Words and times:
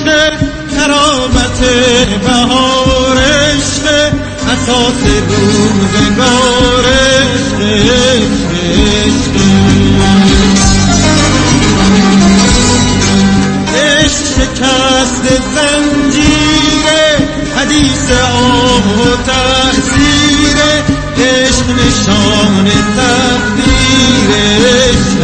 عشق 0.00 0.38
کرامت 0.76 1.60
بهار 2.24 3.18
عشق 3.18 3.86
اساس 4.52 5.02
روزگار 5.28 6.84
عشق 6.84 7.60
عشق. 8.70 9.40
شکست 14.36 15.24
زنجیر 15.54 16.86
حدیث 17.56 18.10
آه 18.10 19.00
و 19.00 19.16
تحصیر 19.26 20.58
عشق 21.18 21.66
نشان 21.70 22.66
تقدیر 22.96 24.30
عشق. 24.66 25.20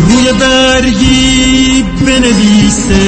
روی 0.00 0.32
برگی 0.32 1.35
بنویسه. 2.26 3.04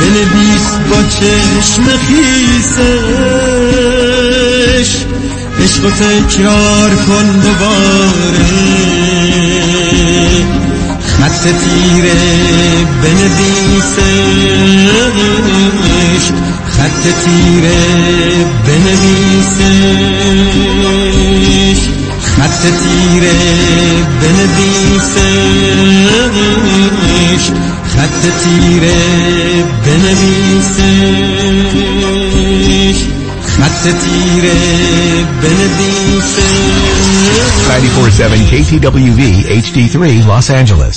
بنویس 0.00 0.68
با 0.90 1.00
چشم 1.02 1.84
خیسش. 2.08 2.88
عشق 5.62 5.84
و 5.84 5.90
تکرار 5.90 6.90
کن 6.90 7.26
دوباره. 7.26 8.48
خط 11.06 11.42
تیره 11.42 12.20
بنویسش. 13.02 14.04
خط 16.68 17.02
تیره 17.24 17.80
بنویسش. 18.66 19.58
خط 22.48 22.62
تیره 22.62 23.32
بنویسش 24.20 25.24
خط 27.94 28.22
تیره 28.42 28.98
بنویسش 29.84 30.88
خط 33.46 33.82
تیره 33.82 34.58
بنویسش 35.42 36.98
947 37.68 38.38
KTWV 38.50 39.20
HD3 39.62 39.96
Los 40.26 40.48
Angeles. 40.50 40.96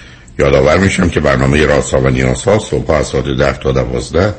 یادآور 0.41 0.77
میشم 0.77 1.09
که 1.09 1.19
برنامه 1.19 1.65
راسا 1.65 2.01
و 2.01 2.09
نیاسا 2.09 2.59
صبح 2.59 2.91
از 2.91 3.07
ساعت 3.07 3.25
ده 3.25 3.57
تا 3.57 3.71
دوازده 3.71 4.33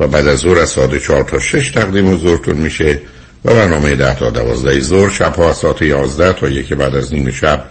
و 0.00 0.06
بعد 0.06 0.26
از 0.26 0.38
ظهر 0.38 0.58
از 0.58 0.68
ساعت 0.68 1.02
چهار 1.02 1.24
تا 1.24 1.38
شش 1.38 1.70
تقدیم 1.70 2.14
حضورتون 2.14 2.56
میشه 2.56 3.00
و 3.44 3.54
برنامه 3.54 3.94
ده 3.94 4.14
تا 4.14 4.30
دوازده 4.30 4.80
ظهر 4.80 5.10
شب 5.10 5.34
ها 5.34 5.50
از 5.50 5.56
ساعت 5.56 5.82
یازده 5.82 6.32
تا 6.32 6.48
یکی 6.48 6.74
بعد 6.74 6.94
از 6.94 7.14
نیم 7.14 7.30
شب 7.30 7.64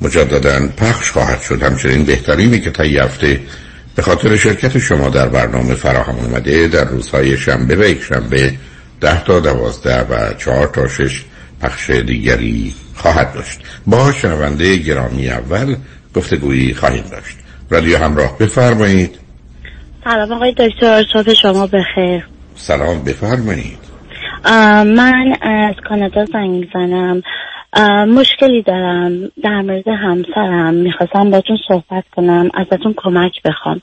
مجددا 0.00 0.68
پخش 0.76 1.10
خواهد 1.10 1.40
شد. 1.42 1.62
همچنین 1.62 2.04
بهترینی 2.04 2.60
که 2.60 2.70
طی 2.70 2.98
هفته 2.98 3.40
به 3.96 4.02
خاطر 4.02 4.36
شرکت 4.36 4.78
شما 4.78 5.08
در 5.08 5.28
برنامه 5.28 5.74
فراهم 5.74 6.18
آمده 6.18 6.68
در 6.68 6.84
روزهای 6.84 7.36
شنبه 7.36 7.76
و 7.76 7.84
یک 7.84 8.02
شنبه 8.02 8.54
ده 9.00 9.24
تا 9.24 9.40
دوازده 9.40 10.00
و 10.00 10.34
چهار 10.38 10.66
تا 10.66 10.88
شش 10.88 11.24
پخش 11.62 11.90
دیگری 11.90 12.74
خواهد 12.94 13.32
داشت. 13.32 13.60
با 13.86 14.12
شنونده 14.12 14.76
گرامی 14.76 15.28
اول 15.28 15.76
گفتگویی 16.16 16.74
خواهیم 16.74 17.04
داشت. 17.10 17.36
رادیو 17.70 17.98
همراه 17.98 18.38
بفرمایید. 18.38 19.18
سلام 20.04 20.32
آقای 20.32 20.52
دکتر 20.52 21.04
صبح 21.12 21.34
شما 21.34 21.66
بخیر. 21.66 22.26
سلام 22.54 23.04
بفرمایید. 23.04 23.78
من 24.96 25.36
از 25.42 25.74
کانادا 25.88 26.24
زنگ 26.24 26.50
می‌زنم. 26.50 27.22
مشکلی 28.08 28.62
دارم. 28.62 29.12
در 29.44 29.60
مورد 29.60 29.88
همسرم. 29.88 30.74
می‌خواستم 30.74 31.30
باتون 31.30 31.58
صحبت 31.68 32.04
کنم 32.16 32.50
ازتون 32.54 32.94
کمک 32.96 33.32
بخوام. 33.44 33.80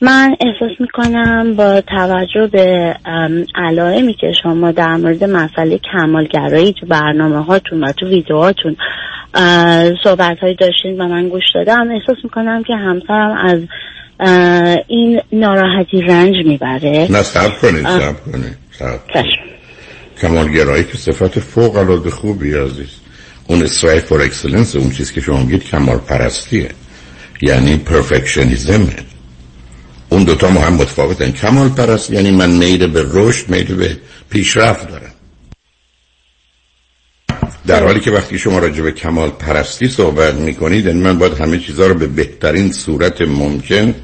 من 0.00 0.36
احساس 0.40 0.80
می‌کنم 0.80 1.54
با 1.54 1.80
توجه 1.80 2.46
به 2.46 2.96
علائمی 3.54 4.14
که 4.14 4.32
شما 4.42 4.70
در 4.72 4.96
مورد 4.96 5.24
مسئله 5.24 5.78
کمالگرایی 5.92 6.72
تو 6.80 6.86
برنامه 6.86 7.44
هاتون 7.44 7.84
و 7.84 7.92
تو 7.92 8.08
ویدیوهاتون 8.08 8.76
صحبت 10.04 10.38
هایی 10.42 10.56
داشتین 10.60 11.00
و 11.00 11.08
من 11.08 11.28
گوش 11.28 11.44
دادم. 11.54 11.90
احساس 11.90 12.24
می‌کنم 12.24 12.62
که 12.62 12.74
همسرم 12.74 13.36
از 13.46 13.60
این 14.88 15.20
ناراحتی 15.32 16.00
رنج 16.00 16.34
می‌بره. 16.46 17.06
نه 17.10 17.22
صبر 17.22 17.58
کنید 17.58 17.86
صبر 17.88 18.32
کنید 18.32 18.56
کمالگرایی 20.22 20.84
که 20.84 20.98
صفت 20.98 21.38
فوق 21.38 21.76
العاده 21.76 22.10
خوبی 22.10 22.54
عزیز. 22.54 22.90
اون 23.46 23.62
strive 23.62 24.04
for 24.04 24.22
excellence 24.22 24.76
اون 24.76 24.90
چیز 24.90 25.12
که 25.12 25.20
شما 25.20 25.40
میگید 25.40 25.64
کمال 25.64 25.98
پرستیه. 25.98 26.68
یعنی 27.42 27.76
perfectionism 27.76 28.80
ه. 28.80 28.96
اون 30.08 30.24
دوتا 30.24 30.50
ما 30.50 30.60
هم 30.60 30.72
متفاوتن. 30.72 31.30
کمال 31.30 31.68
پرست 31.68 32.10
یعنی 32.10 32.30
من 32.30 32.50
میل 32.50 32.86
به 32.86 33.04
رشد 33.12 33.48
میل 33.48 33.74
به 33.74 33.96
پیشرفت 34.30 34.88
دارم. 34.88 35.05
در 37.66 37.84
حالی 37.84 38.00
که 38.00 38.10
وقتی 38.10 38.38
شما 38.38 38.58
راجع 38.58 38.82
به 38.82 38.92
کمال 38.92 39.30
پرستی 39.30 39.88
صحبت 39.88 40.34
می‌کنید 40.34 40.86
یعنی 40.86 41.00
من 41.00 41.18
باید 41.18 41.40
همه 41.40 41.58
چیزها 41.58 41.86
رو 41.86 41.94
به 41.94 42.06
بهترین 42.06 42.72
صورت 42.72 43.22
ممکن 43.22 43.94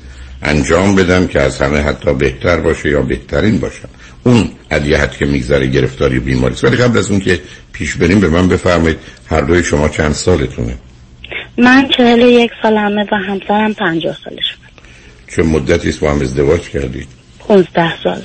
انجام 0.43 0.95
بدم 0.95 1.27
که 1.27 1.41
از 1.41 1.61
همه 1.61 1.79
حتی 1.79 2.15
بهتر 2.15 2.61
باشه 2.61 2.89
یا 2.89 3.03
بهترین 3.03 3.59
باشم 3.59 3.89
اون 4.25 4.51
ادیهت 4.71 5.17
که 5.17 5.25
میگذره 5.25 5.67
گرفتاری 5.67 6.19
بیماری 6.19 6.55
ولی 6.63 6.77
قبل 6.77 6.99
از 6.99 7.11
اون 7.11 7.21
که 7.21 7.41
پیش 7.73 7.95
بریم 7.95 8.21
به 8.21 8.29
من 8.29 8.49
بفرمایید 8.49 8.99
هر 9.27 9.41
دوی 9.41 9.65
شما 9.65 9.89
چند 9.89 10.13
سالتونه؟ 10.13 10.75
من 11.59 11.89
چهل 11.97 12.19
یک 12.19 12.51
سالمه 12.63 13.07
و 13.13 13.17
همسرم 13.17 13.75
پنجاه 13.75 14.17
سالش 14.25 14.57
چه 15.37 15.43
مدتی 15.43 15.89
است 15.89 16.01
با 16.01 16.11
هم 16.11 16.21
ازدواج 16.21 16.61
کردید؟ 16.61 17.09
15 17.39 18.03
سال. 18.03 18.23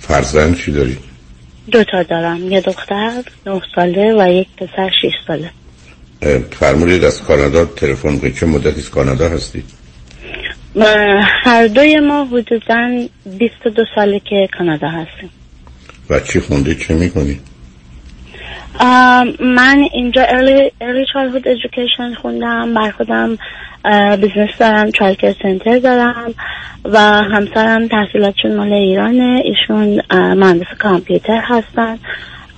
فرزند 0.00 0.56
چی 0.56 0.72
دارید؟ 0.72 1.13
دو 1.72 1.84
تا 1.84 2.02
دارم 2.02 2.52
یه 2.52 2.60
دختر 2.60 3.22
نه 3.46 3.62
ساله 3.74 4.14
و 4.18 4.32
یک 4.32 4.48
پسر 4.56 4.90
6 5.02 5.10
ساله 5.26 5.50
فرمودید 6.50 7.04
از 7.04 7.22
کانادا 7.22 7.64
تلفن 7.64 8.18
کنید 8.18 8.36
چه 8.36 8.46
مدتی 8.46 8.80
از 8.80 8.90
کانادا 8.90 9.28
هستید؟ 9.28 9.64
هر 11.44 11.66
دوی 11.66 12.00
ما 12.00 12.24
حدودا 12.24 13.08
22 13.38 13.84
ساله 13.94 14.20
که 14.20 14.48
کانادا 14.58 14.88
هستیم 14.88 15.30
و 16.10 16.20
چی 16.20 16.40
خونده 16.40 16.74
چه 16.74 16.94
می‌کنید؟ 16.94 17.53
من 19.40 19.88
اینجا 19.92 20.26
early, 20.26 20.70
early 20.80 21.06
childhood 21.12 21.46
education 21.46 22.20
خوندم. 22.22 22.74
برا 22.74 22.90
خودم 22.90 23.38
business 24.16 24.58
دارم 24.58 24.90
childcare 24.90 25.34
center 25.42 25.78
دارم 25.78 26.34
و 26.84 26.98
همسرم 27.00 27.88
تحصیلاتشون 27.88 28.56
مال 28.56 28.72
ایرانه. 28.72 29.42
ایشون 29.44 30.02
مهندس 30.10 30.66
کامپیوتر 30.78 31.42
هستن 31.44 31.98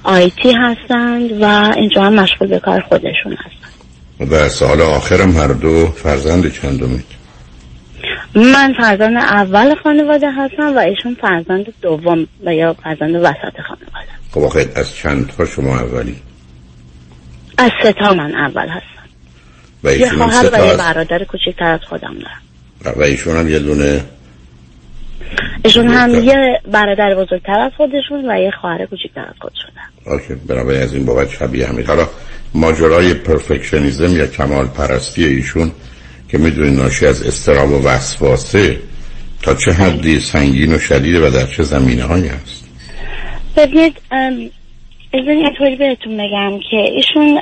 IT 0.04 0.52
هستند 0.52 1.42
و 1.42 1.72
اینجا 1.76 2.02
هم 2.02 2.14
مشغول 2.14 2.48
به 2.48 2.58
کار 2.58 2.80
خودشون 2.80 3.32
هستن. 3.32 4.30
و 4.30 4.48
سال 4.48 4.80
آخرم 4.80 5.36
هر 5.36 5.46
دو 5.46 5.86
فرزند 5.86 6.52
چندمید 6.52 7.15
من 8.34 8.74
فرزند 8.78 9.16
اول 9.16 9.74
خانواده 9.74 10.30
هستم 10.30 10.76
و 10.76 10.78
ایشون 10.78 11.16
فرزند 11.20 11.66
دوم 11.82 12.26
و 12.44 12.54
یا 12.54 12.76
فرزند 12.84 13.14
وسط 13.14 13.60
خانواده. 13.68 14.08
خب 14.30 14.40
آخه 14.40 14.68
از 14.74 14.94
چند 14.94 15.32
تا 15.36 15.46
شما 15.46 15.78
اولی؟ 15.78 16.16
از 17.58 17.70
سه 17.82 17.92
تا 17.92 18.14
من 18.14 18.34
اول 18.34 18.68
هستم. 18.68 19.08
و 19.84 19.94
یه 19.94 20.10
خواهر 20.10 20.50
و 20.52 20.66
یه 20.66 20.76
برادر 20.76 21.24
کوچکتر 21.24 21.64
از 21.64 21.80
خودم 21.88 22.14
دارم. 22.14 22.98
و 22.98 23.02
ایشون 23.02 23.36
هم 23.36 23.48
یه 23.48 23.58
دونه 23.58 24.04
ایشون 25.64 25.88
هم. 25.88 26.24
یه 26.24 26.60
برادر 26.72 27.14
بزرگتر 27.14 27.60
از 27.60 27.72
خودشون 27.76 28.30
و 28.30 28.38
یه 28.38 28.50
خواهر 28.60 28.86
کوچکتر 28.86 29.20
از 29.20 29.34
خودشون. 29.40 29.70
اوکی 30.06 30.34
بنابراین 30.34 30.82
از 30.82 30.94
این 30.94 31.04
بابت 31.04 31.30
شبیه 31.30 31.66
همید 31.66 31.86
حالا 31.86 32.08
ماجرای 32.54 33.14
پرفکشنیزم 33.14 34.16
یا 34.16 34.26
کمال 34.26 34.66
پرستی 34.66 35.24
ایشون 35.24 35.72
که 36.28 36.38
می‌دونید 36.38 36.80
ناشی 36.80 37.06
از 37.06 37.22
استراب 37.22 37.70
و 37.70 37.88
وسواسه 37.88 38.78
تا 39.42 39.54
چه 39.54 39.72
حدی 39.72 40.20
سنگین 40.20 40.74
و 40.74 40.78
شدیده 40.78 41.28
و 41.28 41.30
در 41.30 41.46
چه 41.46 41.62
زمینه 41.62 42.02
هایی 42.02 42.28
هست. 42.28 42.68
ببینید 43.56 43.94
بذارید 45.12 45.44
اینطوری 45.44 45.76
بهتون 45.76 46.16
بگم 46.16 46.58
که 46.70 46.76
ایشون 46.76 47.40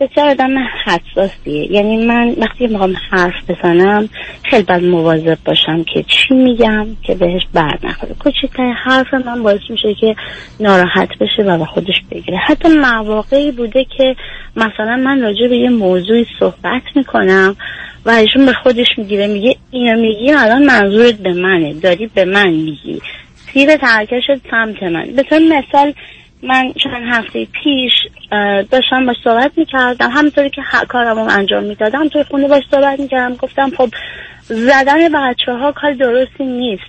بسیار 0.00 0.28
آدم 0.28 0.58
حساسیه. 0.84 1.72
یعنی 1.72 2.06
من 2.06 2.34
وقتی 2.38 2.66
می‌خوام 2.66 2.96
حرف 3.10 3.50
بزنم 3.50 4.08
خیلی 4.44 4.62
باید 4.62 4.84
مواظب 4.84 5.38
باشم 5.44 5.84
که 5.94 6.02
چی 6.02 6.34
میگم 6.34 6.86
که 7.02 7.14
بهش 7.14 7.42
بر 7.54 7.78
نخوره. 7.82 8.14
کوچکترین 8.14 8.74
حرف 8.84 9.14
من 9.14 9.42
باعث 9.42 9.60
میشه 9.70 9.94
که 9.94 10.16
ناراحت 10.60 11.08
بشه 11.20 11.42
و 11.42 11.58
به 11.58 11.64
خودش 11.64 11.94
بگیره. 12.10 12.38
حتی 12.46 12.68
مواقعی 12.68 13.50
بوده 13.50 13.86
که 13.98 14.16
مثلا 14.56 14.96
من 14.96 15.20
راجع 15.20 15.48
به 15.48 15.56
یه 15.56 15.70
موضوعی 15.70 16.26
صحبت 16.38 16.82
می‌کنم 16.96 17.56
و 18.06 18.10
ایشون 18.10 18.46
به 18.46 18.52
خودش 18.52 18.86
می‌گیره 18.98 19.26
میگه 19.26 19.56
اینو 19.70 20.00
میگی 20.00 20.32
الان 20.32 20.64
منظورت 20.64 21.14
به 21.14 21.32
منه 21.32 21.74
داری 21.74 22.10
به 22.14 22.24
من 22.24 22.50
میگی. 22.50 23.00
تیر 23.52 23.76
ترکشت 23.76 24.50
سمت 24.50 24.82
من. 24.82 25.04
به 25.16 25.38
مثال 25.38 25.92
من 26.42 26.72
چند 26.72 27.02
هفته 27.10 27.44
پیش 27.44 27.92
داشتم 28.70 29.06
باش 29.06 29.16
صحبت 29.24 29.52
می‌کردم. 29.56 30.10
همونطوری 30.10 30.50
که 30.50 30.62
ه- 30.62 30.86
کارم 30.86 31.16
رو 31.16 31.38
انجام 31.38 31.64
می‌دادم 31.64 32.08
توی 32.08 32.24
خونه 32.24 32.48
باش 32.48 32.62
صحبت 32.70 33.00
می‌کردم. 33.00 33.36
گفتم 33.36 33.70
خب 33.78 33.88
زدن 34.48 35.08
بچه 35.08 35.52
ها 35.52 35.72
کار 35.72 35.92
درستی 35.92 36.44
نیست. 36.44 36.82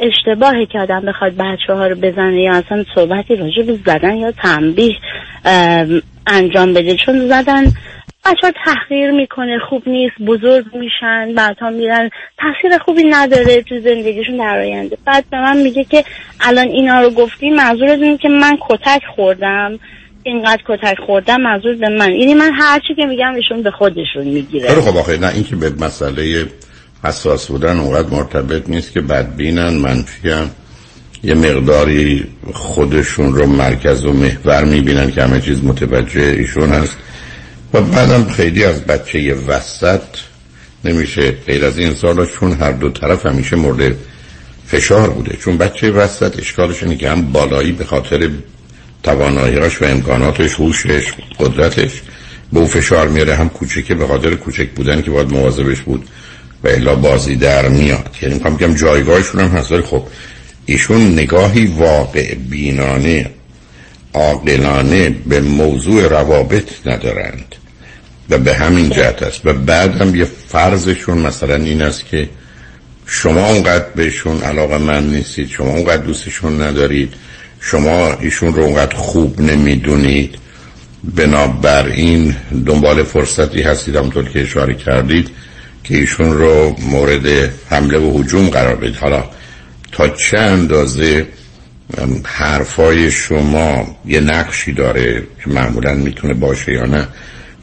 اشتباهی 0.00 0.66
که 0.66 0.78
آدم 0.78 1.00
بخواد 1.00 1.36
بچه 1.36 1.72
ها 1.72 1.86
رو 1.86 1.96
بزنه 1.96 2.42
یا 2.42 2.54
اصلا 2.54 2.84
صحبتی 2.94 3.36
راجع 3.36 3.62
به 3.62 3.78
زدن 3.86 4.16
یا 4.16 4.32
تنبیه 4.32 4.96
ام، 5.44 6.02
انجام 6.26 6.72
بده. 6.72 6.96
چون 6.96 7.28
زدن 7.28 7.72
بچه 8.26 8.46
ها 8.46 8.52
تحقیر 8.64 9.10
می‌کنه 9.10 9.58
خوب 9.68 9.82
نیست 9.88 10.14
بزرگ 10.26 10.64
میشن 10.74 11.34
بعدها 11.34 11.70
میرن. 11.70 12.10
تاثیر 12.38 12.78
خوبی 12.78 13.04
نداره 13.04 13.62
تو 13.62 13.80
زندگیشون 13.80 14.36
در 14.36 14.58
آینده. 14.58 14.98
بعد 15.04 15.24
به 15.30 15.36
من 15.40 15.56
میگه 15.56 15.84
که 15.84 16.04
الان 16.40 16.68
اینا 16.68 17.00
رو 17.00 17.10
گفتی 17.10 17.50
منظور 17.50 17.88
اینه 17.88 18.18
که 18.18 18.28
من 18.28 18.58
کتک 18.68 19.02
خوردم. 19.16 19.78
اینقدر 20.22 20.62
کتک 20.68 20.98
خوردم 21.06 21.40
منظور 21.40 21.74
به 21.74 21.88
من. 21.88 22.12
یعنی 22.12 22.34
من 22.34 22.52
هر 22.54 22.80
چی 22.88 22.94
که 22.94 23.06
میگم 23.06 23.34
ایشون 23.34 23.62
به 23.62 23.70
خودشون 23.70 24.24
می‌گیره. 24.24 24.68
خب 24.68 24.96
آخه 24.96 25.16
نه 25.16 25.28
اینکه 25.34 25.56
به 25.56 25.70
مسئله 25.70 26.46
حساس 27.04 27.50
بودن 27.50 27.78
اونقدر 27.78 28.08
مرتبط 28.10 28.68
نیست 28.68 28.92
که 28.92 29.00
بدبینن 29.00 29.74
منفیان 29.74 30.50
یه 31.24 31.34
مقداری 31.34 32.24
خودشون 32.52 33.34
رو 33.34 33.46
مرکز 33.46 34.04
و 34.04 34.12
محور 34.12 34.64
می‌بینن 34.64 35.10
که 35.10 35.22
همه 35.22 35.40
چیز 35.40 35.64
متوجه 35.64 36.20
ایشون 36.20 36.68
هست. 36.68 36.96
و 37.74 37.80
بعدم 37.80 38.24
خیلی 38.24 38.64
از 38.64 38.80
بچه 38.80 39.34
وسط 39.34 40.00
نمیشه 40.84 41.30
غیر 41.30 41.64
از 41.64 41.78
این 41.78 41.94
سالا 41.94 42.26
چون 42.26 42.52
هر 42.52 42.72
دو 42.72 42.90
طرف 42.90 43.26
همیشه 43.26 43.56
مورد 43.56 43.94
فشار 44.66 45.10
بوده. 45.10 45.36
چون 45.36 45.56
بچه 45.56 45.90
وسط 45.90 46.38
اشکالش 46.38 46.82
اینه 46.82 46.96
که 46.96 47.10
هم 47.10 47.32
بالایی 47.32 47.72
به 47.72 47.84
خاطر 47.84 48.30
تواناییاش 49.02 49.82
و 49.82 49.84
امکاناتش 49.84 50.54
هوشش 50.54 51.12
قدرتش 51.38 52.02
به 52.52 52.60
او 52.60 52.66
فشار 52.66 53.08
میاره 53.08 53.34
هم 53.34 53.48
کوچکه 53.48 53.94
به 53.94 54.06
خاطر 54.06 54.34
کوچک 54.34 54.68
بودن 54.70 55.02
که 55.02 55.10
باید 55.10 55.32
مواظبش 55.32 55.80
بود 55.80 56.08
و 56.64 56.68
الا 56.68 56.94
بازی 56.94 57.36
در 57.36 57.68
میاد. 57.68 58.16
یعنی 58.22 58.34
می‌خوام 58.34 58.56
بگم 58.56 58.74
جایگاهشون 58.74 59.40
هم 59.40 59.48
هست 59.48 59.80
خب 59.80 60.02
ایشون 60.66 61.12
نگاهی 61.12 61.66
واقع 61.66 62.34
بینانه 62.34 63.30
عاقلانه 64.16 65.08
به 65.10 65.40
موضوع 65.40 66.08
روابط 66.08 66.86
ندارند. 66.86 67.54
و 68.30 68.38
به 68.38 68.54
همین 68.54 68.90
جهت 68.90 69.22
است. 69.22 69.40
و 69.44 69.52
بعد 69.52 70.00
هم 70.00 70.14
یه 70.14 70.24
فرضشون 70.48 71.18
مثلا 71.18 71.54
این 71.54 71.82
است 71.82 72.06
که 72.06 72.28
شما 73.06 73.46
اونقدر 73.46 73.84
بهشون 73.96 74.42
علاقه 74.42 74.78
من 74.78 75.10
نیستید 75.10 75.48
شما 75.48 75.68
اونقدر 75.68 76.02
دوستشون 76.02 76.62
ندارید 76.62 77.14
شما 77.60 78.12
ایشون 78.20 78.54
رو 78.54 78.62
اونقدر 78.62 78.96
خوب 78.96 79.40
نمی‌دونید. 79.40 80.34
بنابراین 81.04 82.36
دنبال 82.66 83.02
فرصتی 83.02 83.62
هستید 83.62 83.96
همونطور 83.96 84.28
که 84.28 84.40
اشاره 84.40 84.74
کردید 84.74 85.30
که 85.84 85.96
ایشون 85.96 86.32
رو 86.32 86.76
مورد 86.80 87.26
حمله 87.70 87.98
و 87.98 88.20
هجوم 88.20 88.48
قرار 88.48 88.76
بدید. 88.76 88.96
حالا 88.96 89.24
تا 89.92 90.08
چه 90.08 90.38
اندازه 90.38 91.26
حرفای 92.24 93.10
شما 93.10 93.96
یه 94.06 94.20
نقشی 94.20 94.72
داره 94.72 95.22
که 95.44 95.50
معمولا 95.50 95.94
می‌تونه 95.94 96.34
باشه 96.34 96.72
یا 96.72 96.86
نه. 96.86 97.08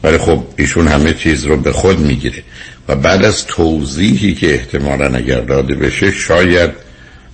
ولی 0.02 0.18
خب 0.18 0.44
ایشون 0.56 0.88
همه 0.88 1.14
چیز 1.14 1.44
رو 1.44 1.56
به 1.56 1.72
خود 1.72 1.98
می‌گیره. 1.98 2.42
و 2.88 2.96
بعد 2.96 3.24
از 3.24 3.46
توضیحی 3.46 4.34
که 4.34 4.54
احتمالا 4.54 5.16
اگر 5.16 5.40
داده 5.40 5.74
بشه 5.74 6.12
شاید 6.12 6.70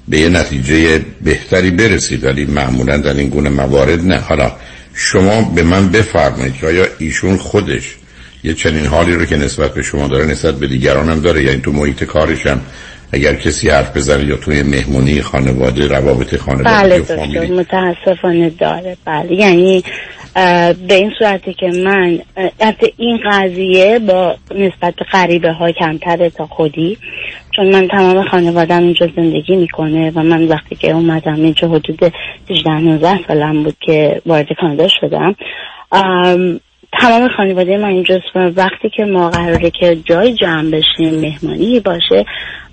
به 0.09 0.19
یه 0.19 0.29
نتیجه 0.29 1.05
بهتری 1.23 1.71
برسید. 1.71 2.25
ولی 2.25 2.45
معمولا 2.45 2.97
در 2.97 3.15
این 3.15 3.29
گونه 3.29 3.51
موارد 3.51 4.05
نه. 4.05 4.19
حالا 4.19 4.53
شما 4.95 5.43
به 5.43 5.63
من 5.63 5.89
بفرمایید 5.89 6.55
که 6.55 6.67
آیا 6.67 6.87
ایشون 6.99 7.37
خودش 7.37 7.97
یه 8.45 8.55
چنین 8.55 8.87
حالی 8.87 9.13
رو 9.13 9.25
که 9.25 9.37
نسبت 9.37 9.75
به 9.75 9.83
شما 9.83 10.09
داره 10.09 10.27
نسبت 10.27 10.55
به 10.55 10.67
دیگران 10.67 11.09
هم 11.09 11.21
داره؟ 11.21 11.45
یعنی 11.45 11.61
تو 11.61 11.73
محیط 11.73 12.05
کارش 12.05 12.47
هم 12.47 12.61
اگر 13.12 13.35
کسی 13.35 13.71
حرف 13.71 13.97
بزنه 13.97 14.25
یا 14.25 14.37
توی 14.37 14.62
مهمونی 14.62 15.23
خانواده 15.23 15.87
روابط 15.88 16.37
خانواده 16.37 16.71
بله 16.71 16.99
دکتر 16.99 17.47
متاسفانه 17.47 18.50
داره. 18.50 18.97
بله 19.05 19.33
یعنی 19.33 19.83
به 20.88 20.95
این 20.95 21.12
صورتی 21.19 21.55
که 21.55 21.67
من 21.85 22.19
حتی 22.61 22.93
این 22.97 23.19
قضیه 23.31 23.99
با 23.99 24.37
نسبت 24.50 24.95
به 24.95 25.05
غریبه 25.12 25.52
ها 25.52 25.73
کمتره 25.73 26.31
تا 26.31 26.47
خودی 26.47 26.99
چون 27.57 27.73
من 27.73 27.88
تمام 27.88 28.29
خانوادم 28.29 28.83
اینجا 28.83 29.09
زندگی 29.17 29.57
می‌کنه 29.57 30.12
و 30.14 30.23
من 30.23 30.49
وقتی 30.49 30.76
که 30.76 30.90
اومدم 30.90 31.35
اینجا 31.35 31.69
حدود 31.69 32.12
18 32.50 32.71
19 32.71 33.19
سالم 33.29 33.62
بود 33.62 33.76
که 33.81 34.23
وارد 34.26 34.47
کانادا 34.61 34.88
شدم 35.00 35.37
ام، 35.93 36.61
تمام 36.92 37.28
خانواده 37.37 37.76
من 37.76 37.88
اینجاست 37.88 38.37
و 38.37 38.38
وقتی 38.38 38.90
که 38.97 39.04
ما 39.04 39.30
قراره 39.30 39.70
که 39.70 39.97
جای 40.04 40.35
جمع 40.35 40.70
بشیم 40.70 41.20
مهمانی 41.20 41.80
باشه 41.80 42.25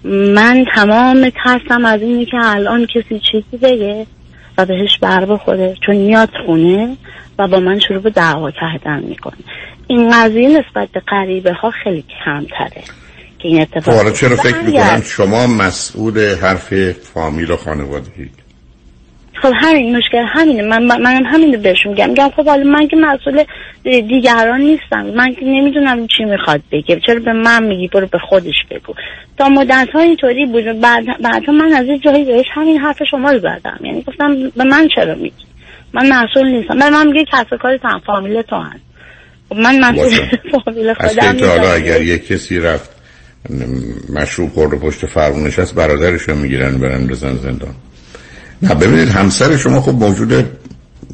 من 0.04 0.66
تمام 0.76 1.30
ترسم 1.44 1.86
از 1.86 2.02
اینه 2.02 2.26
که 2.26 2.38
الان 2.42 2.86
کسی 2.86 3.22
چیزی 3.32 3.58
بگه 3.62 4.06
و 4.58 4.66
بهش 4.66 4.98
بر 5.02 5.26
بخوره. 5.26 5.76
چون 5.86 5.96
میاد 5.96 6.30
خونه 6.46 6.98
و 7.40 7.48
با 7.48 7.60
من 7.60 7.80
شروع 7.80 8.02
به 8.02 8.10
دعوا 8.10 8.52
کردن 8.52 9.04
می‌کنه. 9.04 9.38
این 9.88 10.10
قضیه 10.10 10.50
نسبت 10.50 10.90
به 10.94 11.00
غریبه 11.08 11.54
ها 11.54 11.72
خیلی 11.84 12.04
کمتره 12.26 12.84
که 13.40 13.48
این 13.48 13.66
خب 13.66 13.72
اتفاق 13.78 13.96
حالا 13.96 14.12
چرا. 14.12 14.36
فکر 14.36 14.56
اگر- 14.68 15.02
شما 15.02 15.48
مسئول 15.48 16.36
حرف 16.42 16.92
فامیل 16.92 17.52
و 17.52 17.58
خانواده 17.58 18.12
خب 19.42 19.52
همین 19.56 19.98
مشکل 19.98 20.26
همینه. 20.28 20.64
من 20.64 20.84
من- 20.84 21.02
منم 21.02 21.26
همین 21.26 21.54
رو 21.54 21.60
بهشون 21.62 21.92
میگم. 21.92 22.10
میگم 22.10 22.30
خب 22.36 22.46
حالا 22.46 22.64
من 22.64 22.88
که 22.88 22.96
مسئول 22.96 23.44
دیگران 23.84 24.62
نیستم. 24.62 25.06
من 25.06 25.34
که 25.34 25.46
نمی‌دونم 25.46 26.08
چی 26.08 26.24
می‌خواد 26.26 26.62
بگه. 26.72 27.00
چرا 27.08 27.20
به 27.20 27.34
من 27.34 27.64
میگی؟ 27.64 27.88
برو 27.88 28.08
به 28.08 28.20
خودش 28.30 28.56
بگو. 28.72 28.94
تا 29.38 29.50
مدت 29.50 29.88
ها 29.94 30.00
اینطوری 30.00 30.46
بود. 30.46 30.80
بعد 30.82 31.04
بعدا 31.22 31.54
من 31.54 31.74
از 31.74 31.86
یه 31.86 31.98
جایی 31.98 32.26
بهش 32.26 32.46
همین 32.54 32.80
حرف 32.80 32.98
شما 33.12 33.32
رو 33.32 33.40
زدم. 33.40 33.80
یعنی 33.84 34.02
گفتم 34.02 34.50
به 34.50 34.64
من 34.64 34.88
چرا 34.96 35.16
میگی؟ 35.16 35.46
من 35.94 36.10
مسئول 36.10 36.48
نیستم. 36.48 36.78
من 36.78 37.08
میگه 37.08 37.26
کسب 37.34 37.58
کار 37.62 37.78
تن 37.78 38.00
فامیل 38.06 38.42
تو 38.42 38.56
هست. 38.56 38.80
خب 39.50 39.56
من 39.56 39.80
مسئول. 39.80 40.10
فامیل 40.66 40.94
خودم 40.94 41.50
حالا. 41.50 41.74
اگر 41.74 42.02
یک 42.02 42.28
کسی 42.28 42.60
رفت 42.60 42.90
مشروب 44.14 44.50
خورد 44.50 44.74
و 44.74 44.80
پشت 44.80 45.06
فرمون 45.06 45.48
نشست 45.48 45.76
برادرش 45.76 46.22
رو 46.22 46.36
می‌گیرن 46.36 46.78
برن 46.78 47.08
بزن 47.08 47.36
زندان. 47.36 47.76
نه 48.62 48.76
ببینید 48.76 49.10
همسر 49.10 49.58
شما 49.58 49.82
خب 49.82 49.92
موجود 49.92 50.46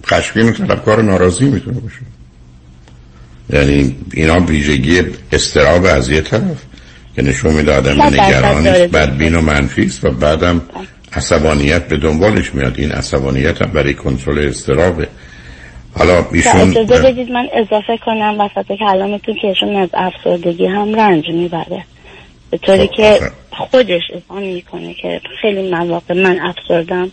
خشمگین 0.06 0.50
و 0.50 0.52
طلبکار 0.52 1.02
ناراضی 1.02 1.46
می‌تونه 1.46 1.80
باشه. 1.80 2.00
یعنی 3.50 3.96
اینا 4.14 4.40
ویژگی 4.40 5.02
استراب 5.32 5.86
از 5.86 6.10
یه 6.10 6.22
طرف 6.22 6.64
که 7.16 7.22
نشون 7.22 7.54
میده 7.54 7.78
آدم 7.78 7.96
صد 7.96 8.00
درصد 8.00 8.20
نگران 8.20 8.64
داره. 8.64 8.82
نیست 8.82 8.96
بدبین 8.96 9.36
و 9.36 9.42
منفی 9.42 9.86
است 9.86 10.06
و 10.06 10.12
بعدم 10.12 10.62
عصبانیت 11.14 11.88
به 11.88 11.98
دنبالش 11.98 12.56
میاد. 12.56 12.74
این 12.78 12.92
عصبانیت 12.92 13.62
هم 13.62 13.72
برای 13.72 13.94
کنترل 13.94 14.48
استرابه. 14.48 15.08
حالا 15.98 16.26
ایشون 16.32 16.78
اجازه 16.78 17.04
بدید 17.04 17.32
من 17.32 17.48
اضافه 17.54 17.98
کنم 18.06 18.38
وسط 18.40 18.68
کلامتون 18.80 19.36
که 19.42 19.48
ایشون 19.48 19.76
از 19.76 19.90
افسردگی 19.94 20.66
هم 20.66 20.96
رنج 20.96 21.24
می‌بره. 21.30 21.84
به 22.53 22.60
طوری 22.60 22.88
خب، 22.88 22.93
که. 22.93 23.19
خودش 23.51 24.01
اذعان 24.13 24.43
می‌کنه 24.43 24.93
که 24.93 25.22
خیلی 25.41 25.72
مواقع 25.72 26.13
من 26.13 26.39
افسردم 26.39 27.12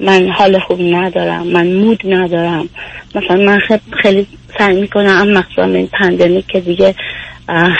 من 0.00 0.28
حال 0.28 0.58
خوب 0.58 0.80
ندارم 0.80 1.46
من 1.46 1.66
مود 1.66 2.00
ندارم 2.04 2.68
مثلا 3.14 3.36
من 3.36 3.58
خیلی, 3.58 3.80
خیلی 4.02 4.26
سعی 4.58 4.80
می‌کنم 4.80 5.32
مخصوصا 5.32 5.64
این 5.64 5.86
پندمیک 5.86 6.46
که 6.46 6.60
دیگه 6.60 6.94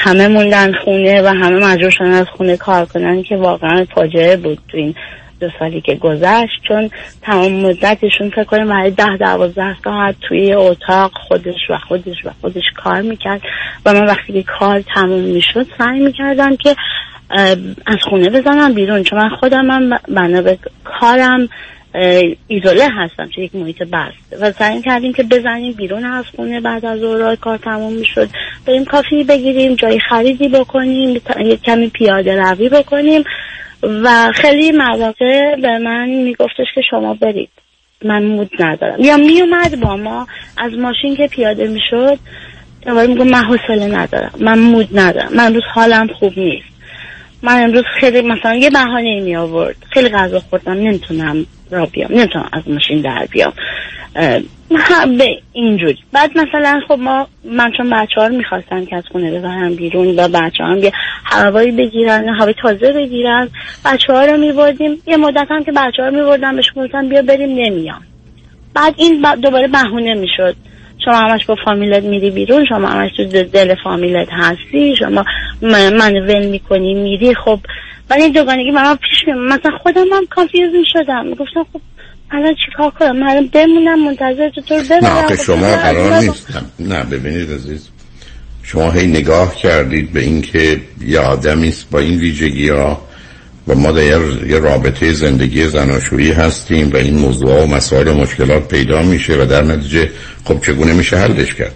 همه 0.04 0.28
موندن 0.28 0.72
خونه 0.84 1.22
و 1.22 1.26
همه 1.26 1.66
مجبور 1.66 1.90
شدن 1.90 2.12
از 2.12 2.26
خونه 2.36 2.56
کار 2.56 2.84
کنن 2.84 3.22
که 3.22 3.36
واقعا 3.36 3.86
فاجعه 3.94 4.36
بود 4.36 4.58
تو 4.68 4.76
این 4.76 4.94
دو 5.40 5.48
سالی 5.58 5.80
که 5.80 5.94
گذشت 5.94 6.62
چون 6.68 6.90
تمام 7.22 7.52
مدتشون 7.52 8.30
فکر 8.30 8.44
کنم 8.44 8.68
برای 8.68 8.90
ده 8.90 9.16
دوازده 9.16 9.76
ساعت 9.84 10.14
توی 10.20 10.52
اتاق 10.52 11.12
خودش 11.28 11.70
و 11.70 11.76
خودش 11.88 12.16
و 12.24 12.30
خودش 12.40 12.64
کار 12.76 13.02
می‌کرد 13.02 13.40
و 13.86 13.92
من 13.92 14.06
وقتی 14.06 14.32
که 14.32 14.42
کار 14.42 14.82
تموم 14.94 15.20
می‌شد 15.20 15.66
سعی 15.78 16.00
می‌کردم 16.00 16.56
که 16.56 16.76
از 17.86 17.98
خونه 18.02 18.30
بزنم 18.30 18.74
بیرون. 18.74 19.02
چون 19.02 19.18
من 19.18 19.28
خودم 19.28 19.70
هم 19.70 19.98
بنا 20.08 20.42
به 20.42 20.58
کارم 20.84 21.48
ایزوله 22.46 22.88
هستم 22.96 23.28
توی 23.34 23.44
یک 23.44 23.54
محیط 23.54 23.82
بسته 23.82 24.36
و 24.40 24.52
سعی 24.52 24.82
کردیم 24.82 25.12
که 25.12 25.22
بزنیم 25.22 25.72
بیرون 25.72 26.04
از 26.04 26.24
خونه 26.36 26.60
بعد 26.60 26.84
از 26.84 27.00
ظهرهای 27.00 27.36
کار 27.36 27.56
تموم 27.56 27.92
می‌شد. 27.92 28.28
بریم 28.66 28.84
کافی 28.84 29.24
بگیریم 29.24 29.74
جای 29.74 30.00
خریدی 30.00 30.48
بکنیم 30.48 31.20
یک 31.44 31.62
کمی 31.62 31.88
پیاده 31.88 32.42
روی 32.42 32.68
بکنیم. 32.68 33.24
و 33.82 34.32
خیلی 34.34 34.72
مواقع 34.72 35.56
به 35.56 35.78
من 35.78 36.08
میگفتش 36.08 36.66
که 36.74 36.80
شما 36.90 37.14
برید. 37.14 37.50
من 38.04 38.22
مود 38.22 38.50
ندارم. 38.58 39.00
یا 39.00 39.16
میومد 39.16 39.80
با 39.80 39.96
ما. 39.96 40.26
از 40.56 40.72
ماشین 40.72 41.16
که 41.16 41.26
پیاده 41.26 41.68
می‌شد 41.68 42.18
دوباره 42.86 43.06
میگم 43.06 43.28
من 43.28 43.44
حوصله 43.44 43.86
ندارم. 43.86 44.32
من 44.40 44.58
مود 44.58 44.98
ندارم. 44.98 45.32
من 45.34 45.46
امروز 45.46 45.62
حالم 45.74 46.06
خوب 46.06 46.38
نیست. 46.38 46.66
من 47.42 47.62
امروز 47.62 47.84
خیلی 48.00 48.22
مثلا 48.22 48.54
یه 48.54 48.70
بهانه 48.70 49.20
می 49.20 49.36
آورد 49.36 49.76
خیلی 49.90 50.08
غذا 50.08 50.40
خوردم. 50.40 50.72
نمی‌تونم 50.72 51.46
را 51.70 51.86
بیام. 51.86 52.12
نمی‌تونم 52.12 52.48
از 52.52 52.62
ماشین 52.68 53.00
در 53.00 53.26
بیام. 53.30 53.52
به 55.18 55.28
اینجوری. 55.52 55.98
بعد 56.12 56.30
مثلا 56.38 56.80
خب 56.88 56.98
ما 56.98 57.28
من 57.44 57.72
چون 57.76 57.90
بچه 57.90 58.20
ها 58.20 58.26
رو 58.26 58.36
می‌خواستم 58.36 58.84
که 58.84 58.96
از 58.96 59.04
خونه 59.12 59.38
ببرم 59.38 59.74
بیرون 59.74 60.18
و 60.18 60.28
بچه 60.28 60.64
هم 60.64 60.78
یه 60.78 60.92
هوایی 61.24 61.72
بگیرن 61.72 62.28
هوای 62.28 62.54
تازه 62.62 62.92
بگیرن 62.92 63.48
بچه 63.84 64.12
ها 64.12 64.24
رو 64.24 64.36
میبردیم. 64.36 65.02
یه 65.06 65.16
مدت 65.16 65.46
هم 65.50 65.64
که 65.64 65.72
بچه 65.72 66.02
ها 66.02 66.08
رو 66.08 66.14
میبردم 66.14 66.56
بهش 66.56 66.72
گفتم 66.76 67.08
بیا 67.08 67.22
بریم 67.22 67.50
نمیام. 67.50 68.02
بعد 68.74 68.94
این 68.98 69.26
دوباره 69.42 69.68
بهونه 69.68 70.14
می‌شد. 70.14 70.56
شما 71.04 71.14
همش 71.14 71.46
با 71.46 71.56
فامیلت 71.64 72.02
میری 72.02 72.30
بیرون 72.30 72.64
شما 72.64 72.88
همش 72.88 73.10
تو 73.16 73.24
دل 73.24 73.74
فامیلت 73.84 74.28
هستی 74.30 74.96
شما 74.96 75.24
من 75.62 76.16
ول 76.16 76.46
می‌کنی 76.46 76.94
میری. 76.94 77.34
خب 77.34 77.58
ولی 78.10 78.22
این 78.22 78.32
دوگانگی 78.32 78.70
من 78.70 78.96
پیش 78.96 79.26
میام 79.26 79.46
مثلا 79.46 79.78
خودم 79.82 80.06
هم 80.12 80.26
کانفیوز 80.30 80.70
می‌شدم. 80.74 81.26
می‌گفتم 81.26 81.66
خب 81.72 81.80
الان 82.30 82.54
چیکار 82.66 82.90
کنم؟ 82.90 83.16
من 83.18 83.48
بمونم 83.52 84.04
منتظر 84.04 84.50
رو 84.56 84.82
ببرم. 84.84 85.26
نه 85.30 85.36
شما 85.36 85.76
قرار 85.76 86.18
نیست. 86.18 86.48
نه, 86.78 86.96
نه 86.96 87.04
ببینید 87.04 87.52
عزیز. 87.52 87.88
شما 88.62 88.90
هی 88.90 89.06
نگاه 89.06 89.56
کردید 89.56 90.12
به 90.12 90.20
اینکه 90.20 90.80
یه 91.06 91.20
آدمی 91.20 91.68
است 91.68 91.90
با 91.90 91.98
این 91.98 92.18
ویژگی 92.18 92.68
ها 92.68 93.00
و 93.68 93.74
ما 93.74 93.92
در 93.92 94.02
یه 94.46 94.58
رابطه 94.58 95.12
زندگی 95.12 95.66
زناشویی 95.66 96.32
هستیم 96.32 96.90
و 96.90 96.96
این 96.96 97.18
موضوع 97.18 97.62
و 97.62 97.66
مسائل 97.66 98.08
و 98.08 98.14
مشکلات 98.14 98.68
پیدا 98.68 99.02
میشه 99.02 99.42
و 99.42 99.46
در 99.46 99.62
نتیجه 99.62 100.10
خب 100.44 100.64
چگونه 100.64 100.92
میشه 100.92 101.16
حلش 101.16 101.54
کرد؟ 101.54 101.74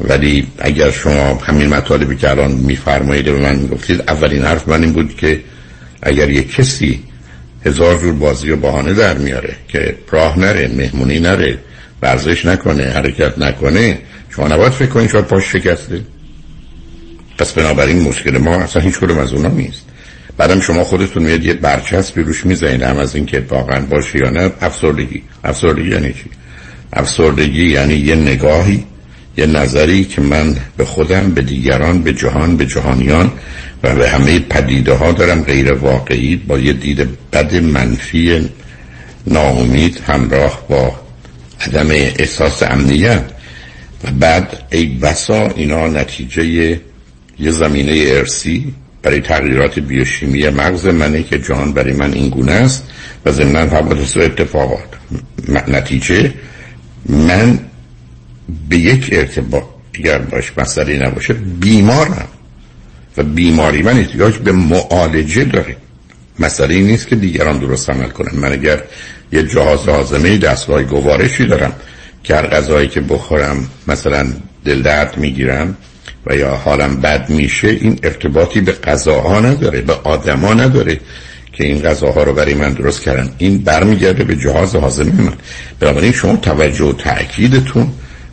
ولی 0.00 0.46
اگر 0.58 0.90
شما 0.90 1.34
همین 1.34 1.68
مطالبی 1.68 2.16
که 2.16 2.30
الان 2.30 2.52
میفرمایید 2.52 3.24
به 3.24 3.40
من 3.40 3.56
می‌گفتید 3.56 4.00
اولین 4.08 4.42
حرف 4.42 4.68
من 4.68 4.82
این 4.82 4.92
بود 4.92 5.16
که 5.16 5.40
اگر 6.04 6.30
یک 6.30 6.54
کسی 6.54 7.02
هزار 7.66 7.98
جور 7.98 8.12
بازی 8.12 8.50
و 8.50 8.56
بهانه 8.56 8.94
در 8.94 9.18
میاره 9.18 9.56
که 9.68 9.96
راه 10.10 10.38
نره 10.38 10.68
مهمونی 10.68 11.20
نره 11.20 11.58
ورزش 12.02 12.46
نکنه 12.46 12.84
حرکت 12.84 13.38
نکنه 13.38 13.98
شما 14.28 14.48
نباید 14.48 14.72
فکر 14.72 14.88
کنید 14.88 15.10
شاید 15.10 15.24
پاش 15.24 15.52
شکسته. 15.52 16.00
پس 17.38 17.52
بنابراین 17.52 18.00
مشکل 18.00 18.38
ما 18.38 18.56
اصلا 18.56 18.82
هیچ 18.82 18.98
کدوم 18.98 19.18
از 19.18 19.32
اونا 19.32 19.48
نیست. 19.48 19.84
بعدم 20.36 20.60
شما 20.60 20.84
خودتون 20.84 21.22
میاد 21.22 21.44
یه 21.44 21.54
برچسبی 21.54 22.22
روش 22.22 22.46
می‌زنید 22.46 22.82
هم 22.82 22.98
از 22.98 23.14
اینکه 23.14 23.44
واقعا 23.48 23.80
باشه 23.80 24.18
یا 24.18 24.30
نه 24.30 24.52
افسردگی. 24.60 25.22
افسردگی 25.44 25.88
یعنی 25.88 26.12
چی؟ 26.12 26.24
افسردگی 26.92 27.70
یعنی 27.70 27.94
یه 27.94 28.14
نگاهی. 28.14 28.84
یه 29.36 29.46
نظری 29.46 30.04
که 30.04 30.20
من 30.20 30.56
به 30.76 30.84
خودم 30.84 31.30
به 31.30 31.42
دیگران 31.42 32.02
به 32.02 32.12
جهان 32.12 32.56
به 32.56 32.66
جهانیان 32.66 33.32
و 33.82 33.94
به 33.94 34.08
همه 34.08 34.38
پدیده 34.38 34.92
ها 34.92 35.12
دارم 35.12 35.42
غیر 35.42 35.72
واقعی 35.72 36.36
با 36.36 36.58
یه 36.58 36.72
دید 36.72 37.08
بد 37.32 37.54
منفی 37.54 38.50
ناامید 39.26 40.00
همراه 40.06 40.66
با 40.68 40.92
عدم 41.60 41.90
احساس 41.90 42.62
امنیت. 42.62 43.24
و 44.04 44.10
بعد 44.10 44.62
ای 44.70 44.86
بسا 44.86 45.48
اینا 45.48 45.88
نتیجه 45.88 46.44
یه 47.38 47.50
زمینه 47.50 48.04
ارسی 48.06 48.74
برای 49.02 49.20
تغییرات 49.20 49.78
بیوشیمی 49.78 50.48
مغز 50.48 50.86
منه 50.86 51.22
که 51.22 51.38
جان 51.38 51.72
برای 51.72 51.92
من 51.92 52.12
این 52.12 52.28
گونه 52.28 52.52
است 52.52 52.84
و 53.24 53.32
ضمنا 53.32 53.60
حوادث 53.60 54.16
و 54.16 54.20
اتفاقات. 54.20 54.88
نتیجه 55.68 56.32
من 57.08 57.58
به 58.68 58.78
یک 58.78 59.08
ارتباط 59.12 59.62
دیگر 59.92 60.18
باش 60.18 60.52
مسئله 60.58 61.06
نباشه 61.06 61.34
بیمارم. 61.34 62.28
و 63.16 63.22
بیماری 63.22 63.82
من 63.82 63.98
احتیاج 63.98 64.36
به 64.36 64.52
معالجه 64.52 65.44
داره. 65.44 65.76
مسئله 66.38 66.80
نیست 66.80 67.08
که 67.08 67.16
دیگران 67.16 67.58
درست 67.58 67.90
عمل 67.90 68.08
کنن. 68.08 68.38
من 68.38 68.52
اگر 68.52 68.82
یه 69.32 69.42
جهاز 69.42 69.88
هاضمه 69.88 70.38
دستگاه 70.38 70.82
گوارشی 70.82 71.46
دارم 71.46 71.72
که 72.22 72.34
هر 72.34 72.46
غذایی 72.46 72.88
که 72.88 73.00
بخورم 73.00 73.68
مثلا 73.86 74.26
دل 74.64 74.82
درد 74.82 75.16
می‌گیرم 75.16 75.76
و 76.26 76.36
یا 76.36 76.54
حالم 76.54 76.96
بد 76.96 77.30
میشه 77.30 77.68
این 77.68 77.98
ارتباطی 78.02 78.60
به 78.60 78.72
غذاها 78.72 79.40
نداره 79.40 79.80
به 79.80 79.92
آدما 79.92 80.54
نداره 80.54 81.00
که 81.52 81.64
این 81.64 81.82
غذاها 81.82 82.22
رو 82.22 82.32
برای 82.32 82.54
من 82.54 82.72
درست 82.72 83.02
کردن. 83.02 83.30
این 83.38 83.58
برمیگرده 83.58 84.24
به 84.24 84.36
جهاز 84.36 84.74
هاضمه 84.74 85.22
من. 85.22 85.32
بنابراین 85.80 86.12
شما 86.12 86.36
توجه 86.36 86.84
و 86.84 86.92
تأکیدتون 86.92 87.92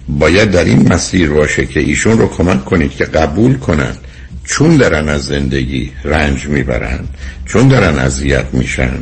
باید 0.09 0.51
در 0.51 0.63
این 0.63 0.93
مسیر 0.93 1.29
باشه 1.29 1.65
که 1.65 1.79
ایشون 1.79 2.17
رو 2.17 2.27
کمک 2.27 2.65
کنید 2.65 2.91
که 2.91 3.05
قبول 3.05 3.57
کنن. 3.57 3.95
چون 4.43 4.77
دارن 4.77 5.09
از 5.09 5.25
زندگی 5.25 5.91
رنج 6.03 6.45
می‌برن 6.45 6.99
چون 7.45 7.67
دارن 7.67 7.99
اذیت 7.99 8.45
میشن 8.53 8.99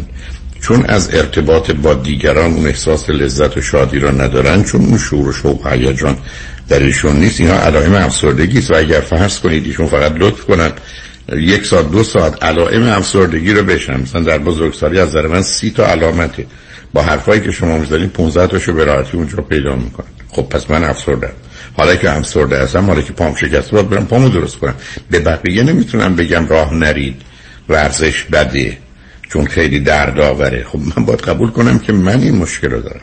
چون 0.61 0.85
از 0.85 1.15
ارتباط 1.15 1.71
با 1.71 1.93
دیگران 1.93 2.53
اون 2.53 2.67
احساس 2.67 3.09
لذت 3.09 3.57
و 3.57 3.61
شادی 3.61 3.99
را 3.99 4.11
ندارن 4.11 4.63
چون 4.63 4.81
اون 4.85 4.97
شور 4.97 5.27
و 5.27 5.33
شوق 5.33 5.67
هیجان 5.67 6.17
در 6.69 6.79
ایشون 6.79 7.15
نیست. 7.15 7.41
اینا 7.41 7.53
علائم 7.53 7.93
افسردگی 7.93 8.57
است 8.59 8.71
و 8.71 8.75
اگر 8.75 8.99
فرض 8.99 9.39
کنید 9.39 9.65
ایشون 9.65 9.87
فقط 9.87 10.13
لطف 10.17 10.45
کنن 10.45 10.71
یک 11.37 11.65
ساعت 11.65 11.91
دو 11.91 12.03
ساعت 12.03 12.43
علائم 12.43 12.83
افسردگی 12.83 13.53
رو 13.53 13.63
بشن. 13.63 13.99
مثلا 13.99 14.21
در 14.21 14.37
بزرگسالی 14.37 14.99
از 14.99 15.07
نظر 15.07 15.27
من 15.27 15.41
سی 15.41 15.69
تا 15.69 15.87
علامته. 15.87 16.45
با 16.93 17.01
حرفایی 17.01 17.41
که 17.41 17.51
شما 17.51 17.77
می‌زنید 17.77 18.11
15 18.11 18.47
تاشو 18.47 18.73
به 18.73 18.83
راحتی 18.83 19.17
اونجا 19.17 19.37
پیدا 19.37 19.75
می‌کنن. 19.75 20.18
خب 20.31 20.41
پس 20.41 20.69
من 20.69 20.83
افسردم 20.83 21.31
حالا 21.73 21.95
که 21.95 22.17
افسرده 22.17 22.57
هستم 22.57 22.85
حالا 22.85 23.01
که 23.01 23.13
پام 23.13 23.35
شکسته 23.35 23.71
باید 23.71 23.89
برم 23.89 24.05
پامو 24.05 24.29
درست 24.29 24.57
کنم. 24.57 24.75
به 25.11 25.19
بقیه 25.19 25.63
نمی‌تونم 25.63 26.15
بگم 26.15 26.47
راه 26.47 26.73
نرید 26.73 27.21
ورزش 27.69 28.23
بده 28.23 28.77
چون 29.29 29.45
خیلی 29.45 29.79
دردآوره. 29.79 30.63
خب 30.63 30.79
من 30.79 31.05
باید 31.05 31.21
قبول 31.21 31.49
کنم 31.49 31.79
که 31.79 31.93
من 31.93 32.19
این 32.21 32.35
مشکل 32.35 32.71
رو 32.71 32.81
دارم. 32.81 33.01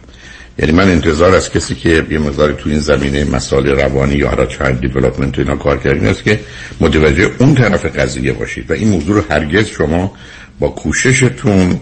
یعنی 0.58 0.72
من 0.72 0.88
انتظار 0.88 1.34
از 1.34 1.50
کسی 1.50 1.74
که 1.74 2.06
یه 2.10 2.18
مقداری 2.18 2.54
تو 2.54 2.70
این 2.70 2.80
زمینه 2.80 3.24
مسائل 3.24 3.66
روانی 3.66 4.14
یا 4.14 4.28
حالا 4.28 4.46
چایلد 4.46 4.80
دیولپمنت 4.80 5.38
اینا 5.38 5.56
کار 5.56 5.78
کردین 5.78 6.06
است 6.06 6.24
که 6.24 6.40
متوجه 6.80 7.30
اون 7.38 7.54
طرف 7.54 7.86
قضیه 7.86 8.32
باشید. 8.32 8.70
و 8.70 8.74
این 8.74 8.88
موضوع 8.88 9.16
رو 9.16 9.22
هرگز 9.30 9.66
شما 9.66 10.12
با 10.60 10.68
کوششتون 10.68 11.80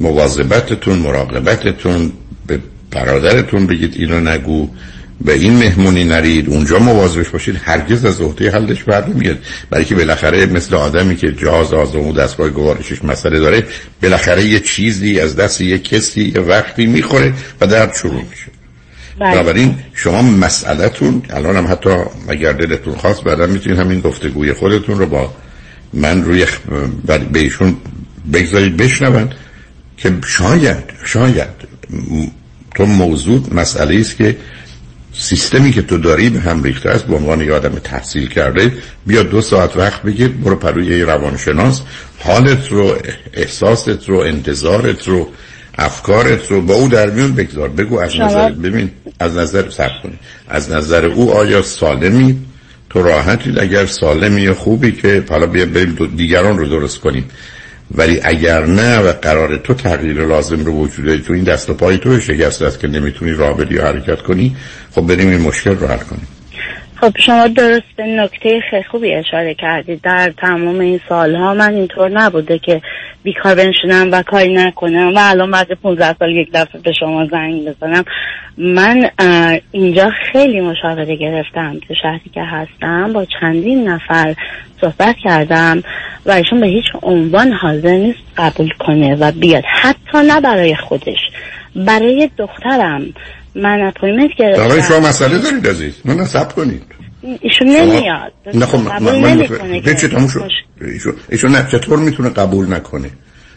مواظبتتون 0.00 0.98
مراقبتتون 0.98 2.12
برادرتون 2.96 3.66
بگید 3.66 3.94
اینو 3.98 4.20
نگو 4.20 4.68
به 5.20 5.32
این 5.32 5.56
مهمونی 5.56 6.04
نرید 6.04 6.48
اونجا 6.48 6.78
مواظبش 6.78 7.28
باشید 7.28 7.60
هرگز 7.64 8.04
از 8.04 8.20
عهده 8.20 8.50
حلش 8.50 8.82
بر 8.82 9.06
نمیاد 9.06 9.38
برای 9.70 9.84
که 9.84 9.94
بالاخره 9.94 10.46
مثل 10.46 10.74
آدمی 10.74 11.16
که 11.16 11.32
جهاز 11.32 11.74
آزمون 11.74 12.14
دستگاه 12.14 12.48
گوارشش 12.50 13.04
مسئله 13.04 13.38
داره 13.38 13.64
بالاخره 14.02 14.44
یه 14.44 14.60
چیزی 14.60 15.20
از 15.20 15.36
دست 15.36 15.60
یه 15.60 15.78
کسی 15.78 16.32
یه 16.34 16.40
وقتی 16.40 16.86
می‌خوره 16.86 17.34
و 17.60 17.66
درد 17.66 17.94
شروع 17.94 18.22
میشه 18.30 18.46
بله. 19.18 19.32
بنابراین 19.32 19.74
شما 19.94 20.22
مسئلهتون 20.22 21.22
الان 21.30 21.56
هم 21.56 21.66
حتی 21.66 21.90
اگر 22.28 22.52
دلتون 22.52 22.94
خواست 22.94 23.24
بعدا 23.24 23.46
می‌تونید 23.46 23.78
همین 23.78 24.00
گفتگوی 24.00 24.52
خودتون 24.52 24.98
رو 24.98 25.06
با 25.06 25.34
من 25.92 26.24
روی 26.24 26.46
به 27.32 27.38
ایشون 27.38 27.76
بگذارید 28.32 28.76
بشنون 28.76 29.30
که 29.96 30.12
شاید 30.26 30.84
شاید 31.04 31.48
تو 32.76 32.86
موضوع 32.86 33.40
مسئله 33.52 34.00
است 34.00 34.16
که 34.16 34.36
سیستمی 35.12 35.72
که 35.72 35.82
تو 35.82 35.98
داری 35.98 36.30
به 36.30 36.40
هم 36.40 36.62
ریخته 36.62 36.90
است 36.90 37.04
به 37.04 37.14
عنوان 37.16 37.40
یه 37.40 37.52
آدم 37.52 37.78
تحصیل 37.84 38.28
کرده 38.28 38.72
بیا 39.06 39.22
دو 39.22 39.40
ساعت 39.40 39.76
وقت 39.76 40.02
بگیر 40.02 40.28
برو 40.28 40.56
پروی 40.56 40.86
یه 40.86 41.04
روانشناس. 41.04 41.82
حالت 42.18 42.68
رو 42.72 42.96
احساست 43.34 44.08
رو 44.08 44.18
انتظارت 44.18 45.08
رو 45.08 45.28
افکارت 45.78 46.50
رو 46.50 46.60
با 46.60 46.74
او 46.74 46.88
در 46.88 47.10
میون 47.10 47.32
بگذار. 47.32 47.68
بگو 47.68 47.98
از 47.98 48.16
نظر 48.16 48.52
ببین 48.52 48.90
از 49.20 49.36
نظر 49.36 49.70
سب 49.70 49.90
کنی 50.02 50.18
از 50.48 50.70
نظر 50.70 51.04
او 51.06 51.32
آیا 51.32 51.62
سالمی؟ 51.62 52.38
تو 52.90 53.02
راحتی؟ 53.02 53.54
اگر 53.60 53.86
سالمی 53.86 54.50
خوبی 54.50 54.92
که 54.92 55.24
حالا 55.28 55.46
بیا 55.46 55.66
بریم 55.66 56.10
دیگران 56.16 56.58
رو 56.58 56.68
درست 56.68 56.98
کنیم. 57.00 57.24
ولی 57.94 58.20
اگر 58.22 58.66
نه 58.66 58.98
و 58.98 59.12
قرار 59.12 59.56
تو 59.56 59.74
تغییر 59.74 60.26
لازم 60.26 60.64
رو 60.64 60.72
وجود 60.72 61.16
تو 61.16 61.32
این 61.32 61.44
دست 61.44 61.70
و 61.70 61.74
پای 61.74 61.98
تو 61.98 62.20
شکست 62.20 62.62
است 62.62 62.80
که 62.80 62.88
نمی‌تونی 62.88 63.32
راه 63.32 63.56
بدی 63.56 63.74
یا 63.74 63.86
حرکت 63.86 64.22
کنی 64.22 64.56
خب 64.94 65.02
بریم 65.02 65.28
این 65.28 65.40
مشکل 65.40 65.76
رو 65.76 65.86
حل 65.86 65.98
کنیم. 65.98 66.28
خب 67.00 67.18
شما 67.18 67.46
درست 67.46 67.96
به 67.96 68.06
نکته 68.06 68.60
خیلی 68.70 68.82
خوبی 68.82 69.14
اشاره 69.14 69.54
کردید. 69.54 70.00
در 70.02 70.32
تمام 70.36 70.80
این 70.80 71.00
سالها 71.08 71.54
من 71.54 71.74
اینطور 71.74 72.08
نبوده 72.08 72.58
که 72.58 72.82
بیکار 73.22 73.54
بنشینم 73.54 74.08
و 74.12 74.22
کاری 74.22 74.52
نکنم 74.52 75.12
و 75.14 75.18
الان 75.18 75.50
بعد 75.50 75.72
15 75.72 76.16
سال 76.18 76.30
یک 76.30 76.48
دفعه 76.54 76.80
به 76.80 76.92
شما 76.92 77.26
زنگ 77.26 77.64
بزنم. 77.64 78.04
من 78.58 79.10
اینجا 79.72 80.10
خیلی 80.32 80.60
مشاوره 80.60 81.16
گرفتم 81.16 81.78
تو 81.88 81.94
شهری 82.02 82.30
که 82.34 82.42
هستم. 82.42 83.12
با 83.12 83.24
چندین 83.40 83.88
نفر 83.88 84.34
صحبت 84.80 85.16
کردم 85.24 85.82
و 86.26 86.30
ایشون 86.30 86.60
به 86.60 86.66
هیچ 86.66 86.86
عنوان 87.02 87.52
حاضر 87.52 87.96
نیست 87.96 88.18
قبول 88.36 88.70
کنه 88.78 89.14
و 89.14 89.32
بیاد. 89.32 89.64
حتی 89.66 90.18
نه 90.26 90.40
برای 90.40 90.74
خودش 90.74 91.20
برای 91.76 92.30
دخترم. 92.38 93.02
من 93.62 93.80
اپویمنت 93.80 94.30
گرفتم. 94.38 94.62
آقای 94.62 94.82
شما 94.82 95.00
مسئله 95.00 95.38
دارید 95.38 95.66
عزیز. 95.68 95.94
نه 96.04 96.24
سب 96.24 96.54
کنید. 96.54 96.82
ایشون 97.40 97.68
نمیاد. 97.68 98.32
نه 98.54 98.66
خب 98.66 98.78
من, 98.78 99.20
من 99.20 99.46
شد. 100.28 100.50
ایشون, 100.80 101.14
ایشون 101.28 101.50
نه 101.50 101.66
چطور 101.72 101.98
می‌تونه 101.98 102.28
قبول 102.28 102.74
نکنه؟ 102.74 103.10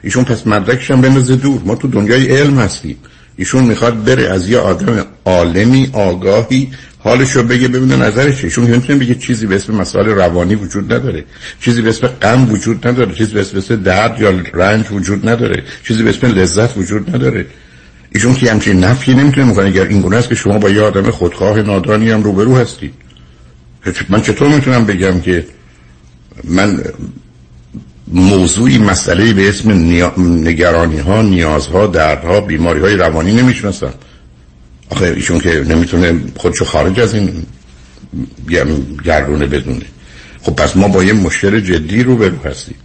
ایشون 0.04 0.24
پس 0.24 0.48
مدرکش 0.48 0.92
هم 0.92 1.02
بندازه 1.02 1.36
دور. 1.36 1.62
ما 1.66 1.76
تو 1.76 1.88
دنیای 1.88 2.38
علم 2.38 2.60
هستیم. 2.60 2.98
ایشون 3.38 3.64
می‌خواد 3.64 4.04
بره 4.04 4.30
از 4.30 4.50
یه 4.50 4.58
آدم 4.58 5.06
عالمی 5.26 5.90
آگاهی 5.94 6.72
حالشو 7.00 7.44
بگه 7.44 7.68
ببینه 7.68 7.96
نظرش. 7.96 8.44
ایشون 8.44 8.66
نمی‌تونه 8.66 9.00
بگه 9.00 9.16
چیزی 9.16 9.48
به 9.48 9.56
اسم 9.56 9.76
مسائل 9.76 10.06
روانی 10.06 10.56
وجود 10.56 10.94
نداره. 10.94 11.24
چیزی 11.62 11.82
به 11.82 11.90
اسم 11.90 12.08
غم 12.08 12.52
وجود 12.52 12.88
نداره. 12.88 13.16
چیزی 13.16 13.34
به 13.34 13.40
اسم 13.40 13.76
درد 13.76 14.22
یا 14.22 14.34
رنج 14.54 14.86
وجود 14.92 15.30
نداره. 15.30 15.64
چیزی 15.88 16.04
به 16.04 16.10
اسم 16.10 16.28
لذت 16.28 16.78
وجود 16.78 17.16
نداره. 17.16 17.46
ایشون 18.14 18.34
که 18.34 18.52
همچین 18.52 18.84
نفی 18.84 19.14
نمی‌تونه 19.14 19.48
می‌کنه 19.48 19.66
اگر 19.66 19.84
این 19.84 20.02
گونه 20.02 20.18
است 20.18 20.30
که 20.30 20.36
شما 20.36 20.58
با 20.58 20.70
یه 20.70 20.82
آدم 20.82 21.12
خودخواه 21.12 21.62
نادانی 21.62 22.12
هم 22.12 22.24
روبرو 22.24 22.58
هستید 22.58 22.94
من 24.10 24.22
چطور 24.22 24.48
می‌تونم 24.48 24.86
بگم 24.86 25.22
که 25.22 25.46
من 26.44 26.84
موضوعی 28.08 28.78
مسئله 28.78 29.34
به 29.34 29.50
اسم. 29.50 29.72
نگرانی 30.48 30.98
ها 30.98 31.22
نیازها 31.22 31.88
دردها 31.88 32.42
بیماری 32.42 32.80
های 32.80 32.96
روانی 32.96 33.34
نمی‌شناسم. 33.34 33.94
آخه 34.90 35.06
ایشون 35.06 35.40
که 35.40 35.50
نمی‌تونه 35.70 36.22
خودشو 36.38 36.66
خارج 36.66 37.00
از 37.00 37.14
این 37.14 37.46
گردونه 39.04 39.46
بدونه. 39.46 39.86
خب 40.42 40.56
پس 40.56 40.78
ما 40.78 40.88
با 40.88 41.04
یه 41.04 41.14
مشکل 41.14 41.60
جدی 41.60 42.04
رو 42.04 42.16
برو 42.16 42.44
هستیم. 42.46 42.76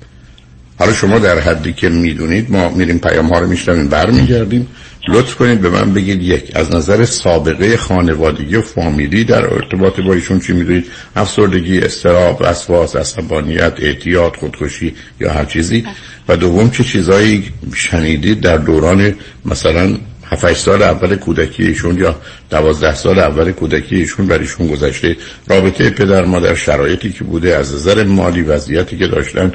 حالا 0.79 0.93
شما 0.93 1.19
در 1.19 1.39
حدی 1.39 1.73
که 1.73 1.89
می‌دونید 1.89 2.51
ما 2.51 2.69
میریم 2.69 2.99
پیام 2.99 3.27
ها 3.27 3.39
رو 3.39 3.47
میشنویم 3.47 3.89
برمیگردیم. 3.89 4.69
لطف 5.09 5.35
کنید 5.35 5.61
به 5.61 5.71
من 5.71 5.95
بگید 5.95 6.23
یک 6.23 6.53
از 6.55 6.75
نظر 6.75 7.05
سابقه 7.05 7.77
خانوادگی 7.77 8.57
و 8.57 8.63
فامیلی 8.63 9.25
در 9.25 9.55
ارتباط 9.55 10.01
با 10.01 10.15
ایشون 10.15 10.41
چی 10.41 10.53
می‌دونید؟ 10.53 10.87
افسردگی 11.17 11.79
استراب 11.79 12.39
وسواس 12.41 12.97
عصبانیت 12.97 13.73
اعتیاد 13.79 14.37
خودکشی 14.37 14.95
یا 15.21 15.33
هر 15.33 15.45
چیزی. 15.45 15.85
و 16.29 16.37
دوم 16.37 16.71
چه 16.71 16.85
چیزایی 16.85 17.45
شنیدید 17.75 18.41
در 18.41 18.57
دوران 18.57 19.15
مثلا 19.45 19.97
7 20.31 20.53
سال 20.53 20.83
اول 20.83 21.17
کودکی 21.17 21.63
ایشون 21.63 21.99
یا 21.99 22.17
12 22.51 22.95
سال 22.95 23.19
اول 23.19 23.53
کودکی 23.53 23.97
ایشون 23.97 24.27
بر 24.27 24.39
ایشون 24.39 24.67
گذشته؟ 24.67 25.17
رابطه 25.49 25.91
پدر 25.91 26.25
مادر 26.25 26.55
شرایطی 26.55 27.13
که 27.13 27.25
بوده 27.25 27.57
از 27.57 27.75
نظر 27.75 28.05
مالی 28.05 28.43
وضعیتی 28.43 28.99
که 28.99 29.07
داشتن 29.07 29.53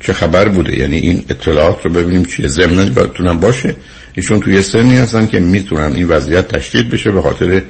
چه 0.00 0.12
خبر 0.12 0.48
بوده؟ 0.48 0.78
یعنی 0.78 0.96
این 0.96 1.24
اطلاعات 1.28 1.84
رو 1.84 1.90
ببینیم 1.90 2.24
چیه؟ 2.24 2.48
ضمن 2.48 2.88
باید 2.88 3.40
باشه. 3.40 3.76
ایشون 4.14 4.40
توی 4.40 4.62
سنی 4.62 4.96
هستن 4.96 5.26
که 5.26 5.40
می‌تونن 5.40 5.92
این 5.92 6.08
وضعیت 6.08 6.48
تشدید 6.48 6.90
بشه 6.90 7.10
به 7.10 7.22
خاطر 7.22 7.62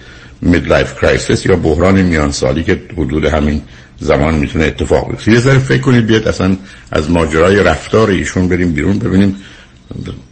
midlife 0.42 0.94
crisis 0.94 1.46
یا 1.46 1.56
بحران 1.56 2.02
میان 2.02 2.32
سالی 2.32 2.62
که 2.62 2.80
حدود 2.96 3.24
همین 3.24 3.62
زمان 4.00 4.34
می‌تونه 4.34 4.64
اتفاق 4.64 5.10
بیفته. 5.10 5.32
یه 5.32 5.38
ذره 5.38 5.58
فکر 5.58 5.80
کنید 5.80 6.06
بیاد 6.06 6.28
اصلا 6.28 6.56
از 6.92 7.10
ماجرای 7.10 7.62
رفتار 7.62 8.10
ایشون 8.10 8.48
بریم 8.48 8.72
بیرون 8.72 8.98
ببینیم 8.98 9.36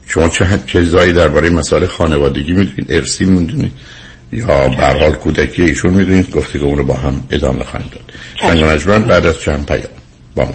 شما 0.07 0.29
چه 0.29 0.47
چیزایی 0.67 1.13
درباره 1.13 1.51
مسائل 1.51 1.87
خانوادگی 1.87 2.53
می‌دونید 2.53 2.87
ارثی 2.93 3.25
می‌دونید 3.25 3.73
یا 4.33 4.69
به 4.69 4.87
حال 4.87 5.13
کودکی 5.13 5.63
ایشون 5.63 5.95
می‌دونید. 5.95 6.31
گفتگو 6.31 6.75
رو 6.75 6.85
با 6.85 6.95
هم 6.95 7.25
ادامه 7.31 7.65
خواهیم 7.65 7.91
داد. 7.93 8.13
سنگ 8.41 8.65
مجمن 8.65 9.03
بعد 9.03 9.27
از 9.27 9.41
چند 9.41 9.67
پیام. 9.67 9.83
با 10.35 10.45
ما 10.45 10.55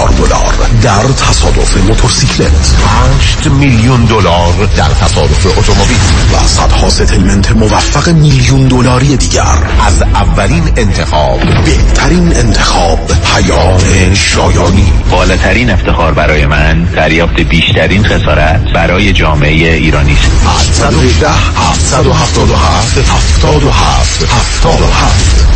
دلار 0.07 0.53
در 0.83 1.03
تصادف 1.03 1.77
موتورسیکلت. 1.77 2.75
8 3.19 3.47
میلیون 3.47 4.05
دلار 4.05 4.69
در 4.77 4.89
تصادف 4.89 5.57
اتومبیل. 5.57 5.97
و 6.33 6.47
صدها 6.47 6.89
ستلمنت 6.89 7.51
موفق 7.51 8.09
میلیون 8.09 8.67
دلاری 8.67 9.17
دیگر. 9.17 9.57
از 9.87 10.01
اولین 10.01 10.63
انتخاب. 10.77 11.39
بهترین 11.65 12.35
انتخاب 12.35 12.99
پیام 13.07 14.13
شایانی. 14.13 14.93
بالاترین 15.11 15.69
افتخار 15.69 16.13
برای 16.13 16.45
من 16.45 16.83
دریافت 16.83 17.39
بیشترین 17.39 18.03
خسارت 18.03 18.61
برای 18.73 19.13
جامعه 19.13 19.73
ایرانی 19.73 20.13
است. 20.13 20.81
818 20.81 21.29
777 21.29 22.97
77 22.97 24.23
77 24.23 25.51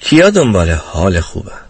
کیا 0.00 0.30
دنبال 0.30 0.70
حال 0.92 1.20
خوبه 1.20 1.69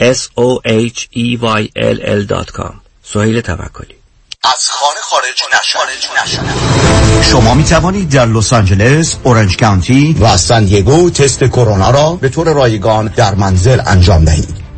s 0.00 0.28
o 0.36 0.60
h 0.64 1.08
e 1.12 1.38
y 1.60 1.70
l 1.76 1.98
l.com 2.02 2.74
سهیل 3.02 3.40
توکلی. 3.40 3.94
از 4.42 4.70
خانه 4.70 5.00
خارج 5.00 5.42
نشوید 5.54 7.24
شما 7.30 7.54
می 7.54 7.64
توانید 7.64 8.10
در 8.10 8.26
لس 8.26 8.52
آنجلس، 8.52 9.16
اورنج 9.22 9.56
کانتی 9.56 10.16
و 10.20 10.36
سان 10.36 10.64
دیگو 10.64 11.10
تست 11.10 11.44
کرونا 11.44 11.90
را 11.90 12.12
به 12.12 12.28
طور 12.28 12.52
رایگان 12.52 13.06
در 13.16 13.34
منزل 13.34 13.80
انجام 13.86 14.24
دهید. 14.24 14.59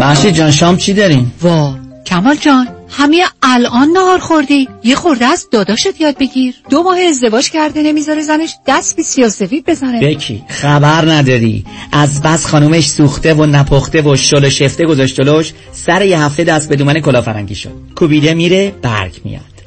محشی 0.00 0.32
جان 0.32 0.50
شام 0.50 0.76
چی 0.76 0.94
داریم؟ 0.94 1.32
وا. 1.42 1.76
کمال 2.06 2.36
جان 2.36 2.68
همه 2.88 3.24
الان 3.42 3.88
نهار 3.88 4.18
خوردی. 4.18 4.68
یه 4.84 4.94
خورده 4.94 5.24
از 5.24 5.46
داداشت 5.52 6.00
یاد 6.00 6.18
بگیر. 6.18 6.54
دو 6.70 6.82
ماه 6.82 6.98
ازدواج 7.00 7.50
کرده 7.50 7.82
نمی‌ذاره 7.82 8.22
زنش 8.22 8.54
دست 8.66 8.96
به 8.96 9.02
سیاسفید 9.02 9.64
بزنه. 9.66 10.00
بکی 10.00 10.42
خبر 10.48 11.10
نداری. 11.10 11.64
از 11.92 12.22
بس 12.22 12.46
خانومش 12.46 12.88
سوخته 12.88 13.34
و 13.34 13.46
نپخته 13.46 14.02
و 14.02 14.16
شل 14.16 14.48
شفته 14.48 14.84
گذاشت 14.86 15.14
جلوش 15.14 15.52
سر 15.72 16.02
یه 16.02 16.20
هفته 16.20 16.44
دست 16.44 16.68
به 16.68 16.76
دومن 16.76 17.00
کلافرنگی 17.00 17.54
شد. 17.54 17.72
کوبیده 17.96 18.34
میره 18.34 18.74
برگ 18.82 19.20
میاد. 19.24 19.47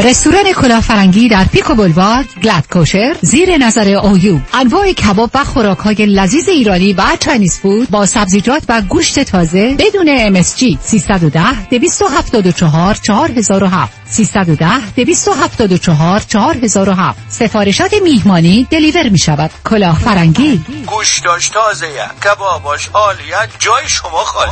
رستوران 0.00 0.52
کلافرنگی 0.52 1.28
در 1.28 1.44
Pico 1.44 1.74
Boulevard 1.74 2.26
glatt 2.42 2.68
kosher 2.72 3.16
زیر 3.20 3.56
نظر 3.56 3.88
اویو 3.88 4.38
انواع 4.54 4.92
کباب 4.92 5.30
و 5.34 5.44
خوراک 5.44 5.78
های 5.78 6.06
لذیذ 6.06 6.48
ایرانی 6.48 6.92
و 6.92 7.02
Chinese 7.20 7.58
food 7.58 7.90
با 7.90 8.06
سبزیجات 8.06 8.62
و 8.68 8.82
گوشت 8.82 9.20
تازه 9.20 9.74
بدون 9.78 10.42
MSG 10.42 10.78
310 10.82 11.68
274 11.70 12.94
4007 12.94 13.92
310 14.06 14.90
274 14.96 16.20
4007 16.20 17.18
سفارشات 17.28 17.94
میهمانی 18.02 18.66
deliver 18.70 19.08
می 19.08 19.18
شود 19.18 19.50
کلافرنگی 19.64 20.64
گوشتاش 20.86 21.48
تازه 21.48 21.86
کباباش 22.24 22.88
عالیه 22.94 23.36
جای 23.58 23.88
شما 23.88 24.24
خالی. 24.24 24.50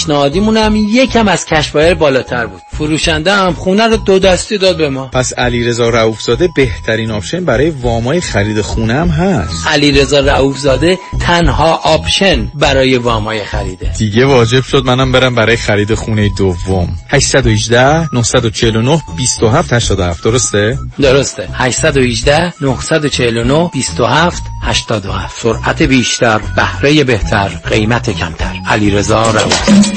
پیشنهادیمون 0.01 0.57
هم 0.57 0.75
یکم 0.75 1.27
از 1.27 1.45
cash 1.45 1.71
buyer 1.71 1.93
بالاتر 1.93 2.45
بود. 2.45 2.61
فروشنده 2.77 3.33
هم 3.33 3.53
خونه 3.53 3.87
رو 3.87 3.97
دو 3.97 4.19
دستی 4.19 4.57
داد 4.57 4.77
به 4.77 4.89
ما. 4.89 5.07
پس 5.07 5.33
علیرضا 5.33 5.89
رؤوفزاده 5.89 6.49
بهترین 6.55 7.11
option 7.11 7.45
برای 7.45 7.69
وامای 7.69 8.21
خرید 8.21 8.61
خونه 8.61 8.93
هم 8.93 9.07
هست. 9.07 9.67
علیرضا 9.67 10.19
رؤوفزاده 10.19 10.97
تنها 11.19 11.75
option 11.83 12.51
برای 12.55 12.97
وامای 12.97 13.43
خریده. 13.43 13.91
دیگه 13.97 14.25
واجب 14.25 14.63
شد 14.63 14.85
منم 14.85 15.11
برم 15.11 15.35
برای 15.35 15.57
خرید 15.57 15.93
خونه 15.93 16.29
دوم. 16.37 16.89
818 17.09 18.09
949 18.13 19.01
27 19.17 19.73
87 19.73 20.23
درسته؟ 20.23 20.77
درسته. 21.01 21.49
818 21.53 22.53
949 22.61 23.69
27 23.73 24.43
87 24.63 25.41
سرعت 25.41 25.81
بیشتر 25.81 26.41
بهره 26.55 27.03
بهتر 27.03 27.47
قیمت 27.47 28.09
کمتر. 28.09 28.55
علیرضا 28.67 29.31
رؤوف 29.31 29.90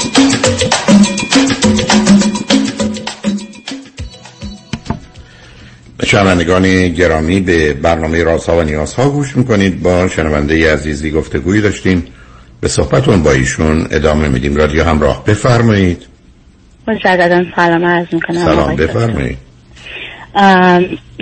شنوندگان 6.04 6.88
گرامی 6.88 7.40
به 7.40 7.72
برنامه 7.72 8.22
رازها 8.22 8.58
و 8.58 8.62
نیازها 8.62 9.10
گوش 9.10 9.36
می‌کنید. 9.36 9.82
با 9.82 10.08
شنونده 10.08 10.72
عزیزی 10.72 11.10
گفتگویی 11.10 11.60
داشتیم. 11.60 12.06
به 12.60 12.68
صحبتون 12.68 13.22
با 13.22 13.32
ایشون 13.32 13.86
ادامه 13.90 14.28
میدیم. 14.28 14.56
رادیو 14.56 14.84
همراه 14.84 15.24
بفرمایید. 15.24 16.06
مجددا 16.88 17.44
سلام 17.56 17.84
عرض 17.84 18.06
می‌کنم. 18.12 18.44
سلام 18.44 18.76
بفرمایید. 18.76 19.38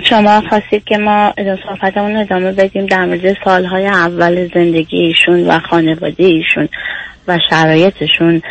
شما 0.09 0.41
خواستید 0.49 0.83
که 0.83 0.97
ما 0.97 1.33
صحبتمون 1.65 2.15
ادامه 2.15 2.51
بدیم 2.51 2.85
در 2.85 3.05
مورد 3.05 3.37
سالهای 3.45 3.85
اول 3.85 4.49
زندگی 4.53 4.97
ایشون 4.97 5.47
و 5.47 5.59
خانواده 5.59 6.23
ایشون. 6.23 6.69
و 7.27 7.39
شرایطشون. 7.49 8.41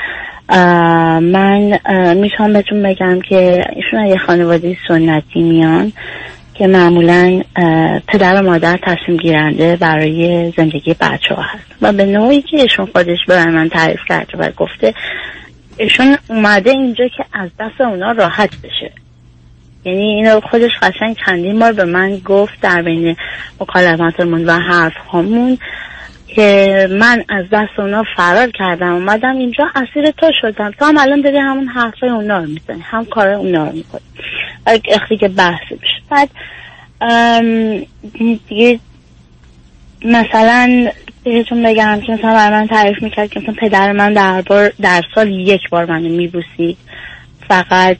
من 1.20 1.78
می‌تونم 2.14 2.52
بهتون 2.52 2.82
بگم 2.82 3.20
که 3.20 3.64
ایشون 3.76 4.06
یه 4.06 4.18
خانواده 4.18 4.76
سنتی 4.88 5.42
میان 5.42 5.92
که 6.54 6.66
معمولا 6.66 7.42
پدر 8.08 8.42
و 8.42 8.42
مادر 8.42 8.78
تصمیم 8.82 9.16
گیرنده 9.16 9.76
برای 9.76 10.52
زندگی 10.56 10.94
بچه 11.00 11.34
ها 11.34 11.42
هست. 11.42 11.64
و 11.82 11.92
به 11.92 12.06
نوعی 12.06 12.42
که 12.42 12.56
ایشون 12.56 12.86
خودش 12.86 13.18
به 13.28 13.44
من 13.44 13.68
تعریف 13.68 14.00
کرده 14.08 14.38
و 14.38 14.50
گفته 14.56 14.94
ایشون 15.76 16.16
اومده 16.28 16.70
اینجا 16.70 17.08
که 17.08 17.24
از 17.32 17.50
دست 17.60 17.80
اونا 17.80 18.12
راحت 18.12 18.50
بشه. 18.62 18.92
یعنی 19.84 20.02
اینو 20.02 20.40
خودش 20.40 20.70
قشنگ 20.82 21.16
چندین 21.26 21.58
بار 21.58 21.72
به 21.72 21.84
من 21.84 22.18
گفت 22.18 22.60
در 22.60 22.82
بین 22.82 23.16
مکالماتمون 23.60 24.44
و 24.44 24.52
حرف 24.52 24.92
همون 25.12 25.58
که 26.36 26.88
من 26.90 27.24
از 27.28 27.44
دست 27.52 27.78
اونا 27.78 28.04
فرار 28.16 28.50
کردم 28.50 28.94
اومدم 28.94 29.36
اینجا 29.36 29.68
اسیر 29.74 30.10
تو 30.10 30.30
شدم. 30.40 30.70
تو 30.70 30.84
هم 30.84 30.98
الان 30.98 31.20
داری 31.20 31.38
همون 31.38 31.66
حرفای 31.66 32.08
اونا 32.08 32.38
رو 32.38 32.46
می‌زنی 32.46 32.80
هم 32.80 33.04
کار 33.04 33.28
اونا 33.28 33.64
رو 33.66 33.72
می‌کنی. 33.72 34.02
اختی 34.66 35.16
که 35.16 35.28
بحثی 35.28 35.74
بشه 35.74 36.02
بعد 36.10 36.28
دیگه 38.48 38.78
مثلا 40.04 40.88
بهتون 41.24 41.62
بگم 41.62 42.00
که 42.06 42.12
مثلا 42.12 42.32
برای 42.34 42.60
من 42.60 42.66
تعریف 42.66 43.02
می‌کرد 43.02 43.30
که 43.30 43.40
مثلا 43.40 43.54
پدر 43.54 43.92
من 43.92 44.12
در, 44.12 44.42
بار 44.42 44.72
در 44.80 45.02
سال 45.14 45.30
یک 45.30 45.70
بار 45.70 45.84
منو 45.84 46.08
میبوسید. 46.08 46.76
فقط 47.48 47.96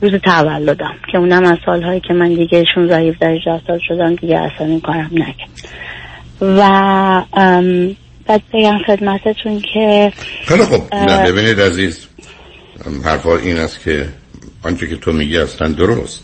روز 0.00 0.14
تولدم 0.14 0.94
که 1.12 1.18
اونم 1.18 1.44
از 1.44 1.58
سالهایی 1.66 2.00
که 2.00 2.14
من 2.14 2.28
دیگه 2.28 2.64
16 2.74 2.96
17 2.96 3.60
سال 3.66 3.80
شدم 3.88 4.14
دیگه 4.14 4.38
اصلا 4.38 4.66
این 4.66 4.80
کارم 4.80 5.10
نکرد. 5.12 5.68
و 6.40 6.60
بعد 8.26 8.42
بگم 8.54 8.78
خدمتتون 8.86 9.62
که 9.74 10.12
خیلی 10.46 10.62
اه، 10.62 11.06
نه 11.06 11.32
ببینید 11.32 11.60
عزیز 11.60 11.98
حرفا 13.04 13.36
این 13.36 13.56
است 13.56 13.80
که 13.84 14.08
آنچه 14.62 14.86
که 14.86 14.96
تو 14.96 15.12
میگی 15.12 15.38
اصلا 15.38 15.68
درست. 15.68 16.22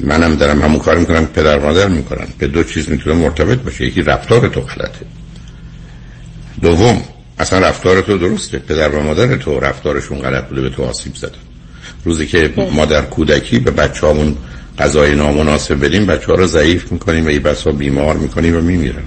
منم 0.00 0.34
دارم 0.34 0.62
همون 0.62 0.78
کار 0.78 0.98
می‌کنم 0.98 1.26
که 1.26 1.32
پدر 1.32 1.58
مادر 1.58 1.88
می‌کنن. 1.88 2.26
به 2.38 2.46
دو 2.46 2.64
چیز 2.64 2.90
می‌تونه 2.90 3.16
مرتبط 3.16 3.58
باشه. 3.58 3.84
یکی 3.84 4.02
رفتار 4.02 4.48
تو 4.48 4.60
غلطه. 4.60 5.06
دوم 6.62 7.02
اصلا 7.38 7.58
رفتار 7.58 8.00
تو 8.00 8.18
درسته. 8.18 8.58
پدر 8.58 8.88
و 8.88 9.02
مادر 9.02 9.36
تو 9.36 9.60
رفتارشون 9.60 10.18
غلط 10.18 10.44
بوده 10.44 10.60
به 10.60 10.70
تو 10.70 10.84
آسیب 10.84 11.14
زدن 11.14 11.38
روزی 12.04 12.26
که 12.26 12.52
ما 12.72 12.84
در 12.84 13.02
کودکی 13.02 13.58
به 13.58 13.70
بچه 13.70 14.06
همون 14.06 14.36
غذای 14.78 15.14
نامناسب 15.14 15.84
بدیم 15.84 16.06
بچه 16.06 16.26
ها 16.26 16.34
رو 16.34 16.46
ضعیف 16.46 16.92
می‌کنیم 16.92 17.26
و 17.26 17.30
یه 17.30 17.40
بسا 17.40 17.72
بیمار 17.72 18.16
می‌کنیم 18.16 18.56
و 18.56 18.60
میمیرن. 18.60 19.02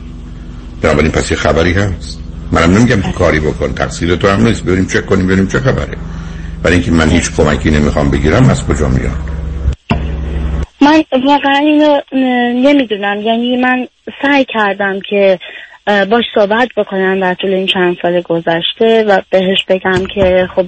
بنابراین 0.82 1.12
پس 1.12 1.32
یه 1.32 1.38
خبری 1.38 1.73
هست. 1.73 2.19
منم 2.51 2.77
نمیگم 2.77 3.01
تو 3.01 3.12
کاری 3.12 3.39
بکن 3.39 3.73
تقصیر 3.73 4.15
تو 4.15 4.27
هم 4.27 4.47
نیست. 4.47 4.63
بریم 4.63 4.86
چک 4.86 5.05
کنیم 5.05 5.27
بریم 5.27 5.47
چه 5.47 5.60
خبره. 5.60 5.97
برای 6.63 6.75
اینکه 6.75 6.91
من 6.91 7.10
هیچ 7.10 7.32
کمکی 7.38 7.71
نمی‌خوام 7.71 8.12
بگیرم 8.12 8.49
از 8.49 8.65
کجا 8.65 8.88
میاد 8.88 9.12
من 10.82 11.03
واقعا 11.25 11.58
اینو 11.58 12.01
نمی‌دونم. 12.67 13.21
یعنی 13.21 13.58
من 13.58 13.88
سعی 14.21 14.45
کردم 14.53 14.99
که 15.10 15.39
باش 15.86 16.23
صحبت 16.36 16.67
بکنم 16.77 17.19
در 17.19 17.34
طول 17.34 17.53
این 17.53 17.67
چند 17.67 17.97
سال 18.01 18.21
گذشته 18.21 19.03
و 19.08 19.21
بهش 19.29 19.65
بگم 19.67 20.05
که 20.15 20.47
خب 20.55 20.65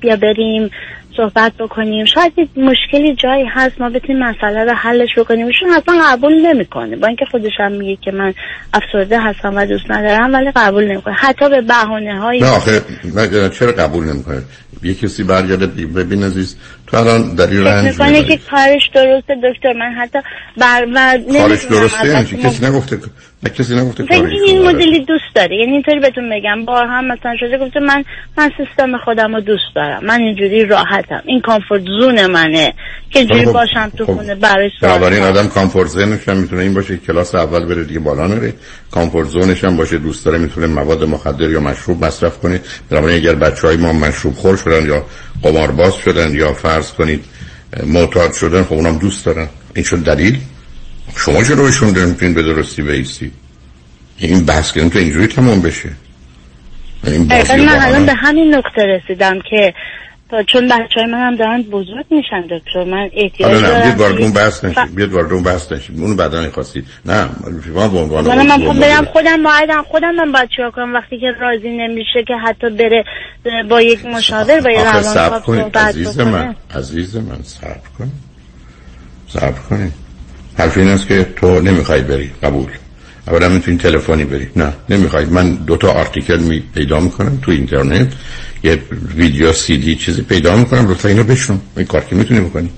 بیا 0.00 0.16
بریم. 0.16 0.70
صحبت 1.16 1.52
بکنیم. 1.58 2.04
شاید 2.04 2.32
مشکلی 2.56 3.14
جایی 3.14 3.44
هست 3.50 3.80
ما 3.80 3.90
بتونیم 3.90 4.22
مسئله 4.22 4.64
رو 4.64 4.74
حلش 4.74 5.08
بکنیم. 5.16 5.46
ایشون 5.46 5.70
اصلا 5.70 6.02
قبول 6.04 6.46
نمی‌کنه. 6.46 6.96
با 6.96 7.06
اینکه 7.06 7.24
خودش 7.30 7.52
هم 7.58 7.72
میگه 7.72 7.98
که 8.04 8.10
من 8.10 8.34
افسرده 8.74 9.20
هستم 9.20 9.56
و 9.56 9.66
دوست 9.66 9.90
ندارم 9.90 10.32
ولی 10.32 10.50
قبول 10.56 10.84
نمی‌کنه. 10.84 11.14
حتی 11.14 11.48
به 11.48 11.60
بهانه 11.60 12.20
هایی 12.20 12.40
نه 12.40 12.48
آخه 12.48 12.82
نه، 13.14 13.48
چرا 13.48 13.72
قبول 13.72 14.04
نمی‌کنه؟ 14.04 14.42
یه 14.82 14.94
کسی 14.94 15.22
برگرده 15.22 15.66
ببین 15.66 16.22
عزیز 16.24 16.56
تو 16.86 16.96
الان 16.96 17.34
در 17.34 17.46
این 17.46 17.64
رنج 17.64 17.86
می‌کنه. 17.86 18.22
که 18.22 18.38
کارش 18.50 18.90
درسته 18.94 19.34
دکتر. 19.34 19.72
من 19.72 19.92
حتی 19.98 20.18
بر 20.56 20.86
کارش 21.32 21.64
درسته 21.64 22.08
یعنی 22.08 22.24
کسی 22.24 22.66
نگفته 22.66 22.98
نه 23.42 23.50
کسی 23.50 23.76
نگفته 23.76 24.04
این. 24.10 24.62
مدلی 24.68 25.04
دوست 25.04 25.34
داره 25.34 25.56
یعنی 25.56 25.72
اینطوری 25.72 26.00
بهتون 26.00 26.30
بگم 26.30 26.64
با 26.64 26.80
هم 26.80 27.04
مثلا 27.04 27.36
شده 27.40 27.58
گفته 27.58 27.80
من 27.80 28.04
من 28.38 28.50
سیستم 28.56 28.98
خودم 29.04 29.34
رو 29.34 29.40
دوست 29.40 29.74
دارم. 29.74 30.04
من 30.04 30.20
اینجوری 30.20 30.64
راحتم. 30.64 31.22
این 31.26 31.40
کامفورت 31.40 31.82
زون 32.00 32.26
منه. 32.26 32.74
که 33.10 33.18
اینجوری 33.18 33.44
خب، 33.44 33.52
باشم 33.52 33.92
تو 33.98 34.06
خب، 34.06 34.12
خونه 34.12 34.34
برای 34.34 34.70
سوال 34.80 35.14
آدم 35.14 35.48
کامفورت 35.48 35.88
زونش 35.88 36.28
هم 36.28 36.36
می‌تونه 36.36 36.62
این 36.62 36.74
باشه 36.74 36.96
کلاس 36.96 37.34
اول 37.34 37.64
بره 37.64 37.84
دیگه 37.84 38.00
بالا 38.00 38.26
نره. 38.26 38.54
کامفورت 38.90 39.28
زونش 39.28 39.64
هم 39.64 39.76
باشه 39.76 39.98
دوست 39.98 40.26
داره 40.26 40.38
می‌تونه 40.38 40.66
مواد 40.66 41.04
مخدر 41.04 41.50
یا 41.50 41.60
مشروب 41.60 42.04
مصرف 42.04 42.38
کنه. 42.38 42.60
بنابراین 42.90 43.16
اگر 43.16 43.34
بچه 43.34 43.66
های 43.66 43.76
ما 43.76 43.92
مشروب 43.92 44.34
خور 44.34 44.56
شدن 44.56 44.86
یا 44.86 45.04
قمارباز 45.42 45.94
شدن 45.94 46.34
یا 46.34 46.52
فرض 46.52 46.92
کنید 46.92 47.24
معتاد 47.86 48.32
شدن 48.32 48.62
خب 48.62 48.72
اونم 48.72 48.98
دوست 48.98 49.26
دارن. 49.26 49.48
این 49.74 49.84
شد 49.84 49.98
دلیل؟ 50.04 50.38
شما 51.16 51.44
چرا 51.44 51.56
روشون 51.56 51.98
نمی‌تونید 51.98 52.34
به 52.34 52.42
درستی 52.42 52.82
بیستی 52.82 53.32
این 54.18 54.44
بحث 54.44 54.72
که 54.72 54.88
تو 54.88 54.98
اینجوری 54.98 55.26
تمام 55.26 55.62
بشه. 55.62 55.88
و 57.04 57.10
من. 57.10 57.68
الان 57.68 58.06
به 58.06 58.14
همین 58.14 58.54
نقطه 58.54 58.82
رسیدم 58.82 59.38
که 59.50 59.74
تا- 60.30 60.42
چون 60.42 60.68
بچه 60.68 61.00
های 61.00 61.06
من 61.06 61.26
هم 61.26 61.36
دارن 61.36 61.62
بزرگ 61.62 62.06
میشن 62.10 62.40
دکتر. 62.40 62.84
من 62.84 63.10
احتیاج 63.12 63.62
دارم 63.62 63.82
بیاد 63.82 64.00
وارد 64.00 64.20
اون 64.22 64.32
بحث 64.32 64.64
نشید 64.64 64.94
بیاد 64.94 65.12
وارد 65.12 65.32
اون 65.32 65.42
بحث 65.42 65.72
نشید 65.72 66.00
اونو 66.00 66.14
بعدا 66.14 66.50
خواستید 66.50 66.86
نه 67.06 67.28
شما 67.66 67.88
به 67.88 67.98
عنوان 67.98 68.24
من 68.24 68.50
عضو 68.50 68.72
خب 68.72 68.80
برم 68.80 69.04
خودم 69.04 69.42
باید 69.42 69.70
خودم 69.90 70.14
من 70.14 70.32
باید 70.32 70.48
چیکار 70.48 70.70
کنم 70.70 70.94
وقتی 70.94 71.18
که 71.18 71.26
راضی 71.40 71.68
نمیشه 71.68 72.24
که 72.28 72.34
حتی 72.36 72.70
بره 72.70 73.04
با 73.68 73.80
یک 73.82 74.06
مشاور 74.06 74.60
با 74.60 74.70
یک 74.70 74.78
روانکاو 74.78 75.40
کنید 75.40 75.62
صحبت 75.62 75.76
عزیز 75.76 76.20
من 76.20 76.54
عزیز 76.74 77.16
من 77.16 77.42
صبر 77.42 77.80
کن 77.98 78.10
صبر 79.28 79.58
کنید. 79.70 79.99
حرف 80.60 80.78
این 80.78 80.88
است 80.88 81.08
که 81.08 81.26
تو 81.36 81.60
نمی‌خوای 81.60 82.00
بری 82.00 82.30
قبول. 82.42 82.68
اولا 83.28 83.48
می‌تونی 83.48 83.76
تلفنی 83.76 84.24
بری. 84.24 84.48
نه 84.56 84.72
نمی‌خوای. 84.88 85.24
من 85.24 85.54
دو 85.54 85.76
تا 85.76 85.92
آرتیکل 85.92 86.38
می 86.38 86.62
پیدا 86.74 87.00
می‌کنم 87.00 87.38
تو 87.42 87.50
اینترنت. 87.50 88.12
یه 88.62 88.78
ویدیو 89.16 89.52
سی 89.52 89.78
دی 89.78 89.96
چیزی 89.96 90.22
پیدا 90.22 90.56
می‌کنم 90.56 90.90
لطفا 90.90 91.08
اینو 91.08 91.24
بشنو 91.24 91.56
این 91.76 91.86
کار 91.86 92.04
که 92.04 92.16
می‌تونی 92.16 92.40
بکنی. 92.40 92.70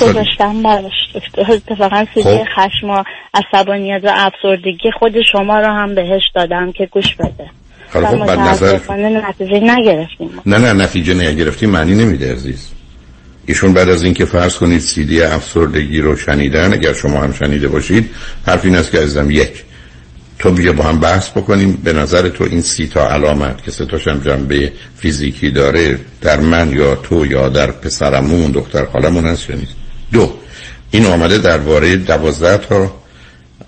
گذاشتم 0.00 0.62
براش. 0.62 0.92
اتفاقا 1.48 2.04
سیدی 2.14 2.22
خب. 2.22 2.44
خشم 2.56 2.90
و 2.90 3.02
عصبانیت 3.34 4.00
و 4.04 4.10
افسردگی 4.14 4.90
خود 4.98 5.12
شما 5.32 5.60
رو 5.60 5.66
هم 5.66 5.94
بهش 5.94 6.22
دادم 6.34 6.72
که 6.72 6.88
گوش 6.92 7.14
بده. 7.18 7.50
حالا 7.92 8.08
خب 8.08 8.40
نظر 8.40 8.78
نتیجه 9.28 9.60
نگرفتیم. 9.60 10.30
نه 10.46 10.58
نه 10.58 10.72
نتیجه 10.72 11.14
نگرفتی 11.14 11.66
معنی 11.66 11.94
نمیده 11.94 12.32
عزیز. 12.32 12.68
ایشون 13.46 13.72
بعد 13.72 13.88
از 13.88 14.02
اینکه 14.02 14.24
فرض 14.24 14.54
کنید 14.54 14.80
سیدی 14.80 15.22
افسردگی 15.22 16.00
رو 16.00 16.16
شنیدن 16.16 16.72
اگر 16.72 16.92
شما 16.92 17.20
هم 17.20 17.32
شنیده 17.32 17.68
باشید 17.68 18.10
حرف 18.46 18.64
این 18.64 18.76
است 18.76 18.90
که 18.90 18.98
عزیزم 18.98 19.30
یک 19.30 19.64
تو 20.38 20.52
بیا 20.52 20.72
با 20.72 20.84
هم 20.84 21.00
بحث 21.00 21.30
بکنیم. 21.30 21.72
به 21.84 21.92
نظر 21.92 22.28
تو 22.28 22.44
این 22.44 22.60
سی 22.60 22.86
تا 22.86 23.08
علامت 23.08 23.62
که 23.62 23.70
سه 23.70 23.86
تاش 23.86 24.08
هم 24.08 24.18
جنبه 24.18 24.72
فیزیکی 24.96 25.50
داره 25.50 25.98
در 26.20 26.40
من 26.40 26.72
یا 26.72 26.94
تو 26.94 27.26
یا 27.26 27.48
در 27.48 27.70
پسرمون 27.70 28.50
دختر 28.50 28.84
خالمون 28.84 29.26
هست 29.26 29.50
یا 29.50 29.56
نیست؟ 29.56 29.74
دو 30.12 30.32
این 30.90 31.06
آمده 31.06 31.38
درباره 31.38 31.96
دوازده 31.96 32.56
تا 32.56 32.94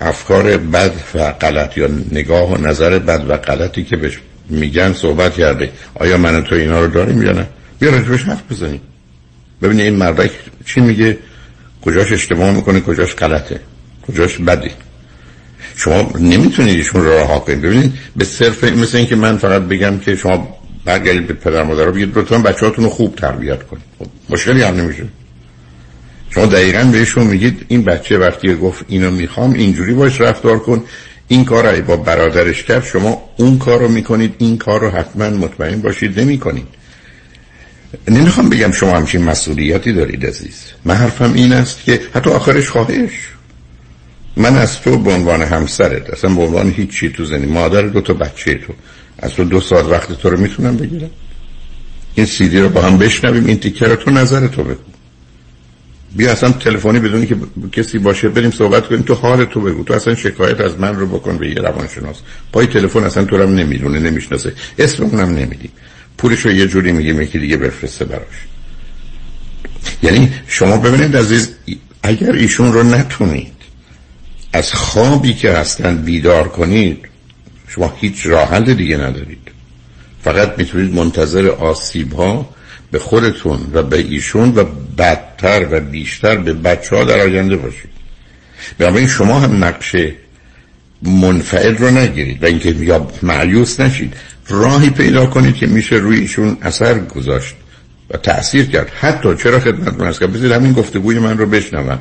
افکار 0.01 0.57
بد 0.57 0.93
و 1.15 1.33
غلط 1.33 1.79
یا 1.79 1.89
نگاه 2.13 2.53
و 2.53 2.67
نظر 2.67 2.99
بد 2.99 3.25
و 3.29 3.37
غلطی 3.37 3.85
که 3.85 3.97
بهش 3.97 4.19
میگن 4.51 4.93
صحبت 4.93 5.35
کرده. 5.35 5.71
آیا 5.95 6.19
من 6.19 6.45
تو 6.45 6.55
اینا 6.55 6.81
رو 6.81 6.87
داریم 6.87 7.23
یا 7.23 7.33
نه؟ 7.33 7.47
بیا 7.81 7.91
راجبش 7.91 8.23
حرف 8.23 8.43
بزنیم. 8.51 8.81
ببینید 9.63 9.85
این 9.85 9.97
مردک 9.97 10.31
چی 10.67 10.81
میگه؟ 10.81 11.19
کجاش 11.85 12.13
اشتباه 12.13 12.51
می‌کنه 12.51 12.81
کجاش 12.81 13.15
غلطه 13.15 13.61
کجاش 14.09 14.37
بده 14.37 14.71
شما 15.77 16.13
نمی‌تونید 16.21 16.77
ایشون 16.77 17.05
رو 17.05 17.19
رها 17.19 17.39
کنید. 17.39 17.63
ببینید 17.63 17.93
به 18.17 18.25
صرف 18.25 18.65
مثل 18.65 18.97
اینکه 18.97 19.17
من 19.17 19.37
فقط 19.37 19.63
بگم 19.63 19.99
که 19.99 20.17
شما 20.17 20.59
برگردید 20.85 21.27
به 21.27 21.35
پدر 21.35 21.63
رو 21.63 21.93
بگید 21.93 22.19
لطفا 22.19 22.39
بچه‌هاتون 22.39 22.85
رو 22.85 22.91
خوب 22.91 23.17
تربیت 23.17 23.63
کنید. 23.63 23.83
خب 23.99 24.07
مشکلی 24.31 24.63
هم 24.63 24.75
نمیشه. 24.75 25.05
شما 26.31 26.47
دقیقا 26.47 26.85
بهشون 26.93 27.27
میگید 27.27 27.65
این 27.69 27.85
بچه 27.85 28.19
وقتی 28.19 28.55
گفت 28.55 28.85
اینو 28.89 29.11
می‌خوام 29.11 29.53
اینجوری 29.53 29.95
باش 29.95 30.21
رفتار 30.21 30.59
کن. 30.59 30.85
این 31.29 31.45
کار 31.45 31.77
رو 31.77 31.83
با 31.83 31.97
برادرش 31.97 32.63
کرد 32.63 32.85
شما 32.85 33.23
اون 33.37 33.59
کار 33.59 33.81
رو 33.81 33.89
می‌کنید 33.89 34.35
این 34.39 34.59
کار 34.59 34.81
رو 34.81 34.91
حتما 34.91 35.31
مطمئن 35.31 35.81
باشید 35.81 36.21
نمی‌کنید. 36.21 36.67
نمی‌خوام 38.09 38.49
بگم 38.49 38.73
شما 38.73 38.97
همچین 38.97 39.25
مسئولیتی 39.25 39.93
دارید 39.93 40.27
عزیز. 40.27 40.63
من 40.85 40.95
حرفم 40.95 41.33
این 41.33 41.53
است 41.53 41.85
که 41.85 42.01
حتی 42.15 42.31
آخرش 42.31 42.69
خواهش. 42.69 43.11
من 44.37 44.57
از 44.57 44.81
تو 44.81 44.99
به 44.99 45.13
عنوان 45.13 45.43
همسرت 45.43 46.11
اصلا 46.11 46.35
به 46.35 46.43
عنوان 46.43 46.71
هیچ 46.71 46.91
چی 46.91 47.09
تو 47.09 47.25
زنی 47.25 47.47
مادر 47.47 47.83
دو 47.83 48.01
تا 48.01 48.15
بچه 48.15 48.55
تو. 48.55 48.73
از 49.19 49.33
تو 49.33 49.45
دو 49.45 49.61
ساعت 49.61 49.85
وقت 49.85 50.13
تو 50.13 50.31
رو 50.31 50.41
می‌تونم 50.41 50.77
بگیرم. 50.77 51.11
این 52.15 52.27
سیدی 52.27 52.61
رو 52.61 52.69
با 52.69 52.83
هم 52.83 52.99
بشنویم 52.99 53.47
این 53.47 53.59
تیکه 53.59 53.87
رو 53.87 53.97
تو 53.97 54.11
نظر 54.11 54.47
تو 54.47 54.65
بگو. 54.65 54.81
بیا 56.17 56.33
اصلا 56.33 56.51
تلفنی 56.51 56.99
بدونی 56.99 57.27
که 57.27 57.37
کسی 57.73 57.99
باشه 57.99 58.29
بریم 58.29 58.51
صحبت 58.51 58.87
کنیم 58.87 59.03
تو 59.03 59.15
حال 59.15 59.45
تو 59.45 59.61
بگو. 59.61 59.85
تو 59.85 59.95
اصلا 59.95 60.15
شکایت 60.15 60.61
از 60.61 60.79
من 60.81 60.97
رو 60.97 61.07
بکن 61.07 61.39
به 61.39 61.49
یه 61.49 61.55
روانشناس. 61.55 62.17
پای 62.53 62.67
تلفن 62.67 63.05
اصلا 63.05 63.25
تو 63.25 63.37
رو 63.37 63.43
هم 63.43 63.55
نمی‌دونه 63.55 63.99
نمی‌شناسه. 63.99 64.53
اسم 64.79 65.05
اونم 65.05 65.35
پولش 66.19 66.41
رو 66.41 66.53
یه 66.53 66.67
جوری 66.67 66.93
میگیم 66.93 67.21
یکی 67.21 67.39
دیگه 67.39 67.57
بفرسته 67.57 68.05
براش. 68.05 68.47
یعنی 70.03 70.33
شما 70.47 70.77
ببینید 70.77 71.17
عزیز 71.17 71.51
اگر 72.03 72.33
ایشون 72.33 72.73
رو 72.73 72.83
نتونید 72.83 73.53
از 74.53 74.73
خوابی 74.73 75.35
که 75.35 75.53
هستن 75.53 75.97
بیدار 75.97 76.49
کنید 76.49 77.05
شما 77.69 77.95
هیچ 78.01 78.27
راه 78.27 78.61
دیگه 78.61 78.97
ندارید. 78.97 79.51
فقط 80.23 80.59
می‌تونید 80.59 80.95
منتظر 80.95 81.49
آسیب 81.49 82.13
ها 82.13 82.55
به 82.91 82.99
خودتون 82.99 83.71
و 83.73 83.83
به 83.83 83.97
ایشون 83.97 84.53
و 84.55 84.65
بدتر 84.99 85.67
و 85.71 85.81
بیشتر 85.81 86.37
به 86.37 86.53
بچه 86.53 86.97
ها 86.97 87.05
در 87.05 87.21
آینده 87.21 87.57
باشید. 87.57 87.91
بنابراین 88.79 89.09
شما 89.09 89.41
هم 89.41 89.65
نقشه 89.65 90.15
منفعل 91.03 91.77
رو 91.77 91.91
نگیرید 91.91 92.43
و 92.43 92.47
اینکه 92.47 92.71
یا 92.71 93.09
معیوس 93.23 93.81
نشید. 93.81 94.15
راهی 94.49 94.91
پیدا 94.91 95.27
کنید 95.27 95.55
که 95.55 95.67
میشه 95.67 95.97
روی 95.97 96.19
ایشون 96.19 96.57
اثر 96.63 96.99
گذاشت 96.99 97.55
و 98.11 98.17
تأثیر 98.17 98.67
کرد. 98.67 98.91
حتی 99.01 99.37
چرا 99.37 99.61
خدمت 99.61 100.01
است 100.01 100.21
که 100.21 100.27
بذارید 100.27 100.53
همین 100.53 100.73
گفتگوی 100.73 101.19
من 101.19 101.39
رو 101.39 101.47
بشنون 101.47 101.99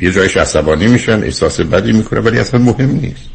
یه 0.00 0.12
جایش 0.12 0.36
عصبانی 0.36 0.86
میشن 0.86 1.22
احساس 1.22 1.60
بدی 1.60 1.92
می‌کنه 1.92 2.20
ولی 2.20 2.38
اصلا 2.38 2.60
مهم 2.60 2.90
نیست. 2.90 3.28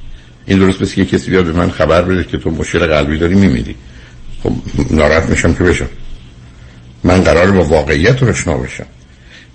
این 0.46 0.60
درست 0.60 0.82
مثل 0.82 0.96
که 0.96 1.06
کسی 1.06 1.32
بیاد 1.32 1.46
به 1.46 1.52
من 1.52 1.70
خبر 1.70 2.02
بده 2.02 2.24
که 2.24 2.38
تو 2.38 2.52
مشکل 2.52 2.80
قلبی 2.80 3.18
داری 3.18 3.36
میمیری. 3.36 3.76
خب 4.44 4.52
ناراحت 4.92 5.30
میشم 5.30 5.54
که 5.54 5.64
بشم. 5.64 5.90
من 7.04 7.22
قرار 7.22 7.52
با 7.52 7.64
واقعیت 7.64 8.24
آشنا 8.24 8.58
بشم. 8.58 8.86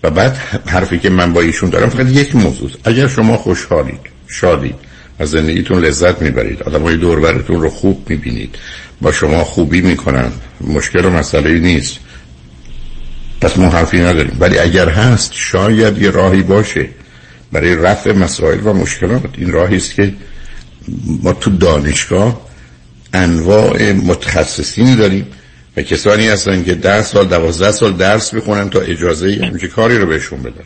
و 0.03 0.11
بعد 0.11 0.37
حرفی 0.67 0.99
که 0.99 1.11
من 1.11 1.33
با 1.33 1.41
ایشون 1.41 1.71
دارم 1.71 1.89
فقط 1.89 2.07
یک 2.07 2.37
موضوع. 2.37 2.71
اگر 2.85 3.09
شما 3.09 3.37
خوشحالید 3.37 4.01
شادید 4.29 4.75
از 5.19 5.31
زندگیتون 5.31 5.85
لذت 5.85 6.23
می‌برید. 6.23 6.63
آدم 6.63 6.83
های 6.83 6.97
دوربرتون 6.97 7.61
رو 7.61 7.71
خوب 7.71 8.07
می‌بینید. 8.11 8.55
با 9.01 9.13
شما 9.13 9.45
خوبی 9.45 9.81
می‌کنن. 9.81 10.33
مشکل 10.61 11.05
و 11.05 11.11
مسئله 11.11 11.59
نیست. 11.59 11.99
پس 13.41 13.59
ما 13.59 13.69
حرفی 13.69 14.01
نداریم. 14.01 14.37
ولی 14.41 14.59
اگر 14.59 14.89
هست 14.89 15.31
شاید 15.35 16.03
یه 16.03 16.11
راهی 16.11 16.43
باشه. 16.43 16.89
برای 17.53 17.75
رفع 17.75 18.13
مسائل 18.13 18.67
و 18.67 18.73
مشکلات. 18.73 19.23
این 19.39 19.53
راهی 19.53 19.77
است 19.77 19.95
که 19.95 20.15
ما 21.23 21.33
تو 21.33 21.51
دانشگاه 21.51 22.41
انواع 23.15 23.93
متخصصین 23.93 24.97
داریم 24.97 25.27
و 25.77 25.83
کسانی 25.83 26.29
هستن 26.29 26.65
که 26.65 26.75
ده 26.75 27.03
سال 27.03 27.27
دوازده 27.27 27.73
سال 27.73 27.93
درس 27.93 28.35
بخونن 28.35 28.71
تا 28.71 28.81
اجازه 28.81 29.41
همچه 29.43 29.69
کاری 29.69 29.99
رو 29.99 30.07
بهشون 30.07 30.43
بدن. 30.43 30.65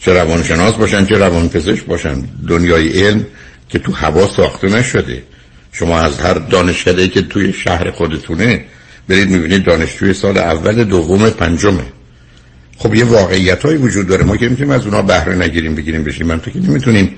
چه 0.00 0.12
روانشناس 0.12 0.74
باشن 0.74 1.06
چه 1.06 1.18
روانپزشک 1.18 1.84
باشن. 1.84 2.22
دنیای 2.48 2.88
علم 2.88 3.26
که 3.68 3.78
تو 3.78 3.92
هوا 3.92 4.26
ساخته 4.26 4.68
نشده. 4.68 5.22
شما 5.72 6.00
از 6.00 6.20
هر 6.20 6.34
دانشکده 6.34 7.08
که 7.08 7.22
توی 7.22 7.52
شهر 7.52 7.90
خودتونه 7.90 8.64
برید 9.08 9.30
می‌بینید 9.30 9.64
دانشجوی 9.64 10.14
سال 10.14 10.38
اول 10.38 10.84
دوم 10.84 11.30
پنجمه. 11.30 11.84
خب 12.76 12.94
یه 12.94 13.04
واقعیت 13.04 13.62
هایی 13.62 13.76
وجود 13.76 14.06
داره. 14.06 14.24
ما 14.24 14.36
که 14.36 14.48
می‌تونیم 14.48 14.72
از 14.72 14.86
اونا 14.86 15.02
بهره 15.02 15.34
نگیریم 15.34 15.74
بگیریم 15.74 16.04
بشیم. 16.04 16.26
من 16.26 16.40
تو 16.40 16.50
که 16.50 16.58
نمی‌تونیم 16.58 17.14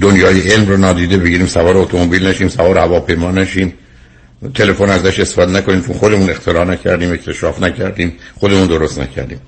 دنیای 0.00 0.40
علم 0.40 0.66
رو 0.66 0.76
نادیده 0.76 1.16
بگیریم 1.16 1.46
سوار 1.46 1.76
اتومبیل 1.76 2.26
نشیم 2.26 2.48
سوار 2.48 2.78
هواپیما 2.78 3.30
نشیم. 3.30 3.72
تلفن 4.54 4.90
ازش 4.90 5.20
استفاده 5.20 5.52
نکنیم 5.52 5.80
خودمون 5.80 6.30
اختراع 6.30 6.64
نکردیم 6.64 7.12
اکتشاف 7.12 7.62
نکردیم 7.62 8.12
خودمون 8.34 8.66
درست 8.66 8.98
نکردیم. 8.98 9.40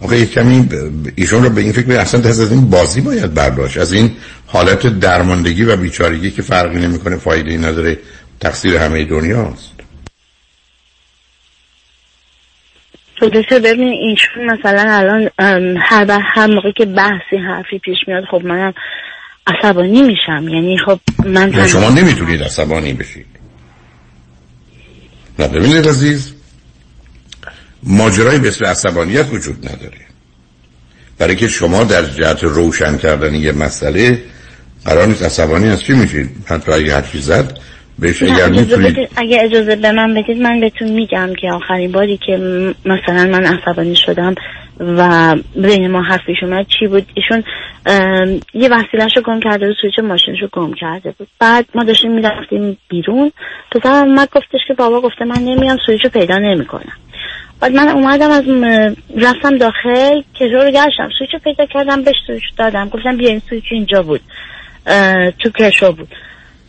آخه 0.00 0.18
یک 0.20 0.32
کمی 0.32 0.68
ایشون 1.16 1.44
رو 1.44 1.50
به 1.50 1.60
این 1.60 1.72
فکر 1.72 1.92
اصلا 1.92 2.28
از 2.28 2.52
این 2.52 2.70
بازی 2.70 3.00
باید 3.00 3.34
برداشت. 3.34 3.78
از 3.78 3.92
این 3.92 4.10
حالت 4.46 4.86
درماندگی 4.86 5.64
و 5.64 5.76
بیچارگی 5.76 6.30
که 6.30 6.42
فرقی 6.42 6.78
نمی‌کنه 6.78 7.16
فایده 7.16 7.50
ای 7.50 7.58
نداره 7.58 7.98
تقصیر 8.40 8.76
همه 8.76 9.04
دنیاست. 9.04 9.74
خودشو 13.18 13.60
ببین 13.64 13.88
ایشون 13.88 14.44
مثلا 14.44 14.84
الان 14.92 15.30
هر 15.78 16.20
هر 16.34 16.46
موقع 16.46 16.72
که 16.76 16.84
بحثی 16.84 17.36
حرفی 17.36 17.78
پیش 17.78 17.98
میاد 18.06 18.24
خب 18.30 18.44
منم 18.44 18.74
عصبانی 19.46 20.02
میشم. 20.02 20.48
یعنی 20.48 20.78
خب 20.86 21.00
من 21.26 21.66
شما 21.66 21.90
نمی‌تونید 21.90 22.42
عصبانی 22.42 22.92
بشید. 22.92 23.26
نه 25.38 25.48
ببینید 25.48 25.88
عزیز 25.88 26.33
ماجرای 27.86 28.38
به 28.38 28.48
اسم 28.48 28.64
عصبانیت 28.64 29.26
وجود 29.32 29.68
نداره. 29.68 29.98
برای 31.18 31.36
که 31.36 31.48
شما 31.48 31.84
در 31.84 32.02
جهت 32.02 32.44
روشن 32.44 32.98
کردن 32.98 33.34
یه 33.34 33.52
مسئله 33.52 34.22
قرار 34.84 35.06
نیست 35.06 35.22
عصبانی 35.22 35.68
از 35.68 35.82
چی 35.82 35.92
میشید؟ 35.92 36.30
حتی 36.46 36.72
اگه 36.72 36.94
هر 36.94 37.04
زد 37.14 37.58
بهش 37.98 38.22
اگر 38.22 38.48
می‌تونید 38.48 39.08
اگه 39.16 39.38
اجازه 39.44 39.76
به 39.76 39.92
من 39.92 40.14
بدید 40.14 40.42
من 40.42 40.60
بهتون 40.60 40.88
میگم 40.88 41.30
که 41.40 41.50
آخرین 41.52 41.92
باری 41.92 42.18
که 42.26 42.32
مثلا 42.84 43.24
من 43.24 43.44
عصبانی 43.44 43.96
شدم 43.96 44.34
و 44.80 45.34
بین 45.56 45.90
ما 45.90 46.02
حرف 46.02 46.20
پیش 46.26 46.36
اومد 46.42 46.66
چی 46.78 46.86
بود؟ 46.86 47.06
ایشون 47.14 47.44
یه 48.54 48.68
وسیلهش 48.70 49.16
رو 49.16 49.22
گم 49.22 49.40
کرده 49.40 49.66
بود 49.66 49.76
سویچ 49.80 49.98
ماشینش 49.98 50.42
رو 50.42 50.48
گم 50.52 50.74
کرده 50.74 51.14
بود. 51.18 51.28
بعد 51.40 51.66
ما 51.74 51.84
داشتیم 51.84 52.12
می‌رفتیم 52.12 52.78
بیرون. 52.88 53.32
پسرم 53.72 54.14
من 54.14 54.24
گفتش 54.24 54.60
که 54.68 54.74
بابا 54.74 55.00
گفته 55.00 55.24
من 55.24 55.38
نمیام 55.38 55.78
سویچ 55.86 56.00
رو 56.04 56.10
پیدا 56.10 56.38
نمی‌کنم. 56.38 56.92
بعد 57.60 57.72
من 57.72 57.88
اومدم 57.88 58.30
از 58.30 58.44
رفتم 59.16 59.58
داخل 59.58 60.22
که 60.34 60.46
رو 60.46 60.70
گشتم. 60.70 61.08
سویچ 61.18 61.30
پیدا 61.44 61.66
کردم 61.66 62.02
بهش 62.02 62.16
سویچ 62.26 62.42
دادم. 62.58 62.88
گفتم 62.88 63.16
بیا 63.16 63.28
این 63.28 63.42
سویچ 63.50 63.64
اینجا 63.70 64.02
بود. 64.02 64.20
تو 65.38 65.50
کشو 65.50 65.92
بود. 65.92 66.08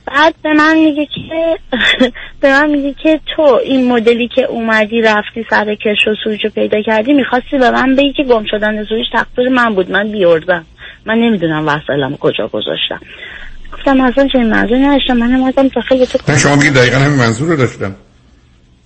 بعد 0.06 0.36
به 0.44 0.54
من 0.54 0.78
میگه 0.78 1.06
که 1.06 1.60
به 2.42 2.50
من 2.52 2.70
میگه 2.70 2.96
که 3.04 3.20
تو 3.36 3.42
این 3.42 3.92
مدلی 3.92 4.28
که 4.28 4.44
اومدی 4.44 5.02
رفتی 5.02 5.46
سر 5.50 5.76
کشو 5.76 6.16
سویچ 6.24 6.44
رو 6.44 6.50
پیدا 6.50 6.82
کردی 6.82 7.14
می‌خواستی 7.14 7.58
به 7.58 7.72
من 7.72 7.96
بگی 7.96 8.14
که 8.14 8.24
گم 8.24 8.46
شدن 8.52 8.86
سویچ 8.86 9.08
تقصیر 9.14 9.50
من 9.50 9.76
بود. 9.76 9.92
من 9.92 10.12
بیوردم. 10.12 10.66
من 11.06 11.16
نمی‌دونم 11.16 11.68
وسایلم 11.68 12.18
کجا 12.18 12.48
گذاشتم. 12.48 13.00
گفتم 13.74 14.02
اصلا 14.02 14.28
چه 14.28 14.40
منظور 14.40 14.78
نداشتم. 14.78 15.18
من 15.18 15.36
اومدم 15.36 15.68
داخل 15.68 16.06
تو 16.06 16.20
من 16.28 16.38
شما 16.38 16.56
میگی 16.56 16.70
دقیقا 16.70 16.98
همین 16.98 17.18
منظور 17.18 17.50
رو 17.50 17.56
داشتم. 17.56 17.96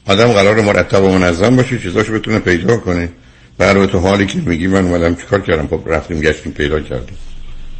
آدم 0.10 0.28
قرار 0.28 0.62
مرتب 0.62 1.04
و 1.04 1.10
منظم 1.18 1.56
باشه 1.56 1.80
چیزاشو 1.80 2.14
بتونه 2.14 2.40
پیدا 2.40 2.78
کنه. 2.78 3.10
برای 3.58 3.88
تو 3.88 4.00
حالی 4.00 4.26
که 4.26 4.40
میگی 4.46 4.68
من 4.68 4.86
اومدم 4.86 5.16
چیکار 5.16 5.42
کردم؟ 5.42 5.68
خب 5.68 5.82
رفتیم 5.86 6.22
گشتیم 6.22 6.52
پیدا 6.52 6.80
کردیم. 6.80 7.18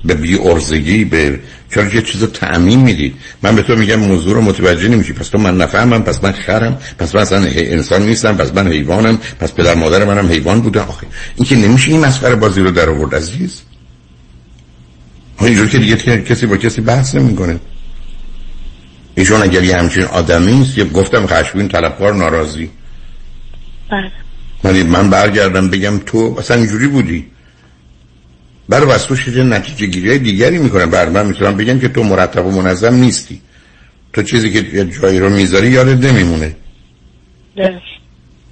به 0.06 0.14
بی 0.14 0.38
ارزگی 0.38 1.06
به 1.06 1.40
چرا 1.74 1.84
یه 1.94 2.02
چیزو 2.02 2.28
تعمین 2.28 2.80
می‌دید. 2.80 3.16
من 3.42 3.56
به 3.56 3.62
تو 3.62 3.76
میگم 3.76 3.96
موضوع 3.96 4.34
رو 4.34 4.42
متوجه 4.42 4.88
نمیشی. 4.88 5.14
پس 5.14 5.28
تو 5.28 5.38
من 5.38 5.58
نفهمم 5.58 6.04
پس 6.04 6.24
من 6.24 6.32
خرم 6.32 6.78
پس 7.00 7.16
من 7.16 7.22
اصلا 7.22 7.46
انسان 7.56 8.06
نیستم 8.06 8.38
پس 8.38 8.54
من 8.54 8.68
حیوانم 8.68 9.20
پس 9.40 9.54
پدر 9.54 9.76
مادر 9.76 10.06
منم 10.06 10.30
حیوان 10.30 10.62
بودن. 10.62 10.82
آخه 10.82 11.08
این 11.36 11.46
که 11.46 11.56
نمیشه 11.56 11.92
این 11.92 12.06
مسخره 12.06 12.36
بازی 12.36 12.62
رو 12.62 12.72
در 12.72 12.90
آورد 12.90 13.16
عزیز. 13.16 13.62
اینجور 15.42 15.68
که 15.68 15.78
دیگه 15.78 16.22
کسی 16.22 16.46
با 16.46 16.58
کسی 16.58 16.82
بحث 16.82 17.16
نمی‌کنه. 17.16 17.60
ایشون 19.20 19.42
اگر 19.42 19.64
یه 19.64 19.76
همچین 19.78 20.04
آدمی 20.04 20.62
است 20.62 20.78
یه 20.78 20.84
گفتم 20.84 21.28
خشمگین 21.28 21.68
طلبکار 21.68 22.14
ناراضی. 22.14 22.70
بله. 24.64 24.84
من 24.84 25.10
برگردم 25.10 25.70
بگم 25.70 26.00
تو 26.06 26.36
اصلا 26.40 26.58
اینجوری 26.58 26.88
بودی. 26.88 27.26
برای 28.70 28.86
واسطوش 28.86 29.28
یه 29.28 29.44
نتیجه 29.44 29.86
گیری 29.86 30.20
دیگری 30.20 30.58
می‌کنن 30.58 30.90
بر 30.90 31.10
من 31.10 31.26
می‌تونم 31.26 31.58
بگم 31.58 31.80
که 31.80 31.88
تو 31.88 32.04
مرتب 32.04 32.46
و 32.46 32.52
منظم 32.52 32.96
نیستی. 32.96 33.42
تو 34.14 34.24
چیزی 34.24 34.52
که 34.52 34.78
یه 34.78 34.86
جایی 34.86 35.20
رو 35.20 35.30
می‌ذاری 35.30 35.68
یادت 35.68 36.06
نمیمونه. 36.06 36.56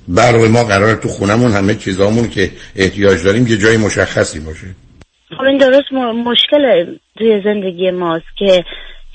برای 0.07 0.47
ما 0.47 0.63
قرار 0.63 0.95
تو 0.95 1.07
خونمون 1.07 1.51
همه 1.51 1.75
چیزامون 1.75 2.29
که 2.29 2.51
احتیاج 2.75 3.23
داریم 3.23 3.47
یه 3.47 3.57
جای 3.57 3.77
مشخصی 3.77 4.39
باشه. 4.39 4.67
خب 5.37 5.43
این 5.43 5.57
درست 5.57 5.91
مشکل 6.25 6.97
توی 7.17 7.41
زندگی 7.43 7.91
ماست 7.91 8.25
که 8.37 8.63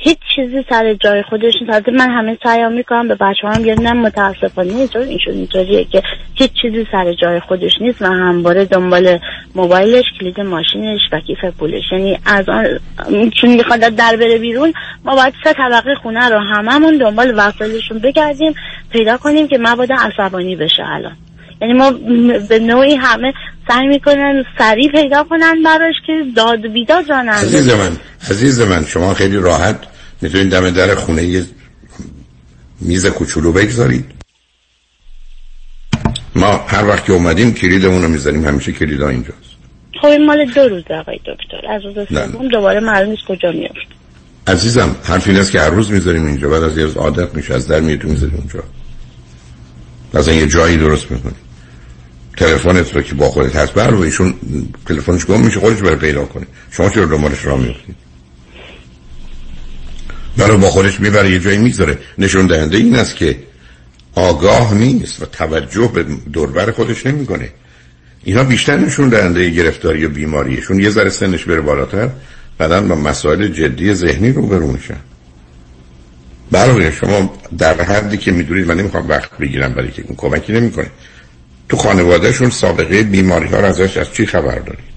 هیچ 0.05 0.19
چیزی 0.37 0.65
سر 0.69 0.95
جای 0.95 1.23
خودش 1.23 1.53
نیست 1.61 1.89
من 1.89 2.11
همه 2.11 2.39
سعیم 2.45 2.73
می‌کنم 2.73 3.09
به 3.09 3.15
بچه 3.15 3.49
هم 3.49 3.83
نه 3.83 3.93
متاسفانه 3.93 4.73
اینطور 4.75 5.03
اینشون 5.03 5.35
اینطوریه 5.35 5.85
که 5.85 6.03
هیچ 6.35 6.51
چیزی 6.63 6.87
سر 6.93 7.13
جای 7.13 7.41
خودش 7.41 7.73
نیست 7.81 8.03
و 8.03 8.07
همواره 8.07 8.65
دنبال 8.65 9.19
موبایلش 9.55 10.05
کلید 10.21 10.41
ماشینش 10.41 11.01
و 11.13 11.21
کیف 11.21 11.45
پولش. 11.59 11.83
یعنی 11.93 12.19
از 12.27 12.49
آن 12.49 12.65
چون 13.41 13.51
می‌خواد 13.51 13.81
در 13.81 14.17
بره 14.17 14.39
بیرون 14.39 14.73
ما 15.05 15.17
باید 15.17 15.35
سه 15.45 15.53
طبقه 15.53 15.95
خونه 16.03 16.29
رو 16.29 16.39
هممون 16.39 16.99
دنبال 16.99 17.33
وسایلشون 17.37 17.99
بگردیم 17.99 18.55
پیدا 18.91 19.17
کنیم 19.17 19.49
که 19.49 19.59
مبادا 19.61 19.95
عصبانی 19.95 20.57
بشه 20.57 20.83
الان. 20.87 21.17
یعنی 21.61 21.75
ما 21.75 21.91
به 22.49 22.59
نوعی 22.59 22.95
همه 22.95 23.33
سعی 23.69 23.87
می‌کنن 23.87 24.45
سریع 24.59 24.91
پیدا 24.91 25.25
کنن 25.25 25.63
براش 25.65 25.95
که 26.07 26.13
داد 26.37 26.67
بیداد 26.73 27.11
رانن 27.11 27.29
عزیز 27.29 27.75
من 27.75 27.91
عزیز 28.31 28.61
من 28.61 28.85
شما 28.85 29.15
خیلی 29.15 29.37
راحت 29.37 29.92
می‌تونید 30.23 30.51
دم 30.51 30.71
در 30.71 30.95
خونه 30.95 31.25
یه 31.25 31.45
میز 32.81 33.07
کوچولو 33.07 33.53
بگذارید. 33.53 34.05
ما 36.37 36.57
هر 36.69 36.89
وقت 36.89 37.05
که 37.05 37.13
اومدیم 37.13 37.55
کلیدمون 37.55 38.03
رو 38.03 38.09
می‌ذاریم. 38.09 38.45
همیشه 38.45 38.73
کلیدا 38.73 39.09
اینجاست. 39.09 39.53
خب 40.01 40.07
این 40.07 40.27
مال 40.27 40.45
دو 40.45 40.69
روز 40.69 40.83
آقای 40.91 41.19
دکتر. 41.19 41.67
از 41.71 41.83
روز 41.85 42.09
سوم 42.33 42.49
دوباره 42.49 42.81
معلوم 42.81 43.11
نیست 43.11 43.23
کجا 43.29 43.53
میافت. 43.53 43.93
عزیزم 44.47 44.97
حرف 45.05 45.29
این 45.29 45.37
است 45.37 45.53
که 45.53 45.61
هر 45.61 45.71
روز 45.71 45.91
می‌ذاریم 45.91 46.27
اینجا. 46.27 46.49
بعد 46.49 46.63
از 46.63 46.79
یه 46.79 46.85
روز 46.85 46.97
عادت 46.97 47.35
میشه 47.35 47.55
از 47.55 47.69
در 47.69 47.81
میتون 47.81 48.11
می‌ذاریم 48.11 48.37
اونجا. 48.37 48.63
از 50.15 50.29
یه 50.29 50.47
جایی 50.47 50.77
درست 50.77 51.11
می‌کنیم 51.11 51.37
تلفنت 52.37 52.97
رو 52.97 53.03
که 53.03 53.15
با 53.15 53.29
خودت 53.29 53.57
هست 53.57 53.73
بر 53.73 53.95
ایشون 53.95 54.35
تلفنش 54.87 55.27
گم 55.27 55.41
میشه 55.41 55.61
خودش 55.61 55.83
بره 55.83 55.97
پیدا 55.97 56.25
کنه. 56.25 56.47
شما 56.71 56.89
چرا 56.89 57.07
دنبالش 57.07 57.45
راه 57.45 57.61
میفتید 57.61 58.02
برای 60.37 60.57
با 60.57 60.71
خودش 60.71 61.01
می‌بره 61.01 61.31
یه 61.31 61.41
جایی 61.41 61.59
می‌ذاره 61.59 61.99
نشون 62.19 62.47
دهنده 62.47 62.77
این 62.77 62.97
است 62.97 63.17
که 63.17 63.37
آگاه 64.15 64.75
نیست 64.75 65.23
و 65.23 65.27
توجه 65.27 65.91
به 65.95 66.05
دوربر 66.33 66.71
خودش 66.71 67.07
نمی‌کنه. 67.07 67.49
اینا 68.25 68.45
بیشتر 68.45 68.77
نشون 68.77 69.09
دهنده 69.09 69.51
گرفتاری 69.51 70.05
و 70.05 70.09
بیماریشون. 70.09 70.81
یه 70.81 70.91
ذره 70.91 71.11
سنش 71.11 71.45
بره 71.45 71.61
بالاتر 71.61 72.09
بعدا 72.59 72.81
با 72.81 72.95
مسائل 72.95 73.49
جدی 73.49 73.95
ذهنی 73.95 74.33
رو 74.33 74.47
برو 74.47 74.67
میشن. 74.67 75.01
برای 76.51 76.93
شما 76.93 77.35
در 77.59 77.83
حدی 77.83 78.17
که 78.17 78.33
می‌دونید 78.33 78.67
من 78.67 78.77
نمی‌خوام 78.77 79.09
وقت 79.09 79.39
بگیرم 79.39 79.73
برای 79.73 79.91
که 79.91 80.03
کمکی 80.17 80.53
نمی‌کنه. 80.53 80.91
تو 81.69 81.77
خانوادهشون 81.77 82.51
سابقه 82.51 83.03
بیماری 83.03 83.49
ها 83.49 83.61
رو 83.61 83.67
ازش 83.67 83.97
از 83.97 84.13
چی 84.13 84.27
خبر 84.27 84.59
دارید؟ 84.59 84.93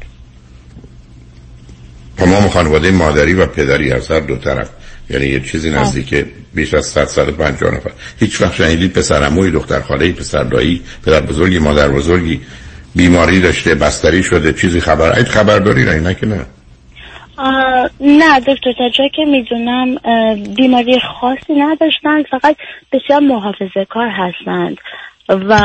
تمام 2.18 2.49
خانواده 2.49 2.91
مادری 2.91 3.34
و 3.34 3.45
پدری 3.45 3.91
از 3.91 4.12
هر 4.12 4.20
دو 4.20 4.36
طرف. 4.36 4.70
یعنی 5.10 5.26
یه 5.26 5.39
چیزی 5.39 5.70
نزدیک 5.70 6.26
بیش 6.53 6.74
از 6.74 6.86
100 6.86 7.06
150 7.06 7.74
نفر. 7.74 7.91
هیچ 8.20 8.41
وقت 8.41 8.53
شنیدید 8.53 8.93
پسر 8.93 9.24
عموی 9.24 9.51
دختر 9.51 9.82
خاله 9.82 10.12
پسر 10.12 10.43
دایی 10.43 10.82
پدر 11.06 11.22
بزرگی 11.22 11.60
مادر 11.60 11.88
بزرگی 11.88 12.41
بیماری 12.95 13.41
داشته 13.41 13.76
بستری 13.76 14.24
شده 14.24 14.53
چیزی 14.53 14.80
خبر؟ 14.80 15.18
اید 15.18 15.28
خبر 15.28 15.60
داری؟ 15.60 15.84
نه 15.84 16.14
که 16.14 16.26
نه. 16.26 16.45
نه 17.99 18.39
دکتر 18.39 18.74
تا 18.78 18.89
جایی 18.89 19.10
که 19.10 19.26
می‌دونم 19.26 19.95
بیماری 20.56 20.99
خاصی 20.99 21.53
نداشتن 21.58 22.24
فقط 22.24 22.56
بسیار 22.91 23.20
محافظه 23.20 23.86
کار 23.89 24.10
هستند. 24.10 24.78
و 25.30 25.55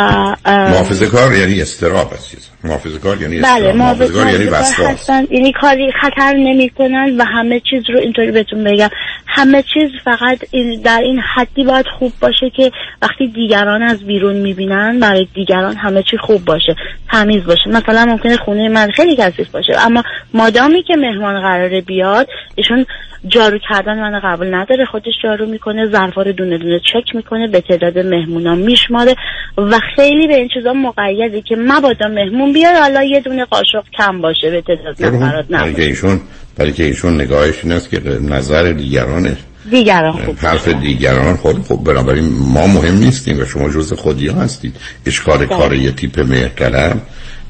محافظه 0.47 1.07
کار 1.07 1.33
یعنی 1.37 1.63
استراب 1.63 2.15
عزیز 2.15 2.49
محافظه 2.65 2.99
کار 2.99 3.23
یعنی 3.23 3.41
بله 3.41 3.49
استراب. 3.49 3.77
محافظه 3.77 4.13
کار 4.15 4.31
یعنی 4.33 4.45
وسواس. 4.45 4.91
هستن. 4.91 5.25
یعنی 5.31 5.53
کاری 5.53 5.93
خطر 6.03 6.33
نمی‌کنن 6.37 7.17
و 7.19 7.25
همه 7.25 7.61
چیز 7.71 7.83
رو 7.91 7.99
اینطوری 8.01 8.31
بهتون 8.31 8.65
بگم. 8.65 8.89
همه 9.27 9.63
چیز 9.63 9.91
فقط 10.05 10.39
این- 10.51 10.81
در 10.83 11.01
این 11.05 11.21
حدی 11.35 11.65
باید 11.65 11.87
خوب 11.99 12.13
باشه 12.21 12.51
که 12.57 12.71
وقتی 13.03 13.27
دیگران 13.29 13.83
از 13.83 14.03
بیرون 14.07 14.37
می‌بینن 14.37 15.01
برای 15.01 15.27
دیگران 15.35 15.77
همه 15.77 16.03
چی 16.03 16.17
خوب 16.19 16.45
باشه 16.45 16.77
تمیز 17.13 17.45
باشه. 17.45 17.69
مثلا 17.71 18.05
ممکنه 18.05 18.37
خونه 18.37 18.69
من 18.69 18.91
خیلی 18.91 19.17
کثیف 19.17 19.49
باشه 19.51 19.73
اما 19.87 20.03
مادامی 20.35 20.83
که 20.83 20.97
مهمان 20.97 21.41
قراره 21.41 21.81
بیاد 21.81 22.29
ایشون 22.55 22.87
جارو 23.29 23.59
کردن 23.69 24.01
من 24.01 24.21
قبول 24.25 24.55
نداره. 24.55 24.85
خودش 24.85 25.15
جارو 25.23 25.47
می‌کنه 25.47 25.87
ظرفا 25.93 26.23
رو 26.23 26.33
دونه 26.33 26.59
دونه 26.59 26.81
چک 26.81 27.15
می‌کنه 27.15 27.49
به 27.49 27.61
تعداد 27.61 27.99
مهمونا 27.99 28.55
میشماره 28.55 29.15
و 29.59 29.79
خیلی 29.97 30.27
به 30.27 30.37
این 30.37 30.49
چیزا 30.55 30.73
مقیده 30.73 31.43
که 31.43 31.57
مبادا 31.59 32.09
مهمون 32.09 32.53
بیاد 32.53 32.77
حالا 32.77 33.03
یه 33.03 33.21
دونه 33.21 33.45
قاشق 33.45 33.85
کم 33.99 34.21
باشه 34.21 34.51
به 34.51 34.63
تعداد 34.63 35.05
نفرات 35.05 35.47
برای 35.47 35.63
که 35.63 35.71
نباشه 35.71 35.83
ایشون 35.83 36.21
برای 36.57 36.73
که 36.73 36.85
ایشون 36.85 37.21
نگاهش 37.21 37.55
این 37.63 37.73
است 37.73 37.91
که 37.91 38.01
نظر 38.21 38.73
دیگرانه. 38.73 39.37
دیگران 39.71 40.13
خوب. 40.13 40.37
حرف 40.39 40.69
دیگران 40.69 41.37
خود 41.37 41.63
خب 41.63 41.85
بنابراین 41.85 42.25
ما 42.55 42.67
مهم 42.67 42.99
نیستیم 42.99 43.41
و 43.41 43.45
شما 43.45 43.69
جز 43.69 43.93
خودی 43.93 44.29
ها 44.29 44.41
هستید. 44.41 44.77
اشکال 45.07 45.39
بله. 45.39 45.47
کار 45.47 45.75
یه 45.75 45.91
تیپ 45.91 46.21
مهرطلب 46.21 47.03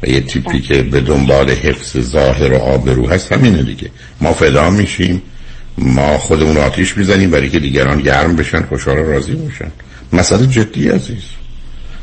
و 0.02 0.06
یه 0.06 0.20
تیپی 0.20 0.60
که 0.60 0.82
به 0.82 1.00
دنبال 1.00 1.50
حفظ 1.50 2.00
ظاهر 2.00 2.52
و 2.52 2.56
آبرو 2.56 3.08
هست 3.08 3.32
همینه 3.32 3.62
دیگه. 3.62 3.90
ما 4.20 4.32
فدا 4.32 4.70
میشیم. 4.70 5.22
ما 5.78 6.18
خودمون 6.18 6.56
آتیش 6.56 6.96
می‌زنیم 6.96 7.30
برای 7.30 7.50
که 7.50 7.58
دیگران 7.58 8.00
گرم 8.00 8.36
بشن 8.36 8.62
خوشحال 8.62 8.98
و 8.98 9.02
راضی 9.02 9.32
باشن 9.32 9.72
مسئله 10.12 10.46
جدی 10.46 10.88
عزیز. 10.88 11.22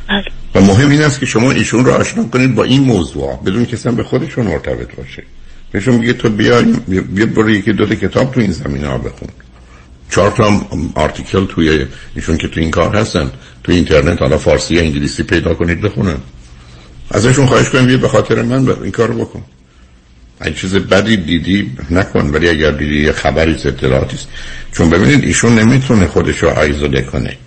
بله. 0.09 0.23
و 0.55 0.61
مهم 0.61 0.89
این 0.89 1.01
است 1.01 1.19
که 1.19 1.25
شما 1.25 1.51
ایشون 1.51 1.85
رو 1.85 1.91
آشنا 1.91 2.23
کنید 2.23 2.55
با 2.55 2.63
این 2.63 2.83
موضوع. 2.83 3.39
بدون 3.45 3.65
که 3.65 3.77
به 3.91 4.03
خودشون 4.03 4.45
مرتبط 4.45 4.95
باشه. 4.95 5.23
بهشون 5.71 5.95
میگه 5.95 6.13
تو 6.13 6.29
بیا 6.29 6.61
بیا 6.87 7.25
برو 7.25 7.49
یکی 7.49 7.73
دو 7.73 7.85
تا 7.85 7.95
کتاب 7.95 8.31
تو 8.31 8.39
این 8.39 8.51
زمینه 8.51 8.87
ها 8.87 8.97
بخون. 8.97 9.29
چهار 10.09 10.31
تا 10.31 10.61
آرتیکل 10.95 11.45
توی 11.45 11.85
ایشون 12.15 12.37
که 12.37 12.47
تو 12.47 12.59
این 12.59 12.71
کار 12.71 12.95
هستن. 12.95 13.31
تو 13.63 13.71
اینترنت 13.71 14.21
حالا 14.21 14.37
فارسی 14.37 14.75
یا 14.75 14.81
انگلیسی 14.81 15.23
پیدا 15.23 15.53
کنید 15.53 15.81
بخونن. 15.81 16.17
ازشون 17.11 17.45
خواهش 17.45 17.69
کنید 17.69 18.01
به 18.01 18.07
خاطر 18.07 18.41
من 18.41 18.69
این 18.69 18.91
کارو 18.91 19.13
بکن. 19.13 19.43
اگه 20.39 20.55
چیز 20.55 20.75
بدی 20.75 21.17
دیدی 21.17 21.71
نکن 21.89 22.29
ولی 22.29 22.49
اگر 22.49 22.71
دیدی 22.71 23.03
یه 23.03 23.11
خبری 23.11 23.51
اطلاعاتی 23.51 24.15
است. 24.15 24.27
چون 24.71 24.89
ببینید 24.89 25.23
ایشون 25.23 25.59
نمی‌تونه 25.59 26.07
خودش 26.07 26.37
رو 26.37 26.49
آیزوله 26.49 27.01
کنه 27.01 27.37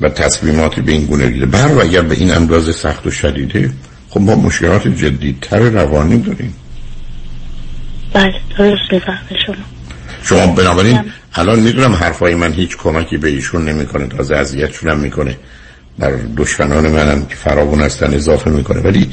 و 0.00 0.08
تصمیماتی 0.08 0.80
به 0.80 0.92
این 0.92 1.06
گونه 1.06 1.30
گیره 1.30 1.46
بر 1.46 1.66
و 1.66 1.80
اگر 1.80 2.02
به 2.02 2.14
این 2.14 2.30
اندازه 2.30 2.72
سخت 2.72 3.06
و 3.06 3.10
شدیده 3.10 3.70
خب 4.08 4.20
ما 4.20 4.34
مشکلات 4.34 4.88
جدیتر 4.88 5.58
روانی 5.58 6.18
داریم. 6.22 6.54
بله 8.12 8.34
درست 8.58 8.82
شما. 9.46 9.56
شما 10.22 10.46
بنابراین 10.46 11.00
الان 11.34 11.60
می‌دونم 11.60 11.94
حرفای 11.94 12.34
من 12.34 12.52
هیچ 12.52 12.76
کمکی 12.76 13.16
به 13.16 13.28
ایشون 13.28 13.64
نمی‌کنه 13.68 14.06
تازه 14.06 14.36
اذیتشون 14.36 14.90
هم 14.90 14.98
می‌کنه. 14.98 15.36
بر 15.98 16.12
دشمنان 16.36 16.88
منم 16.88 17.26
که 17.26 17.34
فراوون 17.34 17.80
هستن 17.80 18.14
اضافه 18.14 18.50
می‌کنه. 18.50 18.80
ولی 18.80 19.10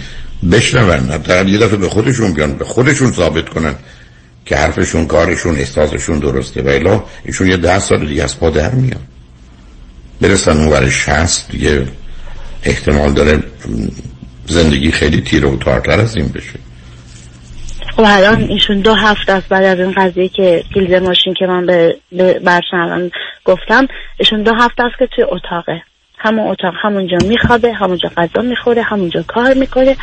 بشنون 0.51 1.11
حتی 1.11 1.49
یه 1.49 1.57
دفعه 1.57 1.77
به 1.77 1.89
خودشون 1.89 2.33
بیان 2.33 2.53
به 2.53 2.65
خودشون 2.65 3.11
ثابت 3.11 3.49
کنن 3.49 3.75
که 4.45 4.55
حرفشون 4.55 5.07
کارشون 5.07 5.55
احساسشون 5.55 6.19
درسته. 6.19 6.61
و 6.61 6.67
الا 6.67 7.03
ایشون 7.25 7.47
یه 7.47 7.57
ده 7.57 7.79
سال 7.79 8.07
دیگه 8.07 8.23
از 8.23 8.39
پا 8.39 8.49
در 8.49 8.71
میان. 8.71 9.01
برسن 10.21 10.57
اون 10.57 10.67
ور 10.67 10.89
شست 10.89 11.51
دیگه 11.51 11.87
احتمال 12.63 13.13
داره 13.13 13.39
زندگی 14.47 14.91
خیلی 14.91 15.21
تیره 15.21 15.47
و 15.47 15.57
تارتر 15.57 15.99
از 15.99 16.15
این 16.15 16.27
بشه. 16.27 16.59
خب 17.95 18.03
الان 18.05 18.43
ایشون 18.43 18.81
دو 18.81 18.93
هفته 18.93 19.31
است 19.31 19.49
بعد 19.49 19.63
از 19.63 19.79
این 19.79 19.91
قضیه 19.91 20.29
که 20.29 20.63
کلید 20.75 20.95
ماشین 20.95 21.33
که 21.33 21.45
من 21.45 21.65
به, 21.65 21.95
به 22.11 22.39
برشنوان 22.39 23.11
گفتم 23.45 23.87
ایشون 24.19 24.43
دو 24.43 24.53
هفته 24.53 24.83
است 24.83 24.99
که 24.99 25.07
توی 25.15 25.23
اتاقه. 25.23 25.81
همون 26.23 26.47
اتاق 26.51 26.73
همونجا 26.83 27.17
میخوابه 27.27 27.73
همونجا 27.73 28.09
غذا 28.17 28.41
می‌خوره 28.41 28.81
همونجا 28.81 29.23
کار 29.27 29.53
می‌کنه. 29.53 29.95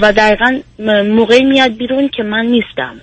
و 0.00 0.12
دقیقا 0.12 0.60
موقعی 1.04 1.44
میاد 1.44 1.76
بیرون 1.76 2.08
که 2.16 2.22
من 2.22 2.46
نیستم. 2.46 3.00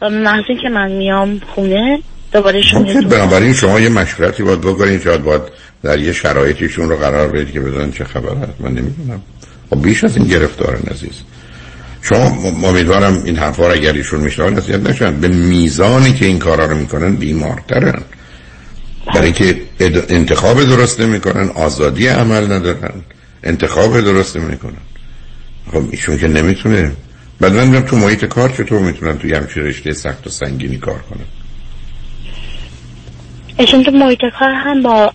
و 0.00 0.10
محض 0.10 0.44
این 0.48 0.58
که 0.62 0.68
من 0.68 0.90
میام 0.90 1.40
خونه 1.54 1.98
دوباره 2.32 2.60
میاد 2.74 3.04
خب 3.04 3.08
بنابراین 3.08 3.52
شما 3.52 3.80
یه 3.80 3.88
مشورتی 3.88 4.42
باید 4.42 4.60
بکنید 4.60 5.02
شاید 5.02 5.22
باید 5.22 5.42
در 5.82 5.98
یه 5.98 6.12
شرایطیشون 6.12 6.88
رو 6.88 6.96
قرار 6.96 7.28
بدید 7.28 7.52
که 7.52 7.60
بدونن 7.60 7.92
چه 7.92 8.04
خبر 8.04 8.36
هست. 8.36 8.60
من 8.60 8.70
نمی‌دونم. 8.70 9.22
خب 9.70 9.82
بیش 9.82 10.04
از 10.04 10.16
این 10.16 10.26
گرفتارن 10.26 10.80
عزیز. 10.90 11.22
شما 12.02 12.32
امیدوارم 12.68 13.22
این 13.24 13.36
حرفا 13.36 13.66
رو 13.66 13.72
اگر 13.72 13.92
ایشون 13.92 14.20
میشنون 14.20 14.54
نصیحت 14.54 14.80
نشن. 14.80 15.20
به 15.20 15.28
میزانی 15.28 16.12
که 16.12 16.26
این 16.26 16.38
کارا 16.38 16.66
رو 16.66 16.76
می‌کنن 16.76 17.16
بیمارترن. 17.16 18.02
برای 19.14 19.32
که 19.32 19.62
انتخاب 20.08 20.64
درست 20.64 21.00
نمی‌کنن 21.00 21.48
آزادی 21.48 22.06
عمل 22.06 22.52
ندارن 22.52 23.02
انتخاب 23.42 24.00
درست 24.00 24.36
نمی‌کنن. 24.36 24.82
خب 25.72 25.82
ایشون 25.90 26.18
که 26.18 26.28
نمی‌تونه. 26.28 26.92
بعد 27.40 27.52
من 27.52 27.84
تو 27.84 27.96
محیط 27.96 28.24
کار 28.24 28.48
چطور 28.48 28.80
می‌تونن 28.80 29.18
توی 29.18 29.34
همچین 29.34 29.62
رشته 29.62 29.92
سخت 29.92 30.26
و 30.26 30.30
سنگینی 30.30 30.78
کار 30.78 30.98
کنن؟ 30.98 31.24
ایشون 33.58 33.82
تو 33.82 33.90
محیط 33.90 34.20
کار 34.38 34.50
هم 34.50 34.82
با 34.82 35.12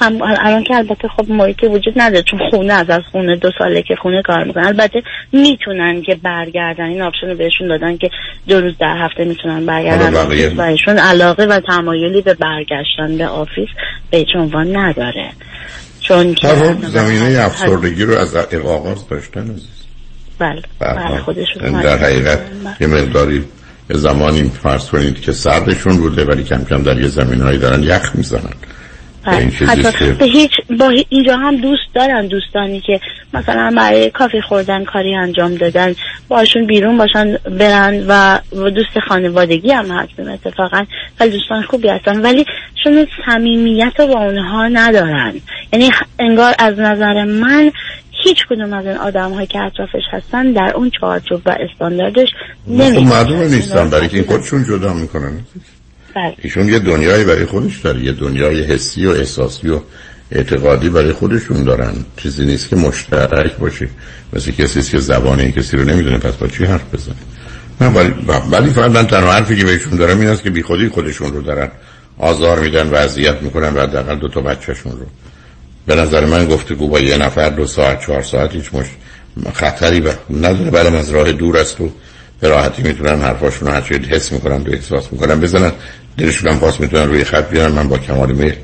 هم 0.00 0.22
الان 0.22 0.64
که 0.64 0.76
البته 0.76 1.08
خب 1.08 1.30
محیطی 1.30 1.66
وجود 1.66 1.94
نداره 1.96 2.22
چون 2.22 2.40
خونه 2.50 2.72
از 2.72 2.90
از 2.90 3.02
خونه 3.12 3.36
دو 3.36 3.50
ساله 3.58 3.82
که 3.82 3.96
خونه 4.02 4.22
کار 4.22 4.44
می‌کنن. 4.44 4.64
البته 4.64 5.02
می‌تونن 5.32 6.02
که 6.02 6.14
برگردن. 6.14 6.84
این 6.84 7.02
option 7.02 7.26
رو 7.26 7.34
بهشون 7.34 7.68
دادن 7.68 7.96
که 7.96 8.10
دو 8.48 8.60
روز 8.60 8.72
در 8.80 8.96
هفته 8.98 9.24
می‌تونن 9.24 9.66
برگردن 9.66 10.14
و 10.56 10.60
ایشون 10.60 10.98
علاقه 10.98 11.44
و 11.44 11.60
تمایلی 11.60 12.22
به 12.22 12.34
برگشتن 12.34 13.18
به 13.18 13.26
office 13.26 13.68
به 14.10 14.18
هیچ 14.18 14.36
عنوان 14.36 14.76
نداره. 14.76 15.30
چون 16.00 16.34
که 16.34 16.48
حال 16.48 16.76
زمینه 16.82 17.40
افسردگی 17.40 18.04
رو 18.04 18.14
از 18.14 18.36
آغاز 18.66 19.08
داشتن 19.08 19.56
بله 20.38 20.62
بله. 20.78 21.18
خودشون 21.18 21.64
یعنی 21.64 21.82
در 21.82 21.98
حقیقت 21.98 22.40
یه 22.80 22.86
مقداری 22.86 23.44
زمانی 23.96 24.50
فرض 24.62 24.88
کنید 24.88 25.20
که 25.20 25.32
سردشون 25.32 25.96
بوده 25.96 26.24
ولی 26.24 26.44
کم 26.44 26.64
کم 26.64 26.82
در 26.82 27.00
یه 27.00 27.08
زمین 27.08 27.40
هایی 27.40 27.58
دارن 27.58 27.82
یخ 27.82 28.10
می‌زنن. 28.14 28.52
بله. 29.26 29.50
حتی 29.68 30.12
به 30.12 30.24
هیچ 30.24 30.50
با 30.78 30.92
اینجا 31.08 31.36
هم 31.36 31.56
دوست 31.56 31.82
دارن 31.94 32.26
دوستانی 32.26 32.80
که 32.80 33.00
مثلا 33.34 33.72
برای 33.76 34.10
کافی 34.10 34.40
خوردن 34.40 34.84
کاری 34.84 35.14
انجام 35.14 35.54
دادن 35.54 35.94
باشون 36.28 36.66
بیرون 36.66 36.98
باشن 36.98 37.36
برن 37.36 38.06
و 38.08 38.38
دوست 38.70 38.98
خانوادگی 39.08 39.72
هم 39.72 39.90
هستن 39.90 40.28
اتفاقا. 40.28 40.84
خیلی 41.18 41.38
دوستان 41.38 41.62
خوبی 41.62 41.88
هستن. 41.88 42.20
ولی 42.20 42.44
شون 42.84 43.06
صمیمیت 43.26 43.92
رو 43.98 44.06
با 44.06 44.20
اونها 44.24 44.68
ندارن. 44.68 45.34
یعنی 45.72 45.90
انگار 46.18 46.54
از 46.58 46.78
نظر 46.78 47.24
من 47.24 47.72
هیچ 48.24 48.38
کدوم 48.50 48.72
از 48.72 48.86
این 48.86 48.96
آدم 48.96 49.32
هایی 49.32 49.46
که 49.46 49.58
اطرافش 49.58 50.02
هستن 50.12 50.52
در 50.52 50.72
اون 50.76 50.90
چارچوب 51.00 51.42
و 51.46 51.56
استانداردش 51.60 52.28
خب 52.66 52.72
نمی 52.72 53.04
معلومه 53.04 53.48
نیستن 53.48 53.90
برای 53.90 54.08
که 54.08 54.16
این 54.16 54.26
خودشون 54.26 54.64
جدا 54.64 54.92
می‌کنن. 54.92 55.32
بله. 56.14 56.34
ایشون 56.38 56.68
یه 56.68 56.78
دنیایی 56.78 57.24
برای 57.24 57.44
خودش 57.44 57.80
داره 57.80 58.04
یه 58.04 58.12
دنیای 58.12 58.62
حسی 58.62 59.06
و 59.06 59.10
احساسی 59.10 59.68
و 59.68 59.80
اعتقادی 60.30 60.88
برای 60.88 61.12
خودشون 61.12 61.64
دارن. 61.64 61.92
چیزی 62.16 62.46
نیست 62.46 62.68
که 62.68 62.76
مشترک 62.76 63.56
باشه. 63.56 63.88
مثل 64.32 64.50
کسی 64.50 64.78
است 64.78 64.90
که 64.90 64.98
زبان 64.98 65.40
این 65.40 65.52
کسی 65.52 65.76
رو 65.76 65.84
نمی‌دونه 65.84 66.18
پس 66.18 66.36
با 66.36 66.46
چی 66.46 66.64
حرف 66.64 66.94
بزنه؟ 66.94 67.14
نه 67.80 67.88
ولی 67.88 68.14
ولی 68.50 68.70
فقط 68.70 68.90
من 68.90 69.06
تنها 69.06 69.32
حرفی 69.32 69.56
که 69.56 69.64
بهشون 69.64 69.96
دارم 69.98 70.20
این 70.20 70.28
است 70.28 70.42
که 70.42 70.50
بی 70.50 70.62
خودی 70.62 70.88
خودشون 70.88 71.32
رو 71.32 71.42
دارن 71.42 71.68
آزار 72.18 72.60
میدن 72.60 72.88
و 72.88 72.94
اذیت 72.94 73.42
می‌کنن 73.42 73.74
و 73.74 73.80
حداقل 73.80 74.16
دو 74.16 74.28
تا 74.28 74.40
بچهشون 74.40 74.92
رو. 74.92 75.06
به 75.86 75.94
نظر 75.94 76.24
من 76.24 76.46
گفتگو 76.46 76.88
با 76.88 77.00
یه 77.00 77.16
نفر 77.16 77.48
دو 77.48 77.66
ساعت 77.66 78.06
چهار 78.06 78.22
ساعت 78.22 78.52
هیچ 78.52 78.74
مش 78.74 78.86
خطری 79.54 80.00
و 80.00 80.12
نداره. 80.30 80.70
برم 80.70 80.94
از 80.94 81.10
راه 81.10 81.32
دور 81.32 81.58
است 81.58 81.80
و 81.80 81.90
به 82.40 82.48
راحتی 82.48 82.82
می‌تونن 82.82 83.22
حرفاشون 83.22 83.68
رو 83.68 83.74
هرچی 83.74 83.94
حس 83.94 84.32
می‌کنن 84.32 84.56
و 84.56 84.70
احساس 84.72 85.12
می‌کنن. 85.12 85.40
بزنن 85.40 85.72
دلشون 86.18 86.52
هم 86.52 86.58
پاس 86.58 86.80
می‌تونن 86.80 87.08
روی 87.08 87.24
خط 87.24 87.50
بیارن. 87.50 87.72
من 87.72 87.88
با 87.88 87.98
کمال 87.98 88.32
میل 88.32 88.54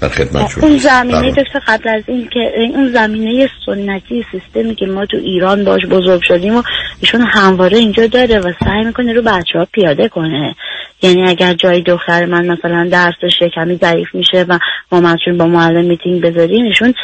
در 0.00 0.08
خدمتشون 0.08 0.64
اون 0.64 0.78
زمینه 0.78 1.30
در- 1.32 1.42
دکتر 1.42 1.58
قبل 1.66 1.88
از 1.88 2.02
این 2.06 2.28
که 2.28 2.52
اون 2.74 2.92
زمینه 2.92 3.48
سنتی 3.66 4.24
سیستمی 4.32 4.74
که 4.74 4.86
ما 4.86 5.06
تو 5.06 5.16
ایران 5.16 5.64
باش 5.64 5.86
بزرگ 5.86 6.22
شدیم 6.22 6.56
و 6.56 6.62
ایشون 7.00 7.20
همواره 7.20 7.78
اینجا 7.78 8.06
داره 8.06 8.38
و 8.38 8.52
سعی 8.64 8.84
می‌کنه 8.84 9.12
رو 9.12 9.22
بچه 9.22 9.58
ها 9.58 9.66
پیاده 9.72 10.08
کنه. 10.08 10.54
یعنی 11.02 11.28
اگر 11.28 11.54
جای 11.54 11.82
دختر 11.82 12.24
من 12.26 12.46
مثلا 12.46 12.88
درسش 12.92 13.42
کمی 13.54 13.76
ضعیف 13.76 14.14
میشه 14.14 14.44
و 14.48 14.58
ما 14.92 15.00
مسئول 15.00 15.36
با 15.36 15.46
معلم 15.46 15.84
میتینگ 15.84 16.20
بذاریم 16.20 16.64
ایشون 16.64 16.94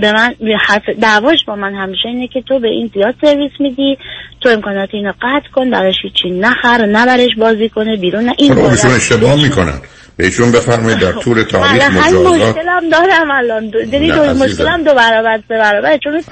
به 0.00 0.12
من 0.12 0.34
حرف 0.60 0.88
دعواش 1.00 1.44
با 1.46 1.56
من 1.56 1.74
همیشه 1.74 2.08
اینه 2.08 2.28
که 2.28 2.42
تو 2.42 2.58
به 2.58 2.68
این 2.68 2.90
زیاد 2.94 3.14
سرویس 3.22 3.52
میدی 3.60 3.98
تو 4.40 4.48
امکانات 4.48 4.88
اینو 4.92 5.12
قطع 5.22 5.50
کن 5.54 5.70
براش 5.70 5.94
هیچی 6.02 6.30
نخر 6.30 6.86
نبرش 6.86 7.30
بازی 7.38 7.68
کنه 7.68 7.96
بیرون 7.96 8.24
نه 8.24 8.34
این 8.38 8.54
خب 8.54 8.64
ایشون 8.70 8.90
اشتباه 8.90 9.42
می‌کنن. 9.42 9.80
بهشون 10.20 10.52
بفرمایید 10.52 10.98
در 10.98 11.12
طول 11.12 11.42
تاریخ 11.42 11.90
مجازات. 11.90 12.56
مشکلم 12.56 12.90
دارم 12.90 13.30
الان. 13.30 13.72
یعنی 13.92 14.12
دو. 14.12 14.44
مشکلم 14.44 14.84
دو 14.84 14.94
برابر 14.94 15.38
سه 15.48 15.58
برابر 15.58 15.98
چون. 16.04 16.22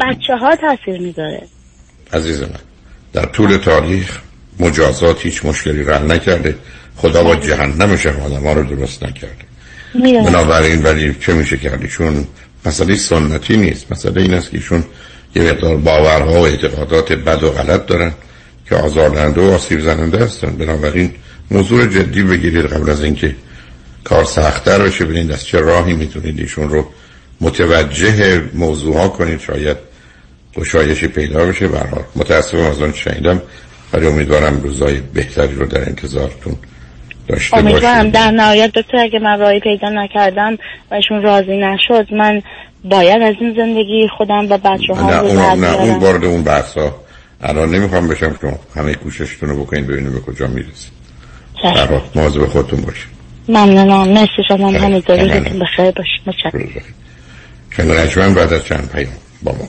بچه 0.00 0.36
ها 0.40 0.56
تاثیر 0.56 1.00
می‌ذاره. 1.00 1.42
عزیز 2.12 2.40
من 2.40 2.48
در 3.12 3.26
طول 3.26 3.56
تاریخ 3.56 4.18
مجازات 4.60 5.26
هیچ 5.26 5.44
مشکلی 5.44 5.82
حل 5.82 6.12
نکرده. 6.12 6.54
خدا 6.96 7.24
با 7.24 7.36
جهنمش 7.36 8.06
آدم 8.06 8.46
ها 8.46 8.52
رو 8.52 8.76
درست 8.76 9.02
نکرده. 9.02 9.44
بنابراین 10.24 10.82
ولی 10.82 11.16
چه 11.20 11.32
میشه 11.32 11.56
کرد 11.56 11.82
ایشون 11.82 12.26
مسئله 12.66 12.96
سنتی 12.96 13.56
نیست. 13.56 13.92
مسئله 13.92 14.22
این 14.22 14.34
است 14.34 14.50
که 14.50 14.56
ایشون 14.56 14.84
یه 15.34 15.42
مقدار 15.42 15.76
باورها 15.76 16.32
و 16.32 16.46
اعتقادات 16.46 17.12
بد 17.12 17.42
و 17.42 17.50
غلط 17.50 17.86
دارن 17.86 18.12
که 18.68 18.74
آزاردهنده 18.74 19.40
و 19.40 19.54
آسیب 19.54 19.80
زننده 19.80 20.18
هستن. 20.18 20.50
بنابراین 20.50 21.14
موضوع 21.50 21.86
جدی 21.86 22.22
بگیرید 22.22 22.66
قبل 22.66 22.90
از 22.90 23.04
اینکه 23.04 23.34
کار 24.04 24.24
سختتر 24.24 24.78
بشه 24.78 25.04
ببینید 25.04 25.32
از 25.32 25.46
چه 25.46 25.60
راهی 25.60 25.94
می‌تونید 25.94 26.40
ایشون 26.40 26.68
رو 26.68 26.86
متوجه 27.40 28.42
موضوع 28.54 28.96
ها 28.96 29.08
کنید. 29.08 29.40
شاید 29.40 29.76
گشایشی 30.56 31.08
پیدا 31.08 31.46
بشه. 31.46 31.68
به 31.68 31.78
هر 31.78 31.86
حال 31.86 32.04
متاسفم 32.16 32.58
از 32.58 32.82
آن 32.82 32.92
شنیدم 32.92 33.42
ولی 33.92 34.06
امیدوارم 34.06 34.60
روزای 34.60 35.00
بهتری 35.14 35.54
رو 35.54 35.66
در 35.66 35.80
انتظارتون 35.80 36.56
داشته 37.28 37.56
امیدوارم. 37.56 38.10
در 38.10 38.30
نهایت 38.30 38.72
دکتر 38.72 38.96
اگه 38.98 39.18
من 39.18 39.38
راهی 39.38 39.60
پیدا 39.60 39.88
نکردم 39.88 40.56
و 40.90 40.94
ایشون 40.94 41.22
راضی 41.22 41.56
نشد 41.56 42.14
من 42.14 42.42
باید 42.84 43.22
از 43.22 43.34
این 43.40 43.54
زندگی 43.56 44.08
خودم 44.16 44.46
و 44.50 44.58
بچه 44.58 44.92
نه 44.92 45.00
ها 45.00 45.20
رو 45.20 45.28
در 45.28 45.44
اون 45.44 45.64
نه 45.64 45.74
اون. 45.74 45.98
وارد 45.98 46.24
اون 46.24 46.42
بحث 46.42 46.74
ها 46.76 47.00
الان 47.40 47.74
نمی‌خوام 47.74 48.08
بشم. 48.08 48.38
که 48.40 48.58
همه 48.76 48.94
کوششتون 48.94 49.48
رو 49.48 49.64
بکنید 49.64 49.86
ببینید 49.86 50.12
به 50.12 50.20
کجا 50.20 50.46
می‌رسید. 50.46 50.97
حال 51.62 52.00
مواظب 52.14 52.46
خودتون 52.46 52.80
باشید 52.80 53.18
ممنونم. 53.48 54.08
مرسی 54.08 54.42
شما. 54.48 54.70
خیلی. 54.70 54.78
ممنونم. 54.78 55.34
روزتون 55.34 55.58
بخیر 55.58 55.90
باشید 55.90 56.20
متشکرم. 56.26 58.08
شنگ 58.08 58.34
بعد 58.34 58.52
از 58.52 58.64
چند 58.64 58.90
پیام. 58.92 59.12
با 59.42 59.52
ما. 59.52 59.68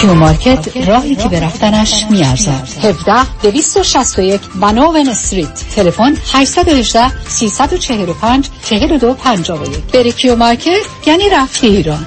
کیو 0.00 0.14
مارکت 0.14 0.76
راهی 0.86 1.16
که 1.16 1.28
به 1.28 1.40
رفتنش 1.40 2.04
میارزد. 2.10 2.68
17 2.82 3.40
261 3.42 4.40
Vanowen 4.60 5.08
Street. 5.08 5.64
تلفن 5.76 6.16
818 6.32 7.28
345 7.28 8.48
42 8.64 9.14
51 9.14 9.78
بری 9.92 10.12
کیو 10.12 10.36
مارکت 10.36 10.86
یعنی 11.06 11.28
رفتی 11.30 11.66
ایران. 11.66 12.06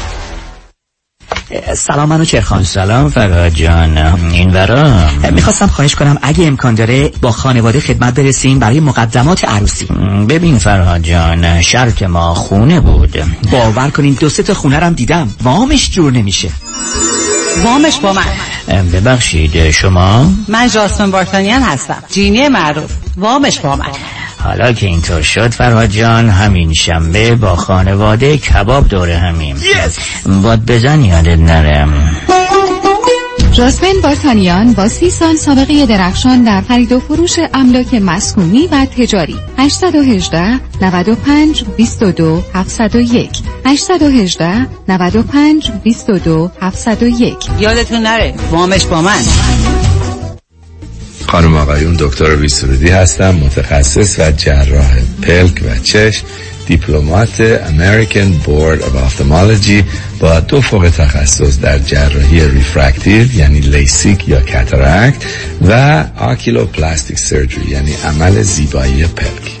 سلام 1.75 2.09
منو 2.09 2.25
چرخان. 2.25 2.63
سلام 2.63 3.09
فراد 3.09 3.53
جان. 3.53 3.97
این 4.31 4.53
ورا؟ 4.53 5.09
می‌خواستم 5.31 5.67
خواهش 5.67 5.95
کنم 5.95 6.17
اگه 6.21 6.45
امکان 6.47 6.75
داره 6.75 7.11
با 7.21 7.31
خانواده 7.31 7.79
خدمت 7.79 8.13
برسیم 8.13 8.59
برای 8.59 8.79
مقدمات 8.79 9.45
عروسی. 9.45 9.85
ببین 10.29 10.57
فرهاد 10.57 11.01
جان 11.01 11.61
شرط 11.61 12.03
ما 12.03 12.33
خونه 12.33 12.79
بود. 12.79 13.23
باور 13.51 13.89
کنین 13.89 14.17
دو 14.19 14.29
سه 14.29 14.43
تا 14.43 14.53
خونه 14.53 14.79
رم 14.79 14.93
دیدم. 14.93 15.29
وامش 15.43 15.91
جور 15.91 16.11
نمیشه. 16.11 16.49
وامش 17.63 17.99
با 17.99 18.13
من. 18.13 18.25
ببخشید 18.91 19.71
شما؟ 19.71 20.31
من 20.47 20.67
جاسمین 20.67 21.11
بارتانیان 21.11 21.61
هستم. 21.61 22.03
جینی 22.09 22.47
معروف. 22.47 22.91
وامش 23.17 23.59
با 23.59 23.75
من. 23.75 23.85
حالا 24.43 24.73
که 24.73 24.87
اینطور 24.87 25.21
شد 25.21 25.51
فرهاد 25.51 25.89
جان 25.89 26.29
همین 26.29 26.73
شنبه 26.73 27.35
با 27.35 27.55
خانواده 27.55 28.37
کباب 28.37 28.87
دوره 28.87 29.17
همیم. 29.17 29.55
باد 30.43 30.65
بزن 30.65 31.01
یادت 31.03 31.39
نرم 31.39 32.15
جاسمین 33.53 34.01
بارتانیان 34.01 34.73
با 34.73 34.87
سی 34.87 35.09
سال 35.09 35.35
سابقه 35.35 35.85
درخشان 35.85 36.43
در 36.43 36.61
خرید 36.61 36.91
و 36.91 36.99
فروش 36.99 37.39
املاک 37.53 37.93
مسکونی 37.93 38.67
و 38.67 38.85
تجاری. 38.85 39.35
818 39.57 40.59
95 40.81 41.63
22 41.63 42.43
701 42.53 43.29
818 43.65 44.67
95 44.87 45.71
22 45.83 46.51
701 46.61 47.35
یادتون 47.59 48.01
نره 48.01 48.33
وامش 48.51 48.85
با 48.85 49.01
من. 49.01 49.21
خانم 51.27 51.55
آقایون 51.55 51.95
دکتر 51.99 52.35
ویسرودی 52.35 52.89
هستم 52.89 53.35
متخصص 53.35 54.19
و 54.19 54.31
جراح 54.31 54.97
پلک 55.21 55.61
و 55.65 55.79
چشم. 55.83 56.25
Diplomate 56.71 57.41
American 57.67 58.31
Board 58.47 58.79
of 58.81 58.93
Ophthalmology 58.95 59.83
با 60.19 60.39
دو 60.39 60.61
فوق 60.61 60.89
تخصص 60.89 61.59
در 61.59 61.79
جراحی 61.79 62.47
refractive 62.47 63.35
یعنی 63.35 63.59
لیسیک 63.59 64.27
یا 64.29 64.41
cataract 64.41 65.23
و 65.61 66.03
oculoplastic 66.17 67.19
surgery 67.19 67.71
یعنی 67.71 67.93
عمل 68.05 68.41
زیبایی 68.41 69.03
پلک. 69.07 69.60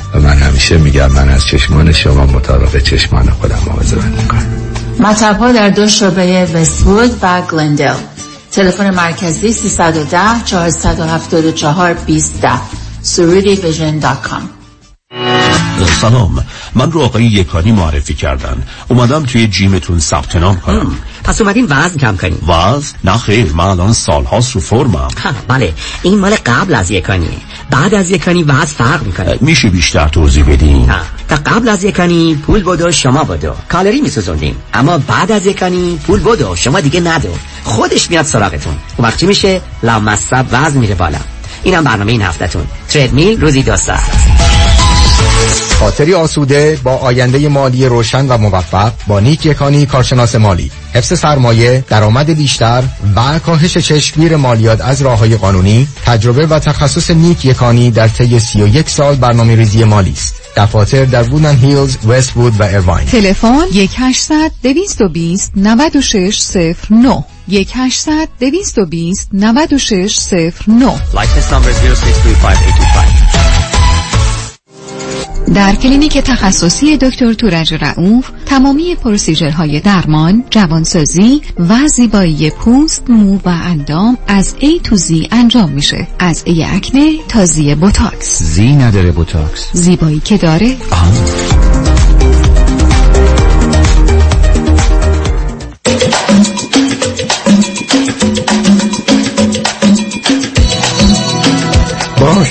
و 0.13 0.19
من 0.19 0.37
همیشه 0.37 0.77
میگم 0.77 1.11
من 1.11 1.29
از 1.29 1.45
چشمان 1.45 1.91
شما 1.91 2.25
مطابق 2.25 2.77
چشمان 2.77 3.29
خودم 3.29 3.59
مواظبت 3.65 4.05
می‌کنم. 4.05 4.47
مطب 4.99 5.39
ها 5.39 5.51
در 5.51 5.69
دو 5.69 5.87
شعبه 5.87 6.49
وستوود 6.53 7.11
و 7.21 7.41
گلندل. 7.41 7.95
تلفن 8.51 8.89
مرکزی 8.89 9.53
310 9.53 10.17
474 10.45 11.93
20 11.93 12.33
سرودی 13.01 13.55
Vision 13.55 13.99
dot 13.99 14.21
com. 14.21 14.49
سلام. 16.01 16.45
من 16.75 16.91
رو 16.91 17.01
آقای 17.01 17.23
یکانی 17.23 17.71
معرفی 17.71 18.13
کردن. 18.13 18.63
اومدم 18.87 19.23
توی 19.23 19.47
جیمتون 19.47 19.99
ثبت 19.99 20.35
نام 20.35 20.59
کنم. 20.59 20.95
پس 21.23 21.41
اومدین 21.41 21.65
وزن 21.69 21.97
کم 21.97 22.17
کنین 22.17 22.49
وز؟ 22.49 22.93
نه 23.03 23.17
خیر 23.17 23.53
من 23.53 23.65
الان 23.65 23.93
سالهاست 23.93 24.51
رو 24.51 24.61
فرمم 24.61 24.95
ها، 24.95 25.07
بله. 25.47 25.73
این 26.03 26.19
مال 26.19 26.35
قبل 26.45 26.75
از 26.75 26.91
یکانی. 26.91 27.41
بعد 27.71 27.93
از 27.93 28.11
یکانی 28.11 28.43
وزن 28.43 28.65
فرق 28.65 29.03
می‌کنه. 29.03 29.37
میشه 29.41 29.69
بیشتر 29.69 30.07
توضیح 30.07 30.45
بدین؟ 30.45 30.91
تا 31.29 31.35
قبل 31.35 31.69
از 31.69 31.83
یکانی 31.83 32.35
پول 32.35 32.63
بودو 32.63 32.91
شما 32.91 33.23
بودو 33.23 33.53
کالری 33.69 34.01
میسوزوندیم 34.01 34.55
اما 34.73 34.97
بعد 34.97 35.31
از 35.31 35.45
یکانی 35.45 35.99
پول 36.07 36.19
بودو 36.19 36.55
شما 36.55 36.79
دیگه 36.79 36.99
ندو. 36.99 37.29
خودش 37.63 38.09
میاد 38.09 38.25
سراغتون. 38.25 38.73
اون 38.97 39.07
وقت 39.07 39.17
چی 39.17 39.25
میشه؟ 39.25 39.61
لامصب 39.83 40.45
وزن 40.51 40.77
میره 40.77 40.95
بالا. 40.95 41.19
اینم 41.63 41.83
برنامه 41.83 42.11
این 42.11 42.21
هفتهتون. 42.21 42.67
تردمیل 42.89 43.41
روزی 43.41 43.63
دو 43.63 43.77
ساعت. 43.77 44.90
خاطری 45.79 46.13
آسوده 46.13 46.79
با 46.83 46.95
آینده 46.95 47.49
مالی 47.49 47.85
روشن 47.85 48.27
و 48.27 48.37
موفق 48.37 48.91
با 49.07 49.19
نیک 49.19 49.45
یکانی 49.45 49.85
کارشناس 49.85 50.35
مالی. 50.35 50.71
حفظ 50.93 51.19
سرمایه 51.19 51.83
درآمد 51.89 52.29
بیشتر 52.29 52.83
و 53.15 53.39
کاهش 53.39 53.77
چشمگیر 53.77 54.35
مالیات 54.35 54.81
از 54.81 55.01
راه 55.01 55.19
های 55.19 55.37
قانونی 55.37 55.87
تجربه 56.05 56.45
و 56.45 56.59
تخصص 56.59 57.09
نیک 57.09 57.45
یکانی 57.45 57.91
در 57.91 58.07
طی 58.07 58.39
31 58.39 58.89
سال 58.89 59.15
برنامه 59.15 59.55
ریزی 59.55 59.83
مالی 59.83 60.11
است. 60.11 60.35
دفاتر 60.57 61.05
در 61.05 61.23
وودلند 61.23 61.55
هیلز، 61.55 61.97
وست 62.07 62.37
وود 62.37 62.59
و 62.59 62.63
ایرواین 62.63 63.07
تلفن 63.07 63.65
1800 63.73 64.51
220 64.63 65.51
9609 65.55 67.23
1800 67.51 68.27
220 68.39 69.29
9609 69.33 70.95
License 71.13 71.51
number 71.51 71.71
0635825 71.73 73.40
در 75.55 75.75
کلینیک 75.75 76.17
تخصصی 76.17 76.97
دکتر 76.97 77.33
تورج 77.33 77.73
رعوف 77.73 78.31
تمامی 78.45 78.95
procedure 78.95 79.64
های 79.64 79.79
درمان، 79.79 80.43
جوانسازی 80.49 81.41
و 81.59 81.87
زیبایی 81.87 82.49
پوست، 82.49 83.09
مو 83.09 83.37
و 83.37 83.49
اندام 83.49 84.17
از 84.27 84.55
A 84.59 84.81
to 84.83 84.97
Z 84.97 85.27
انجام 85.31 85.69
میشه. 85.69 86.07
از 86.19 86.43
A 86.45 86.63
acne 86.63 87.17
تا 87.27 87.45
Z 87.45 87.75
Botox. 87.75 88.43
زی 88.43 88.75
نداره 88.75 89.11
بوتاکس 89.11 89.69
زیبایی 89.73 90.19
که 90.19 90.37
داره 90.37 90.77
با 90.91 91.90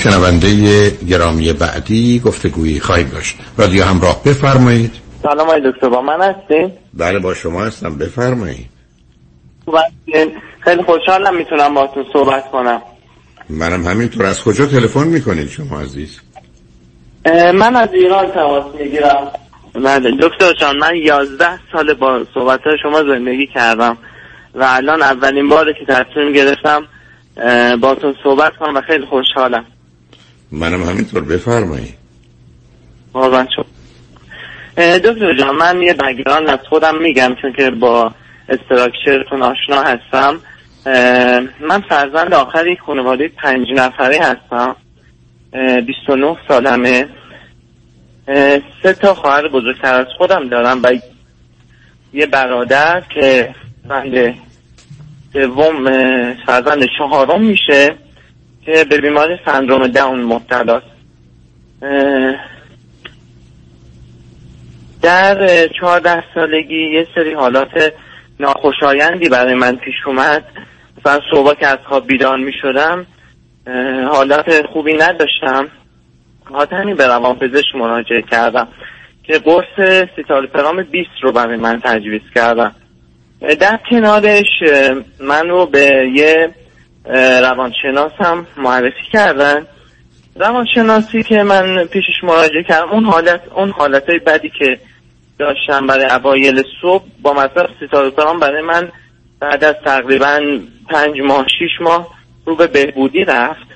شنونده 0.03 0.89
گرامی 0.89 1.53
بعدی 1.53 2.19
گفتگویی 2.19 2.79
خواهیم 2.79 3.07
داشت. 3.07 3.37
رادیو 3.57 3.83
همراه 3.83 4.23
بفرمایید. 4.23 4.91
سلام 5.23 5.39
آقای 5.39 5.71
دکتر 5.71 5.89
با 5.89 6.01
من 6.01 6.21
هستین؟ 6.21 6.71
بله 6.93 7.19
با 7.19 7.33
شما 7.33 7.63
هستم. 7.63 7.97
بفرمایید. 7.97 8.69
هستین؟ 9.67 10.31
خیلی 10.59 10.83
خوشحالم 10.83 11.35
می‌تونم 11.35 11.73
باهاتون 11.73 12.05
صحبت 12.13 12.51
کنم. 12.51 12.81
منم 13.49 13.87
همینطور. 13.87 14.25
از 14.25 14.43
کجا 14.43 14.65
تلفن 14.65 15.07
می‌کنید 15.07 15.49
شما 15.49 15.81
عزیز؟ 15.81 16.19
من 17.53 17.75
از 17.75 17.89
ایران 17.93 18.31
تماس 18.31 18.75
می‌گیرم. 18.79 19.31
بله 19.73 20.11
دکتر 20.21 20.53
جان 20.53 20.77
من 20.77 20.95
یازده 20.95 21.59
سال 21.71 21.93
با 21.93 22.25
صحبت 22.33 22.59
شما 22.83 23.03
زندگی 23.03 23.47
کردم 23.47 23.97
و 24.55 24.63
الان 24.69 25.01
اولین 25.01 25.49
باره 25.49 25.73
که 25.73 25.85
تصمیم 25.85 26.33
گرفتم 26.33 26.83
اه، 27.37 27.75
باهاتون 27.75 28.15
صحبت 28.23 28.55
کنم 28.59 28.75
و 28.75 28.81
خیلی 28.81 29.05
خوشحالم. 29.05 29.65
منم 30.51 30.83
همینطور 30.83 31.23
بفرمایید 31.23 31.93
قربان 33.13 33.47
اه، 34.77 34.99
دکتر 34.99 35.33
جان 35.33 35.55
من 35.55 35.81
یه 35.81 35.93
بگران 35.93 36.49
از 36.49 36.59
خودم 36.69 37.01
میگم 37.01 37.35
چون 37.41 37.53
که 37.53 37.69
با 37.69 38.11
استراکچرتون 38.49 39.41
آشنا 39.41 39.81
هستم. 39.81 40.39
من 41.59 41.81
فرزند 41.89 42.33
آخر 42.33 42.67
یک 42.67 42.79
خانواده 42.79 43.27
پنج 43.27 43.67
نفره 43.75 44.19
هستم. 44.19 44.75
اه، 45.53 45.81
29 45.81 46.37
سالمه. 46.47 47.07
سه 48.83 48.93
تا 48.93 49.13
خواهر 49.13 49.47
بزرگتر 49.47 49.93
از 49.93 50.07
خودم 50.17 50.49
دارم 50.49 50.81
و 50.83 50.93
یه 52.13 52.25
برادر 52.25 53.03
که 53.15 53.55
فرزند 53.87 54.35
اه، 55.87 56.33
فرزند 56.45 56.83
چهارم 56.97 57.41
میشه. 57.41 57.95
که 58.65 58.85
به 58.89 58.97
بیماری 58.97 59.39
سندروم 59.45 59.87
داون 59.87 60.21
مبتلاست. 60.21 60.85
در 65.01 65.67
چهارده 65.67 66.23
سالگی 66.35 66.91
یه 66.93 67.07
سری 67.15 67.33
حالات 67.33 67.93
ناخوشایندی 68.39 69.29
برای 69.29 69.53
من 69.53 69.75
پیش 69.75 69.95
اومد. 70.05 70.43
مثلا 70.97 71.19
صبح 71.31 71.53
که 71.53 71.67
از 71.67 71.77
خواب 71.85 72.07
بیدار 72.07 72.37
می 72.37 72.53
شدم 72.61 73.05
حالات 74.11 74.65
خوبی 74.65 74.93
نداشتم. 74.93 75.67
خاطر 76.51 76.75
همین 76.75 76.95
به 76.95 77.07
روانپزشک 77.07 77.75
مراجعه 77.75 78.21
کردم 78.21 78.67
که 79.23 79.33
قرص 79.39 80.07
سیتالوپرام 80.15 80.83
20 80.83 81.09
رو 81.21 81.31
برای 81.31 81.57
من 81.57 81.79
تجویز 81.79 82.21
کردم 82.35 82.75
در 83.59 83.79
کنارش 83.89 84.47
من 85.19 85.49
رو 85.49 85.65
به 85.65 86.11
یه 86.13 86.49
روانشناس 87.41 88.11
هم 88.19 88.47
معرفی 88.57 89.03
کردن. 89.13 89.65
روانشناسی 90.35 91.23
که 91.23 91.43
من 91.43 91.85
پیشش 91.85 92.23
مراجعه 92.23 92.63
کردم 92.63 92.89
اون 92.89 93.05
حالت 93.05 93.41
اون 93.55 93.69
حالتهای 93.71 94.19
بدی 94.19 94.51
که 94.59 94.79
داشتم 95.39 95.87
برای 95.87 96.05
اوایل 96.05 96.63
صبح 96.81 97.03
با 97.21 97.33
مصرف 97.33 97.69
سیتالوپرام 97.79 98.39
برای 98.39 98.61
من 98.61 98.89
بعد 99.39 99.63
از 99.63 99.75
تقریبا 99.85 100.41
پنج 100.89 101.19
ماه 101.21 101.45
شیش 101.59 101.81
ماه 101.81 102.07
رو 102.45 102.55
به 102.55 102.67
بهبودی 102.67 103.23
رفت. 103.23 103.71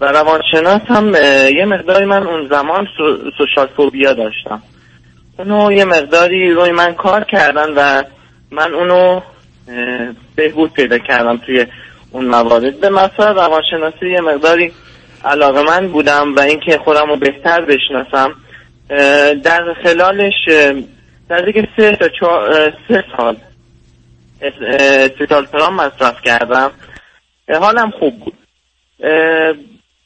و 0.00 0.04
روانشناس 0.04 0.82
هم 0.88 1.14
یه 1.56 1.64
مقداری 1.64 2.04
من 2.04 2.22
اون 2.26 2.48
زمان 2.48 2.86
سو- 2.96 3.30
سوشال 3.38 3.66
فوبیا 3.76 4.12
داشتم. 4.12 4.62
اونو 5.38 5.72
یه 5.72 5.84
مقداری 5.84 6.50
روی 6.52 6.70
من 6.70 6.94
کار 6.94 7.24
کردن 7.24 7.68
و 7.76 8.02
من 8.50 8.74
اونو 8.74 9.20
بهبود 10.38 10.72
پیدا 10.72 10.98
کردم 10.98 11.36
توی 11.36 11.66
اون 12.10 12.24
موارد. 12.24 12.80
به 12.80 12.88
مثلا 12.88 13.32
روانشناسی 13.32 14.10
یه 14.10 14.20
مقداری 14.20 14.72
علاقه 15.24 15.62
من 15.62 15.88
بودم 15.88 16.34
و 16.34 16.40
اینکه 16.40 16.78
خودم 16.78 17.08
رو 17.08 17.16
بهتر 17.16 17.60
بشناسم. 17.60 18.34
در 19.44 19.74
خلالش 19.84 20.48
در 21.28 21.40
دیگه 21.40 21.68
سه 21.76 21.96
تا 21.96 22.08
سه 22.88 23.04
سال 23.16 23.36
سیتالپرام 25.18 25.74
مصرف 25.74 26.22
کردم. 26.22 26.70
حالم 27.60 27.90
خوب 27.90 28.20
بود. 28.20 28.34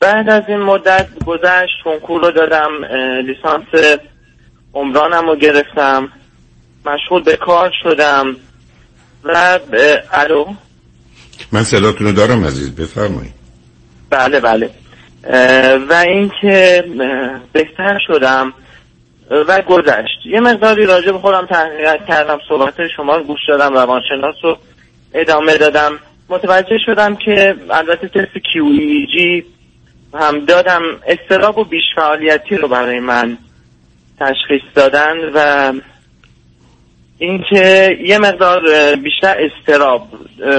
بعد 0.00 0.30
از 0.30 0.42
این 0.48 0.58
مدت 0.58 1.08
گذشت 1.26 1.82
کنکور 1.84 2.20
رو 2.20 2.30
دادم 2.30 2.84
لیسانس 3.26 3.98
عمرانم 4.74 5.26
رو 5.26 5.36
گرفتم. 5.36 6.08
مشغول 6.86 7.22
به 7.22 7.36
کار 7.36 7.72
شدم. 7.82 8.36
و 9.24 9.36
اه، 9.36 9.58
الو. 10.12 10.46
من 11.52 11.64
صداتون 11.64 12.06
رو 12.06 12.12
دارم 12.12 12.44
عزیز 12.44 12.74
بفرمایید. 12.74 13.32
بله 14.10 14.40
بله. 14.40 14.70
و 15.88 15.92
اینکه 15.92 16.84
بهتر 17.52 17.98
شدم 18.06 18.52
و 19.30 19.62
گذشت. 19.62 20.26
یه 20.26 20.40
مقداری 20.40 20.86
راجع 20.86 21.12
به 21.12 21.18
خودم 21.18 21.46
تحقیق 21.46 22.06
کردم 22.08 22.38
صحبت 22.48 22.74
شما 22.96 23.16
رو 23.16 23.24
گوش 23.24 23.38
دادم 23.48 23.74
روانشناس 23.74 24.34
رو 24.42 24.58
ادامه 25.14 25.56
دادم. 25.56 25.98
متوجه 26.28 26.78
شدم 26.86 27.16
که 27.16 27.56
البته 27.70 28.08
تست 28.08 28.38
کیو 28.52 28.64
ای 28.64 29.06
جی 29.06 29.44
هم 30.14 30.44
دادم. 30.44 30.82
استراب 31.06 31.58
و 31.58 31.64
بیش 31.64 31.82
فعالیتی 31.96 32.56
رو 32.56 32.68
برای 32.68 33.00
من 33.00 33.38
تشخیص 34.20 34.62
دادن 34.74 35.16
و 35.34 35.72
اینکه 37.22 37.98
یه 38.04 38.18
مقدار 38.18 38.60
بیشتر 38.96 39.36
استراب 39.38 40.08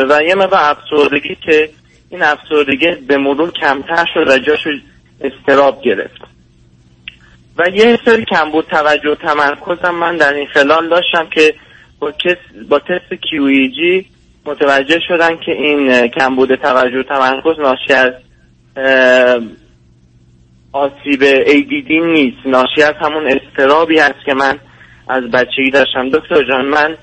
و 0.09 0.23
یه 0.27 0.35
مقدار 0.35 0.59
افسردگی 0.63 1.37
که 1.45 1.69
این 2.09 2.21
افسردگی 2.21 2.91
به 3.07 3.17
مرور 3.17 3.51
کمتر 3.51 4.05
شد 4.13 4.27
و 4.27 4.37
جاشو 4.37 4.69
استراب 5.21 5.81
گرفت. 5.81 6.21
و 7.57 7.69
یه 7.69 7.99
سری 8.05 8.25
کمبود 8.25 8.65
توجه 8.65 9.09
و 9.09 9.15
تمرکزم 9.15 9.95
من 9.95 10.17
در 10.17 10.33
این 10.33 10.47
خلال 10.47 10.89
داشتم 10.89 11.29
که 11.29 11.53
با, 11.99 12.11
کس 12.11 12.37
با 12.69 12.79
تست 12.79 13.13
جی 13.31 14.05
متوجه 14.45 14.99
شدن 15.07 15.37
که 15.45 15.51
این 15.51 16.07
کمبود 16.07 16.55
توجه 16.55 16.99
و 16.99 17.03
تمرکز 17.03 17.59
ناشی 17.59 17.93
از 17.93 18.13
آسیب 20.71 21.43
ADD 21.45 21.91
نیست. 21.91 22.37
ناشی 22.45 22.83
از 22.83 22.93
همون 23.01 23.27
استرابی 23.27 23.99
هست 23.99 24.25
که 24.25 24.33
من 24.33 24.59
از 25.07 25.23
بچگی 25.23 25.71
داشتم. 25.73 26.09
دکتر 26.09 26.43
جان 26.43 26.65
من 26.65 26.97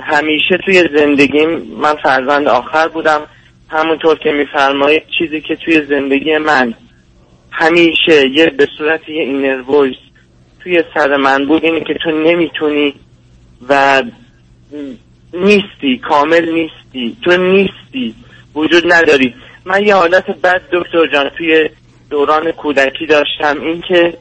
همیشه 0.00 0.58
توی 0.64 0.88
زندگیم 0.96 1.48
من 1.58 1.94
فرزند 1.94 2.48
آخر 2.48 2.88
بودم. 2.88 3.20
همونطور 3.68 4.18
که 4.18 4.32
میفرمایید 4.32 5.02
چیزی 5.18 5.40
که 5.40 5.56
توی 5.56 5.82
زندگی 5.86 6.38
من 6.38 6.74
همیشه 7.50 8.28
یه 8.28 8.46
به 8.46 8.68
صورت 8.78 9.08
یه 9.08 9.22
inner 9.22 9.60
voice 9.60 9.96
توی 10.62 10.82
سر 10.94 11.16
من 11.16 11.46
بود 11.46 11.64
اینه 11.64 11.80
که 11.80 11.94
تو 11.94 12.10
نمی‌تونی 12.10 12.94
و 13.68 14.02
نیستی 15.34 15.98
کامل 15.98 16.48
نیستی. 16.52 17.16
تو 17.22 17.36
نیستی 17.36 18.14
وجود 18.54 18.92
نداری. 18.92 19.34
من 19.64 19.86
یه 19.86 19.94
حالت 19.94 20.30
بد 20.30 20.62
دکتر 20.72 21.06
جان 21.06 21.28
توی 21.28 21.70
دوران 22.10 22.50
کودکی 22.50 23.06
داشتم. 23.06 23.60
اینکه 23.60 24.18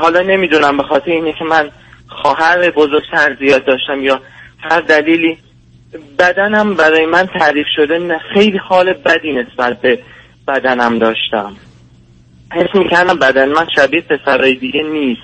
حالا 0.00 0.20
نمی‌دونم 0.20 0.76
به 0.76 0.82
خاطر 0.82 1.10
اینه 1.10 1.32
که 1.32 1.44
من 1.44 1.70
خواهر 2.08 2.70
بزرگتر 2.70 3.36
زیاد 3.40 3.64
داشتم 3.64 4.02
یا 4.02 4.20
هر 4.58 4.80
دلیلی 4.80 5.38
بدنم 6.18 6.74
برای 6.74 7.06
من 7.06 7.26
تعریف 7.26 7.66
شده 7.76 7.98
نه 7.98 8.18
خیلی 8.34 8.58
حال 8.58 8.92
بدی 8.92 9.32
نسبت 9.32 9.80
به 9.80 9.98
بدنم 10.48 10.98
داشتم. 10.98 11.56
حس 12.52 12.74
می‌کردم 12.74 13.14
بدن 13.18 13.48
من 13.48 13.66
شبیه 13.76 14.00
پسرهای 14.00 14.54
دیگه 14.54 14.82
نیست. 14.82 15.22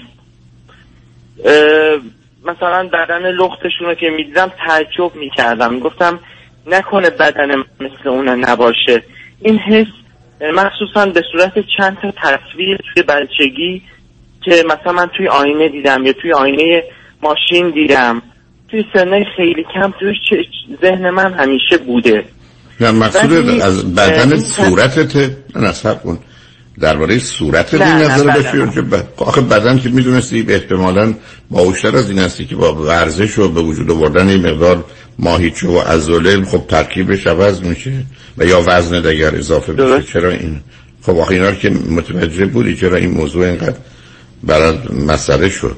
مثلا 2.44 2.88
بدن 2.88 3.30
لختشون 3.30 3.86
رو 3.86 3.94
که 3.94 4.10
می‌دیدم 4.10 4.52
تعجب 4.66 5.14
می‌کردم. 5.14 5.78
گفتم 5.78 6.20
نکنه 6.66 7.10
بدن 7.10 7.56
مثل 7.80 8.08
اونا 8.08 8.34
نباشه. 8.34 9.02
این 9.40 9.58
حس 9.58 9.86
مخصوصا 10.40 11.06
به 11.06 11.22
صورت 11.32 11.52
چند 11.76 11.98
تا 12.02 12.10
تصویر 12.10 12.78
توی 12.94 13.02
بچگی 13.02 13.82
که 14.44 14.64
مثلا 14.66 14.92
من 14.92 15.06
توی 15.16 15.28
آینه 15.28 15.68
دیدم 15.68 16.04
یا 16.06 16.12
توی 16.12 16.32
آینه 16.32 16.82
ماشین 17.22 17.70
دیدم 17.70 18.22
توی 18.70 18.84
سنه 18.94 19.24
خیلی 19.36 19.64
کم 19.74 19.92
توی 20.00 20.12
ذهن 20.82 21.10
من 21.10 21.34
همیشه 21.34 21.78
بوده. 21.86 22.24
نه 22.80 22.90
مقصود 22.90 23.32
از 23.62 23.94
بدن 23.94 24.36
صورتت 24.36 25.30
نصب 25.56 26.02
کن. 26.02 26.18
درباره 26.80 27.18
صورتت 27.18 27.74
نه، 27.74 27.86
این 27.86 28.10
نظر. 28.10 28.34
داشتی 28.34 28.58
یا 28.58 28.66
که 28.66 28.82
ب- 28.82 29.04
آخه 29.16 29.40
بدن 29.40 29.78
که 29.78 29.88
می‌دونستی 29.88 30.46
احتمالا 30.48 31.14
باوشتر 31.50 31.96
از 31.96 32.10
این 32.10 32.18
هستی 32.18 32.44
که 32.44 32.56
با 32.56 32.74
ورزش 32.74 33.38
و 33.38 33.48
به 33.48 33.60
وجود 33.60 33.90
آوردن 33.90 34.28
این 34.28 34.46
مقدار 34.46 34.84
ماهیچه 35.18 35.68
و 35.68 35.76
ازوله 35.86 36.44
خب 36.44 36.66
ترکیبش 36.68 37.26
عوض 37.26 37.62
میشه 37.62 37.92
و 38.38 38.44
یا 38.44 38.62
وزن 38.66 39.00
دیگر 39.00 39.34
اضافه 39.34 39.72
بشه. 39.72 40.02
چرا 40.12 40.30
این 40.30 40.60
خب 41.02 41.16
آخه 41.18 41.34
اینا 41.34 41.52
که 41.52 41.70
متوجه 41.70 42.46
بودی 42.46 42.76
چرا 42.76 42.96
این 42.96 43.10
موضوع 43.10 43.46
اینقدر 43.46 43.76
برای 44.46 44.78
مسئله 45.06 45.48
شد. 45.48 45.76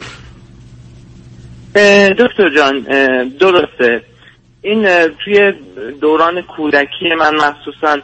دکتر 2.18 2.50
جان 2.56 2.80
درسته. 3.28 4.02
این 4.62 4.86
توی 5.24 5.52
دوران 6.00 6.42
کودکی 6.42 7.14
من 7.18 7.34
مخصوصا 7.34 7.98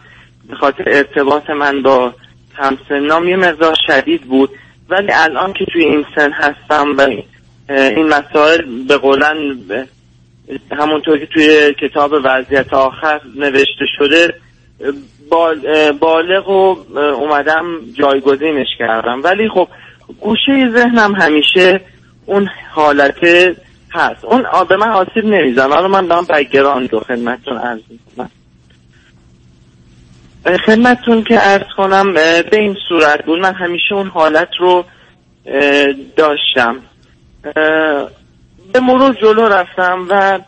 به 0.48 0.56
خاطر 0.56 0.84
ارتباط 0.86 1.50
من 1.50 1.82
با 1.82 2.14
همسنام 2.54 3.28
یه 3.28 3.36
مقدار 3.36 3.76
شدید 3.86 4.22
بود. 4.22 4.50
ولی 4.88 5.12
الان 5.12 5.52
که 5.52 5.64
توی 5.72 5.84
این 5.84 6.04
سن 6.14 6.32
هستم 6.32 6.96
و 6.98 7.00
این 7.68 8.08
مسائل 8.08 8.84
به 8.88 8.96
قولن 8.96 9.36
همونطور 10.78 11.18
که 11.18 11.26
توی 11.26 11.74
کتاب 11.80 12.12
وضعیت 12.24 12.74
آخر 12.74 13.20
نوشته 13.36 13.84
شده 13.98 14.34
بالغ 16.00 16.48
و 16.48 16.76
اومدم 16.98 17.64
جایگزینش 17.98 18.68
کردم. 18.78 19.20
ولی 19.24 19.48
خب 19.48 19.68
گوشه 20.20 20.70
ذهنم 20.70 21.14
همیشه 21.14 21.80
اون 22.26 22.50
حالت 22.70 23.16
هست. 23.92 24.24
اون 24.24 24.44
به 24.68 24.76
من 24.76 24.88
آسیب 24.88 25.24
نمیزن 25.24 25.72
حالا 25.72 25.88
من 25.88 26.06
دارم 26.06 26.24
بگراند 26.24 26.92
رو 26.92 27.00
خدمتتون 27.00 27.56
عرض 27.56 27.80
می‌کنم. 27.88 28.30
خدمتتون 30.66 31.24
که 31.24 31.38
عرض 31.38 31.66
کنم 31.76 32.14
به 32.14 32.44
این 32.52 32.76
صورت 32.88 33.24
بود. 33.24 33.40
من 33.40 33.54
همیشه 33.54 33.94
اون 33.94 34.08
حالت 34.08 34.48
رو 34.60 34.84
داشتم. 36.16 36.76
به 38.72 38.80
مرور 38.80 39.14
جلو 39.14 39.48
رفتم 39.48 40.06
و 40.08 40.38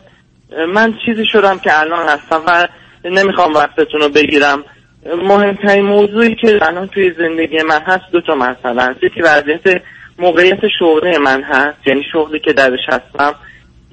من 0.67 0.93
چیزی 1.05 1.25
شدم 1.31 1.59
که 1.59 1.79
الان 1.79 2.07
هستم 2.09 2.41
و 2.47 2.67
نمی‌خوام 3.05 3.53
وقتتون 3.53 4.01
رو 4.01 4.09
بگیرم. 4.09 4.63
مهمترین 5.05 5.85
موضوعی 5.85 6.35
که 6.35 6.59
الان 6.61 6.87
توی 6.87 7.11
زندگی 7.17 7.61
من 7.61 7.81
هست 7.81 8.11
دو 8.11 8.21
تا 8.21 8.35
مسئله 8.35 8.81
هست. 8.81 9.03
یکی 9.03 9.21
وضعیت 9.21 9.81
موقعیت 10.19 10.59
شغلی 10.79 11.17
من 11.17 11.43
هست 11.43 11.87
یعنی 11.87 12.03
شغلی 12.11 12.39
که 12.39 12.53
درش 12.53 12.79
هستم 12.87 13.35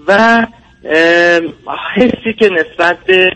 و 0.08 0.46
حسی 1.94 2.32
که 2.38 2.48
نسبت 2.48 2.98
به 3.06 3.32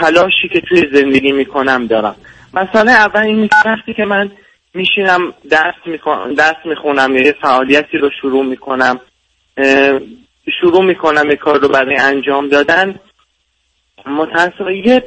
تلاشی 0.00 0.48
که 0.52 0.60
توی 0.60 0.82
زندگی 0.92 1.32
می‌کنم 1.32 1.86
دارم. 1.86 2.16
مثلا 2.54 2.92
اول 2.92 3.20
این 3.20 3.48
وقتی 3.64 3.94
که 3.94 4.04
من 4.04 4.30
میشینم 4.74 5.34
درس 5.50 5.74
می‌کنم 5.86 6.34
درس 6.34 6.56
می‌خونم 6.64 7.16
یه 7.16 7.34
فعالیتی 7.42 7.98
رو 7.98 8.10
شروع 8.20 8.44
می‌کنم 8.44 9.00
شروع 10.60 10.84
می‌کنم 10.84 11.30
یه 11.30 11.36
کار 11.36 11.60
رو 11.60 11.68
برای 11.68 11.96
انجام 11.96 12.48
دادن 12.48 12.94
متاسفانه 14.06 14.86
یه 14.86 15.02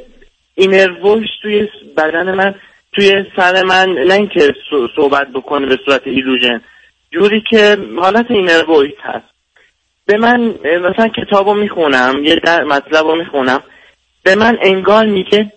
inner 0.60 0.90
voice 1.02 1.30
توی 1.42 1.68
بدن 1.96 2.34
من 2.34 2.54
توی 2.92 3.24
سر 3.36 3.62
من 3.62 3.88
نه 3.88 4.14
اینکه 4.14 4.54
صحبت 4.96 5.28
بکنه 5.34 5.66
به 5.66 5.78
صورت 5.84 6.06
illusion. 6.06 6.60
جوری 7.12 7.42
که 7.50 7.76
حالت 7.98 8.30
inner 8.30 8.64
voice 8.68 8.94
هست. 9.02 9.24
به 10.06 10.16
من 10.16 10.40
مثلا 10.62 11.08
کتاب 11.08 11.48
رو 11.48 11.54
می‌خونم 11.54 12.24
یه 12.24 12.36
در 12.36 12.64
مطلب 12.64 13.06
رو 13.06 13.16
می‌خونم. 13.16 13.60
به 14.22 14.34
من 14.34 14.58
انگار 14.62 15.06
میگه 15.06 15.52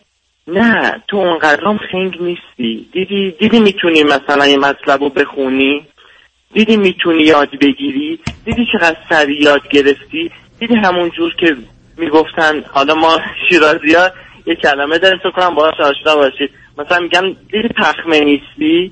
نه 0.48 1.04
تو 1.08 1.18
اونقدرام 1.18 1.78
خنگ 1.92 2.22
نیستی. 2.22 2.90
دیدی 2.94 3.32
دیدی 3.40 3.60
می‌تونی 3.60 4.04
مثلا 4.04 4.48
یه 4.48 4.58
مطلب 4.58 5.04
رو 5.04 5.10
بخونی؟ 5.10 5.88
دیدی 6.54 6.78
می‌تونی 6.78 7.24
یاد 7.24 7.50
بگیری؟ 7.62 8.20
دیدی 8.46 8.68
چقدر 8.74 8.98
سریع 9.10 9.42
یاد 9.42 9.68
گرفتی؟ 9.68 10.32
دیدی 10.60 10.76
همون 10.76 11.10
جور 11.10 11.36
که 11.40 11.56
می‌گفتن 11.98 12.64
حالا 12.72 12.96
ما 12.96 13.20
شیرازی 13.50 13.94
ها 13.94 14.10
یه 14.46 14.56
کلمه 14.56 14.98
داریم 14.98 15.18
فکر 15.18 15.32
کنم 15.32 15.56
باهاش 15.56 15.80
آشنا 15.80 16.16
باشید. 16.16 16.50
مثلا 16.78 17.00
میگن 17.00 17.36
دیدی 17.52 17.68
پخمه 17.68 18.20
نیستی؟ 18.20 18.92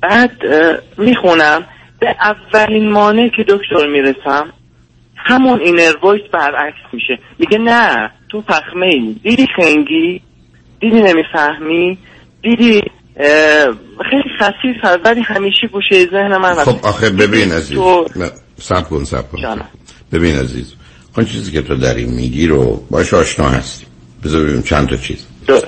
بعد 0.00 0.32
می‌خونم. 0.98 1.66
به 2.00 2.16
اولین 2.20 2.92
مانع 2.92 3.28
که 3.28 3.44
دکتر 3.48 3.86
می‌رسم 3.86 4.52
همون 5.16 5.60
inner 5.60 5.96
voice 6.02 6.22
برعکس 6.32 6.78
میشه. 6.92 7.18
میگه 7.38 7.58
نه 7.58 8.10
تو 8.28 8.40
پخمه 8.40 8.86
ای. 8.86 9.16
دیدی 9.22 9.46
خنگی؟ 9.56 10.22
دیدی 10.80 11.00
نمی‌فهمی؟ 11.00 11.98
دیدی 12.42 12.80
خیلی 14.10 14.30
خصیص 14.40 14.76
هست 14.82 14.98
ولی 15.04 15.20
همیشه 15.20 15.66
گوشه 15.66 16.06
ذهن 16.06 16.36
من. 16.36 16.54
خب 16.54 16.86
آخه 16.86 17.10
ببین 17.10 17.52
عزیز. 17.52 17.78
تو 17.78 18.06
صبر 18.56 18.88
کن 18.88 19.04
صبر 19.04 19.30
کن. 19.30 19.38
ببین 20.12 20.36
عزیز. 20.36 20.74
آن 21.20 21.26
چیزی 21.26 21.50
که 21.50 21.62
تو 21.62 21.76
در 21.76 21.94
این 21.94 22.10
میگی 22.10 22.46
رو 22.46 22.84
باش 22.90 23.14
آشنا 23.14 23.48
هستی. 23.48 23.84
بذار 24.24 24.42
ببینیم 24.42 24.62
چند 24.62 24.88
تا 24.88 24.96
چیز. 24.96 25.18
درست. 25.46 25.64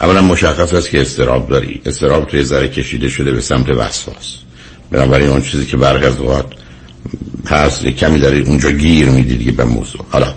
اولا 0.00 0.22
مشخص 0.22 0.74
است 0.74 0.90
که 0.90 1.00
اضطراب 1.00 1.48
داری. 1.48 1.80
اضطراب 1.86 2.26
توی 2.26 2.44
ذره 2.44 2.68
کشیده 2.68 3.08
شده 3.08 3.32
به 3.32 3.40
سمت 3.40 3.68
وسواس. 3.68 4.36
بنابراین 4.90 5.28
اون 5.28 5.42
چیزی 5.42 5.66
که 5.66 5.76
برق 5.76 6.04
از 6.04 6.18
اوقات 6.18 6.46
هست 7.46 7.84
یک 7.84 7.96
کمی 7.96 8.18
داری 8.18 8.40
اونجا 8.40 8.70
گیر 8.70 9.08
میدی 9.08 9.36
دیگه 9.36 9.52
به 9.52 9.64
موضوع. 9.64 10.06
حالا 10.10 10.34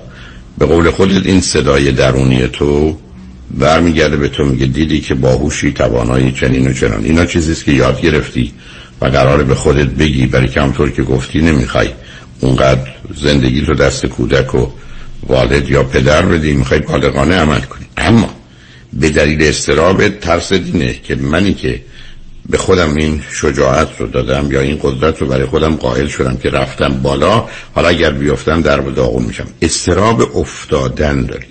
به 0.57 0.66
قول 0.66 0.91
خودت 0.91 1.26
این 1.26 1.41
صدای 1.41 1.91
درونی 1.91 2.47
تو 2.47 2.97
برمیگرده 3.51 4.18
به 4.18 4.30
تو 4.30 4.45
میگه 4.45 4.66
دیدی 4.66 5.01
که 5.01 5.16
باهوشی 5.16 5.72
توانایی 5.72 6.32
چنین 6.32 6.68
و 6.68 6.74
چنان. 6.74 7.05
اینا 7.05 7.26
چیزیست 7.26 7.66
که 7.66 7.72
یاد 7.72 8.01
گرفتی 8.01 8.53
و 9.01 9.05
قراره 9.05 9.43
به 9.43 9.55
خودت 9.55 9.88
بگی 9.88 10.26
برای 10.26 10.47
که 10.47 10.61
همطور 10.61 10.91
که 10.91 11.03
گفتی 11.03 11.41
نمی‌خوای. 11.41 11.89
اونقدر 12.46 12.91
زندگی 13.16 13.62
تو 13.62 13.74
دست 13.74 14.06
کودک 14.06 14.56
و 14.56 14.68
والد 15.28 15.70
یا 15.70 15.84
پدر 15.84 16.26
بدی 16.26 16.54
می‌خوای 16.54 16.80
بالغانه 16.80 17.36
عمل 17.36 17.60
کنی. 17.60 17.86
اما 17.98 18.36
به 18.93 19.10
دلیل 19.10 19.43
استراب 19.43 20.10
ترس 20.10 20.54
دینه 20.54 20.93
که 21.04 21.16
منی 21.16 21.54
که 21.54 21.82
به 22.50 22.58
خودم 22.58 22.96
این 22.96 23.22
شجاعت 23.32 23.89
رو 24.00 24.08
دادم 24.08 24.52
یا 24.52 24.62
این 24.62 24.80
قدرت 24.82 25.22
رو 25.22 25.28
برای 25.28 25.46
خودم 25.46 25.76
قائل 25.76 26.08
شدم 26.08 26.38
که 26.38 26.50
رفتم 26.50 27.02
بالا 27.02 27.46
حالا 27.74 27.88
اگر 27.88 28.12
بیفتم 28.12 28.62
در 28.62 28.78
داغون 28.78 29.24
میشم. 29.24 29.48
استراب 29.62 30.38
افتادن 30.38 31.26
داری 31.26 31.48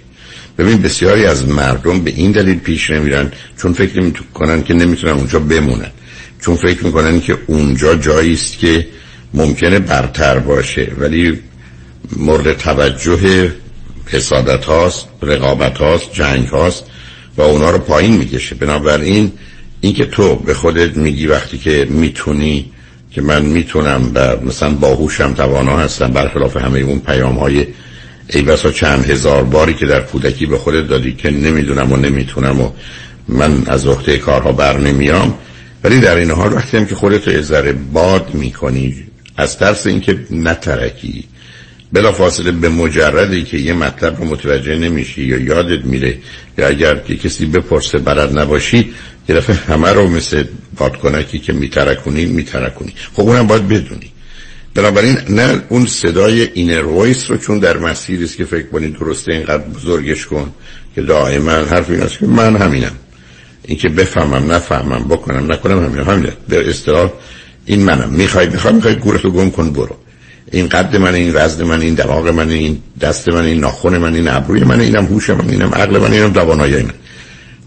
ببین 0.58 0.82
بسیاری 0.82 1.26
از 1.26 1.48
مردم 1.48 2.00
به 2.00 2.10
این 2.10 2.32
دلیل 2.32 2.58
پیش 2.58 2.90
نمیرن 2.90 3.32
چون 3.58 3.72
فکر 3.72 4.00
می‌کنن 4.00 4.62
که 4.62 4.74
نمی‌تونن 4.74 5.12
اونجا 5.12 5.38
بمونن. 5.38 5.90
چون 6.40 6.56
فکر 6.56 6.84
می‌کنن 6.84 7.20
که 7.20 7.38
اونجا 7.46 7.94
جایی 7.94 8.34
است 8.34 8.58
که 8.58 8.86
ممکنه 9.34 9.78
برتر 9.78 10.38
باشه 10.38 10.92
ولی 10.98 11.38
مورد 12.16 12.56
توجه 12.56 13.52
حسادت 14.06 14.64
هاست 14.64 15.08
رقابت 15.22 15.78
هاست 15.78 16.12
جنگ 16.12 16.46
هاست 16.46 16.84
و 17.36 17.42
اونا 17.42 17.70
رو 17.70 17.78
پایین 17.78 18.16
می‌کشه. 18.16 18.54
بنابراین 18.54 19.32
اینکه 19.80 20.04
تو 20.04 20.36
به 20.36 20.54
خودت 20.54 20.96
میگی 20.96 21.26
وقتی 21.26 21.58
که 21.58 21.86
می‌تونی 21.90 22.70
که 23.10 23.22
من 23.22 23.42
می‌تونم 23.42 24.10
و 24.14 24.36
مثلا 24.40 24.70
باهوشم 24.70 25.34
توانا 25.34 25.76
هستم 25.76 26.10
برخلاف 26.10 26.56
همه 26.56 26.78
اون 26.78 26.98
پیام 26.98 27.38
های 27.38 27.66
ای 28.30 28.42
بسا 28.42 28.70
چند 28.70 29.10
هزار 29.10 29.44
باری 29.44 29.74
که 29.74 29.86
در 29.86 30.00
کودکی 30.00 30.46
به 30.46 30.58
خودت 30.58 30.88
دادی 30.88 31.12
که 31.12 31.30
نمی‌دونم 31.30 31.92
و 31.92 31.96
نمی‌تونم 31.96 32.60
و 32.60 32.70
من 33.28 33.66
از 33.66 33.86
عهده 33.86 34.18
کارها 34.18 34.52
بر 34.52 34.78
نمیام 34.78 35.34
ولی 35.84 36.00
در 36.00 36.16
این 36.16 36.30
حال 36.30 36.52
وقتی 36.52 36.76
هم 36.76 36.86
که 36.86 36.94
خودت 36.94 37.28
یه 37.28 37.42
ذره 37.42 37.72
باد 37.72 38.34
می‌کنی 38.34 39.04
از 39.36 39.58
ترس 39.58 39.86
اینکه 39.86 40.18
نترکی. 40.30 41.24
بلا 41.92 42.12
فاصله 42.12 42.52
به 42.52 42.68
مجردی 42.68 43.42
که 43.42 43.56
یه 43.58 43.72
مطلب 43.72 44.18
رو 44.18 44.24
متوجه 44.24 44.78
نمیشی 44.78 45.22
یا 45.22 45.38
یادت 45.38 45.84
میره 45.84 46.18
یا 46.58 46.66
اگر 46.68 46.96
که 46.98 47.16
کسی 47.16 47.46
بپرسه 47.46 47.98
بلد 47.98 48.38
نباشی 48.38 48.94
یه 49.28 49.34
دفعه 49.34 49.56
همه 49.56 49.92
رو 49.92 50.08
مثل 50.08 50.44
بادکنکی 50.78 51.38
که 51.38 51.52
میترکونی 51.52 52.24
میترکونی. 52.24 52.92
خب 53.12 53.20
اونم 53.20 53.46
باید 53.46 53.68
بدونی. 53.68 54.10
بنابراین 54.74 55.18
نه 55.28 55.62
اون 55.68 55.86
صدای 55.86 56.48
inner 56.54 56.84
voice 56.84 57.30
رو 57.30 57.36
چون 57.36 57.58
در 57.58 57.76
مسیری 57.76 58.24
است 58.24 58.36
که 58.36 58.44
فکر 58.44 58.66
کنی 58.66 58.88
درسته 58.88 59.32
اینقدر 59.32 59.64
بزرگش 59.64 60.26
کن 60.26 60.52
که 60.94 61.02
دائما 61.02 61.50
حرف 61.50 61.90
این 61.90 62.02
است 62.02 62.18
که 62.18 62.26
من 62.26 62.56
همینم. 62.56 62.92
این 63.64 63.78
که 63.78 63.88
بفهمم 63.88 64.52
نفهمم 64.52 65.04
بکنم 65.08 65.52
نکنم 65.52 65.84
همینم. 65.84 66.10
همینه. 66.10 66.32
به 66.48 66.68
اصطلاح 66.70 67.12
این 67.66 67.82
منم. 67.82 68.08
می‌خوای 68.08 68.48
می‌خوای 68.48 68.74
می‌خوای 68.74 68.94
گورتو 68.94 69.30
گم 69.30 69.50
کن 69.50 69.72
برو. 69.72 69.96
این 70.52 70.68
قد 70.68 70.96
من 70.96 71.14
این 71.14 71.32
وزن 71.34 71.64
من 71.64 71.80
این 71.80 71.94
دماغ 71.94 72.28
من 72.28 72.50
این 72.50 72.82
دست 73.00 73.28
من 73.28 73.44
این 73.44 73.60
ناخن 73.60 73.98
من 73.98 74.14
این 74.14 74.28
ابروی 74.28 74.64
من 74.64 74.80
اینم 74.80 75.04
هوش 75.04 75.30
من 75.30 75.50
اینم 75.50 75.74
عقل 75.74 75.98
من 75.98 76.12
اینم 76.12 76.32
توانایی 76.32 76.82
من 76.82 76.90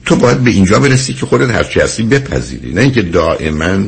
تو 0.06 0.16
باید 0.16 0.38
به 0.38 0.50
اینجا 0.50 0.80
برسی 0.80 1.14
که 1.14 1.26
خودت 1.26 1.50
هرچی 1.50 1.80
هستی 1.80 2.04
بپذیری. 2.04 2.74
نه 2.74 2.82
اینکه 2.82 3.02
دائما 3.02 3.84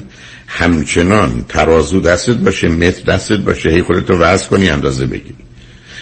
همچنان 0.48 1.46
ترازو 1.50 2.02
دستت 2.02 2.36
باشه 2.36 2.68
متر 2.68 3.04
دستت 3.14 3.38
باشه 3.38 3.70
هی 3.70 3.82
خودت 3.82 4.10
رو 4.10 4.18
وزن 4.18 4.48
کنی 4.48 4.70
اندازه 4.70 5.06
بگیری. 5.06 5.36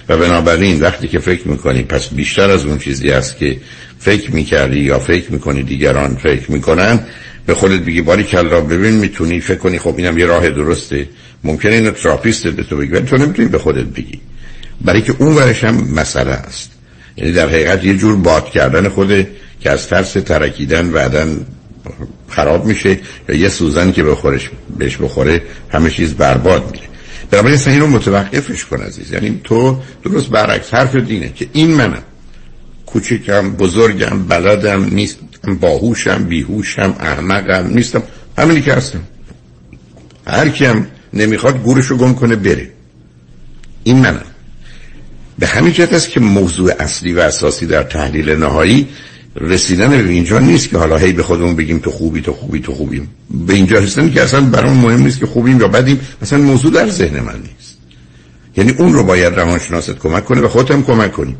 و 0.10 0.18
بنابراین 0.18 0.82
وقتی 0.82 1.08
که 1.08 1.20
فکر 1.20 1.48
می‌کنی 1.48 1.84
پس 1.84 2.10
بیشتر 2.10 2.50
از 2.50 2.66
اون 2.66 2.78
چیزی 2.78 3.12
است 3.12 3.38
که 3.38 3.58
فکر 4.00 4.32
می‌کردی 4.32 4.80
یا 4.80 5.00
فکر 5.00 5.32
می‌کنی 5.32 5.64
دیگران 5.64 6.16
فکر 6.16 6.52
می‌کنن 6.52 7.00
به 7.48 7.56
خودت 7.56 7.80
بگی 7.80 8.02
باریکلا 8.02 8.62
ببین 8.62 8.94
می‌تونی 8.94 9.40
فکر 9.40 9.58
کنی 9.58 9.80
خب 9.80 9.94
اینم 9.98 10.18
یه 10.18 10.26
راه 10.26 10.50
درسته. 10.50 11.10
ممکنه 11.44 11.74
اینو 11.74 11.92
تراپیست 11.92 12.48
به 12.48 12.64
تو 12.64 12.78
بگی 12.78 12.92
ولی 12.92 13.06
تو 13.06 13.18
نمی‌تونی 13.18 13.48
به 13.48 13.60
خودت 13.60 13.86
بگی. 13.86 14.20
برای 14.82 15.02
که 15.02 15.16
اون 15.20 15.36
ورش 15.36 15.64
هم 15.64 15.76
مسئله 15.96 16.32
است. 16.32 16.72
یعنی 17.18 17.32
در 17.32 17.48
حقیقت 17.48 17.84
یه 17.84 17.98
جور 17.98 18.16
باد 18.16 18.50
کردن 18.50 18.90
خوده 18.90 19.28
که 19.60 19.70
از 19.70 19.88
ترس 19.88 20.14
ترکیدن 20.14 20.92
بعدا 20.92 21.28
خراب 22.30 22.66
میشه 22.66 23.00
یا 23.30 23.36
یه 23.36 23.50
سوزن 23.50 23.92
که 23.92 24.04
بخورش 24.04 24.50
بهش 24.78 24.98
بخوره 24.98 25.42
همه 25.70 25.90
چیز 25.90 26.14
برباد 26.14 26.72
میره 26.72 26.88
بنابراین 27.32 27.56
اصلا 27.56 27.74
این 27.74 27.82
رو 27.82 27.88
متوقفش 27.88 28.66
کن 28.66 28.82
عزیز. 28.82 29.12
یعنی 29.12 29.42
تو 29.44 29.80
درست 30.04 30.30
برعکس 30.30 30.74
حرف 30.74 30.96
دینه 30.96 31.34
که 31.36 31.48
این 31.54 31.72
منم. 31.72 32.04
کوچکم 32.86 33.52
بزرگم 33.52 34.24
بلدم 34.24 34.86
نیست. 34.86 35.18
باهوشم 35.56 36.24
بیهوشم 36.24 36.96
احمقم 37.00 37.68
نیستم. 37.68 38.04
همینی 38.38 38.62
که 38.62 38.74
هستم. 38.74 39.02
هر 40.28 40.50
کیم 40.50 40.88
نمی‌خواد 41.14 41.64
گورشو 41.64 41.98
گم 41.98 42.14
کنه 42.14 42.36
بره. 42.36 42.72
این 43.84 43.98
منم 44.00 44.26
به 45.40 45.48
همین 45.48 45.74
جهت 45.74 45.94
است 45.94 46.10
که 46.10 46.20
موضوع 46.20 46.74
اصلی 46.80 47.14
و 47.14 47.20
اساسی 47.20 47.66
در 47.66 47.84
تحلیل 47.84 48.30
نهایی 48.30 48.88
رسیدن 49.36 49.90
به 49.90 50.10
اینجا 50.10 50.40
نیست 50.40 50.70
که 50.70 50.78
حالا 50.78 50.98
هی 50.98 51.14
به 51.14 51.24
خودمون 51.24 51.56
بگیم 51.56 51.80
تو 51.80 51.92
خوبی 51.92 52.22
تو 52.22 52.34
خوبی 52.34 52.60
تو 52.60 52.74
خوبیم. 52.74 53.10
به 53.30 53.54
اینجا 53.54 53.80
رسیدن 53.80 54.12
که 54.12 54.24
اصلا 54.24 54.42
برام 54.42 54.78
مهم 54.78 55.04
نیست 55.04 55.20
که 55.20 55.26
خوبیم 55.26 55.60
یا 55.60 55.68
بدیم 55.68 56.00
مثلا 56.22 56.40
موضوع 56.40 56.72
در 56.72 56.90
ذهن 56.90 57.20
من 57.20 57.40
نیست. 57.40 57.78
یعنی 58.58 58.72
اون 58.72 58.94
رو 58.94 59.04
باید 59.04 59.34
روانشناست 59.34 60.00
کمک 60.00 60.26
کنه 60.26 60.42
و 60.42 60.48
خودت 60.48 60.72
هم 60.72 60.84
کمک 60.84 61.12
کنی. 61.12 61.36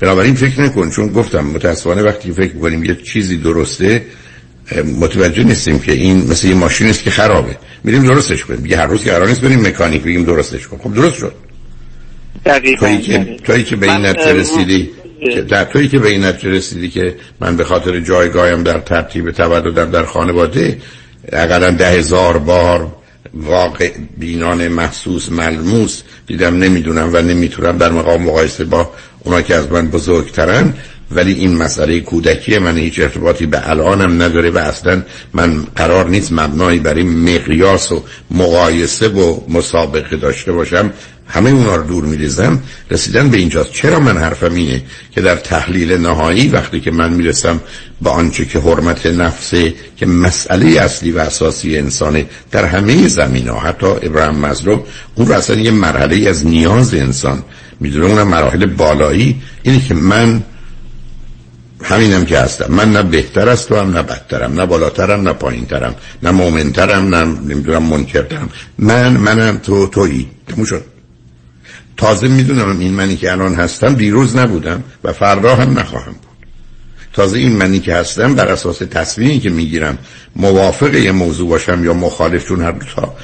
بنابراین 0.00 0.34
فکر 0.34 0.60
نکن 0.60 0.90
چون 0.90 1.08
گفتم 1.08 1.40
متاسفانه 1.40 2.02
وقتی 2.02 2.32
فکر 2.32 2.58
کنیم 2.58 2.84
یه 2.84 2.94
چیزی 2.94 3.36
درسته 3.36 4.02
متوجه 5.00 5.44
نیستیم 5.44 5.78
که 5.78 5.92
این 5.92 6.30
مثل 6.30 6.48
یه 6.48 6.54
ماشین 6.54 6.86
است 6.86 7.02
که 7.02 7.10
خرابه. 7.10 7.56
میریم 7.84 8.04
درستش 8.04 8.44
کنیم. 8.44 8.66
یه 8.66 8.78
هر 8.78 8.86
روز 8.86 9.04
که 9.04 9.10
قرار 9.10 9.28
نیست 9.28 9.40
بریم 9.40 9.66
مکانیک 9.66 10.02
بگیم 10.02 10.24
درستش 10.24 10.68
کن 10.68 10.78
خب 10.78 10.94
درست 10.94 11.16
شد. 11.16 11.32
تویی 12.78 12.98
که, 12.98 13.36
تویی 13.44 13.64
که 13.64 13.76
به 13.76 13.92
این 13.92 14.06
نتیجه 14.06 14.32
رسیدی 14.32 14.90
در 15.48 15.64
تویی 15.64 15.88
که 15.88 15.98
به 15.98 16.08
این 16.08 16.24
نتیجه 16.24 16.50
رسیدی 16.50 16.88
که 16.88 17.14
من 17.40 17.56
به 17.56 17.64
خاطر 17.64 18.00
جایگاهیم 18.00 18.62
در 18.62 18.78
ترتیب 18.78 19.30
تولدم 19.30 19.90
در 19.90 20.04
خانواده 20.04 20.78
اقلا 21.32 21.70
ده 21.70 21.90
هزار 21.90 22.38
بار 22.38 22.92
واقع 23.34 23.90
بینان 24.18 24.68
محسوس 24.68 25.32
ملموس 25.32 26.02
دیدم 26.26 26.58
نمی‌دونم 26.58 27.10
و 27.12 27.22
نمی‌تونم 27.22 27.78
در 27.78 27.92
مقام 27.92 28.22
مقایسه 28.22 28.64
با 28.64 28.90
اونا 29.24 29.42
که 29.42 29.54
از 29.54 29.72
من 29.72 29.88
بزرگترن 29.88 30.74
ولی 31.10 31.32
این 31.32 31.56
مسئله 31.56 32.00
کودکی 32.00 32.58
من 32.58 32.76
هیچ 32.76 33.00
ارتباطی 33.00 33.46
به 33.46 33.70
الانم 33.70 34.22
نداره 34.22 34.50
و 34.50 34.58
اصلا 34.58 35.02
من 35.32 35.62
قرار 35.76 36.08
نیست 36.08 36.32
مبنایی 36.32 36.78
برای 36.78 37.02
مقیاس 37.02 37.92
و 37.92 38.02
مقایسه 38.30 39.08
و 39.08 39.40
مسابقه 39.48 40.16
داشته 40.16 40.52
باشم. 40.52 40.92
همه 41.26 41.50
اونا 41.50 41.76
رو 41.76 41.82
دور 41.82 42.04
میریزم. 42.04 42.62
رسیدن 42.90 43.30
به 43.30 43.36
اینجاست. 43.36 43.72
چرا 43.72 44.00
من 44.00 44.16
حرفم 44.16 44.54
اینه 44.54 44.82
که 45.10 45.20
در 45.20 45.36
تحلیل 45.36 45.92
نهایی 45.92 46.48
وقتی 46.48 46.80
که 46.80 46.90
من 46.90 47.12
می‌رسم 47.12 47.60
به 48.02 48.10
آنچه 48.10 48.44
که 48.44 48.58
حرمت 48.58 49.06
نفسه 49.06 49.74
که 49.96 50.06
مسئله 50.06 50.80
اصلی 50.80 51.12
و 51.12 51.18
اساسی 51.18 51.78
انسانه 51.78 52.26
در 52.50 52.64
همه 52.64 53.08
زمین 53.08 53.48
ها 53.48 53.60
حتی 53.60 53.86
ابراهیم 53.86 54.40
مظلوم 54.40 54.82
اون 55.14 55.26
رو 55.26 55.34
اصلا 55.34 55.56
یه 55.56 55.70
مرحله 55.70 56.28
از 56.28 56.46
نیاز 56.46 56.94
انسان 56.94 57.42
می‌دونه 57.84 58.06
اونم 58.06 58.28
مراحل 58.28 58.66
بالایی. 58.66 59.42
اینه 59.62 59.80
که 59.80 59.94
من 59.94 60.42
همینم 61.82 62.24
که 62.24 62.38
هستم. 62.38 62.72
من 62.72 62.92
نه 62.92 63.02
بهتر 63.02 63.48
از 63.48 63.66
تو 63.66 63.76
هم 63.76 63.90
نه 63.96 64.02
بدترم 64.02 64.60
نه 64.60 64.66
بالاترم 64.66 65.28
نه 65.28 65.32
پایینترم 65.32 65.94
نه 66.22 66.30
مومنترم 66.30 67.14
نه 67.14 67.24
نمی‌دونم 67.24 67.82
منکرترم. 67.82 68.48
من 68.78 69.12
منم 69.16 69.58
تو 69.58 69.86
تویی. 69.86 70.28
تموم 70.48 70.64
شد. 70.64 70.84
تازه 71.96 72.28
می‌دونم 72.28 72.78
این 72.78 72.94
منی 72.94 73.16
که 73.16 73.32
الان 73.32 73.54
هستم 73.54 73.94
دیروز 73.94 74.36
نبودم 74.36 74.84
و 75.04 75.12
فردا 75.12 75.56
هم 75.56 75.78
نخواهم 75.78 76.12
بود. 76.12 76.34
تازه 77.12 77.38
این 77.38 77.56
منی 77.56 77.80
که 77.80 77.94
هستم 77.94 78.34
بر 78.34 78.48
اساس 78.48 78.78
تصمیمی 78.78 79.40
که 79.40 79.50
می‌گیرم 79.50 79.98
موافق 80.36 80.94
یه 80.94 81.12
موضوع 81.12 81.48
باشم 81.48 81.84
یا 81.84 81.94
مخالف 81.94 82.48
چون 82.48 82.62
هر 82.62 82.72
دو 82.72 82.86
تا 82.96 83.14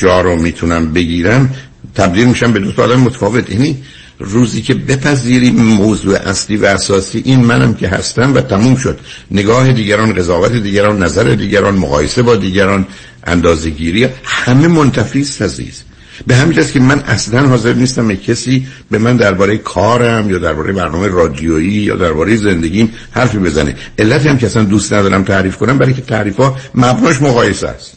جا 0.00 0.20
رو 0.20 0.36
می‌تونم 0.36 0.92
بگیرم 0.92 1.54
تبدیل 1.94 2.28
میشم 2.28 2.52
به 2.52 2.58
دو 2.58 2.72
تا 2.72 2.84
آدم 2.84 3.00
متفاوت. 3.00 3.50
یعنی 3.50 3.82
روزی 4.18 4.62
که 4.62 4.74
بپذیریم 4.74 5.56
موضوع 5.56 6.16
اصلی 6.16 6.56
و 6.56 6.64
اساسی 6.66 7.22
این 7.24 7.40
منم 7.40 7.74
که 7.74 7.88
هستم 7.88 8.34
و 8.34 8.40
تموم 8.40 8.76
شد. 8.76 8.98
نگاه 9.30 9.72
دیگران 9.72 10.12
قضاوت 10.12 10.52
دیگران 10.52 11.02
نظر 11.02 11.34
دیگران 11.34 11.74
مقایسه 11.74 12.22
با 12.22 12.36
دیگران 12.36 12.86
اندازهگیری 13.24 14.08
همه 14.24 14.68
منتفی 14.68 15.20
است 15.20 15.42
عزیز. 15.42 15.82
به 16.26 16.36
همین 16.36 16.64
که 16.72 16.80
من 16.80 17.00
اصلا 17.00 17.48
حاضر 17.48 17.72
نیستم 17.72 18.14
کسی 18.14 18.66
به 18.90 18.98
من 18.98 19.16
درباره 19.16 19.58
کارم 19.58 20.30
یا 20.30 20.38
درباره 20.38 20.72
برنامه 20.72 21.08
رادیویی 21.08 21.72
یا 21.72 21.96
درباره 21.96 22.36
زندگیم 22.36 22.92
حرفی 23.10 23.38
بزنه. 23.38 23.76
علتی 23.98 24.28
هم 24.28 24.38
که 24.38 24.46
اصلا 24.46 24.64
دوست 24.64 24.92
ندارم 24.92 25.24
تعریف 25.24 25.56
کنم 25.56 25.78
برای 25.78 25.94
که 25.94 26.02
تعریف 26.02 26.36
ها 26.36 26.56
مبناش 26.74 27.22
مقایسه 27.22 27.68
است. 27.68 27.96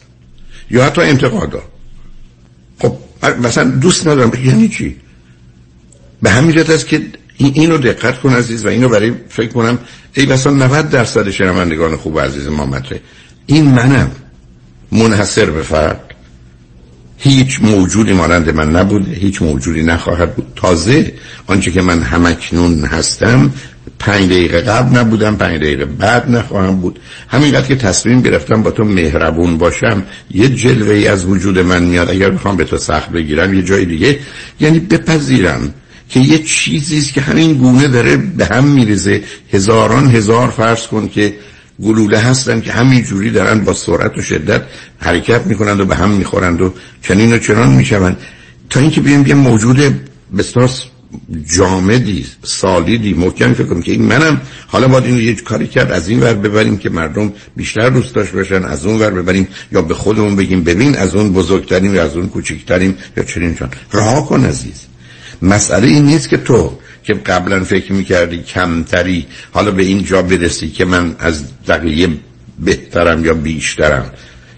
یا 0.70 0.84
حتی 0.84 1.00
انتقادا. 1.00 1.62
خب 2.78 2.96
مثلا 3.22 3.70
دوست 3.70 4.06
ندارم. 4.06 4.32
یعنی 4.44 4.68
چی؟ 4.68 4.96
به 6.22 6.30
همین 6.30 6.52
جهت 6.52 6.70
است 6.70 6.86
که 6.86 7.02
اینو 7.38 7.78
دقت 7.78 8.20
کن 8.20 8.32
عزیز 8.32 8.64
و 8.64 8.68
اینو 8.68 8.88
برای 8.88 9.12
فکر 9.28 9.52
کنم 9.52 9.78
ای 10.14 10.26
بسا 10.26 10.50
90 10.50 10.90
درصد 10.90 11.30
شنوندگان 11.30 11.96
خوب 11.96 12.20
عزیز 12.20 12.46
ما 12.46 12.66
مطرح 12.66 12.98
این 13.46 13.64
منم. 13.64 14.10
منحصر 14.92 15.50
به 15.50 15.62
فرد. 15.62 16.14
هیچ 17.18 17.60
موجودی 17.62 18.12
مانند 18.12 18.50
من 18.50 18.76
نبود 18.76 19.08
هیچ 19.08 19.42
موجودی 19.42 19.82
نخواهد 19.82 20.34
بود. 20.34 20.52
تازه 20.56 21.12
آنچه 21.46 21.70
که 21.70 21.82
من 21.82 22.02
همکنون 22.02 22.84
هستم 22.84 23.52
پنج 23.98 24.24
دقیقه 24.24 24.60
قبل 24.60 24.98
نبودم 24.98 25.36
پنج 25.36 25.56
دقیقه 25.56 25.84
بعد 25.84 26.30
نخواهم 26.30 26.80
بود. 26.80 26.98
همینقدر 27.28 27.66
که 27.66 27.76
تصمیم 27.76 28.20
گرفتم 28.20 28.62
با 28.62 28.70
تو 28.70 28.84
مهربون 28.84 29.58
باشم 29.58 30.02
یه 30.30 30.48
جلوه 30.48 30.94
ای 30.94 31.08
از 31.08 31.24
وجود 31.24 31.58
من 31.58 31.82
میاد. 31.82 32.10
اگر 32.10 32.30
بخوام 32.30 32.56
به 32.56 32.64
تو 32.64 32.76
سخت 32.76 33.10
بگیرم 33.10 33.54
یه 33.54 33.62
جای 33.62 33.84
دیگه. 33.84 34.18
یعنی 34.60 34.78
بپذیرم 34.78 35.74
که 36.08 36.20
یه 36.20 36.38
چیزی 36.38 36.98
است 36.98 37.12
که 37.12 37.20
همین 37.20 37.54
گونه 37.54 37.88
داره 37.88 38.16
به 38.16 38.46
هم 38.46 38.64
میریزه. 38.64 39.22
هزاران 39.52 40.10
هزار 40.10 40.48
فرض 40.48 40.86
کن 40.86 41.08
که 41.08 41.34
گلوله 41.82 42.18
هستن 42.18 42.60
که 42.60 42.72
همین 42.72 43.02
جوری 43.02 43.30
دارن 43.30 43.64
با 43.64 43.72
سرعت 43.74 44.18
و 44.18 44.22
شدت 44.22 44.62
حرکت 44.98 45.46
می‌کنند 45.46 45.80
و 45.80 45.84
به 45.84 45.96
هم 45.96 46.10
می‌خورند 46.10 46.60
و 46.60 46.74
چنین 47.02 47.32
و 47.32 47.38
چنان 47.38 47.72
می‌شوند. 47.72 48.16
تا 48.70 48.80
اینکه 48.80 49.00
بیم 49.00 49.26
یه 49.26 49.34
موجود 49.34 50.00
بسیار 50.38 50.70
جامدی 51.56 52.26
سالیدی 52.42 53.14
محکم 53.14 53.52
فکر 53.52 53.66
کنم 53.66 53.82
که 53.82 53.92
این 53.92 54.02
منم. 54.02 54.40
حالا 54.66 54.88
باید 54.88 55.04
اینو 55.04 55.20
یه 55.20 55.34
کاری 55.34 55.66
کرد 55.66 55.92
از 55.92 56.08
این 56.08 56.20
ور 56.20 56.34
ببریم 56.34 56.78
که 56.78 56.90
مردم 56.90 57.32
بیشتر 57.56 57.90
دوست 57.90 58.14
داشت 58.14 58.32
باشن 58.32 58.64
از 58.64 58.86
اون 58.86 58.98
ور 58.98 59.10
ببریم 59.10 59.48
یا 59.72 59.82
به 59.82 59.94
خودمون 59.94 60.36
بگیم 60.36 60.64
ببین 60.64 60.96
از 60.96 61.14
اون 61.14 61.32
بزرگتریم 61.32 61.94
یا 61.94 62.04
از 62.04 62.16
اون 62.16 62.28
کوچکتریم 62.28 62.96
یا 63.16 63.22
چنین 63.22 63.54
چون 63.54 63.68
رها 63.92 64.22
کن 64.22 64.44
عزیز. 64.44 64.86
مسئله 65.42 65.86
این 65.88 66.04
نیست 66.04 66.28
که 66.28 66.36
تو 66.36 66.78
که 67.02 67.14
قبلا 67.14 67.64
فکر 67.64 67.92
می‌کردی 67.92 68.42
کمتری 68.42 69.26
حالا 69.52 69.70
به 69.70 69.82
این 69.82 70.04
جا 70.04 70.22
برسی 70.22 70.70
که 70.70 70.84
من 70.84 71.16
از 71.18 71.44
بقیه 71.68 72.08
بهترم 72.58 73.24
یا 73.24 73.34
بیشترم. 73.34 74.10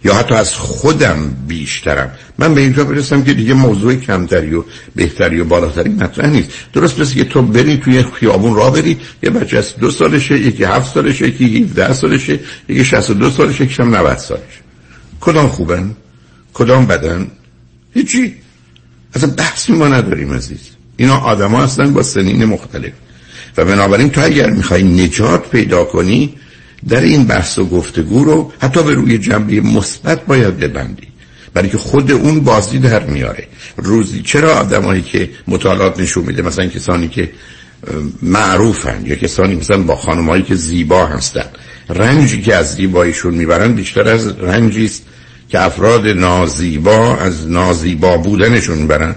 یا 0.04 0.14
حتی 0.14 0.34
از 0.34 0.54
خودم 0.54 1.36
بیشترم. 1.48 2.10
من 2.38 2.54
به 2.54 2.60
اینجا 2.60 2.84
برسم 2.84 3.22
که 3.24 3.34
دیگه 3.34 3.54
موضوع 3.54 3.94
کمتری 3.94 4.54
و 4.54 4.64
بهتری 4.94 5.40
و 5.40 5.44
بالاتری 5.44 5.88
مطرح 5.88 6.30
نیست. 6.30 6.50
درست 6.72 7.00
مثل 7.00 7.14
که 7.14 7.24
تو 7.24 7.42
بری 7.42 7.76
توی 7.76 8.04
خیابون 8.20 8.54
را 8.54 8.70
بری 8.70 8.98
یه 9.22 9.30
بچه 9.30 9.58
از 9.58 9.76
دو 9.76 9.90
سالشه 9.90 10.38
یکی 10.38 10.64
هفت 10.64 10.94
سالشه 10.94 11.28
یکی 11.28 11.58
17 11.58 11.92
سالشه 11.92 12.40
یکی 12.68 12.84
62 12.84 13.30
سالشه 13.30 13.64
یکی 13.64 13.82
هم 13.82 13.96
90 13.96 14.18
سالشه. 14.18 14.60
کدام 15.20 15.48
خوبن؟ 15.48 15.96
کدام 16.54 16.86
بدن؟ 16.86 17.26
هیچی. 17.94 18.34
اصلا 19.14 19.30
بحثی 19.30 19.72
ما 19.72 19.88
نداریم 19.88 20.32
عزیز. 20.32 20.60
اینا 20.96 21.16
آدما 21.18 21.62
هستن 21.62 21.92
با 21.92 22.02
سنین 22.02 22.44
مختلف. 22.44 22.92
و 23.56 23.64
بنابراین 23.64 24.10
تو 24.10 24.24
اگر 24.24 24.50
می‌خوای 24.50 24.82
نجات 24.82 25.50
پیدا 25.50 25.84
کنی 25.84 26.34
در 26.88 27.00
این 27.00 27.24
بحث 27.24 27.58
و 27.58 27.64
گفتگو 27.64 28.24
رو 28.24 28.52
حتی 28.60 28.82
به 28.82 28.94
روی 28.94 29.18
جنبه 29.18 29.60
مثبت 29.60 30.26
باید 30.26 30.58
ببندی. 30.58 31.08
برای 31.54 31.68
که 31.68 31.78
خود 31.78 32.12
اون 32.12 32.40
بازی 32.40 32.78
در 32.78 33.04
میاره. 33.04 33.44
روزی 33.76 34.22
چرا 34.22 34.54
آدمایی 34.54 35.02
که 35.02 35.30
مطالعات 35.48 36.00
نشون 36.00 36.24
میده 36.24 36.42
مثلا 36.42 36.66
کسانی 36.66 37.08
که 37.08 37.30
معروفن 38.22 39.06
یا 39.06 39.14
کسانی 39.14 39.54
مثلا 39.54 39.82
با 39.82 39.96
خانمایی 39.96 40.42
که 40.42 40.54
زیبا 40.54 41.06
هستن 41.06 41.44
رنجی 41.88 42.42
که 42.42 42.54
از 42.54 42.74
زیباییشون 42.74 43.34
می‌برن 43.34 43.72
بیشتر 43.72 44.08
از 44.08 44.26
رنجی 44.26 44.84
است 44.84 45.02
که 45.48 45.60
افراد 45.60 46.06
نازیبا 46.06 47.16
از 47.16 47.50
نازیبا 47.50 48.16
بودنشون 48.16 48.78
می‌برن. 48.78 49.16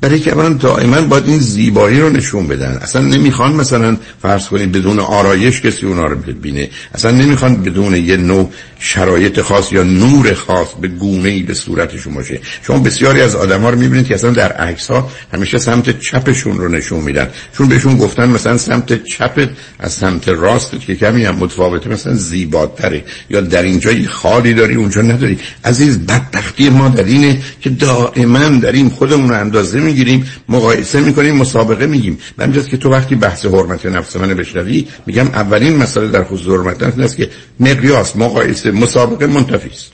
برای 0.00 0.20
که 0.20 0.32
اولا 0.32 0.48
دائما 0.48 1.00
باید 1.00 1.28
این 1.28 1.38
زیبایی 1.38 2.00
رو 2.00 2.10
نشون 2.10 2.46
بدن. 2.46 2.78
اصلا 2.82 3.02
نمی‌خوان 3.02 3.52
مثلا 3.52 3.96
فرض 4.22 4.48
کنید 4.48 4.72
بدون 4.72 4.98
آرایش 4.98 5.60
کسی 5.60 5.86
اونا 5.86 6.06
رو 6.06 6.16
ببینه. 6.16 6.70
اصلا 6.94 7.10
نمی‌خوان 7.10 7.62
بدون 7.62 7.94
یه 7.94 8.16
نوع 8.16 8.52
شرایط 8.78 9.40
خاص 9.40 9.72
یا 9.72 9.82
نور 9.82 10.34
خاص 10.34 10.68
به 10.80 10.88
گونه 10.88 11.28
ای 11.28 11.42
به 11.42 11.54
صورتشون 11.54 12.14
باشه 12.14 12.40
شما 12.62 12.78
بسیاری 12.78 13.20
از 13.20 13.36
آدم 13.36 13.60
ها 13.60 13.70
رو 13.70 13.78
می‌بینید 13.78 14.06
که 14.06 14.14
اصلا 14.14 14.30
در 14.30 14.52
عکس 14.52 14.90
ها 14.90 15.10
همیشه 15.34 15.58
سمت 15.58 16.00
چپشون 16.00 16.58
رو 16.58 16.68
نشون 16.68 17.00
میدن. 17.00 17.30
چون 17.56 17.68
بهشون 17.68 17.96
گفتن 17.96 18.28
مثلا 18.28 18.58
سمت 18.58 19.04
چپ 19.04 19.48
از 19.78 19.92
سمت 19.92 20.28
راست 20.28 20.80
که 20.80 20.96
کمی 20.96 21.24
هم 21.24 21.34
متفاوته 21.34 21.90
مثلا 21.90 22.14
زیباتره. 22.14 23.04
یا 23.30 23.40
در 23.40 23.62
اینجا 23.62 23.90
خالی 24.08 24.54
داری 24.54 24.74
اونجا 24.74 25.02
نداری. 25.02 25.38
عزیز 25.64 25.98
بدبختی 25.98 26.68
ما 26.68 26.88
در 26.88 27.04
اینه 27.04 27.38
که 27.60 27.70
دائما 27.70 28.68
این 28.72 28.88
خودمون 28.90 29.28
رو 29.28 29.40
اندازه 29.40 29.80
می‌گیریم 29.80 30.26
مقایسه 30.48 31.00
می‌کنیم 31.00 31.36
مسابقه 31.36 31.86
میگیم. 31.86 32.18
من 32.38 32.52
که 32.52 32.76
تو 32.76 32.90
وقتی 32.90 33.14
بحث 33.14 33.46
حرمت 33.46 33.86
نفس 33.86 34.16
من 34.16 34.34
بشنوی 34.34 34.86
میگم 35.06 35.26
اولین 35.26 35.76
مسئله 35.76 36.08
در 36.08 36.24
خصوص 36.24 36.46
حرمت 36.46 36.82
نفس 36.82 36.98
است 36.98 37.16
که 37.16 37.30
مقیاس 37.60 38.16
مقایسه 38.16 38.67
مسابقه 38.70 39.26
منتفی 39.26 39.68
است. 39.70 39.92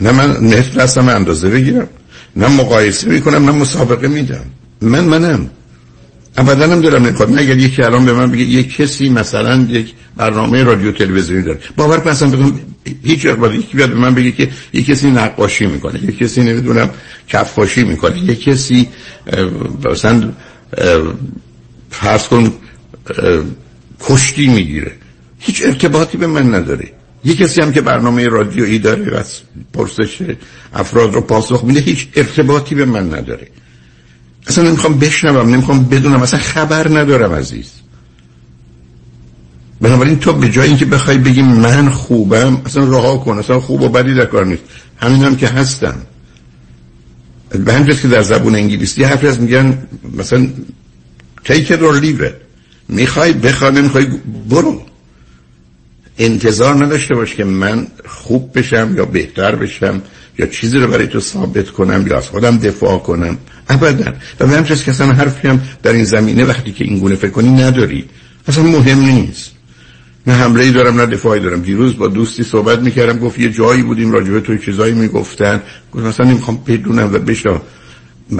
نه 0.00 0.12
من 0.12 0.36
نفت 0.40 0.78
هستم 0.78 1.08
اندازه 1.08 1.48
بگیرم 1.48 1.88
نه 2.36 2.48
مقایسه 2.48 3.08
می‌کنم 3.08 3.44
نه 3.44 3.52
مسابقه 3.52 4.08
میدم. 4.08 4.44
من 4.80 5.04
منم. 5.04 5.50
ابدا 6.36 6.72
هم 6.72 6.80
دلم 6.80 7.06
نمی‌خواد. 7.06 7.30
من 7.30 7.38
اگر 7.38 7.58
یکی 7.58 7.82
الان 7.82 8.04
به 8.04 8.12
من 8.12 8.30
بگه 8.30 8.42
یک 8.42 8.76
کسی 8.76 9.08
مثلا 9.08 9.66
یک 9.68 9.94
برنامه 10.16 10.62
رادیو 10.62 10.92
تلویزیونی 10.92 11.42
داره. 11.42 11.58
باور 11.76 12.00
کن 12.00 12.10
اصلا 12.10 12.28
بگم 12.28 12.52
هیچ 13.04 13.26
وقت 13.26 13.54
یکی 13.54 13.76
بیاد 13.76 13.88
به 13.88 13.94
من 13.94 14.14
بگه 14.14 14.32
که 14.32 14.50
یک 14.72 14.86
کسی 14.86 15.10
نقاشی 15.10 15.66
می‌کنه 15.66 16.04
یک 16.04 16.18
کسی 16.18 16.42
نمی‌دونم 16.42 16.90
کفاشی 17.28 17.84
می‌کنه 17.84 18.18
یک 18.18 18.44
کسی 18.44 18.88
مثلا 19.84 20.32
فرض 21.90 22.28
کن 22.28 22.52
کشتی 24.00 24.46
می‌گیره. 24.46 24.92
هیچ 25.38 25.62
ارتباطی 25.64 26.16
به 26.16 26.26
من 26.26 26.54
نداره. 26.54 26.92
یک 27.24 27.38
کسی 27.38 27.60
هم 27.60 27.72
که 27.72 27.80
برنامه 27.80 28.28
رادیویی 28.28 28.78
داره 28.78 29.10
و 29.10 29.22
پرسش 29.72 30.18
افراد 30.74 31.14
رو 31.14 31.20
پاسخ 31.20 31.64
میده 31.64 31.80
هیچ 31.80 32.08
ارتباطی 32.16 32.74
به 32.74 32.84
من 32.84 33.14
نداره. 33.14 33.48
اصلا 34.46 34.68
نمی‌خوام 34.68 34.98
بشنوم 34.98 35.54
نمی‌خوام 35.54 35.84
بدونم 35.84 36.22
اصلا 36.22 36.40
خبر 36.40 36.88
ندارم 36.88 37.32
عزیز. 37.32 37.70
بنابراین 39.80 40.18
تو 40.18 40.32
به 40.32 40.50
جای 40.50 40.68
اینکه 40.68 40.84
بخوای 40.84 41.18
بگی 41.18 41.42
من 41.42 41.88
خوبم 41.88 42.62
اصلا 42.66 42.84
رها 42.84 43.16
کن 43.16 43.38
اصلا 43.38 43.60
خوب 43.60 43.82
و 43.82 43.88
بدی 43.88 44.14
در 44.14 44.24
کار 44.24 44.46
نیست. 44.46 44.62
همین 44.96 45.24
هم 45.24 45.36
که 45.36 45.48
هستم. 45.48 45.94
به 47.50 47.72
همجاز 47.72 48.00
که 48.00 48.08
در 48.08 48.22
زبون 48.22 48.54
انگلیسی 48.54 49.04
حرفی 49.04 49.26
از 49.26 49.40
میگن 49.40 49.78
مثلا 50.18 50.48
take 51.44 51.66
it 51.66 51.80
or 51.80 52.02
leave 52.02 52.22
it. 52.22 52.34
می‌خوای 52.88 53.32
بخوای 53.32 53.72
نمی‌خوای 53.72 54.06
برو. 54.48 54.82
انتظار 56.18 56.84
نداشته 56.84 57.14
باش 57.14 57.34
که 57.34 57.44
من 57.44 57.86
خوب 58.06 58.58
بشم 58.58 58.92
یا 58.96 59.04
بهتر 59.04 59.56
بشم 59.56 60.02
یا 60.38 60.46
چیزی 60.46 60.78
رو 60.78 60.86
برای 60.86 61.06
تو 61.06 61.20
ثابت 61.20 61.70
کنم 61.70 62.06
یا 62.06 62.18
از 62.18 62.28
خودم 62.28 62.58
دفاع 62.58 62.98
کنم. 62.98 63.38
ابدا. 63.68 64.12
و 64.40 64.46
به 64.46 64.56
همچنین 64.56 64.80
که 64.80 64.90
اصلا 64.90 65.12
حرفی 65.12 65.48
هم 65.48 65.60
در 65.82 65.92
این 65.92 66.04
زمینه 66.04 66.44
وقتی 66.44 66.72
که 66.72 66.84
این 66.84 66.98
گونه 66.98 67.14
فکر 67.14 67.30
کنی 67.30 67.48
نداری. 67.48 68.04
اصلا 68.48 68.64
مهم 68.64 69.00
نیست. 69.00 69.50
نه 70.26 70.34
حمله 70.34 70.64
ای 70.64 70.70
دارم 70.70 71.00
نه 71.00 71.06
دفاعی 71.06 71.40
دارم. 71.40 71.60
دیروز 71.62 71.96
با 71.96 72.08
دوستی 72.08 72.42
صحبت 72.42 72.78
می‌کردم 72.78 73.18
گفت 73.18 73.38
یه 73.38 73.50
جایی 73.50 73.82
بودیم 73.82 74.12
راجبه 74.12 74.40
توی 74.40 74.58
چیزایی 74.58 74.94
می‌گفتن. 74.94 75.62
گفت 75.92 76.04
مثلا 76.06 76.26
نمی‌خوام 76.26 76.58
بدونم 76.66 77.14
و 77.14 77.18
بشنم 77.18 77.60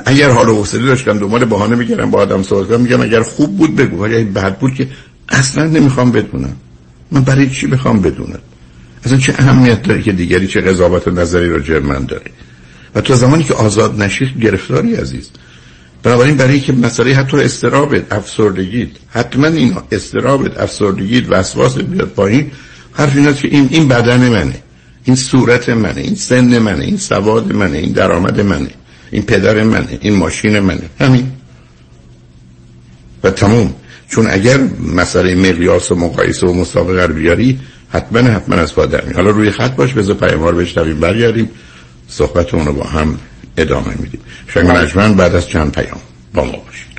اگر 0.07 0.31
حال 0.31 0.49
و 0.49 0.55
حوصله 0.55 0.87
داشتم 0.87 1.19
دنبال 1.19 1.45
بهانه 1.45 1.77
میگردم 1.77 2.11
با 2.11 2.19
آدم 2.19 2.43
صحبت 2.43 2.69
کنم. 2.69 2.81
میگم 2.81 3.01
اگر 3.01 3.23
خوب 3.23 3.57
بود 3.57 3.77
بگو. 3.77 4.03
ولی 4.03 4.25
بد 4.25 4.59
بود 4.59 4.75
که 4.75 4.89
اصلا 5.29 5.65
نمی‌خوام 5.65 6.13
بدونم. 6.13 6.57
من 7.13 7.21
برای 7.21 7.51
چی 7.51 7.67
بخوام 7.67 8.01
بدونم 8.01 8.39
اصلا 9.05 9.19
چه 9.19 9.35
اهمیت 9.39 9.83
داره 9.83 10.03
که 10.03 10.13
دیگری 10.13 10.47
چه 10.47 10.61
قضاوت 10.61 11.09
و 11.09 11.11
نظری 11.11 11.49
راجع 11.49 11.79
من 11.79 12.05
داره؟ 12.05 12.31
و 12.95 13.01
تو 13.01 13.15
زمانی 13.15 13.45
که 13.45 13.55
آزاد 13.55 14.03
نشی 14.03 14.35
گرفتاری 14.41 14.95
عزیز. 14.95 15.31
بنابراین 16.03 16.37
برای 16.37 16.61
که 16.61 16.73
مسئله 16.73 17.15
حتی 17.15 17.37
استرابت 17.37 18.13
افسردگیت 18.13 18.89
حتما 19.11 19.47
این 19.47 19.77
استرابت 19.93 20.61
افسردگیت 20.61 21.25
وسواس 21.29 21.79
بیاد 21.79 22.09
پایین 22.09 22.51
حرف 22.93 23.17
این 23.17 23.35
که 23.35 23.49
این 23.49 23.69
این 23.71 23.89
بدن 23.89 24.29
منه. 24.29 24.63
این 25.05 25.17
صورت 25.17 25.69
منه 25.69 26.01
این 26.01 26.15
سن 26.15 26.59
منه 26.59 26.85
این 26.85 26.97
سواد 26.97 27.53
منه 27.53 27.79
این 27.79 27.93
درآمد 27.93 28.41
منه 28.41 28.71
این 29.11 29.23
پدر 29.23 29.63
منه 29.63 29.99
این 30.01 30.17
ماشین 30.17 30.61
منه. 30.61 30.91
همین. 31.01 31.33
و 33.25 33.31
تموم. 33.31 33.75
چون 34.13 34.27
اگر 34.31 34.61
مسئله 34.97 35.35
مقیاس 35.35 35.93
و 35.93 35.95
مقایسه 35.95 36.47
و 36.47 36.53
مسابقه 36.53 37.07
رو 37.07 37.15
بیاری 37.15 37.61
حتما 37.91 38.19
حتما 38.19 38.57
از 38.57 38.75
پادر 38.75 39.13
حالا 39.13 39.31
روی 39.31 39.51
خط 39.51 39.77
باش 39.77 39.93
بذار 39.93 40.17
پیاموار 40.17 40.55
بشنویم 40.55 41.01
برگردیم 41.01 41.51
صحبتمون 42.09 42.67
رو 42.67 42.73
با 42.73 42.85
هم 42.85 43.19
ادامه 43.57 43.95
میدیم. 43.99 44.21
شنگ 44.47 44.67
نجمن 44.67 45.15
بعد 45.15 45.35
از 45.35 45.49
چند 45.49 45.73
پیام 45.73 46.01
با 46.35 46.45
ما 46.45 46.53
باشید. 46.53 46.93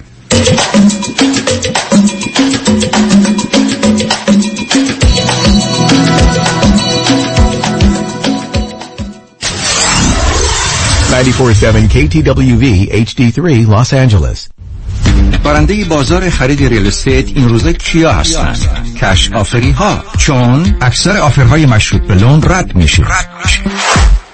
KTWV 11.93 12.65
HD3 13.07 13.39
Los 13.67 13.93
Angeles. 13.93 14.52
برنده 15.43 15.85
بازار 15.85 16.29
خرید 16.29 16.67
real 16.67 16.87
estate 16.87 17.27
این 17.27 17.49
روزا 17.49 17.73
کیا 17.73 18.13
هستند؟ 18.13 18.97
cash 19.01 19.31
offer 19.31 19.64
ی 19.64 19.71
ها 19.71 20.03
چون 20.17 20.77
اکثر 20.81 21.17
offer 21.17 21.51
های 21.51 21.65
مشروط 21.65 22.01
به 22.01 22.15
loan 22.15 22.43
رد 22.43 22.75
میشه 22.75 23.05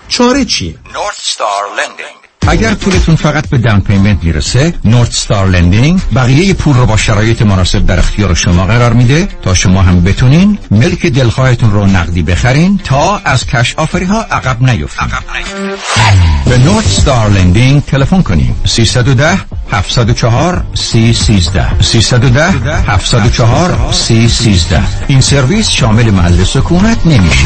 چاره 0.08 0.46
چیه؟ 0.46 0.76
North 0.94 1.16
Star 1.22 1.64
Lending 1.78 2.19
اگر 2.48 2.74
پولتون 2.74 3.16
فقط 3.16 3.50
به 3.50 3.58
down 3.58 3.80
payment 3.82 4.24
می‌رسه 4.24 4.74
North 4.86 5.12
Star 5.12 5.48
Lending 5.48 6.02
بقیه 6.16 6.54
پول 6.54 6.76
رو 6.76 6.86
با 6.86 6.98
شرایط 6.98 7.42
مناسب 7.42 7.86
در 7.86 8.00
اختیار 8.00 8.34
شما 8.34 8.66
قرار 8.66 8.94
میده 8.94 9.28
تا 9.42 9.54
شما 9.54 9.82
هم 9.82 10.04
بتونین 10.04 10.58
ملک 10.72 11.06
دلخواهتون 11.06 11.72
رو 11.72 11.86
نقدی 11.86 12.22
بخرین 12.22 12.80
تا 12.84 13.22
از 13.26 13.46
cash 13.46 13.76
offer 13.76 14.01
ی 14.01 14.06
ها 14.06 14.22
عقب 14.22 14.62
نیفتین. 14.62 15.08
به 16.46 16.58
North 16.58 16.88
Star 16.88 17.30
Lending 17.30 17.86
تلفن 17.86 18.22
کنین. 18.22 18.56
310 18.66 19.38
704 19.72 20.64
313 20.74 21.82
310 21.82 22.52
704 22.88 23.92
313 23.92 24.82
این 25.08 25.22
سرویس 25.22 25.70
شامل 25.70 26.12
محل 26.12 26.44
سکونت 26.44 26.98
نمیشه. 27.06 27.46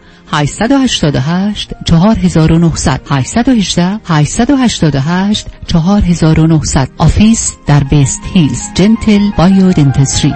888 0.31 1.73
4900 1.85 3.01
818 3.09 3.99
888 4.05 5.47
4900 5.67 6.89
office 6.97 7.53
در 7.67 7.83
West 7.83 8.19
Hills. 8.33 8.61
Gentle 8.75 9.31
Bio 9.37 9.73
Dentistry 9.73 10.33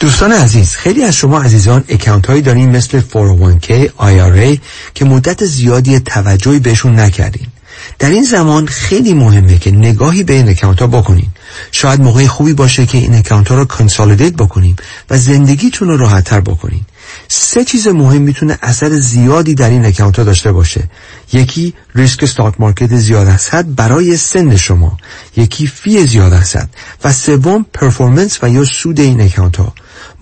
دوستان 0.00 0.32
عزیز 0.32 0.74
خیلی 0.74 1.02
از 1.04 1.16
شما 1.16 1.42
عزیزان 1.42 1.84
account 1.88 2.26
هایی 2.26 2.42
دارین 2.42 2.76
مثل 2.76 3.00
401k 3.00 3.88
IRA 3.98 4.58
که 4.94 5.04
مدت 5.04 5.44
زیادی 5.44 6.00
توجهی 6.00 6.58
بهشون 6.58 7.00
نکردین. 7.00 7.46
در 7.98 8.10
این 8.10 8.24
زمان 8.24 8.66
خیلی 8.66 9.14
مهمه 9.14 9.58
که 9.58 9.70
نگاهی 9.70 10.22
به 10.22 10.32
این 10.32 10.48
account 10.48 10.80
ها 10.80 10.86
بکنین. 10.86 11.28
شاید 11.72 12.00
موقع 12.00 12.26
خوبی 12.26 12.52
باشه 12.52 12.86
که 12.86 12.98
این 12.98 13.14
account 13.14 13.48
ها 13.48 13.54
رو 13.54 13.64
consolidate 13.64 14.32
بکنیم 14.32 14.76
و 15.10 15.18
زندگیتون 15.18 15.88
رو 15.88 15.96
راحت 15.96 16.24
تر 16.24 16.40
بکنین. 16.40 16.80
سه 17.28 17.64
چیز 17.64 17.88
مهم 17.88 18.22
می‌تونه 18.22 18.58
اثر 18.62 18.96
زیادی 18.96 19.54
در 19.54 19.70
این 19.70 19.84
account 19.84 20.18
ها 20.18 20.24
داشته 20.24 20.52
باشه. 20.52 20.90
یکی 21.32 21.74
ریسک 21.94 22.22
stock 22.22 22.54
market 22.58 22.96
زیاد 22.96 23.26
هست 23.26 23.54
برای 23.54 24.16
سن 24.16 24.56
شما. 24.56 24.96
یکی 25.36 25.66
fee 25.66 26.06
زیاد 26.06 26.32
هست 26.32 26.68
و 27.04 27.12
سوم 27.12 27.66
performance 27.72 28.38
و 28.42 28.48
یا 28.48 28.64
سود 28.64 29.00
این 29.00 29.20
account 29.20 29.56
ها. 29.56 29.74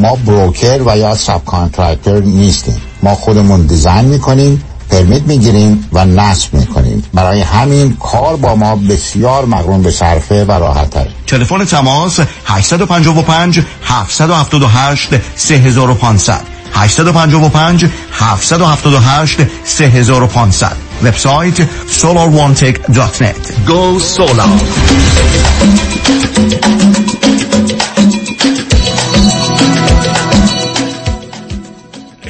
ما 0.00 0.16
broker 0.26 0.82
و 0.86 0.98
یا 0.98 1.14
subcontractor 1.14 2.20
نیستیم. 2.20 2.80
ما 3.02 3.14
خودمون 3.14 3.66
design 3.66 4.04
می‌کنیم 4.04 4.62
permit 4.90 5.22
می‌گیریم 5.22 5.88
و 5.92 6.04
نصب 6.04 6.54
می‌کنیم. 6.54 7.02
برای 7.14 7.40
همین 7.40 7.96
کار 7.96 8.36
با 8.36 8.54
ما 8.54 8.76
بسیار 8.76 9.44
مقرون 9.44 9.82
به 9.82 9.90
صرفه 9.90 10.44
و 10.44 10.52
راحت 10.52 10.90
تره 10.90 11.10
تلفن 11.26 11.64
تماس 11.64 12.20
855 12.46 13.60
778 13.84 15.10
3500 15.36 16.40
855 16.74 17.86
778 18.12 19.38
3500 19.64 20.76
وبسایت 21.02 21.68
solarone.net 22.00 23.66
Go 23.66 23.98
Solar. 23.98 24.50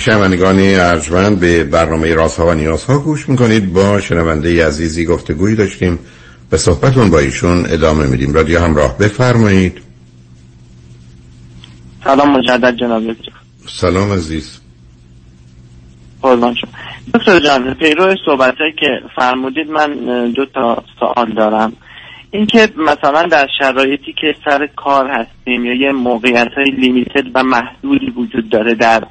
شنوندگان 0.01 0.59
ارجمند 0.59 1.41
به 1.41 1.65
برنامه 1.65 2.15
رازها 2.15 2.47
و 2.47 2.55
نیازها 2.55 2.99
گوش 2.99 3.29
می‌کنید. 3.29 3.73
با 3.73 4.01
شنونده 4.01 4.67
عزیزی 4.67 5.05
گفتگویی 5.05 5.57
داشتیم 5.57 5.99
به 6.51 6.57
صحبتون 6.57 7.11
با 7.11 7.19
ایشون 7.19 7.67
ادامه 7.69 8.07
میدیم. 8.07 8.35
رادیو 8.35 8.61
همراه 8.61 8.99
بفرمایید. 8.99 9.81
سلام 12.05 12.39
مجدد 12.39 12.77
جناب 12.77 13.13
دکتر 13.13 13.33
سلام 13.69 14.13
عزیز. 14.13 14.61
قربان 16.23 16.55
شما. 16.55 16.71
دکتر 17.15 17.41
جان 17.41 17.75
پیرو 17.75 18.15
صحبت 18.27 18.55
که 18.81 18.89
فرمودید 19.17 19.71
من 19.71 19.95
دو 20.31 20.47
تا 20.47 20.85
سوال 21.01 21.35
دارم. 21.35 21.73
اینکه 22.31 22.69
مثلا 22.77 23.23
در 23.23 23.47
شرایطی 23.59 24.13
که 24.21 24.35
سر 24.45 24.69
کار 24.77 25.11
هستیم 25.11 25.65
یا 25.65 25.75
یه 25.75 25.93
موقعیت 25.93 26.49
های 26.57 26.71
لیمیتد 26.71 27.25
و 27.35 27.43
محدودی 27.43 28.11
وجود 28.11 28.49
داره 28.51 28.75
در 28.75 29.03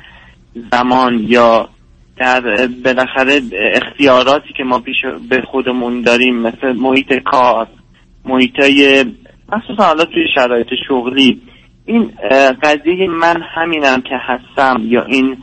زمان 0.71 1.25
یا 1.27 1.69
در 2.17 2.67
بالاخره 2.85 3.41
اختیاراتی 3.53 4.53
که 4.57 4.63
ما 4.63 4.79
پیش 4.79 4.95
به 5.29 5.41
خودمون 5.41 6.01
داریم 6.01 6.35
مثل 6.35 6.71
محیط 6.71 7.13
کار 7.13 7.67
محیط 8.25 8.59
های 8.59 9.05
مخصوصا 9.51 9.83
حالا 9.83 10.05
توی 10.05 10.25
شرایط 10.35 10.67
شغلی 10.87 11.41
این 11.85 12.11
قضیه 12.63 13.07
من 13.07 13.41
همینم 13.55 14.01
که 14.01 14.15
هستم 14.15 14.81
یا 14.83 15.05
این 15.05 15.37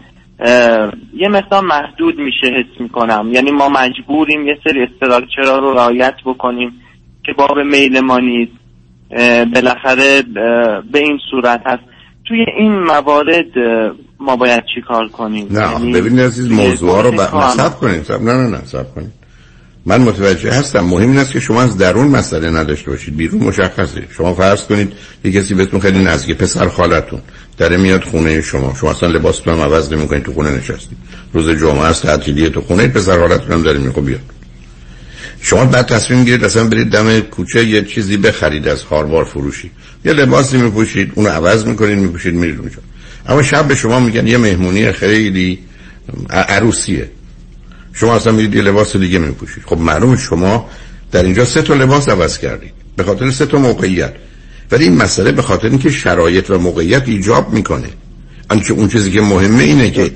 یه 1.14 1.28
مقدار 1.28 1.64
محدود 1.64 2.18
میشه 2.18 2.46
حس 2.46 2.80
می‌کنم. 2.80 3.30
یعنی 3.32 3.50
ما 3.50 3.68
مجبوریم 3.68 4.46
یه 4.46 4.58
سری 4.64 4.82
استراکچرها 4.82 5.58
رو 5.58 5.72
رعایت 5.74 6.14
بکنیم 6.24 6.72
که 7.24 7.32
باب 7.32 7.58
میل 7.58 8.00
ما 8.00 8.18
نیست. 8.18 8.52
بالاخره 9.54 10.22
به 10.92 10.98
این 10.98 11.18
صورت 11.30 11.62
هست. 11.66 11.82
توی 12.24 12.44
این 12.56 12.78
موارد 12.78 13.52
ما 14.20 14.36
باید 14.36 14.62
چی 14.74 14.80
کار 14.88 15.08
کنیم؟ 15.08 15.46
نه 15.50 15.72
یعنی 15.72 15.92
ببینید 15.92 16.20
عزیز 16.20 16.50
موضوع 16.50 16.90
ها 16.90 17.00
رو 17.00 17.12
ب... 17.12 17.16
سب 17.56 17.78
کنید 17.78 18.04
سب... 18.04 18.22
نه 18.22 18.32
نه 18.32 18.48
نه 18.48 18.60
سب 18.66 18.94
کنید. 18.94 19.12
من 19.86 20.00
متوجه 20.00 20.52
هستم. 20.52 20.80
مهم 20.80 21.10
این 21.10 21.18
است 21.18 21.32
که 21.32 21.40
شما 21.40 21.62
از 21.62 21.78
درون 21.78 22.06
مسئله 22.06 22.50
نداشته 22.50 22.90
باشید. 22.90 23.16
بیرون 23.16 23.42
مشخصه. 23.42 24.04
شما 24.16 24.34
فرض 24.34 24.62
کنید 24.62 24.92
یه 25.24 25.32
کسی 25.32 25.54
بهتون 25.54 25.80
خیلی 25.80 26.04
نزدیک 26.04 26.36
پسر 26.36 26.68
خالتون 26.68 27.20
داره 27.58 27.76
میاد 27.76 28.04
خونه 28.04 28.42
شما. 28.42 28.74
شما 28.80 28.90
اصلا 28.90 29.08
لباستون 29.08 29.54
هم 29.54 29.60
عوض 29.60 29.92
نمی‌کنید 29.92 30.22
تو 30.22 30.32
خونه 30.32 30.50
نشستید. 30.50 30.98
روز 31.32 31.50
جمعه 31.50 31.84
است 31.84 32.02
تعطیلیه 32.02 32.48
تو 32.48 32.60
خونه 32.60 32.88
پسر 32.88 33.18
خالتون 33.18 33.52
هم 33.52 33.62
داره 33.62 33.78
میگه 33.78 34.00
بیاد. 34.00 34.20
شما 35.40 35.64
بعد 35.64 35.86
تصمیم 35.86 36.24
گیرید 36.24 36.44
اصلا 36.44 36.64
برید 36.64 36.90
دم 36.90 37.20
کوچه 37.20 37.64
یه 37.64 37.84
چیزی 37.84 38.16
بخرید 38.16 38.68
از 38.68 38.82
هاروار 38.82 39.24
فروشی. 39.24 39.70
یه 40.04 40.12
لباسی 40.12 40.56
میپوشید 40.56 41.12
اونو 41.14 41.28
عوض 41.28 41.66
می‌کنید 41.66 41.98
میپوشید 41.98 42.34
میرید 42.34 42.58
اونجا. 42.58 42.78
اما 43.28 43.42
شب 43.42 43.68
به 43.68 43.74
شما 43.74 44.00
میگن 44.00 44.26
یه 44.26 44.38
مهمونی 44.38 44.92
خیلی 44.92 45.58
عروسیه. 46.30 47.10
شما 47.92 48.16
اصلا 48.16 48.32
میرید 48.32 48.54
یه 48.54 48.62
لباس 48.62 48.96
دیگه 48.96 49.18
میپوشید. 49.18 49.64
خب 49.66 49.78
معلوم 49.78 50.16
شما 50.16 50.70
در 51.12 51.22
اینجا 51.22 51.44
سه 51.44 51.62
تا 51.62 51.74
لباس 51.74 52.08
عوض 52.08 52.38
کردید. 52.38 52.72
به 52.96 53.04
خاطر 53.04 53.30
سه 53.30 53.46
تا 53.46 53.58
موقعیت. 53.58 54.12
ولی 54.70 54.84
این 54.84 54.96
مسئله 54.96 55.32
به 55.32 55.42
خاطر 55.42 55.68
اینکه 55.68 55.90
شرایط 55.90 56.50
و 56.50 56.58
موقعیت 56.58 57.08
ایجاب 57.08 57.52
می‌کنه. 57.52 57.88
آنچه 58.50 58.72
اون 58.72 58.88
چیزی 58.88 59.10
که 59.10 59.20
مهمه 59.20 59.62
اینه 59.62 59.90
که 59.90 60.10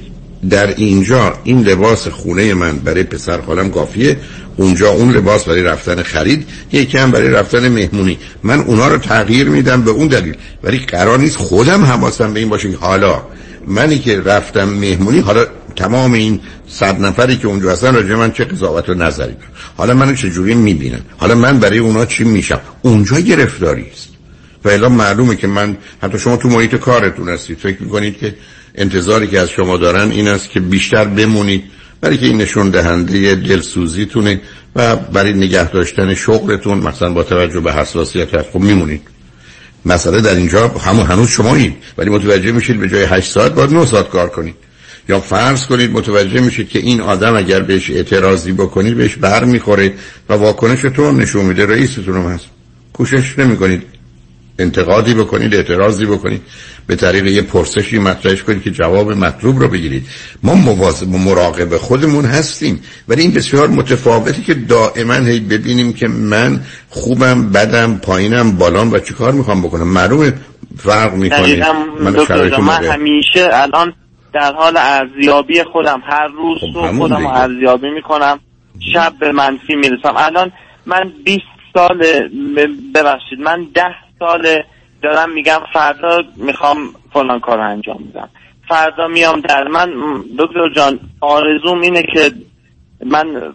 در 0.51 0.75
اینجا 0.75 1.39
این 1.45 1.63
لباس 1.63 2.09
خونه 2.09 2.55
من 2.55 2.77
برای 2.77 3.03
پسر 3.03 3.41
خالم 3.41 3.71
کافیه. 3.71 4.17
اونجا 4.57 4.91
اون 4.91 5.11
لباس 5.11 5.45
برای 5.45 5.63
رفتن 5.63 6.03
خرید 6.03 6.47
یکی 6.73 6.99
هم 6.99 7.11
برای 7.11 7.29
رفتن 7.29 7.69
مهمونی. 7.69 8.19
من 8.43 8.61
اونا 8.61 8.89
رو 8.89 8.99
تغییر 8.99 9.49
میدم 9.49 9.83
به 9.83 9.91
اون 9.91 10.09
دلیل. 10.09 10.37
ولی 10.63 10.79
قرار 10.79 11.19
نیست 11.19 11.37
خودم 11.37 11.85
حواسم 11.85 12.33
به 12.33 12.41
این 12.41 12.49
باشه. 12.49 12.77
حالا 12.81 13.23
منی 13.67 13.99
که 13.99 14.21
رفتم 14.21 14.69
مهمونی 14.69 15.19
حالا 15.19 15.47
تمام 15.77 16.13
این 16.13 16.41
صد 16.69 17.01
نفری 17.01 17.37
که 17.37 17.47
اونجا 17.47 17.73
هستن 17.73 17.95
راجع 17.95 18.15
من 18.15 18.33
چه 18.33 18.45
قضاوت 18.45 18.89
و 18.89 18.95
نظری 18.95 19.33
دارن. 19.33 19.51
حالا 19.77 19.95
منو 19.95 20.15
چجوری 20.15 20.55
می‌بینن؟ 20.55 21.01
حالا 21.17 21.35
من 21.35 21.59
برای 21.59 21.79
اونا 21.79 22.07
چی 22.07 22.25
میشم؟ 22.25 22.61
اونجا 22.83 23.21
گرفتاری 23.21 23.87
است. 23.93 24.09
و 24.65 24.69
الا 24.69 24.89
معلومه 24.89 25.37
که 25.37 25.47
من 25.47 25.77
حتی 26.03 26.19
شما 26.19 26.37
تو 26.37 26.49
محیط 26.49 26.75
کارتون 26.75 27.29
هستید. 27.29 27.59
فکر 27.59 27.83
می‌کنید 27.83 28.19
که 28.19 28.35
انتظاری 28.81 29.27
که 29.27 29.39
از 29.39 29.51
شما 29.51 29.77
دارن 29.77 30.11
این 30.11 30.29
است 30.29 30.51
که 30.51 30.61
بیشتر 30.61 31.05
بمونید 31.05 31.65
برای 32.01 32.19
که 32.19 32.27
این 32.27 32.39
نشون 32.39 32.71
دهنده 32.71 33.35
دلسوزیتونه 33.35 34.41
و 34.77 34.97
برای 34.97 35.33
نگه 35.33 35.71
داشتن 35.71 36.15
شغلتون 36.15 36.79
مثلا 36.79 37.13
با 37.13 37.23
توجه 37.23 37.61
به 37.61 37.73
حساسیت 37.73 38.43
خب 38.43 38.61
میمونید. 38.61 39.03
مسئله 39.85 40.21
در 40.21 40.35
اینجا 40.35 40.69
همون 40.69 41.07
هنوز 41.07 41.29
شمایید 41.29 41.77
ولی 41.99 42.11
متوجه 42.11 42.53
میشید 42.53 42.81
به 42.81 42.89
جای 42.89 43.05
8 43.05 43.33
ساعت 43.33 43.55
باید 43.55 43.71
9 43.71 43.87
ساعت 43.87 44.09
کار 44.09 44.29
کنید. 44.29 44.55
یا 45.09 45.21
فرض 45.21 45.67
کنید 45.67 45.91
متوجه 45.91 46.41
میشید 46.41 46.69
که 46.69 46.79
این 46.79 47.01
آدم 47.01 47.37
اگر 47.37 47.61
بهش 47.61 47.91
اعتراضی 47.91 48.53
بکنید 48.53 48.97
بهش 48.97 49.17
بر 49.17 49.45
می‌خوره 49.45 49.95
و 50.29 50.35
واکنشتون 50.35 51.21
نشون 51.21 51.45
میده 51.45 51.67
رئیستون 51.67 52.17
هم 52.17 52.33
هست. 52.33 52.47
کوشش 52.93 53.39
نمی‌کنید. 53.39 53.83
انتقادی 54.59 55.15
بکنید 55.15 55.55
اعتراضی 55.55 56.07
بکنید. 56.07 56.43
به 56.87 56.97
طریق 56.97 57.27
یه 57.27 57.43
پرسشی 57.43 57.99
مطرحش 57.99 58.43
کنید 58.43 58.63
که 58.63 58.71
جواب 58.71 59.13
مطلوب 59.13 59.59
رو 59.59 59.69
بگیرید. 59.69 60.07
ما 60.43 60.55
مواظب 60.55 61.09
مراقب 61.09 61.77
خودمون 61.77 62.25
هستیم 62.25 62.83
ولی 63.09 63.23
این 63.23 63.35
بسیار 63.35 63.69
متفاوتی 63.69 64.43
که 64.43 64.55
دائما 64.55 65.15
هی 65.15 65.41
ببینیم 65.41 65.93
که 65.93 66.09
من 66.09 66.61
خوبم 66.89 67.51
بدم 67.53 67.99
پایینم 67.99 68.53
بالام 68.53 68.93
و 68.93 68.99
چیکار 68.99 69.33
می‌خوام 69.33 69.63
بکنم. 69.63 69.89
معلومه 69.89 70.33
فرق 70.79 71.15
می‌کنه. 71.15 71.73
من 72.01 72.61
من 72.61 72.85
همیشه 72.85 73.49
الان 73.53 73.93
در 74.35 74.53
حال 74.53 74.77
ارزیابی 74.77 75.63
خودم 75.73 76.03
هر 76.05 76.27
روز 76.27 76.59
خب 76.75 76.99
خودم. 76.99 77.27
ارزیابی 77.27 77.91
می‌کنم. 77.91 78.41
شب 78.93 79.13
به 79.21 79.33
منفی 79.33 79.75
می‌رسم. 79.75 80.15
الان 80.17 80.53
من 80.87 81.13
20 81.25 81.41
سال 81.75 82.03
ببخشید 82.95 83.39
من 83.45 83.67
10 83.75 83.83
سال 84.21 84.63
دارم 85.03 85.33
میگم 85.33 85.61
فردا 85.73 86.23
می‌خوام 86.37 86.77
فلان 87.13 87.41
کار 87.41 87.61
انجام 87.61 88.03
میدم 88.03 88.29
فردا 88.69 89.09
میام 89.09 89.41
در 89.41 89.69
من 89.69 89.91
دکتر 90.39 90.69
جان 90.77 91.01
آرزوم 91.21 91.81
اینه 91.81 92.03
که 92.03 92.33
من 93.07 93.55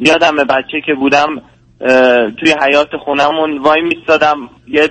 یادم 0.00 0.36
بچه 0.36 0.80
که 0.86 0.94
بودم 0.94 1.42
توی 2.40 2.54
حیات 2.62 2.96
خونمون 2.96 3.58
وای 3.58 3.80
میستادم 3.80 4.50
یه 4.68 4.90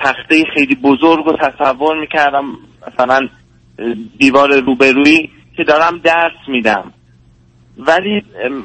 تخته 0.00 0.44
خیلی 0.54 0.74
بزرگ 0.74 1.24
رو 1.24 1.36
تصور 1.36 2.00
می‌کردم 2.00 2.44
مثلا 2.88 3.28
دیوار 4.18 4.60
روبرویی 4.60 5.30
که 5.56 5.64
دارم 5.64 5.98
درس 5.98 6.48
میدم. 6.48 6.92
ولی 7.78 8.22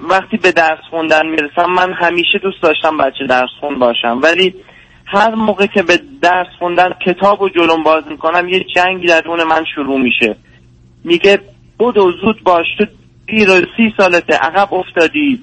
وقتی 0.09 0.37
به 0.37 0.51
درس 0.51 0.79
خوندن 0.89 1.27
می‌رسم 1.27 1.65
من 1.65 1.93
همیشه 1.93 2.37
دوست 2.37 2.61
داشتم 2.61 2.97
بچه 2.97 3.27
درس 3.29 3.49
خون 3.59 3.79
باشم. 3.79 4.19
ولی 4.23 4.55
هر 5.11 5.35
موقع 5.35 5.65
که 5.65 5.83
به 5.83 5.99
درس 6.21 6.47
خوندن 6.59 6.89
کتاب 7.05 7.41
و 7.41 7.49
جلوم 7.49 7.83
باز 7.83 8.03
می‌کنم 8.09 8.49
یه 8.49 8.65
جنگی 8.75 9.07
درون 9.07 9.43
من 9.43 9.63
شروع 9.75 10.01
میشه. 10.01 10.35
میگه 11.03 11.39
بدو 11.79 12.11
زود 12.21 12.43
باش 12.43 12.65
تو 12.77 12.85
دیر 13.27 13.49
و 13.49 13.53
سی 13.53 13.93
سالته 13.97 14.33
عقب 14.33 14.73
افتادی. 14.73 15.41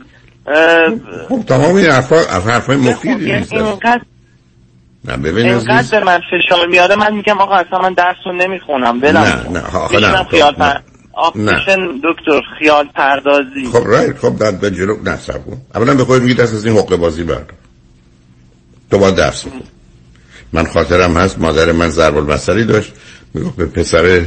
خب 1.29 1.43
تمام 1.47 1.75
این 1.75 1.87
حرفا 1.87 2.17
حرفای 2.51 2.77
مفیدی 2.77 3.33
نیست. 3.33 3.53
اینقدر 3.53 4.01
به 5.91 6.05
من 6.05 6.21
فشار 6.31 6.67
میاره 6.67 6.97
من 6.97 7.15
میگم 7.15 7.39
آقا 7.39 7.55
اصلا 7.55 7.79
من 7.79 7.93
درس 7.93 8.17
رو 8.27 8.33
نمی‌خونم 8.33 9.03
ولم 9.03 9.17
نه. 9.17 9.49
نه 9.49 9.77
آخه 9.77 10.01
نه 10.01 10.25
خیال 10.25 10.53
خب، 10.53 10.59
پر... 10.59 11.41
نه. 11.41 11.53
دکتر 12.05 12.41
خیال 12.59 12.89
پردازی. 12.95 13.67
خب 13.73 13.87
رایت 13.87 14.19
خب 14.19 14.39
بعد 14.39 14.61
به 14.61 14.71
جلو 14.71 14.97
نه 15.05 15.17
کن. 15.17 15.57
اولا 15.75 15.95
به 15.95 16.05
خود 16.05 16.23
میگی 16.23 16.35
دست 16.35 16.55
از 16.55 16.67
این 16.67 16.77
حقه 16.77 16.97
بازی 16.97 17.25
بردار. 17.25 17.55
تو 18.91 18.99
باید 18.99 19.15
درس 19.15 19.45
بخون 19.45 19.63
من 20.53 20.67
خاطرم 20.67 21.17
هست 21.17 21.39
مادر 21.39 21.73
من 21.73 21.91
ضرب 21.91 22.17
المثلی 22.17 22.65
داشت 22.65 22.93
می‌گفت 23.35 23.57
به 23.57 23.67
پسر 23.67 24.23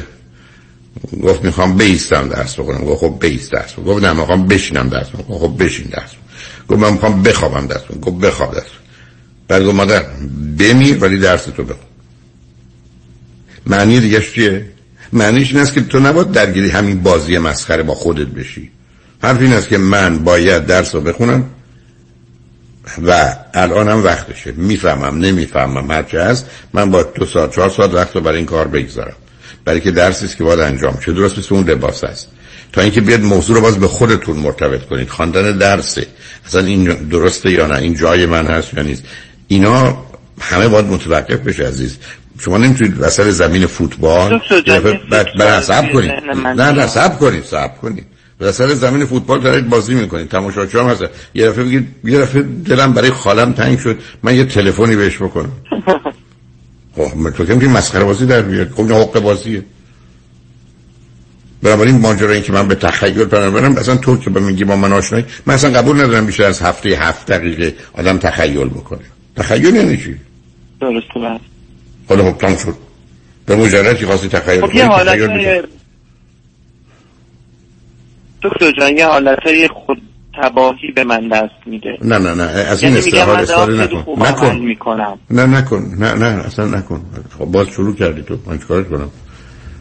گفت 1.24 1.44
می‌خوام 1.46 1.78
بیستم 1.78 2.30
درس 2.30 2.60
بخونم. 2.60 2.86
گفت 2.86 3.00
خب 3.00 3.18
بیست 3.20 3.52
درس 3.52 3.72
بخون. 3.72 3.84
گفت 3.84 4.04
نه 4.04 4.14
می‌خوام 4.14 4.48
بشینم 4.48 4.90
درس 4.90 5.10
بخونم. 5.10 5.40
خب 5.40 5.64
بشین 5.64 5.86
درس 5.86 6.10
بخون. 6.10 6.20
گفت 6.68 6.80
من 6.80 6.94
می‌خوام 6.94 7.24
بخوابم 7.24 7.68
درس 7.68 7.82
بخونم. 7.82 8.02
گفت 8.02 8.26
بخواب 8.26 8.54
درس. 8.54 8.64
بعد 9.48 9.64
گفت 9.64 9.76
مادر 9.76 10.04
بمیر 10.58 10.98
ولی 10.98 11.18
درس 11.18 11.44
تو 11.44 11.64
بخون. 11.64 11.86
معنی 13.66 14.00
دیگه 14.00 14.22
چیه؟ 14.22 14.66
معنیش 15.14 15.52
این 15.52 15.62
است 15.62 15.74
که 15.74 15.82
تو 15.82 16.00
نباید 16.00 16.32
درگیری 16.32 16.70
همین 16.70 17.04
بازی 17.04 17.38
مسخره 17.38 17.84
با 17.84 17.96
خودت 17.96 18.28
بشی. 18.28 18.72
حرف 19.24 19.42
این 19.42 19.54
است 19.54 19.68
که 19.68 19.78
من 19.78 20.20
باید 20.20 20.66
درس 20.66 20.96
رو 20.96 21.02
بخونم 21.02 21.46
و 23.06 23.36
الانم 23.54 24.04
وقتشه. 24.04 24.52
می‌فهمم 24.52 25.18
نمی‌فهمم 25.18 25.92
هرچه 25.92 26.22
هست. 26.22 26.46
من 26.74 26.92
با 26.92 27.04
دو 27.04 27.26
ساعت 27.26 27.56
چهار 27.56 27.70
ساعت 27.70 27.94
وقت 27.94 28.16
رو 28.16 28.22
برای 28.22 28.38
این 28.38 28.46
کار 28.46 28.68
بگذارم. 28.68 29.16
برای 29.66 29.82
که 29.82 29.92
درسی 29.92 30.26
است 30.26 30.38
که 30.38 30.44
باید 30.44 30.60
انجام 30.60 31.00
شه. 31.06 31.12
درست 31.12 31.38
مثل 31.38 31.56
اون 31.56 31.70
لباس 31.70 32.04
است 32.04 32.28
تا 32.74 32.82
اینکه 32.82 33.02
بیاد 33.02 33.22
موضوع 33.22 33.56
رو 33.56 33.62
باز 33.62 33.80
به 33.80 33.88
خودتون 33.88 34.38
مرتبط 34.38 34.86
کنید. 34.86 35.10
خواندن 35.10 35.58
درسه. 35.58 36.08
اصلا 36.46 36.66
این 36.66 36.84
درسته 36.84 37.52
یا 37.52 37.68
نه؟ 37.68 37.78
این 37.78 37.96
جای 37.96 38.26
من 38.26 38.48
هست 38.48 38.74
یا 38.74 38.84
نیست؟ 38.84 39.04
اینا 39.48 39.98
همه 40.42 40.68
باید 40.68 40.86
متوقف 40.86 41.40
بشه 41.40 41.68
عزیز. 41.68 41.98
شما 42.40 42.58
نمی‌تونید 42.58 43.02
وسط 43.02 43.30
زمین 43.30 43.68
فوتبال 43.68 44.42
بعد 45.12 45.28
بعد 45.40 45.92
کنید. 45.94 46.12
نه 46.36 46.72
نه 46.72 46.88
کنید 47.20 47.46
صبر 47.46 47.78
کنید. 47.82 48.06
وسط 48.40 48.74
زمین 48.74 49.06
فوتبال 49.06 49.40
دارید 49.40 49.70
بازی 49.70 49.96
می‌کنید 49.96 50.30
تماشاچی 50.30 50.78
هم 50.78 50.86
هست. 50.86 51.04
یه 51.34 51.50
دفعه 51.50 51.64
بگید 51.64 51.88
یه 52.04 52.20
دفعه 52.20 52.42
دلم 52.42 52.94
برای 52.94 53.12
خالم 53.12 53.54
تنگ 53.54 53.80
شد. 53.80 54.00
من 54.24 54.36
یه 54.36 54.46
تلفنی 54.46 54.96
بهش 54.96 55.18
بکنم. 55.18 55.52
خب 56.96 57.30
تو 57.30 57.46
که 57.46 57.68
مسخره 57.68 58.04
بازی 58.04 58.26
در 58.26 58.42
بیاد 58.42 58.70
خب 58.70 58.92
حق 58.92 59.20
بازیه. 59.20 59.64
بنابراین 61.64 62.00
ماجرا 62.00 62.34
این 62.34 62.44
که 62.44 62.52
من 62.52 62.68
به 62.68 62.76
تخیل 62.76 63.26
پناه 63.26 63.50
برم 63.50 63.78
اصلا 63.78 63.96
تو 63.96 64.18
که 64.18 64.30
به 64.30 64.40
میگی 64.40 64.64
با 64.64 64.76
من 64.76 64.94
آشنایی 64.94 65.26
من 65.46 65.54
اصلا 65.54 65.72
قبول 65.80 66.02
ندارم 66.02 66.26
بیشتر 66.26 66.44
از 66.44 66.62
هفته 66.62 66.90
هفت 66.90 67.32
دقیقه 67.32 67.76
آدم 67.94 68.18
تخیل 68.18 68.70
بکنه. 68.70 69.00
تخیل 69.36 69.76
یعنی 69.76 69.98
چی؟ 69.98 70.16
درسته 70.82 71.20
بله. 71.20 71.40
حالا 72.10 72.32
خب 72.32 72.38
تمام 72.38 72.58
شد. 72.58 72.76
به 73.46 73.56
مجردی 73.56 74.06
خواستی 74.06 74.28
تخیل 74.28 74.62
خب 74.62 74.76
یه. 74.76 74.86
حالت 74.86 75.70
دکتر 78.44 78.72
جان 78.72 78.98
یه 78.98 79.08
حالت 79.08 79.40
خود 79.86 80.02
تباهی 80.42 80.92
به 80.96 81.04
من 81.04 81.28
دست 81.28 81.54
میده. 81.66 81.98
نه 82.02 82.18
نه 82.18 82.34
نه 82.34 82.44
از 82.44 82.84
این 82.84 82.94
یعنی 82.94 83.12
من 83.12 83.30
استفاده 83.30 83.84
نکن. 83.84 84.06
نکن. 84.18 84.56
می‌کنم. 84.56 85.20
نه 85.30 85.46
نکن. 85.46 85.96
نه 86.00 86.14
نه 86.14 86.26
اصلا 86.26 86.66
نکن. 86.66 87.02
خب 87.40 87.46
باز 87.46 87.68
شروع 87.68 87.96
کردی 87.96 88.22
تو. 88.22 88.38
من 88.46 88.60
چیکارش 88.60 88.86
کنم؟ 88.88 89.10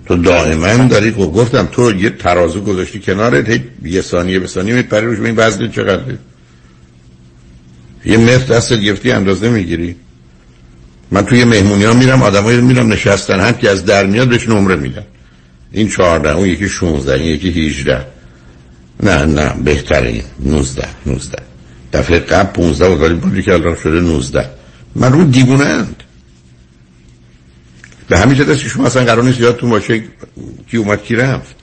تو 0.07 0.17
دائما 0.17 0.89
داری 0.89 1.11
خب 1.11 1.33
گفتم 1.33 1.69
تو 1.73 1.93
یه 1.93 2.11
ترازو 2.11 2.61
گذاشتی 2.61 3.01
کنارت 3.01 3.49
هی 3.49 3.61
یه 3.85 4.01
ثانیه 4.01 4.39
به 4.39 4.47
ثانیه 4.47 4.75
میپری 4.75 5.07
روش 5.07 5.21
این 5.21 5.35
وزن 5.37 5.69
چقدره؟ 5.69 6.19
یه 8.05 8.17
متر 8.17 8.55
دستت 8.55 8.81
گرفتی 8.81 9.13
اندازه 9.13 9.49
می‌گیری 9.51 9.97
من 11.11 11.25
توی 11.25 11.45
مهمونی 11.45 11.85
ها 11.85 11.93
میرم 11.93 12.23
آدمایی 12.23 12.61
میرم 12.61 12.93
نشستن 12.93 13.41
هم 13.41 13.53
که 13.53 13.71
از 13.71 13.85
در 13.85 14.07
میاد 14.07 14.29
بهش 14.29 14.49
نمره 14.49 14.77
میدن. 14.77 15.05
این 15.73 15.89
چهارده 15.89 16.37
اون 16.37 16.49
یکی 16.49 16.69
16 16.69 17.15
این 17.15 17.35
یکی 17.35 17.67
18 17.67 18.18
نه 19.03 19.25
نه 19.25 19.55
بهتره 19.65 20.09
این. 20.09 20.25
19 20.41 20.89
19 21.07 21.39
دفعه 21.93 22.19
قبل 22.19 22.53
15 22.53 22.87
و 22.95 22.99
داری 22.99 23.15
بودی 23.15 23.43
که 23.43 23.53
الان 23.53 23.77
شده 23.77 24.01
19 24.01 24.51
من 24.95 25.13
رو 25.13 25.25
دیوونه 25.25 25.65
اند. 25.65 26.03
به 28.09 28.19
همین 28.19 28.37
جد 28.37 28.57
که 28.57 28.69
شما 28.69 28.87
اصلا 28.87 29.05
قرار 29.05 29.23
نیست 29.23 29.41
یادتون 29.41 29.71
باشه 29.71 30.03
کی 30.71 30.77
اومد 30.77 31.03
کی 31.03 31.17
رفت. 31.17 31.57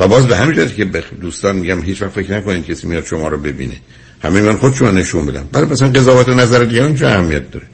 و 0.00 0.08
باز 0.08 0.26
به 0.26 0.36
همین 0.36 0.54
جد 0.56 0.74
که 0.74 0.84
به 0.84 1.04
دوستان 1.20 1.56
میگم 1.56 1.82
هیچ 1.82 2.02
وقت 2.02 2.10
فکر 2.10 2.36
نکنید 2.36 2.66
کسی 2.66 2.86
میاد 2.86 3.04
شما 3.04 3.28
رو 3.28 3.38
ببینه. 3.38 3.76
همه 4.22 4.40
من 4.40 4.56
خود 4.56 4.74
شما 4.74 4.90
نشون 4.90 5.26
بدم 5.26 5.48
برای 5.52 5.66
مثلا 5.66 5.88
قضاوت 5.88 6.28
نظر 6.28 6.64
دیگران 6.64 6.94
چه 6.94 7.06
اهمیت 7.06 7.50
داره؟ 7.50 7.66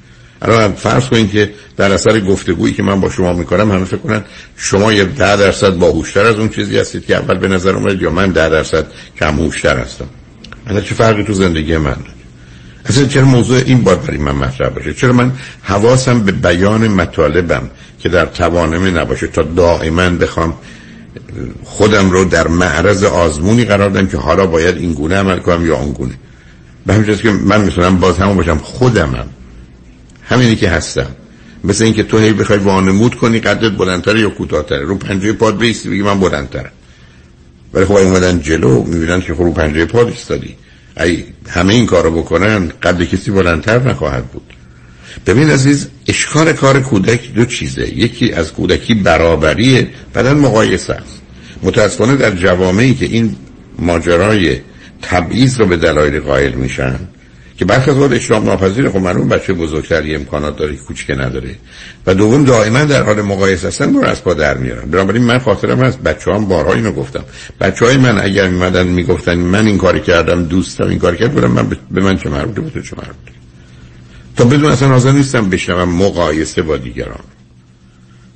الان 0.43 0.73
فرض 0.73 1.09
کنید 1.09 1.31
که 1.31 1.51
در 1.77 1.93
اثر 1.93 2.21
گفتگویی 2.21 2.75
که 2.75 2.83
من 2.83 3.01
با 3.01 3.11
شما 3.11 3.33
می‌کنم 3.33 3.73
همه 3.73 3.85
فکر 3.85 3.97
کنن 3.97 4.25
شما 4.57 4.93
یه 4.93 5.05
ده 5.05 5.37
درصد 5.37 5.77
باهوشتر 5.77 6.27
از 6.27 6.37
اون 6.37 6.49
چیزی 6.49 6.79
هستید 6.79 7.07
که 7.07 7.17
اول 7.17 7.39
به 7.39 7.49
نظر 7.49 7.75
اومد 7.77 8.03
یا 8.03 8.11
من 8.11 8.31
ده 8.31 8.49
درصد 8.49 8.87
کم 9.19 9.37
هوشتر 9.37 9.79
هستم. 9.79 10.07
اصلا 10.67 10.81
چه 10.81 10.95
فرقی 10.95 11.25
تو 11.25 11.33
زندگی 11.33 11.77
من 11.77 11.97
اصلا 12.85 13.07
چرا 13.07 13.25
موضوع 13.25 13.57
این 13.67 13.83
باید 13.83 14.03
برای 14.03 14.19
من 14.19 14.33
مطرح 14.33 14.69
باشه؟ 14.69 14.95
چرا 14.95 15.13
من 15.13 15.33
حواسم 15.63 16.21
به 16.21 16.33
بیان 16.33 16.89
مطالبم 16.89 17.71
که 17.99 18.09
در 18.09 18.27
توانمه 18.27 18.91
نباشه 18.91 19.27
تا 19.27 19.43
دائما 19.43 20.11
بخوام 20.11 20.55
خودم 21.65 22.11
رو 22.11 22.25
در 22.25 22.49
معرض 22.49 23.05
آزمونی 23.05 23.65
قرار 23.65 23.91
دادم 23.91 24.07
که 24.07 24.17
حالا 24.17 24.47
باید 24.47 24.77
این 24.77 24.93
گونه 24.93 25.17
عمل 25.17 25.39
کنم 25.39 25.67
یا 25.67 25.77
اون 25.77 25.93
گونه؟ 25.93 26.15
به 26.87 26.95
همین 26.95 27.17
که 27.17 27.31
من 27.31 27.61
می‌تونم 27.61 27.97
باز 27.97 28.19
همون 28.19 28.37
باشم 28.37 28.59
خودمم. 28.59 29.27
همینی 30.33 30.57
که 30.57 30.69
هستم. 30.69 31.07
مثل 31.65 31.85
اینکه 31.85 32.03
تو 32.03 32.19
هی 32.19 32.33
بخوای 32.33 32.59
وانمود 32.59 33.15
کنی 33.15 33.41
قدت 33.41 33.73
بلندتره 33.73 34.21
یا 34.21 34.31
کوتاهتره؟ 34.31 34.83
رو 34.83 34.95
پنجه 34.95 35.33
پاد 35.33 35.59
بیستی 35.59 35.89
بگی 35.89 36.03
من 36.03 36.21
بلندترم. 36.21 36.71
ولی 37.75 37.85
خب 37.85 37.93
اومدن 37.93 38.41
جلو 38.41 38.83
می‌بینن 38.83 39.21
که 39.21 39.35
خب 39.35 39.43
رو 39.43 39.53
پنجه 39.53 39.85
پاد 39.85 40.07
ایستادی. 40.07 40.57
ای 41.01 41.25
همه 41.49 41.75
این 41.75 41.87
کارو 41.87 42.11
بکنن 42.11 42.73
قد 42.83 43.03
کسی 43.03 43.31
بلندتر 43.31 43.89
نخواهد 43.89 44.27
بود. 44.27 44.43
ببین 45.27 45.51
عزیز 45.51 45.89
اشکال 46.09 46.53
کار 46.53 46.81
کودک 46.81 47.35
دو 47.35 47.45
چیزه. 47.45 47.99
یکی 47.99 48.33
از 48.33 48.53
کودکی 48.53 48.95
برابریه 48.95 49.89
بعدا 50.15 50.35
مقایسه 50.35 50.93
است. 50.93 51.21
متاسفانه 51.63 52.17
در 52.17 52.31
جوامعی 52.31 52.95
که 52.95 53.07
این 53.07 53.37
ماجرای 53.79 54.61
تبعیض 55.03 55.61
رو 55.61 55.67
به 55.67 55.77
دلایل 55.77 56.21
قائل 56.21 56.53
میشن 56.53 56.99
که 57.63 57.67
برخی 57.67 57.91
از 57.91 57.99
وقت 57.99 58.13
اشرام 58.13 58.45
ناپذیر 58.45 58.89
خب 58.89 58.97
معلوم 58.97 59.29
بچه 59.29 59.53
بزرگتری 59.53 60.15
امکانات 60.15 60.57
داره 60.57 60.77
کوچکه 60.77 61.15
نداره. 61.15 61.55
و 62.07 62.15
دوم 62.15 62.45
دائما 62.45 62.85
در 62.85 63.03
حال 63.03 63.23
مقایسه 63.23 63.69
هستن 63.69 63.93
برو 63.93 64.05
از 64.05 64.25
پا 64.25 64.35
در 64.35 64.57
میارن. 64.57 64.91
بنابراین 64.91 65.23
من 65.25 65.39
خاطرم 65.39 65.81
از 65.81 65.99
بچه 65.99 66.33
هم 66.33 66.47
بارها 66.47 66.73
اینو 66.73 66.93
گفتم. 66.93 67.25
بچه 67.61 67.85
های 67.85 67.97
من 67.97 68.21
اگر 68.21 68.49
میمدن 68.49 68.87
می‌گفتن 68.87 69.35
من 69.35 69.67
این 69.67 69.79
کاری 69.79 70.01
کردم 70.01 70.45
دوستم 70.45 70.85
این 70.85 70.99
کاری 70.99 71.17
کرد 71.17 71.33
بودم 71.33 71.51
من 71.51 71.77
به 71.91 72.01
من 72.01 72.17
چه 72.17 72.29
مربوطه 72.31 72.61
به 72.61 72.71
تو 72.71 72.81
چه 72.81 72.97
مربوطه 72.97 73.33
تا 74.37 74.45
بدون 74.45 74.73
اصلا 74.73 74.89
حاضر 74.89 75.13
نیستم 75.13 75.51
بشنوم 75.51 75.89
مقایسه 75.89 76.63
با 76.63 76.77
دیگران. 76.77 77.25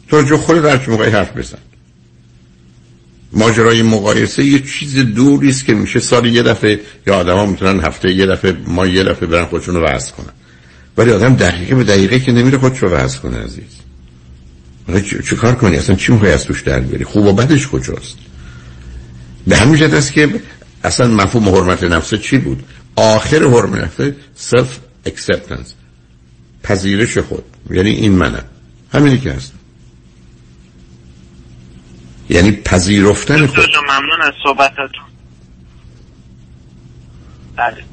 تو 0.08 0.22
جو 0.22 0.36
خود 0.36 0.62
در 0.62 0.78
چه 0.78 0.90
موقعی 0.90 1.10
حرف 1.10 1.36
بزن. 1.36 1.58
ماجرای 3.36 3.82
مقایسه 3.82 4.44
یه 4.44 4.58
چیز 4.58 4.96
دوری 4.96 5.48
است 5.48 5.64
که 5.64 5.74
میشه 5.74 6.00
سال 6.00 6.26
یه 6.26 6.42
دفعه 6.42 6.80
یا 7.06 7.16
آدما 7.16 7.46
می‌تونن 7.46 7.80
هفته 7.80 8.12
یه 8.12 8.26
دفعه 8.26 8.56
ما 8.66 8.86
یه 8.86 9.04
دفعه 9.04 9.28
برن 9.28 9.44
خودشون 9.44 9.74
رو 9.74 9.86
کنن. 9.86 10.32
ولی 10.96 11.12
آدم 11.12 11.34
دقیقه 11.34 11.74
به 11.74 11.84
دقیقه 11.84 12.20
که 12.20 12.32
نمیره 12.32 12.58
خودش 12.58 12.78
رو 12.78 13.08
کنه 13.08 13.36
عزیز. 13.36 13.64
چه 15.28 15.36
کار 15.36 15.54
کنی؟ 15.54 15.76
اصلا 15.76 15.96
چی 15.96 16.12
می‌خوای 16.12 16.32
از 16.32 16.44
توش 16.44 16.62
در 16.62 16.80
بیاری؟ 16.80 17.04
خوب 17.04 17.26
و 17.26 17.32
بدش 17.32 17.68
کجاست؟ 17.68 18.16
به 19.46 19.56
همین 19.56 19.76
جهت 19.76 19.94
است 19.94 20.12
که 20.12 20.28
اصلا 20.84 21.08
مفهوم 21.08 21.48
حرمت 21.48 21.82
نفسه 21.82 22.18
چی 22.18 22.38
بود؟ 22.38 22.62
آخر 22.96 23.44
حرمت 23.44 23.84
نفسه 23.84 24.16
self 24.34 24.78
acceptance 25.06 25.74
پذیرش 26.62 27.18
خود. 27.18 27.44
یعنی 27.70 27.90
این 27.90 28.12
منم 28.12 28.44
همینی 28.92 29.18
که 29.18 29.32
هست. 29.32 29.52
یعنی 32.28 32.52
پذیرفتن 32.52 33.46
خود. 33.46 33.64
ممنون 33.88 34.22
از 34.22 34.32
صحبتتون 34.44 35.06
بله. 37.56 37.84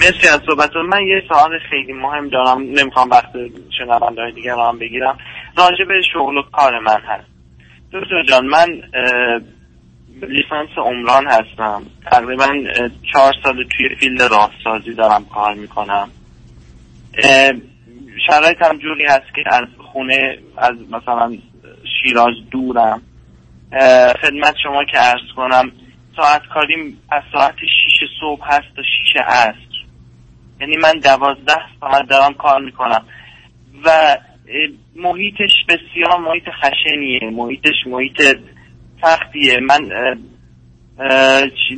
مرسی 0.00 0.28
از 0.28 0.40
صحبتتون 0.46 0.86
من 0.86 1.02
یه 1.02 1.22
سوال 1.28 1.58
خیلی 1.70 1.92
مهم 1.92 2.28
دارم. 2.28 2.62
نمی‌خوام 2.62 3.10
وقت 3.10 3.32
شنونده 3.78 4.22
های 4.22 4.32
دیگه 4.32 4.54
هم 4.54 4.78
بگیرم. 4.78 5.18
راجع 5.56 5.84
به 5.84 5.94
شغل 6.14 6.36
و 6.36 6.42
کار 6.42 6.78
من 6.78 7.00
هست. 7.06 7.26
دکتر 7.92 8.22
جان 8.28 8.46
من 8.46 8.66
لیسانس 10.22 10.68
عمران 10.76 11.26
هستم. 11.26 11.82
تقریبا 12.10 12.46
چهار 13.12 13.32
سال 13.42 13.64
توی 13.76 13.96
فیلد 14.00 14.22
راهسازی 14.22 14.94
دارم 14.94 15.24
کار 15.24 15.54
می‌کنم. 15.54 16.08
شرایط 18.26 18.62
هم 18.62 18.78
جوری 18.78 19.06
هست 19.06 19.34
که 19.34 19.54
از 19.54 19.64
خونه 19.92 20.38
از 20.56 20.74
مثلا 20.90 21.36
شیراز 22.02 22.34
دورم. 22.50 23.02
خدمت 24.22 24.54
شما 24.62 24.84
که 24.92 24.98
ارز 25.08 25.32
کنم 25.36 25.72
ساعت 26.16 26.42
کاریم 26.54 26.98
از 27.12 27.22
ساعت 27.32 27.54
شیش 27.58 28.08
صبح 28.20 28.44
هست 28.44 28.66
تا 28.76 28.82
شیش 28.82 29.22
عصر. 29.26 29.56
یعنی 30.60 30.76
من 30.76 30.92
دوازده 30.92 31.56
ساعت 31.80 32.08
دارم 32.08 32.34
کار 32.34 32.60
می‌کنم. 32.60 33.04
و 33.84 34.16
محیطش 34.96 35.52
بسیار 35.68 36.18
محیط 36.20 36.44
خشنیه 36.62 37.20
محیطش 37.32 37.86
محیط 37.86 38.38
سختیه. 39.02 39.60
من 39.60 39.80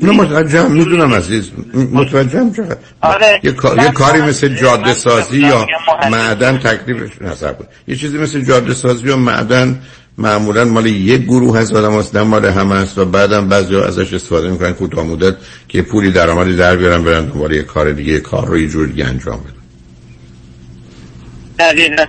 نه 0.03 0.13
متوجهم 0.13 0.73
می‌دونم 0.73 1.15
عزیز. 1.15 1.53
متوجهم 1.93 2.53
چقدر؟ 2.53 2.77
آره. 3.01 3.41
یه, 3.43 3.53
یه 3.83 3.91
کاری 3.93 4.21
مثل 4.21 4.49
جاده 4.49 4.95
سازی 4.95 5.41
یا 5.41 5.67
معدن 6.11 6.59
تکلیفش 6.59 7.23
نظر 7.23 7.53
بود 7.53 7.69
یه 7.89 7.97
چیزی 7.97 8.19
مثل 8.19 8.45
جاده 8.45 8.75
سازی 8.75 9.09
یا 9.09 9.17
معدن 9.17 9.83
معمولا 10.19 10.65
مال 10.65 10.87
یک 10.87 11.23
گروه 11.23 11.59
از 11.59 11.75
آدم 11.75 11.99
هست 11.99 12.17
مال 12.17 12.45
همه 12.45 12.75
است 12.75 12.99
و 12.99 13.05
بعدم 13.05 13.49
بعضی 13.49 13.75
ها 13.75 13.85
ازش 13.85 14.15
استفاده 14.15 14.51
می‌کنن 14.51 14.73
کوتاه 14.73 15.05
مدت 15.05 15.35
که 15.69 15.83
پولی 15.83 16.13
درآمدی 16.13 16.57
در 16.57 16.77
بیارن 16.77 17.05
برن 17.05 17.25
دنبال 17.25 17.53
یه 17.53 17.63
کار 17.63 17.93
دیگه 17.93 18.21
کار 18.21 18.47
رو 18.47 18.59
یه 18.59 18.69
جور 18.69 18.87
دیگه 18.87 19.07
انجام 19.07 19.41
بدن. 19.41 19.59
دقیقا. 21.59 22.05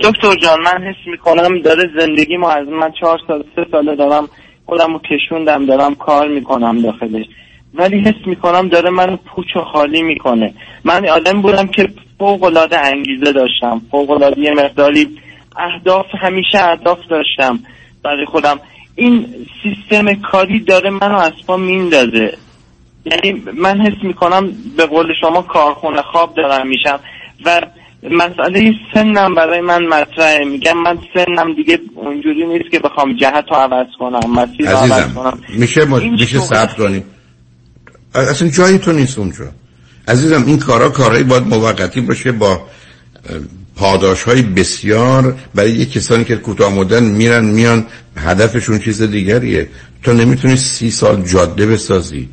دکتر 0.00 0.34
جان 0.42 0.60
من 0.60 0.84
حس 0.84 1.06
می‌کنم 1.06 1.62
داره 1.62 1.90
زندگی 2.00 2.36
ما 2.36 2.50
از 2.50 2.68
من 2.68 2.92
چهار 3.00 3.18
سال 3.26 3.44
سه 3.56 3.66
ساله 3.72 3.96
دارم 3.96 4.28
خودم 4.66 4.92
رو 4.92 5.00
کشوندم 5.10 5.66
دارم 5.66 5.94
کار 5.94 6.28
می‌کنم 6.28 6.82
داخلش. 6.82 7.26
ولی 7.74 8.00
حس 8.00 8.26
می‌کنم 8.26 8.68
داره 8.68 8.90
من 8.90 9.16
پوچ 9.16 9.56
و 9.56 9.60
خالی 9.60 10.02
می‌کنه. 10.02 10.54
من 10.84 11.08
آدم 11.08 11.42
بودم 11.42 11.66
که 11.66 11.88
فوق 12.18 12.42
العاده 12.42 12.78
انگیزه 12.78 13.32
داشتم. 13.32 13.82
فوق 13.90 14.10
العاده 14.10 14.40
یه 14.40 14.54
مقداری 14.54 15.08
اهداف 15.56 16.06
همیشه 16.20 16.58
اهداف 16.58 16.98
داشتم 17.10 17.58
برای 18.04 18.26
خودم. 18.26 18.60
این 18.94 19.26
سیستم 19.62 20.14
کاری 20.14 20.60
داره 20.60 20.90
منو 20.90 21.18
از 21.18 21.32
پا 21.46 21.56
میندازه. 21.56 22.38
یعنی 23.04 23.42
من 23.56 23.80
حس 23.80 24.02
می‌کنم 24.04 24.50
به 24.76 24.86
قول 24.86 25.06
شما 25.20 25.42
کارخونه 25.42 26.02
خواب 26.02 26.34
دارم 26.34 26.68
میشم 26.68 27.00
و 27.44 27.60
مسئله 28.10 28.72
سنم 28.94 29.34
برای 29.34 29.60
من 29.60 29.86
مطرحه. 29.86 30.44
میگم 30.44 30.78
من 30.78 30.98
سنم 31.14 31.54
دیگه 31.54 31.78
اونجوری 31.94 32.46
نیست 32.46 32.70
که 32.70 32.78
بخوام 32.78 33.16
جهت 33.16 33.44
رو 33.50 33.56
عوض 33.56 33.86
کنم 33.98 34.30
مسیر 34.30 34.70
رو 34.70 34.76
عوض 34.76 35.14
کنم. 35.14 35.38
میشه 35.48 35.84
مد... 35.84 36.02
میشه 36.02 36.38
ثبت 36.38 36.76
کنیم. 36.76 37.04
اصلا 38.14 38.48
جایی 38.48 38.78
تو 38.78 38.92
نیست 38.92 39.18
اونجا. 39.18 39.44
عزیزم 40.08 40.44
این 40.46 40.58
کارا 40.58 40.88
کارهایی 40.88 41.24
باید 41.24 41.46
موقتی 41.46 42.00
باشه 42.00 42.32
با 42.32 42.60
پاداش 43.80 44.22
های 44.22 44.42
بسیار 44.42 45.38
برای 45.54 45.70
یک 45.70 45.92
کسانی 45.92 46.24
که 46.24 46.36
کوتاه 46.36 46.74
مدن 46.74 47.02
میرن 47.02 47.44
میان 47.44 47.86
هدفشون 48.16 48.78
چیز 48.78 49.02
دیگریه. 49.02 49.68
تو 50.02 50.12
نمی‌تونی 50.12 50.56
سی 50.56 50.90
سال 50.90 51.22
جاده 51.22 51.66
بسازی. 51.66 52.28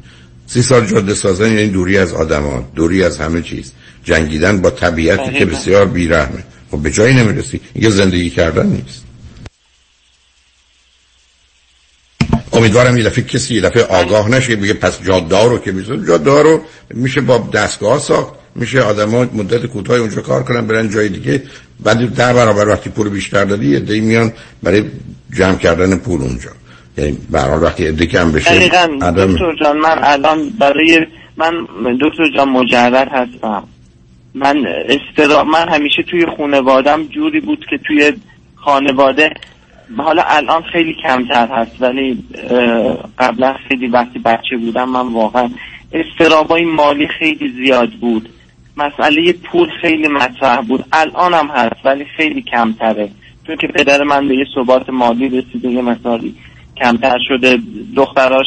سی 0.47 0.61
سال 0.61 0.85
جاده 0.85 1.13
سازن 1.13 1.51
یعنی 1.51 1.67
دوری 1.67 1.97
از 1.97 2.13
آدما 2.13 2.71
دوری 2.75 3.03
از 3.03 3.17
همه 3.17 3.41
چیز. 3.41 3.71
جنگیدن 4.03 4.61
با 4.61 4.69
طبیعتی 4.69 5.39
که 5.39 5.45
بسیار 5.45 5.85
بیرحمه. 5.85 6.43
خب 6.71 6.77
به 6.77 6.91
جایی 6.91 7.15
نمی‌رسی. 7.15 7.61
یه 7.75 7.89
زندگی 7.89 8.29
کردن 8.29 8.65
نیست. 8.65 9.03
امیدوارم 12.53 12.97
یه 12.97 13.03
دفعه 13.03 13.23
کسی 13.23 13.55
یه 13.55 13.61
دفعه 13.61 13.83
آگاه 13.83 14.29
نشه 14.29 14.55
بگه 14.55 14.73
پس 14.73 15.01
جاده 15.01 15.43
رو 15.43 15.57
که 15.57 15.71
میزن 15.71 16.05
جاده 16.05 16.41
رو 16.41 16.61
میشه 16.89 17.21
با 17.21 17.49
دستگاه 17.53 17.99
ساخت. 17.99 18.33
میشه 18.57 18.81
آدما 18.81 19.21
مدت 19.33 19.65
کوتاه 19.65 19.97
اونجا 19.97 20.21
کار 20.21 20.43
کنن 20.43 20.67
برن 20.67 20.89
جای 20.89 21.09
دیگه. 21.09 21.43
بعد 21.83 22.15
در 22.15 22.33
برابر 22.33 22.67
وقتی 22.67 22.89
پول 22.89 23.09
بیشتر 23.09 23.45
دادی 23.45 23.95
یه 23.95 24.01
میان 24.01 24.33
برای 24.63 24.83
جمع 25.37 25.55
کردن 25.55 25.97
پول 25.97 26.21
اونجا. 26.21 26.49
یعنی 26.97 27.17
به 27.31 27.39
وقتی 27.39 27.87
عده 27.87 28.05
کم 28.05 28.31
بشه 28.31 28.67
دکتر 28.67 29.55
جان 29.63 29.77
من 29.77 29.99
الان 30.03 30.49
برای 30.49 31.05
من 31.37 31.51
دکتر 32.01 32.31
جان 32.35 32.49
مجرد 32.49 33.07
هستم. 33.11 33.63
من 34.33 34.65
استرا 34.67 35.43
من 35.43 35.69
همیشه 35.69 36.03
توی 36.03 36.25
خانوادم 36.37 37.03
جوری 37.03 37.39
بود 37.39 37.65
که 37.69 37.79
توی 37.87 38.13
خانواده 38.55 39.33
حالا 39.97 40.23
الان 40.27 40.61
خیلی 40.61 40.95
کمتر 41.03 41.47
هست 41.47 41.81
ولی 41.81 42.23
قبلا 43.19 43.55
خیلی 43.67 43.87
وقتی 43.87 44.19
بچه 44.19 44.57
بودم 44.57 44.89
من 44.89 45.13
واقعا 45.13 45.49
استرابای 45.93 46.65
مالی 46.65 47.07
خیلی 47.19 47.53
زیاد 47.63 47.89
بود. 47.89 48.29
مسئله 48.77 49.33
پول 49.51 49.67
خیلی 49.81 50.07
مطرح 50.07 50.61
بود. 50.61 50.85
الان 50.91 51.33
هم 51.33 51.47
هست 51.47 51.85
ولی 51.85 52.05
خیلی 52.17 52.41
کمتره. 52.41 53.09
چون 53.47 53.55
که 53.55 53.67
پدر 53.67 54.03
من 54.03 54.27
به 54.27 54.35
یه 54.35 54.45
ثبات 54.55 54.89
مالی 54.89 55.25
رسیده 55.29 55.69
یه 55.69 55.81
مثالی 55.81 56.35
کمتر 56.77 57.17
شده. 57.27 57.57
دختراش 57.95 58.45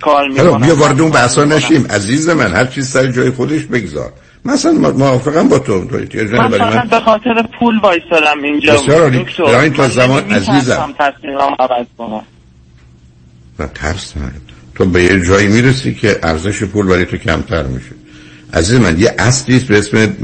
کار 0.00 0.28
می‌کنن 0.28 0.60
بیا 0.60 0.76
وارد 0.76 1.00
اون 1.00 1.10
بحثا 1.10 1.44
نشیم. 1.44 1.86
عزیز 1.86 2.28
من 2.28 2.52
هر 2.52 2.64
چیز 2.64 2.88
سر 2.88 3.06
جای 3.12 3.30
خودش 3.30 3.64
بگذار. 3.64 4.12
مثلا 4.44 4.72
موافقم 4.72 5.48
با 5.48 5.58
تو 5.58 5.72
من 6.32 6.48
فقط 6.48 6.90
به 6.90 7.00
خاطر 7.00 7.42
پول 7.58 7.78
وایسادم 7.82 8.42
اینجا. 8.42 8.74
بسیار 8.74 9.60
این 9.60 9.72
تا 9.72 9.88
زمان 9.88 10.30
عزیزم. 10.30 10.94
تصمیمم 10.98 11.56
عوض 11.58 11.86
کنم. 11.98 12.22
نه 13.60 13.66
ترس 13.74 14.16
نداره. 14.16 14.32
تو 14.74 14.84
به 14.84 15.02
یه 15.02 15.24
جایی 15.28 15.48
می‌رسی 15.48 15.94
که 15.94 16.16
ارزش 16.22 16.64
پول 16.64 16.86
برای 16.86 17.06
تو 17.06 17.16
کمتر 17.16 17.62
میشه. 17.62 17.97
عزیز 18.54 18.80
من 18.80 19.00
یه 19.00 19.14
اصلی 19.18 19.58
به 19.58 19.78
اسم 19.78 20.14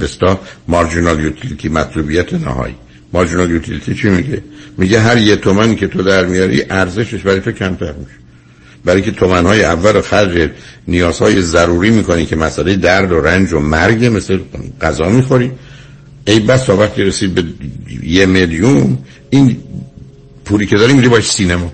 بستا 0.00 0.40
مارجینال 0.68 1.20
یوتیلیتی 1.20 1.68
مطلوبیت 1.68 2.34
نهایی. 2.34 2.74
مارجینال 3.12 3.50
یوتیلیتی 3.50 3.94
چی 3.94 4.08
میگه؟ 4.08 4.42
میگه 4.78 5.00
هر 5.00 5.18
یه 5.18 5.36
تومنی 5.36 5.76
که 5.76 5.86
تو 5.86 6.02
در 6.02 6.26
میاری 6.26 6.62
ارزشش 6.70 7.22
برای 7.22 7.40
تو 7.40 7.52
کمتر 7.52 7.92
میشه. 7.92 8.16
برای 8.84 9.02
که 9.02 9.10
تومنهای 9.10 9.64
اول 9.64 10.00
خرج 10.00 10.50
نیازهای 10.88 11.42
ضروری 11.42 11.90
می‌کنی 11.90 12.26
که 12.26 12.36
مسئله 12.36 12.76
درد 12.76 13.12
و 13.12 13.20
رنج 13.20 13.52
و 13.52 13.58
مرگ 13.58 14.04
مثل 14.04 14.38
غذا 14.80 15.08
می‌خوری. 15.08 15.52
ای 16.26 16.40
بس 16.40 16.62
تا 16.62 16.76
وقتی 16.76 17.02
رسید 17.02 17.34
به 17.34 17.44
یه 18.02 18.26
میلیون 18.26 18.98
این 19.30 19.56
پولی 20.44 20.66
که 20.66 20.76
داری 20.76 20.92
میری 20.92 21.08
باش 21.08 21.32
سینما. 21.32 21.72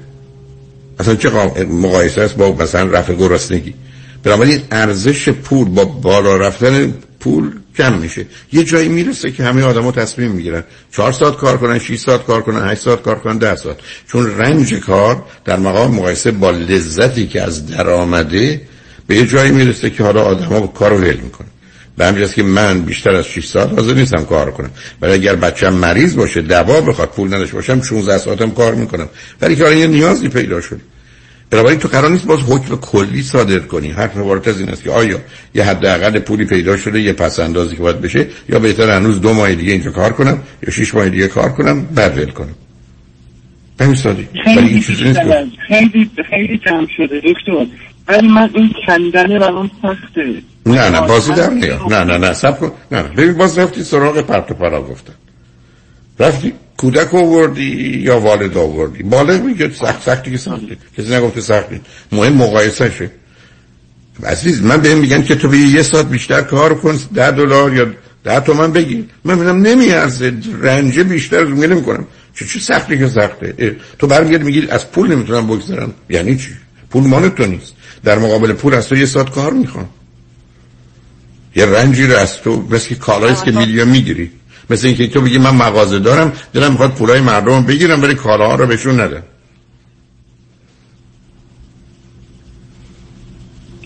اصلا 1.01 1.15
چه 1.15 1.31
قا- 1.31 1.59
مقایسه 1.61 2.23
است 2.23 2.37
با 2.37 2.53
مثلا 2.53 2.85
رفع 2.91 3.15
گرسنگی؟ 3.15 3.75
بنابراین 4.23 4.63
ارزش 4.71 5.29
پول 5.29 5.69
با 5.69 5.85
بالا 5.85 6.37
رفتن 6.37 6.95
پول 7.21 7.51
کم 7.79 7.99
میشه. 7.99 8.27
یه 8.53 8.65
جایی 8.65 8.89
می‌رسه 8.89 9.31
که 9.31 9.45
همه 9.45 9.63
آدما 9.63 9.93
تصمیم 9.93 10.31
می‌گیرن. 10.31 10.65
چهار 10.93 11.13
ساعت 11.13 11.37
کار 11.37 11.57
کنن 11.57 11.79
6 11.79 11.99
ساعت 11.99 12.27
کار 12.27 12.43
کنن 12.43 12.71
8 12.71 12.83
ساعت 12.83 13.03
کار 13.03 13.19
کنن 13.19 13.39
10 13.39 13.57
ساعت. 13.57 13.77
چون 14.09 14.39
رنج 14.39 14.75
کار 14.75 15.25
در 15.45 15.59
مقام 15.59 15.95
مقایسه 15.95 16.31
با 16.31 16.51
لذتی 16.51 17.27
که 17.27 17.43
از 17.43 17.67
در 17.67 17.91
آمده 17.91 18.61
به 19.07 19.17
یه 19.17 19.27
جایی 19.27 19.51
می‌رسه 19.51 19.91
که 19.91 20.03
حالا 20.03 20.23
آدما 20.23 20.67
کارو 20.67 20.97
ول 20.97 21.17
می‌کنن. 21.17 21.49
به 21.97 22.13
جهت 22.13 22.35
که 22.35 22.43
من 22.43 22.81
بیشتر 22.81 23.11
از 23.11 23.27
6 23.27 23.47
ساعت 23.47 23.73
حاضر 23.73 23.95
نیستم 23.95 24.25
کار 24.25 24.51
کنم. 24.51 24.71
ولی 25.01 25.13
اگر 25.13 25.37
بچم 25.37 25.75
مریض 25.75 26.17
باشه 26.17 26.43
دوا 26.43 26.81
بخواد 26.81 27.09
پول 27.09 27.35
نداشته 27.35 27.55
باشم 27.55 27.83
16 27.83 28.19
ساعتم 28.19 28.51
کار 28.51 28.75
می‌کنم. 28.75 29.09
ولی 29.41 29.57
که 29.57 29.71
یه 29.71 29.87
نیازی 29.87 30.29
پیدا 30.29 30.61
شد 30.61 30.81
بنابراین 31.51 31.79
تو 31.79 31.89
قرار 31.89 32.11
نیست 32.11 32.27
باز 32.27 32.39
حکم 32.41 32.77
کلی 32.77 33.23
صادر 33.23 33.59
کنی. 33.59 33.91
حرف 33.91 34.17
عبارت 34.17 34.49
از 34.49 34.61
این 34.61 34.69
است 34.69 34.83
که 34.83 34.91
آیا 34.91 35.19
یه 35.55 35.65
حداقل 35.65 36.19
پولی 36.19 36.45
پیدا 36.45 36.77
شده 36.77 37.01
یه 37.01 37.13
پس 37.13 37.41
اندازی 37.41 37.77
که 37.77 37.83
باید 37.83 38.01
بشه 38.01 38.27
یا 38.49 38.59
بهتر 38.59 38.91
هنوز 38.91 39.21
دو 39.21 39.33
ماه 39.33 39.55
دیگه 39.55 39.73
اینجا 39.73 39.91
کار 39.91 40.13
کنم 40.13 40.43
یا 40.63 40.71
شش 40.71 40.95
ماه 40.95 41.09
دیگه 41.09 41.29
کار 41.29 41.49
کنم 41.49 41.85
بعد 41.85 42.19
ول 42.19 42.31
کنم. 42.31 42.55
به 43.77 43.85
همین 43.85 43.99
این 44.05 44.27
خیلی 44.45 44.81
خیلی 45.69 46.11
خیلی 46.31 46.59
کم 46.59 46.87
شده 46.97 47.21
دکتر. 47.21 47.67
ولی 48.09 48.29
من 48.29 48.51
این 48.55 48.75
کندنه 48.87 49.39
برام 49.39 49.71
سخته. 49.83 50.35
نه 50.67 50.91
نه 50.91 51.01
بازی 51.01 51.33
در 51.33 51.51
نیا 51.51 51.87
نه 51.91 52.05
نه 52.05 52.19
نه 52.19 52.33
سب 52.33 52.59
کن. 52.59 52.73
نه 52.91 53.03
نه. 53.03 53.09
ببین 53.09 53.33
باز 53.33 53.59
رفتی 53.59 53.83
سراغ 53.83 54.21
پرت 54.21 54.51
و 54.51 54.55
پرا 54.55 54.83
گفتن. 54.83 55.13
رفتی؟ 56.19 56.53
کودک 56.81 57.15
آوردی 57.15 58.01
یا 58.05 58.21
والد 58.21 58.57
آوردی؟ 58.57 59.03
بالغ 59.03 59.43
میگه 59.43 59.73
سخت 59.73 60.03
سختی 60.03 60.31
که 60.31 60.39
سختی 60.39 60.77
کسی 60.99 61.15
نگفته 61.15 61.41
سختی 61.41 61.81
مهم 62.13 62.33
مقایسه 62.33 62.93
شه 62.99 63.11
عزیز 64.25 64.63
من 64.63 64.81
بهم 64.81 64.99
میگن 64.99 65.23
که 65.23 65.35
تو 65.35 65.49
به 65.49 65.59
یه 65.59 65.83
ساعت 65.83 66.07
بیشتر 66.07 66.41
کار 66.41 66.75
کن 66.75 66.99
ده 67.15 67.31
دلار 67.31 67.75
یا 67.75 67.87
ده 68.25 68.41
تومن 68.41 68.73
بگیر. 68.73 69.05
من 69.25 69.39
میگم 69.39 69.63
نمیارزه 69.63 70.33
رنج 70.61 71.01
بیشتر 71.01 71.41
از 71.41 71.49
اون 71.49 71.65
نمی‌کنم 71.65 72.07
چه 72.35 72.47
چه 72.47 72.61
سختی 72.61 72.99
که 72.99 73.09
سخته. 73.09 73.77
تو 73.99 74.07
برمیگردی 74.07 74.45
میگی 74.45 74.69
از 74.69 74.91
پول 74.91 75.13
نمی‌تونم 75.13 75.47
بگذرم. 75.47 75.95
یعنی 76.11 76.37
چی؟ 76.37 76.51
پول 76.91 77.05
مال 77.05 77.29
تو 77.29 77.47
نیست. 77.47 77.75
در 78.05 78.19
مقابل 78.19 78.53
پول 78.53 78.75
از 78.75 78.89
تو 78.89 78.97
یه 78.97 79.07
ساعت 79.07 79.31
کار 79.31 79.53
می‌خوام. 79.53 79.89
یه 81.57 81.67
رنجی 81.67 82.07
رو 82.07 82.17
از 82.17 82.37
تو 82.37 82.67
مثل 82.71 82.89
که 82.89 82.95
کالایی 82.95 83.37
که 83.45 83.51
میلیون 83.51 83.89
می‌گیری. 83.89 84.31
مثل 84.71 84.87
اینکه 84.87 85.07
تو 85.07 85.21
بگی 85.21 85.39
من 85.39 85.55
مغازه 85.55 85.99
دارم 85.99 86.33
دلم 86.55 86.71
می‌خواد 86.71 86.91
پولای 86.91 87.21
مردم 87.21 87.63
بگیرم 87.63 88.03
ولی 88.03 88.15
کالاها 88.15 88.55
رو 88.55 88.67
بهشون 88.67 89.01
ندم 89.01 89.23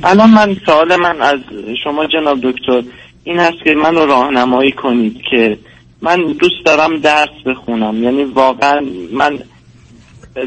الان 0.05 0.31
من 0.31 0.57
سوال 0.67 0.97
من 0.97 1.23
از 1.23 1.39
شما 1.85 2.07
جناب 2.07 2.39
دکتر 2.43 2.83
این 3.25 3.39
هست 3.39 3.57
که 3.65 3.75
منو 3.75 4.07
راهنمایی 4.07 4.73
کنید 4.73 5.17
که 5.31 5.59
من 6.03 6.17
دوست 6.41 6.65
دارم 6.65 7.01
درس 7.01 7.29
بخونم. 7.47 8.03
یعنی 8.03 8.25
واقعا 8.25 8.81
من 9.13 9.39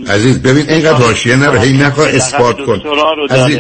عزیز 0.08 0.42
ببین 0.42 0.70
اینقدر 0.70 0.94
حاشیه 0.94 1.36
نره 1.36 1.60
هی 1.60 1.78
نخواه 1.78 2.08
اثبات 2.08 2.58
کن. 2.66 2.82
عزیز. 3.30 3.60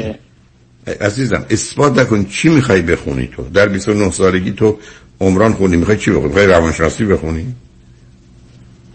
عزیزم 1.01 1.45
اثبات 1.49 1.99
نکن 1.99 2.25
چی 2.25 2.49
می‌خوای 2.49 2.81
بخونی 2.81 3.27
تو. 3.27 3.43
در 3.53 3.67
29 3.67 4.11
سالگی 4.11 4.51
تو 4.51 4.77
عمران 5.21 5.53
خوندی؟ 5.53 5.77
می‌خوای 5.77 5.97
چی 5.97 6.11
بخونی؟ 6.11 6.27
می‌خوای 6.27 6.47
روانشناسی 6.47 7.05
بخونی؟ 7.05 7.45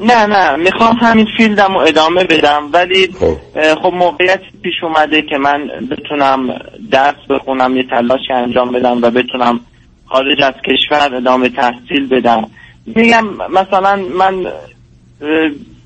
نه 0.01 0.27
نه. 0.27 0.57
می‌خوام 0.57 0.97
همین 0.97 1.27
فیلدم 1.37 1.75
رو 1.75 1.79
ادامه 1.79 2.25
بدم. 2.25 2.69
ولی 2.73 3.09
اه، 3.57 3.75
خب 3.75 3.93
موقعیت 3.95 4.41
پیش 4.63 4.75
اومده 4.83 5.23
که 5.23 5.39
من 5.39 5.69
بتونم 5.91 6.59
درس 6.91 7.15
بخونم 7.31 7.77
یه 7.77 7.83
تلاشی 7.91 8.33
انجام 8.33 8.73
بدم 8.73 9.03
و 9.03 9.11
بتونم 9.11 9.61
خارج 10.07 10.43
از 10.43 10.55
کشور 10.67 11.15
ادامه 11.15 11.49
تحصیل 11.49 12.09
بدم. 12.11 12.51
میگم 12.87 13.25
مثلا 13.51 13.97
من 14.19 14.47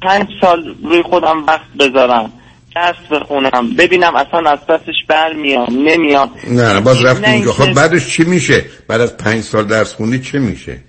پنج 0.03 0.27
سال 0.41 0.75
روی 0.83 1.03
خودم 1.03 1.45
وقت 1.47 1.67
بذارم. 1.79 2.33
درس 2.77 2.97
بخونم 3.23 3.77
ببینم 3.78 4.16
اصلا 4.16 4.51
از 4.51 4.59
پسش 4.59 4.94
برمیام 5.09 5.66
نمیام. 5.70 6.31
نه 6.48 6.73
نه 6.73 6.81
باز 6.81 7.05
رفتی 7.05 7.23
نه 7.23 7.32
اونجا 7.32 7.53
خب 7.53 7.73
بعدش 7.73 8.07
چی 8.07 8.24
میشه؟ 8.24 8.65
بعد 8.89 9.01
از 9.01 9.16
پنج 9.16 9.43
سال 9.43 9.65
درس 9.65 9.94
خوندی 9.94 10.19
چه 10.19 10.39
میشه؟ 10.39 10.81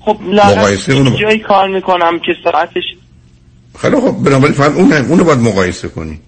خب 0.00 0.16
مقایسه 0.32 0.92
اونو 0.92 1.16
جایی 1.16 1.38
کار 1.38 1.68
می‌کنم 1.68 2.18
که 2.18 2.32
ساعتش 2.44 2.82
خیلی 3.78 3.96
خب 3.96 4.12
بنابراین 4.24 4.54
فقط 4.54 4.72
اون 4.72 4.92
اونو 4.92 5.24
باید 5.24 5.38
مقایسه 5.38 5.88
کنی. 5.88 6.20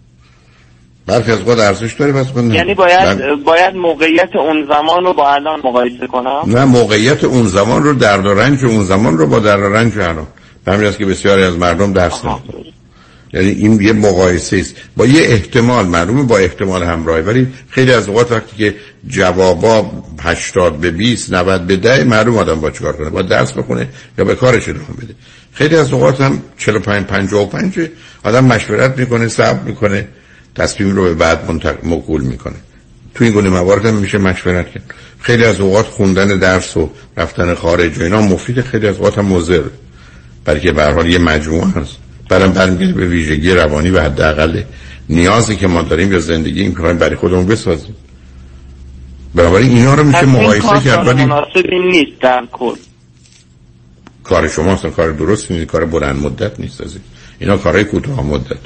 برخی 1.06 1.32
از 1.32 1.38
خود 1.38 1.58
ارزش 1.58 1.92
داره 1.92 2.12
بس 2.12 2.32
کن 2.32 2.50
یعنی 2.50 2.74
باید 2.74 3.44
باید 3.44 3.74
موقعیت 3.74 4.36
اون 4.36 4.66
زمان 4.68 5.04
رو 5.04 5.12
با 5.12 5.32
الان 5.34 5.60
مقایسه 5.64 6.06
کنم؟ 6.06 6.42
نه 6.46 6.64
موقعیت 6.64 7.24
اون 7.24 7.46
زمان 7.46 7.82
رو 7.82 7.94
درد 7.94 8.26
و 8.26 8.34
رنج 8.34 8.64
اون 8.64 8.84
زمان 8.84 9.18
رو 9.18 9.26
با 9.26 9.38
درد 9.38 9.60
و 9.60 9.74
رنج 9.74 9.98
الان 9.98 10.26
همین 10.66 10.92
که 10.92 11.06
بسیاری 11.06 11.42
از 11.42 11.58
مردم 11.58 11.92
درس 11.92 12.24
نمی‌کنن 12.24 12.72
یعنی 13.32 13.50
این 13.50 13.80
یه 13.80 13.92
مقایسه 13.92 14.56
است. 14.56 14.74
با 14.96 15.06
یه 15.06 15.22
احتمال 15.22 15.86
معلومه 15.86 16.22
با 16.22 16.38
احتمال 16.38 16.82
همراهی. 16.82 17.22
ولی 17.22 17.46
خیلی 17.70 17.92
از 17.92 18.08
اوقات 18.08 18.32
وقتی 18.32 18.56
که 18.56 18.74
جوابا 19.08 19.90
80 20.20 20.80
به 20.80 20.90
20 20.90 21.32
90 21.32 21.66
به 21.66 21.76
10 21.76 22.04
معلوم 22.04 22.38
آدم 22.38 22.60
با 22.60 22.70
چیکار 22.70 22.92
کنه؟ 22.92 23.10
با 23.10 23.22
درس 23.22 23.52
بخونه 23.52 23.88
یا 24.18 24.24
به 24.24 24.34
کارش 24.34 24.68
ادامه 24.68 24.86
بده. 25.02 25.14
خیلی 25.52 25.76
از 25.76 25.92
اوقات 25.92 26.20
هم 26.20 26.42
45 26.58 27.06
55 27.06 27.88
آدم 28.24 28.44
مشورت 28.44 28.98
می‌کنه 28.98 29.28
صبر 29.28 29.62
می‌کنه 29.62 30.08
تصمیم 30.54 30.96
رو 30.96 31.02
به 31.02 31.14
بعد 31.14 31.50
موکول 31.82 32.20
می‌کنه. 32.20 32.56
تو 33.14 33.24
این 33.24 33.32
گونه 33.32 33.50
موارد 33.50 33.86
هم 33.86 33.94
میشه 33.94 34.18
مشورت 34.18 34.70
کرد. 34.70 34.94
خیلی 35.20 35.44
از 35.44 35.60
اوقات 35.60 35.86
خوندن 35.86 36.38
درس 36.38 36.76
و 36.76 36.90
رفتن 37.16 37.54
خارج 37.54 37.98
و 37.98 38.02
اینا 38.02 38.20
مفید 38.20 38.60
خیلی 38.60 38.86
از 38.86 38.96
اوقات 38.96 39.18
هم 39.18 39.24
مضر. 39.26 39.62
برای 40.44 40.60
که 40.60 40.72
به 40.72 40.82
هر 40.82 40.92
حال 40.92 41.06
یه 41.06 41.18
مجموعه 41.18 41.66
هست. 41.66 41.96
بعدم 42.32 42.52
برمیگرده 42.52 42.92
به 42.92 43.06
ویژگی 43.06 43.50
روانی 43.50 43.90
و 43.90 44.00
حداقل 44.00 44.62
نیازی 45.08 45.56
که 45.56 45.66
ما 45.66 45.82
داریم 45.82 46.12
یا 46.12 46.20
زندگی 46.20 46.68
می‌خوایم 46.68 46.98
برای 46.98 47.16
خودمون 47.16 47.46
بسازیم. 47.46 47.96
بنابراین 49.34 49.76
اینا 49.76 49.94
رو 49.94 50.04
میشه 50.04 50.18
این 50.18 50.28
مقایسه 50.28 50.80
کرد 50.84 51.08
ولی 51.08 51.24
مناسبی 51.24 51.78
نیست 51.90 52.20
در 52.20 52.44
کل. 52.52 52.74
کار 54.24 54.48
شما 54.48 54.72
اصلا 54.72 54.90
کار 54.90 55.12
درست 55.12 55.50
نیست 55.50 55.66
کار 55.66 55.84
بلند 55.84 56.22
مدت 56.22 56.60
نیست 56.60 56.80
از 56.80 56.92
این. 56.92 57.04
اینا 57.38 57.56
کارهای 57.56 57.84
کوتاه 57.84 58.26
مدت. 58.26 58.56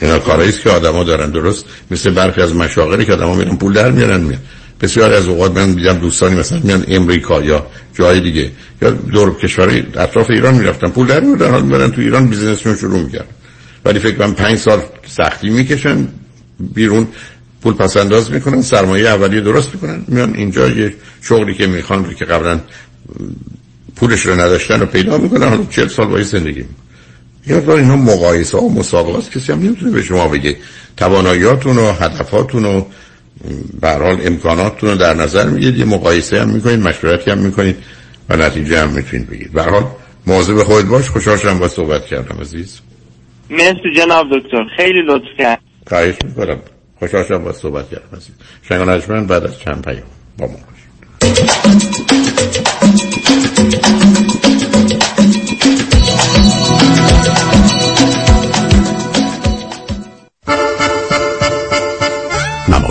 اینا 0.00 0.18
کارهایی 0.18 0.48
است 0.48 0.62
که 0.62 0.70
آدما 0.70 1.04
دارن 1.04 1.30
درست 1.30 1.64
مثل 1.90 2.10
برخی 2.10 2.40
از 2.40 2.54
مشاغلی 2.54 3.04
که 3.04 3.12
آدما 3.12 3.34
میرن 3.34 3.56
پول 3.56 3.72
در 3.72 3.90
میارن 3.90 4.20
میان. 4.20 4.40
بسیار 4.82 5.12
از 5.12 5.28
اوقات 5.28 5.56
من 5.56 5.72
دیدم 5.72 5.98
دوستانی 5.98 6.36
مثلا 6.36 6.60
میان 6.64 6.84
امریکا 6.88 7.42
یا 7.42 7.66
جای 7.94 8.20
دیگه 8.20 8.50
یا 8.82 8.90
دور 8.90 9.38
کشورهای 9.38 9.82
اطراف 9.96 10.30
ایران 10.30 10.54
می‌رفتن 10.54 10.88
پول 10.88 11.06
در 11.06 11.20
میارن 11.20 11.50
حال 11.50 11.62
میرن 11.62 11.90
تو 11.90 12.00
ایران 12.00 12.26
بیزنسشون 12.26 12.76
شروع 12.76 13.00
می‌کردن. 13.00 13.26
ولی 13.84 13.98
فکر 13.98 14.16
کنم 14.16 14.34
پنج 14.34 14.58
سال 14.58 14.80
سختی 15.06 15.50
می‌کشن 15.50 16.08
بیرون 16.74 17.08
پول 17.62 17.74
پس 17.74 17.96
انداز 17.96 18.30
می‌کنن 18.30 18.62
سرمایه 18.62 19.08
اولیه 19.08 19.40
درست 19.40 19.74
می‌کنن 19.74 20.04
میان 20.08 20.34
اینجا 20.34 20.68
یه 20.68 20.94
شغلی 21.22 21.54
که 21.54 21.66
می‌خوان 21.66 22.04
رو 22.04 22.12
که 22.12 22.24
قبلا 22.24 22.60
پولش 23.96 24.26
رو 24.26 24.40
نداشتن 24.40 24.80
رو 24.80 24.86
پیدا 24.86 25.18
می‌کنن 25.18 25.48
حالا 25.48 25.64
چهل 25.70 25.88
سال 25.88 26.06
باید 26.06 26.26
زندگی 26.26 26.64
یا 27.46 27.60
بار 27.60 27.78
اینا 27.78 27.96
مقایسه 27.96 28.58
و 28.58 28.68
مسابقه 28.68 29.18
است 29.18 29.30
کسی 29.30 29.52
هم 29.52 29.58
نمی‌تونه 29.58 29.92
به 29.92 30.02
شما 30.02 30.28
بگه 30.28 30.56
تواناییاتون 30.96 31.78
و 31.78 31.92
هدفاتون 31.92 32.64
و 32.64 32.84
برحال 33.80 34.18
امکاناتتون 34.24 34.90
رو 34.90 34.96
در 34.96 35.14
نظر 35.14 35.46
میگید 35.46 35.78
یه 35.78 35.84
مقایسه 35.84 36.40
هم 36.40 36.48
می‌کنید 36.48 36.80
مشورتی 36.80 37.30
هم 37.30 37.38
می‌کنید 37.38 37.76
و 38.28 38.36
نتیجه 38.36 38.82
هم 38.82 38.88
می‌تونید 38.88 39.30
بگید 39.30 39.52
برحال 39.52 39.84
مواظب 40.26 40.62
خودت 40.62 40.86
باش. 40.86 41.08
خوشحال 41.08 41.36
شدم 41.36 41.58
با 41.58 41.68
صحبت 41.68 42.06
کردم 42.06 42.40
عزیز. 42.40 42.80
مرسی 43.50 43.94
جناب 43.96 44.26
دکتر. 44.32 44.64
خیلی 44.76 45.02
لطف 45.06 45.38
کرد. 45.38 45.60
خواهش 45.86 46.14
می‌کنم. 46.24 46.58
خوشحال 46.98 47.24
شدم 47.24 47.44
با 47.44 47.52
صحبت 47.52 47.90
کردم 47.90 48.16
عزیز. 48.16 48.34
شنگ 48.68 49.26
بعد 49.26 49.44
از 49.44 49.58
چند 49.60 49.84
پیام 49.84 50.02
با 50.38 50.46
ما 50.46 50.56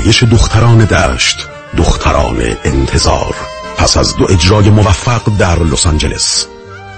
نمایش 0.02 0.24
دختران 0.24 0.86
دشت 0.86 1.48
دختران 1.78 2.58
انتظار. 2.64 3.36
پس 3.78 3.98
از 3.98 4.16
دو 4.16 4.28
اجرای 4.32 4.70
موفق 4.70 5.22
در 5.40 5.64
لس 5.64 5.88
آنجلس. 5.88 6.46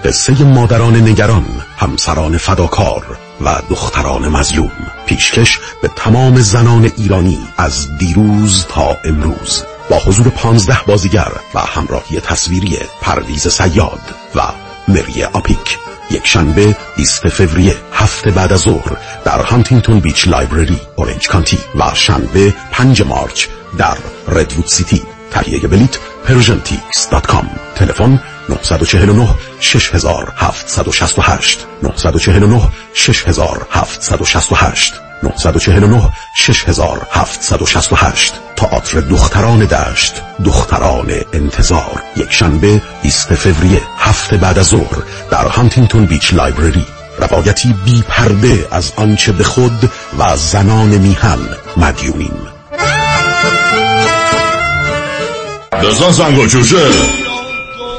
قصه 0.04 0.44
مادران 0.44 0.96
نگران 0.96 1.46
همسران 1.78 2.38
فداکار 2.38 3.18
و 3.42 3.62
دختران 3.70 4.28
مظلوم. 4.28 4.72
پیشکش 5.06 5.60
به 5.82 5.90
تمام 5.96 6.42
زنان 6.42 6.92
ایرانی 6.98 7.40
از 7.58 7.98
دیروز 7.98 8.66
تا 8.66 8.98
امروز. 9.06 9.64
با 9.90 9.98
حضور 9.98 10.30
پانزده 10.30 10.80
بازیگر 10.88 11.32
و 11.54 11.60
همراهی 11.60 12.20
تصویری 12.20 12.78
پرویز 13.02 13.48
صیاد 13.48 14.02
و 14.36 14.42
مری 14.88 15.23
آپیک. 15.23 15.77
یک 16.11 16.27
شنبه 16.27 16.76
20 16.97 17.27
فوریه 17.27 17.76
هفت 17.94 18.32
بعد 18.31 18.53
از 18.53 18.60
ظهر 18.60 18.97
در 19.26 19.41
Huntington 19.41 19.99
Beach 19.99 20.28
Library 20.28 20.82
Orange 20.95 21.28
County 21.28 21.57
و 21.76 21.91
شنبه 21.93 22.53
5 22.72 23.01
March 23.02 23.45
در 23.77 23.97
ردوود 24.27 24.68
سیتی 24.68 25.03
تهیه 25.31 25.60
بلیت 25.60 25.97
persiantix.com 26.27 27.45
تلفن 27.76 28.22
949 28.49 29.27
6768 29.60 31.68
949 31.84 32.61
6768 32.93 34.93
949 35.24 36.10
6768 36.34 38.34
تئاتر 38.56 39.00
دختران 39.00 39.66
دشت 39.66 40.22
دختران 40.45 41.12
انتظار. 41.34 42.04
یک 42.16 42.32
شنبه 42.32 42.82
20 43.04 43.36
فوریه 43.36 43.82
هفته 43.98 44.38
بعد 44.38 44.60
از 44.60 44.68
ظهر 44.68 45.04
در 45.32 45.48
هانتینگتون 45.48 46.06
بیچ 46.06 46.34
لایبرری. 46.34 46.86
روایتی 47.18 47.76
بی 47.86 48.04
پرده 48.08 48.68
از 48.72 48.94
آنچه 48.95 49.32
به 49.32 49.44
خود 49.44 49.91
و 50.20 50.38
زنان 50.38 50.88
میهن 50.88 51.40
مدیونیم. 51.78 52.48
جوشه 56.48 56.78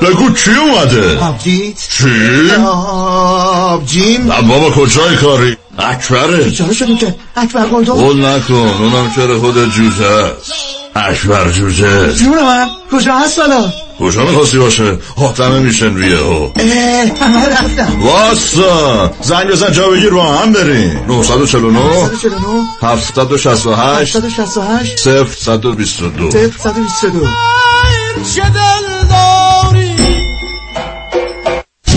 بگو 0.04 0.30
چی 0.30 0.50
اومده؟ 0.50 1.18
آبجیت 1.18 1.88
چی؟ 1.98 2.50
آبجیم 2.66 4.26
بابا 4.48 4.70
کجای 4.70 5.16
کاری؟ 5.16 5.56
اکبره. 5.78 6.44
بیچاره 6.44 6.72
شدیم 6.72 6.96
که 6.96 7.14
اکبر 7.36 7.66
گلدو 7.66 7.94
قول 7.94 8.24
نکن 8.24 8.54
اونم 8.54 9.12
چرا 9.16 9.40
خود 9.40 9.54
جوجه 9.54 10.06
است. 10.06 10.52
اکبر 10.96 11.50
جوجه 11.50 12.12
جون 12.12 12.42
من 12.42 12.68
کجا 12.92 13.14
هست 13.14 13.38
حالا؟ 13.38 13.72
کجا 14.00 14.24
می‌خواستی 14.24 14.58
باشه؟ 14.58 14.98
حاتمه 15.16 15.58
میشن 15.58 15.94
رویه 15.94 16.18
ها 16.18 16.52
همه 17.20 17.48
رفتم. 17.48 18.00
واسا. 18.00 19.10
زنگ 19.22 19.46
بزن 19.46 19.72
جا 19.72 19.88
بگیر 19.88 20.10
با 20.10 20.24
هم 20.24 20.52
بریم. 20.52 21.04
949 21.08 21.78
949 21.78 22.64
768 22.82 24.16
768 24.16 24.98
صفر 24.98 25.36
122 25.36 26.30
صفر 26.30 26.58
122 26.58 27.26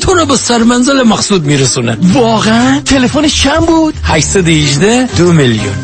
تو 0.00 0.14
رو 0.14 0.26
به 0.26 0.36
سرمنزل 0.36 1.02
مقصود 1.02 1.44
میرسونه. 1.44 1.98
واقعا؟ 2.12 2.80
تلفنش 2.80 3.42
چند 3.42 3.66
بود؟ 3.66 3.94
818 4.02 5.06
دو 5.16 5.32
میلیون. 5.32 5.74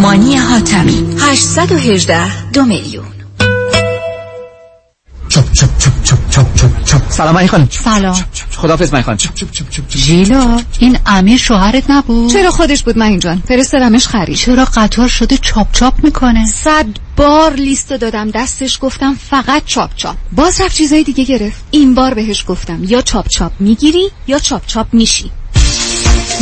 مانی 0.00 0.36
حاتمی 0.36 1.16
818 1.20 2.50
دو 2.52 2.64
میلیون. 2.64 3.06
چپ 5.28 5.52
چپ. 5.52 5.89
سلام 7.20 7.38
علی 7.38 7.48
خانم 7.48 7.68
سلام. 7.70 8.24
خدافظ 8.56 8.94
من 8.94 9.02
خانم 9.02 9.18
ژیلا 9.90 10.60
این 10.78 10.98
امیر 11.06 11.38
شوهرت 11.38 11.90
نبود؟ 11.90 12.32
چرا 12.32 12.50
خودش 12.50 12.82
بود 12.82 12.98
من 12.98 13.06
اینجان 13.06 13.42
فرستادمش 13.48 14.06
خرید. 14.06 14.36
چرا 14.36 14.64
قطار 14.64 15.08
شده 15.08 15.38
چاپ 15.38 15.72
چاپ 15.72 16.04
می‌کنه؟ 16.04 16.46
صد 16.46 16.86
بار 17.16 17.52
لیستو 17.54 17.96
دادم 17.96 18.30
دستش 18.30 18.78
گفتم 18.82 19.14
فقط 19.30 19.62
چاپ 19.66 19.90
چاپ. 19.96 20.16
باز 20.32 20.60
رفت 20.60 20.76
چیزای 20.76 21.02
دیگه 21.02 21.24
گرفت. 21.24 21.60
این 21.70 21.94
بار 21.94 22.14
بهش 22.14 22.44
گفتم 22.48 22.84
یا 22.84 23.02
چاپ 23.02 23.28
چاپ 23.28 23.52
می‌گیری 23.58 24.10
یا 24.26 24.38
چاپ 24.38 24.66
چاپ 24.66 24.86
میشی. 24.92 25.30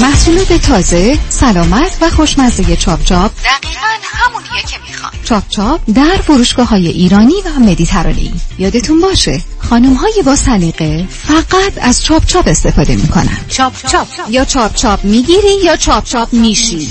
محصولات 0.01 0.53
تازه 0.53 1.19
سلامت 1.29 1.99
و 2.01 2.11
خوشمزه 2.11 2.77
چاپ 2.77 3.05
چاپ. 3.05 3.33
دقیقا 3.33 3.87
همونیه 4.03 4.63
که 4.69 4.77
می‌خوام. 4.89 5.13
چاپ 5.25 5.49
چاپ 5.49 5.81
در 5.95 6.17
فروشگاه 6.17 6.69
های 6.69 6.89
ایرانی 6.89 7.35
و 7.45 7.61
مدیترانه‌ای 7.61 8.33
یادتون 8.59 9.01
باشه 9.01 9.41
خانم 9.59 9.95
های 9.95 10.23
با 10.27 10.37
سلیقه 10.37 11.09
فقط 11.11 11.73
از 11.81 12.05
چاپ 12.05 12.27
چاپ 12.27 12.49
استفاده 12.49 12.97
می‌کنن. 12.97 13.39
چاپ 13.49 13.87
چاپ. 13.87 14.09
یا 14.29 14.45
چاپ 14.45 14.75
چاپ 14.75 15.05
می‌گیری 15.05 15.65
یا 15.65 15.77
چاپ 15.77 16.05
چاپ 16.05 16.33
میشی. 16.33 16.89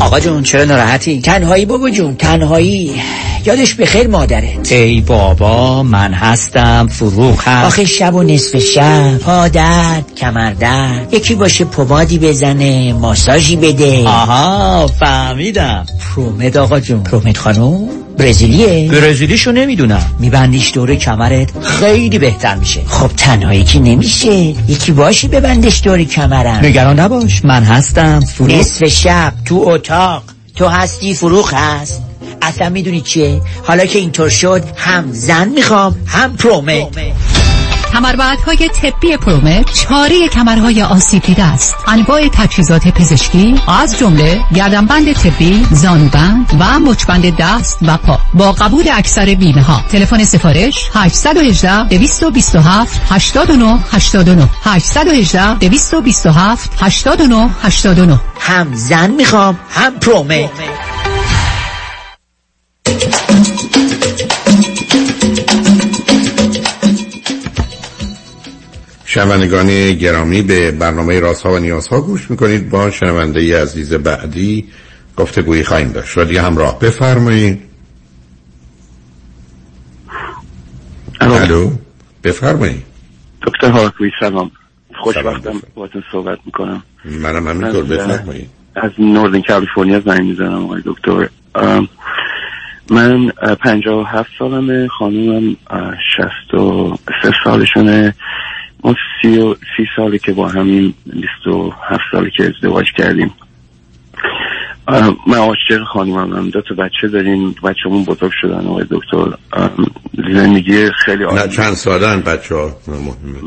آقا 0.00 0.20
جون 0.20 0.42
چرا 0.42 0.64
ناراحتی؟ 0.64 1.20
تنهایی 1.20 1.66
بابا 1.66 1.90
جون 1.90 2.16
تنهایی. 2.16 3.02
یادش 3.46 3.74
به 3.74 3.86
خیر 3.86 4.06
مادرت. 4.06 4.72
ای 4.72 5.00
بابا 5.00 5.82
من 5.82 6.12
هستم 6.12 6.88
فروغ 6.90 7.40
هست. 7.44 7.66
آخه 7.66 7.84
شب 7.84 8.14
و 8.14 8.22
نصف 8.22 8.58
شب 8.58 9.18
پا 9.18 9.48
درد 9.48 10.14
کمر 10.16 10.52
درد. 10.52 11.14
یکی 11.14 11.34
باشه 11.34 11.64
پمادی 11.64 12.18
بزنه 12.18 12.92
ماساژی 12.92 13.56
بده. 13.56 14.08
آها 14.08 14.86
فهمیدم. 14.86 15.86
پرومد 16.16 16.56
آقا 16.56 16.80
جون. 16.80 17.02
پرومد 17.02 17.36
خانم؟ 17.36 17.88
برزیلیه؟ 18.18 18.90
برزیلیشو 18.92 19.52
نمی‌دونم. 19.52 20.14
میبندیش 20.18 20.72
دور 20.74 20.94
کمرت 20.94 21.64
خیلی 21.64 22.18
بهتر 22.18 22.54
میشه. 22.54 22.80
خب 22.86 23.10
تنهایی 23.16 23.64
که 23.64 23.78
نمیشه. 23.78 24.34
یکی 24.68 24.92
باشی 24.92 25.28
ببندش 25.28 25.80
دور 25.84 26.04
کمرم. 26.04 26.64
نگران 26.64 27.00
نباش 27.00 27.44
من 27.44 27.62
هستم. 27.62 28.20
فروغ 28.20 28.50
نصف 28.50 28.84
شب 28.86 29.32
تو 29.44 29.64
اتاق. 29.66 30.22
تو 30.56 30.68
هستی 30.68 31.14
فروغ 31.14 31.54
هست. 31.54 32.02
اصلا 32.42 32.68
می‌دونی 32.68 33.00
چیه؟ 33.00 33.40
حالا 33.62 33.86
که 33.86 33.98
اینطور 33.98 34.28
شد 34.28 34.62
هم 34.76 35.08
زن 35.12 35.48
می‌خوام 35.48 35.96
هم 36.06 36.36
پرومه 37.92 38.12
کمربندهای 38.12 38.68
طبی 38.68 39.16
پرومت 39.16 39.72
چاره 39.72 40.28
کمرهای 40.28 40.82
آسیب 40.82 41.22
دیده 41.22 41.44
است. 41.44 41.74
انواع 41.86 42.28
تجهیزات 42.28 42.88
پزشکی 42.88 43.54
از 43.68 43.98
جمله 43.98 44.40
گردنبند 44.54 45.12
طبی 45.12 45.66
زانوبند 45.70 46.56
و 46.60 46.78
مچبند 46.78 47.36
دست 47.36 47.78
و 47.82 47.96
پا. 47.96 48.18
با 48.34 48.52
قبول 48.52 48.84
اکثر 48.92 49.34
بیمه 49.34 49.62
ها 49.62 49.84
تلفن 49.88 50.24
سفارش 50.24 50.90
818 50.94 51.84
227 51.84 53.00
89 53.10 53.78
89 53.92 54.48
818 54.64 55.54
227 55.54 56.70
89 56.80 57.50
89 57.62 58.20
هم 58.40 58.74
زن 58.74 59.10
می‌خوام 59.10 59.58
هم 59.70 59.98
پرومت 59.98 60.50
شنوندگان 69.12 69.92
گرامی 69.92 70.42
به 70.42 70.70
برنامه 70.70 71.20
راست 71.20 71.42
ها 71.42 71.52
و 71.52 71.58
نیاز 71.58 71.88
ها 71.88 72.00
گوش 72.00 72.30
می‌کنید. 72.30 72.70
با 72.70 72.90
شنونده 72.90 73.62
عزیز 73.62 73.94
بعدی 73.94 74.68
گفتگویی 75.16 75.64
خواهیم 75.64 75.92
داشت. 75.92 76.18
و 76.18 76.24
دیگه 76.24 76.42
همراه 76.42 76.78
بفرمایید. 76.78 77.62
الو. 81.20 81.70
بفرمایید. 82.24 82.82
دکتر 83.42 83.70
هاکوی 83.70 84.10
سلام. 84.20 84.50
خوشبختم 85.02 85.62
باهاتون 85.74 86.02
صحبت 86.12 86.38
می‌کنم. 86.46 86.82
منم 87.04 87.48
همینطور. 87.48 87.84
بفرمایید. 87.84 88.48
از 88.76 88.90
نوردن 88.98 89.42
کالیفرنیا 89.42 90.00
زنگ 90.00 90.20
می‌زنم 90.26 90.64
آقای 90.64 90.82
دکتر. 90.84 91.28
من 92.90 93.28
پنجاه 93.60 94.00
و 94.00 94.04
هفت 94.04 94.30
سالمه. 94.38 94.88
خانومم 94.88 95.56
شست 96.16 96.54
و 96.54 96.96
سه 97.22 97.30
سالشونه. 97.44 98.14
ما 98.84 98.94
سی, 99.22 99.38
و 99.38 99.54
سی 99.54 99.86
سالی 99.96 100.18
که 100.18 100.32
با 100.32 100.48
همین 100.48 100.94
بیست 101.06 101.46
و 101.46 101.72
هفت 101.88 102.02
سالی 102.12 102.30
که 102.36 102.44
ازدواج 102.44 102.86
کردیم. 102.96 103.32
من 105.26 105.36
عاشق 105.36 105.84
خانومم. 105.92 106.36
هم 106.36 106.50
دو 106.50 106.60
تا 106.60 106.74
بچه 106.74 107.08
داریم. 107.08 107.54
بچه‌مون 107.62 108.04
بزرگ 108.04 108.32
شدن 108.40 108.66
آقای 108.66 108.84
دکتر. 108.90 109.36
زندگی 110.32 110.90
خیلی 111.04 111.24
نه 111.24 111.30
عالی. 111.30 111.56
چند 111.56 111.74
سالن 111.74 112.20
بچه 112.20 112.54
ها 112.54 112.70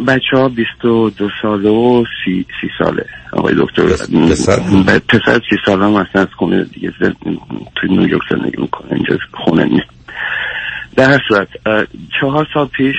بچه 0.07 0.37
ها 0.37 0.49
بیست 0.49 0.85
و 0.85 1.09
دو 1.09 1.29
ساله 1.41 1.69
و 1.69 2.03
سی, 2.25 2.45
سی 2.61 2.67
ساله 2.79 3.05
آقای 3.33 3.55
دکتر. 3.57 3.83
پسر؟ 3.83 4.59
پسر 5.09 5.39
سی 5.49 5.55
ساله 5.65 5.85
هم 5.85 5.95
اصلا 5.95 6.21
از 6.21 6.27
خونه 6.37 6.63
دیگه 6.63 6.93
زد... 6.99 7.15
توی 7.75 7.89
نیویورک 7.89 8.21
زندگی 8.31 8.61
می‌کنه. 8.61 8.93
اینجا 8.93 9.17
خونه 9.45 9.63
نیست. 9.63 9.89
در 10.95 11.09
هر 11.09 11.19
صورت 11.27 11.47
چهار 12.21 12.47
سال 12.53 12.67
پیش 12.67 12.95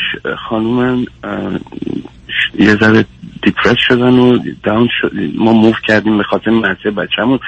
ش- 2.28 2.54
یه 2.58 2.76
ذره 2.76 3.04
depress 3.42 3.76
شدن 3.78 4.12
و 4.18 4.38
down 4.62 4.88
شد 5.00 5.12
ما 5.34 5.52
move 5.52 5.76
کردیم 5.86 6.18
به 6.18 6.24
خاطر 6.24 6.50
مدرسه 6.50 6.90
بچه‌مون. 6.90 7.38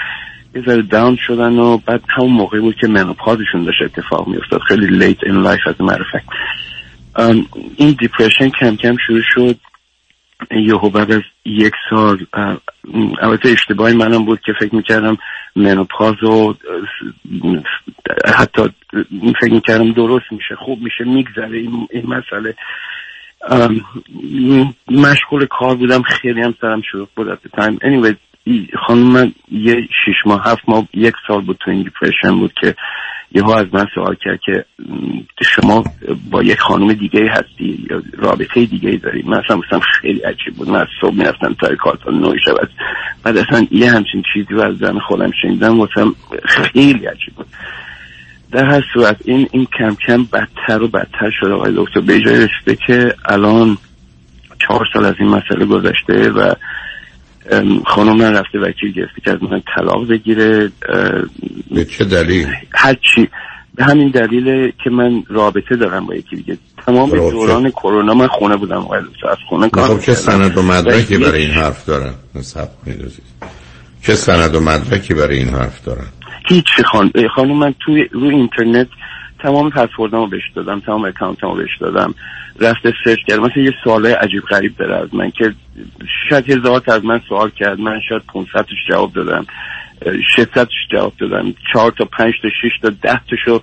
یه 0.55 0.63
ذره 0.63 0.83
down 0.83 1.17
شدن 1.27 1.59
و 1.59 1.79
بعد 1.79 2.03
همون 2.09 2.33
موقعی 2.33 2.61
بود 2.61 2.77
که 2.81 2.87
menopause 2.87 3.41
شون 3.41 3.65
داشت 3.65 3.83
اتفاق 3.83 4.29
میافتاد. 4.29 4.61
خیلی 4.61 4.87
late 4.87 5.25
in 5.25 5.35
life 5.35 5.67
از 5.67 5.81
معرفت. 5.81 6.27
این 7.77 7.97
depression 8.01 8.49
کم 8.49 8.77
کم 8.77 8.97
شروع 9.07 9.23
شد. 9.35 9.57
یهو 10.51 10.91
بعد 10.91 11.13
از 11.13 11.23
یک 11.45 11.73
سال 11.91 12.27
البته 13.21 13.49
اشتباهی 13.49 13.95
منم 13.97 14.25
بود 14.25 14.41
که 14.41 14.53
فکر 14.61 14.75
می‌کردم 14.75 15.17
منوپاز 15.57 16.23
و 16.23 16.55
حتی 18.39 18.63
فکر 19.41 19.53
می‌کردم 19.53 19.93
درست 19.93 20.33
میشه 20.33 20.55
خوب 20.57 20.83
میشه 20.83 21.05
میگذره 21.05 21.59
این, 21.59 21.89
این 21.91 22.07
مسئله. 22.07 22.55
مشغول 24.91 25.47
کار 25.47 25.77
بودم 25.77 26.03
خیلی 26.03 26.41
هم 26.41 26.55
سرم 26.61 26.83
شروع 26.91 27.09
بود 27.17 27.35
at 27.35 27.39
the 27.39 27.61
time. 27.61 27.79
Anyway 27.79 28.15
خانم 28.87 29.13
من 29.13 29.33
یه 29.51 29.75
شیش 29.75 30.17
ماه 30.27 30.43
هفت 30.45 30.69
ماه 30.69 30.89
یک 30.95 31.15
سال 31.29 31.41
بود 31.41 31.59
تو 31.65 31.71
این 31.71 31.91
بود 32.31 32.53
که 32.61 32.75
یهو 33.33 33.51
از 33.51 33.67
من 33.73 33.87
سوال 33.95 34.17
کرد 34.25 34.41
که 34.47 34.65
شما 35.45 35.85
با 36.31 36.43
یک 36.43 36.61
خانم 36.61 36.93
دیگه 36.93 37.31
هستی 37.31 37.87
یا 37.91 38.03
رابطه 38.19 38.67
دیگه 38.67 38.91
داری؟ 38.91 39.23
من 39.23 39.39
اصلا 39.45 39.57
مثلا 39.57 39.81
خیلی 40.01 40.21
عجیب 40.21 40.55
بود. 40.57 40.69
من 40.69 40.81
از 40.81 40.87
صبح 41.01 41.15
می‌رفتم 41.15 41.55
تا 41.61 41.75
کار 41.75 41.99
تا 42.05 42.11
نه 42.11 42.33
شب 42.45 42.69
بعد 43.23 43.37
اصلا 43.37 43.67
یه 43.71 43.91
همچین 43.91 44.23
چیزی 44.35 44.55
رو 44.55 44.61
از 44.61 44.77
زن 44.77 44.99
خودم 44.99 45.31
شنیدم 45.43 45.81
واسم 45.81 46.15
خیلی 46.45 47.07
عجیب 47.07 47.35
بود. 47.37 47.47
در 48.53 48.65
هر 48.65 48.83
صورت 48.95 49.17
این 49.25 49.49
این 49.53 49.67
کم 49.79 49.95
کم 50.07 50.25
بدتر 50.25 50.83
و 50.83 50.89
بدتر 50.89 51.31
شد. 51.41 51.51
آقای 51.51 51.73
دکتر 51.77 52.01
به 52.01 52.21
جای 52.21 52.35
رسیده 52.35 52.77
که 52.87 53.15
الان 53.29 53.79
چهار 54.59 54.87
سال 54.93 55.05
از 55.05 55.15
این 55.19 55.29
مسئله 55.29 55.65
گذشته 55.65 56.31
و 56.31 56.55
خانم 57.87 58.17
من 58.17 58.33
رفته 58.33 58.59
وکیل 58.59 58.93
گرفته 58.93 59.21
که 59.25 59.31
از 59.31 59.43
من 59.43 59.63
طلاق 59.77 60.09
بگیره 60.09 60.73
به 61.71 61.85
چه 61.85 62.05
دلیل 62.05 62.47
هر 62.73 62.95
چی 62.95 63.29
به 63.75 63.85
همین 63.85 64.11
دلیل 64.11 64.73
که 64.85 64.91
من 64.91 65.23
رابطه 65.29 65.77
دارم 65.77 66.07
با 66.07 66.15
یکی 66.15 66.37
دیگه 66.37 66.59
تمام. 66.87 67.11
دوران 67.11 67.71
کرونا 67.71 68.15
من 68.15 68.27
خونه 68.27 68.57
بودم 68.57 68.77
آقای 68.77 68.99
از 68.99 69.39
خونه 69.49 69.65
نه 69.65 69.71
کار 69.71 69.89
خب 69.89 70.01
چه. 70.01 70.15
سند 70.15 70.59
و 70.59 70.63
مدرکی 70.63 71.19
برای 71.19 71.43
این 71.43 71.51
حرف 71.51 71.87
دارن 71.87 72.15
نصب 72.35 72.69
کنید 72.85 72.99
عزیز. 72.99 73.21
چه 74.03 74.15
سند 74.15 74.55
و 74.55 74.61
مدرکی 74.61 75.15
برای 75.15 75.39
این 75.39 75.49
حرف 75.49 75.85
دارن 75.85 76.07
هیچ 76.49 76.67
خان... 76.93 77.13
خانم 77.35 77.57
من 77.57 77.75
توی 77.81 78.05
روی 78.13 78.35
اینترنت 78.35 78.89
تمام 79.39 79.71
پسوردامو 79.71 80.27
بهش 80.27 80.43
دادم 80.55 80.81
تمام 80.81 81.05
اکانتمو 81.05 81.55
بهش 81.55 81.79
دادم. 81.81 82.15
رفته 82.61 82.93
سرچ 83.05 83.19
کرد. 83.29 83.41
مثلا 83.41 83.63
یه 83.63 83.73
سوال 83.85 84.07
عجیب 84.07 84.43
غریب 84.43 84.77
داره 84.77 84.95
از 84.97 85.15
من 85.15 85.31
که 85.31 85.55
شاید 86.31 86.51
هزار 86.51 86.83
از 86.87 87.05
من 87.05 87.21
سوال 87.29 87.51
کرد. 87.51 87.81
من 87.81 88.01
شاید 88.09 88.23
500 88.23 88.53
تاش 88.53 88.79
جواب 88.89 89.13
دادم. 89.13 89.47
600 90.37 90.51
تاش 90.51 90.69
جواب 90.93 91.13
دادم. 91.19 91.55
4 91.73 91.93
تا 91.93 92.05
5 92.05 92.35
تا 92.43 92.49
6 92.49 92.55
تا 92.83 92.91
10 92.91 93.21
تاشو 93.31 93.61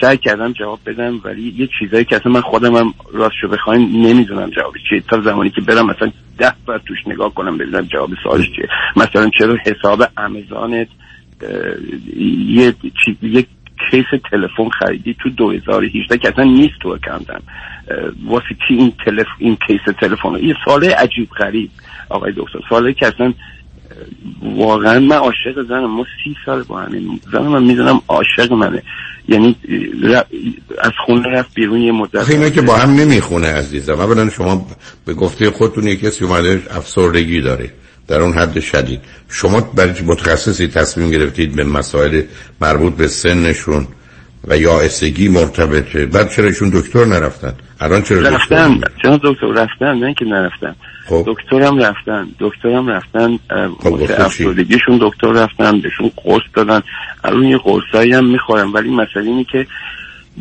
سعی 0.00 0.16
کردم 0.16 0.52
جواب 0.52 0.80
بدم 0.86 1.20
ولی 1.24 1.54
یه 1.56 1.68
چیزایی 1.78 2.04
که 2.04 2.16
اصلا 2.16 2.32
من 2.32 2.40
خودم 2.40 2.76
هم 2.76 2.94
راستشو 3.12 3.48
بخواین 3.48 4.06
نمی‌دونم 4.06 4.50
جوابش 4.50 4.80
چیه. 4.88 5.00
تا 5.00 5.20
زمانی 5.20 5.50
که 5.50 5.60
برم 5.60 5.86
مثلا 5.86 6.12
ده 6.38 6.52
بار 6.66 6.78
توش 6.86 6.98
نگاه 7.06 7.34
کنم 7.34 7.58
ببینم 7.58 7.80
جواب 7.82 8.10
سوالش 8.22 8.50
چیه. 8.56 8.68
مثلا 8.96 9.30
چرا 9.38 9.56
حساب 9.66 10.02
امازونت 10.16 10.88
اه، 11.42 11.48
یه 12.46 12.74
چیز 13.04 13.14
یک 13.22 13.46
کیس 13.90 14.20
تلفن 14.30 14.68
خریدی 14.68 15.16
تو 15.22 15.30
2018 15.30 16.18
که 16.18 16.28
اصلا 16.28 16.44
نیست 16.44 16.74
تو 16.82 16.88
اکانتم. 16.88 17.42
واسه 18.26 18.46
چی 18.68 18.74
این 18.74 18.92
تلف 19.04 19.26
این 19.38 19.58
کیس 19.66 19.80
تلفن 20.00 20.28
یه 20.42 20.54
سوال 20.64 20.84
عجیب 20.84 21.28
غریب 21.30 21.70
آقای 22.08 22.32
دکتر. 22.36 22.58
سوالی 22.68 22.94
که 22.94 23.06
اصلا 23.06 23.34
واقعا 24.42 25.00
من 25.00 25.16
عاشق 25.16 25.62
زنم. 25.68 25.96
ما 25.96 26.04
سی 26.24 26.36
سال 26.46 26.62
با 26.62 26.80
همین 26.80 27.20
زنم 27.32 27.48
من 27.48 27.62
می‌دونم 27.62 28.00
عاشق 28.08 28.52
منه. 28.52 28.82
یعنی 29.28 29.56
از 30.78 30.92
خونه 31.06 31.28
رفت 31.28 31.54
بیرون 31.54 31.80
یه 31.80 31.92
مدت. 31.92 32.30
اینا 32.30 32.50
که 32.50 32.62
با 32.62 32.76
هم 32.76 32.90
نمی‌خونه 32.90 33.46
عزیزم. 33.46 33.92
اولا 33.92 34.30
شما 34.30 34.66
به 35.06 35.14
گفته 35.14 35.50
خودتون 35.50 35.86
یک 35.86 36.00
کسی 36.00 36.24
اومده 36.24 36.62
افسردگی 36.70 37.40
داره. 37.40 37.70
در 38.08 38.20
اون 38.20 38.32
حد 38.32 38.60
شدید. 38.60 39.00
شما 39.28 39.60
برای 39.60 40.02
متخصصی 40.06 40.68
تصمیم 40.68 41.10
گرفتید 41.10 41.56
به 41.56 41.64
مسائل 41.64 42.22
مربوط 42.60 42.94
به 42.94 43.08
سنشون 43.08 43.86
و 44.48 44.58
یا 44.58 44.80
اسگی 44.80 45.28
مرتبطه 45.28 46.06
بعد 46.06 46.30
چرا 46.30 46.46
ایشون 46.46 46.70
دکتر 46.70 47.04
نرفتن؟ 47.04 47.54
الان 47.80 48.02
چرا 48.02 48.20
رفتن؟ 48.20 48.80
جناب 49.04 49.20
دکتر؟ 49.24 49.46
رفتن 49.46 49.98
نه 49.98 50.14
که 50.14 50.24
نرفتن. 50.24 50.76
خب. 51.08 51.24
دکترم 51.26 51.78
رفتن. 51.78 52.28
دکترم 52.40 52.88
رفتن 52.88 53.38
خب،؟ 53.82 54.10
افسردگیشون 54.18 54.98
دکتر 55.00 55.32
رفتن 55.32 55.80
بهشون 55.80 56.10
قرص 56.16 56.42
دادن. 56.54 56.82
الان 57.24 57.44
یه 57.44 57.58
قرصایی 57.58 58.12
هم 58.12 58.24
می‌خورم 58.24 58.74
ولی 58.74 58.90
مسئله 58.90 59.24
اینه 59.24 59.44
که 59.44 59.66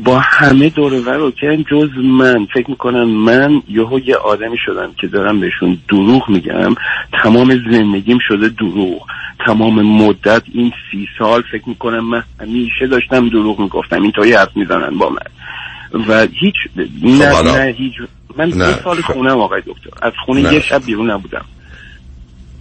با 0.03 0.19
همه 0.19 0.69
دور 0.69 0.93
و 0.93 1.03
بر 1.03 1.19
اوکی 1.19 1.65
جز 1.71 1.89
من. 2.03 2.47
فکر 2.53 2.69
می‌کنم 2.69 3.09
من 3.09 3.61
یهو 3.69 3.99
یه 3.99 4.15
آدمی 4.15 4.57
شدم 4.65 4.91
که 5.01 5.07
دارم 5.07 5.39
بهشون 5.39 5.77
دروغ 5.89 6.29
میگم. 6.29 6.75
تمام 7.23 7.61
زندگیم 7.71 8.17
شده 8.27 8.49
دروغ. 8.49 9.01
تمام 9.45 9.81
مدت 9.81 10.43
این 10.53 10.71
سی 10.91 11.07
سال 11.19 11.43
فکر 11.51 11.69
می‌کنم 11.69 12.09
من 12.09 12.23
همیشه 12.41 12.87
داشتم 12.87 13.29
دروغ 13.29 13.59
می‌گفتم. 13.59 14.01
اینطوری 14.01 14.33
حرف 14.33 14.57
می‌زنن 14.57 14.97
با 14.97 15.09
من. 15.09 16.05
و 16.07 16.27
هیچ 16.41 16.55
نه 17.01 17.29
حالا. 17.29 17.55
نه 17.57 17.73
هیچ 17.77 17.93
من 18.37 18.49
نه، 18.49 18.73
دو 18.73 18.81
سال 18.83 19.01
خب. 19.01 19.13
خونم 19.13 19.39
آقای 19.39 19.61
دکتر. 19.61 19.89
از 20.01 20.13
خونه 20.25 20.41
نه. 20.41 20.53
یه 20.53 20.59
شب 20.59 20.85
بیرون 20.85 21.11
نبودم. 21.11 21.45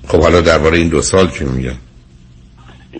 خب 0.08 0.22
حالا 0.22 0.40
درباره 0.40 0.78
این 0.78 0.88
دو 0.88 1.02
سال 1.02 1.30
چی 1.30 1.44
میگن؟ 1.44 1.76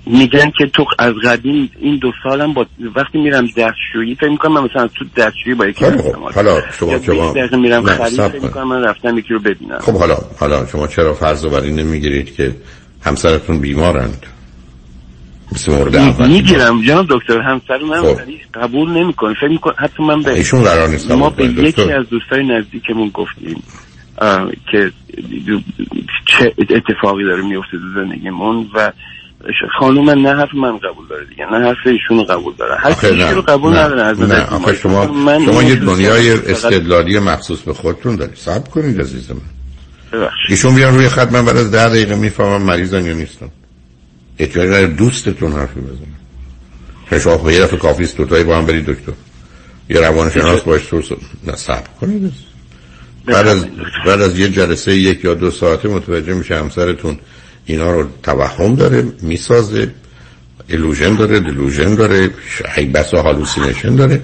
میگن 0.06 0.51
که 0.59 0.66
تو 0.66 0.85
از 0.98 1.14
قدیم 1.24 1.70
این 1.81 1.97
دو 1.97 2.12
سالم 2.22 2.52
با 2.52 2.66
وقتی 2.97 3.18
میرم 3.18 3.47
دستشویی 3.47 4.14
فکر 4.14 4.28
می‌کنم 4.28 4.52
من 4.52 4.64
مثلا 4.64 4.89
تو 4.89 5.05
دستشویی 5.16 5.55
با 5.55 5.66
یکی 5.66 5.85
خب، 5.85 5.93
هستم 5.93 6.22
حالا 6.35 6.60
شما 6.78 6.98
شما 7.02 7.32
20 7.32 7.36
دقیقه 7.36 7.56
میرم 7.56 7.85
خرید 7.85 8.26
فکر. 8.26 8.39
می‌کنم 8.43 8.68
من 8.68 8.82
رفتم 8.82 9.18
یکی 9.18 9.35
رو 9.35 9.40
ببینم 9.40 9.78
خب 9.78 9.93
حالا 9.93 10.16
حالا 10.40 10.66
شما 10.66 10.86
چرا 10.86 11.14
فرض 11.14 11.47
بر 11.47 11.60
این 11.60 11.78
نمی‌گیرید 11.78 12.35
که 12.35 12.56
همسرتون 13.02 13.60
بیمارند 13.60 14.26
می‌گیرم 16.28 16.82
جناب 16.82 17.06
دکتر 17.10 17.40
همسر 17.40 17.78
من 17.90 18.02
خب. 18.02 18.20
قبول 18.55 18.90
نمی‌کنه 18.90 19.35
فکر 19.35 19.48
می‌کنه 19.48 19.74
حتی 19.78 20.02
من 20.02 20.22
به 20.22 20.32
ایشون 20.32 20.62
قرار 20.62 20.89
نیست 20.89 21.10
ما 21.10 21.31
به 21.31 21.44
یکی. 21.44 21.82
از 21.82 22.09
دوستای 22.10 22.47
نزدیکمون 22.47 23.09
گفتیم 23.09 23.62
که 24.70 24.90
چه 26.26 26.55
اتفاقی 26.59 27.24
داره 27.24 27.43
میفته 27.43 27.70
تو 27.70 27.93
زندگیمون 27.94 28.70
و 28.74 28.93
خانوم 29.79 30.11
نه 30.11 30.35
حرف 30.35 30.55
من 30.55 30.79
قبول 30.79 31.09
داره 31.11 31.27
دیگه 31.27 31.45
نه 31.53 31.66
حرف 31.66 31.77
ایشون 31.87 32.25
قبول 32.25 32.55
داره. 32.59 32.77
هر 32.81 32.93
چیزی 32.93 33.35
رو 33.35 33.43
قبول 33.43 33.73
نداره 33.73 34.03
از 34.03 34.21
نه 34.21 34.43
آخه 34.43 34.57
ما. 34.57 34.73
شما 34.73 35.07
من 35.07 35.45
شما 35.45 35.62
یه 35.62 35.75
دنیای 35.75 36.31
استدلالی 36.31 37.19
مخصوص 37.19 37.61
به 37.61 37.75
خودتون 37.75 38.16
دارید. 38.16 38.37
صبر 38.37 38.69
کنید 38.69 39.01
عزیز 39.01 39.31
من. 39.31 39.41
ایشون 40.49 40.75
بیان 40.75 40.95
روی 40.95 41.09
خط 41.09 41.33
من 41.33 41.45
بعد 41.45 41.57
از 41.57 41.71
ده 41.71 41.89
دقیقه 41.89 42.15
می‌فهمم 42.15 42.62
مریضن 42.62 43.07
یا 43.07 43.12
نیستن. 43.12 43.49
احتیاج 44.39 44.91
دوستتون 44.97 45.53
حرفی 45.53 45.81
بزنه 45.81 47.21
شما 47.21 47.39
خب 47.39 47.51
یه 47.51 47.61
دفعه 47.61 47.79
کافی 47.79 48.03
است 48.03 48.16
دوتایی 48.16 48.45
با 48.45 48.59
هم 48.59 48.66
برید 48.66 48.87
دکتر. 48.87 49.12
یه 49.89 50.01
روانشناس 50.01 50.61
باش 50.61 50.87
تو 50.87 51.03
نه 51.47 51.57
صبر 51.57 51.89
کنید 52.01 52.33
بعد 53.27 53.47
از 53.47 53.66
بعد 54.07 54.23
از 54.23 54.39
یه 54.39 54.49
جلسه 54.49 54.97
یک 54.97 55.25
یا 55.25 55.35
دو 55.35 55.51
ساعته 55.51 55.89
متوجه 55.89 56.35
میشه 56.35 56.57
همسرتون 56.57 57.19
اینا 57.66 57.93
رو 57.93 58.07
توهم 58.23 58.74
داره 58.74 59.05
می‌سازه 59.23 59.91
illusion 60.69 61.15
داره 61.15 61.41
delusion 61.41 61.95
داره 61.95 62.31
ای 62.77 62.86
بسا 62.86 63.23
hallucination 63.23 63.97
داره 63.97 64.20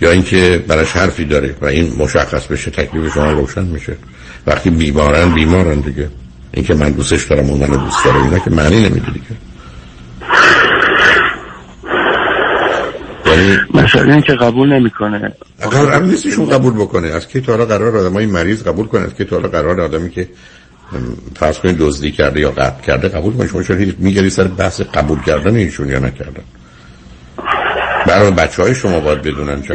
یا 0.00 0.10
اینکه 0.10 0.64
براش 0.68 0.92
حرفی 0.92 1.24
داره 1.24 1.54
و 1.60 1.66
این 1.66 1.94
مشخص 1.98 2.46
بشه 2.46 2.70
تکلیف 2.70 3.14
شما 3.14 3.32
روشن 3.32 3.64
میشه. 3.64 3.96
وقتی 4.46 4.70
بیمارن 4.70 5.34
بیمارن 5.34 5.80
دیگه. 5.80 6.08
اینکه 6.54 6.74
من 6.74 6.90
دوستش 6.90 7.24
دارم 7.24 7.50
اون 7.50 7.60
منو 7.60 7.76
دوست 7.76 8.04
داره 8.04 8.22
اینا 8.22 8.38
که 8.38 8.50
معنی 8.50 8.76
نمیده 8.76 9.10
دیگه. 9.10 9.26
یعنی 13.26 13.56
مثلا 13.74 14.12
اینکه 14.12 14.32
قبول 14.32 14.72
نمی‌کنه. 14.72 15.32
قرار 15.70 16.02
نیستشون 16.02 16.48
قبول 16.48 16.72
بکنه. 16.72 17.08
از 17.08 17.28
کی 17.28 17.40
تا 17.40 17.52
حالا 17.52 17.66
قرار 17.66 17.96
آدمای 17.96 18.26
مریض 18.26 18.62
قبول 18.62 18.86
کنه 18.86 19.02
از 19.02 19.14
کی 19.14 19.24
تا 19.24 19.36
حالا 19.36 19.48
قرار 19.48 19.80
آدمی 19.80 20.10
که 20.10 20.28
فرض 21.36 21.58
کنید 21.58 21.78
دزدی 21.78 22.12
کرده 22.12 22.40
یا 22.40 22.50
قتل 22.50 22.82
کرده 22.82 23.08
قبول 23.08 23.36
کنه 23.36 23.48
شما 23.48 23.62
چرا 23.62 23.76
میگری 23.98 24.30
سر 24.30 24.44
بحث 24.44 24.80
قبول 24.80 25.22
کردن 25.22 25.56
ایشون 25.56 25.88
یا 25.88 25.98
نکردن؟ 25.98 26.44
برای 28.06 28.30
بچه 28.30 28.62
های 28.62 28.74
شما 28.74 29.00
باید 29.00 29.22
بدونن 29.22 29.62
چه. 29.62 29.74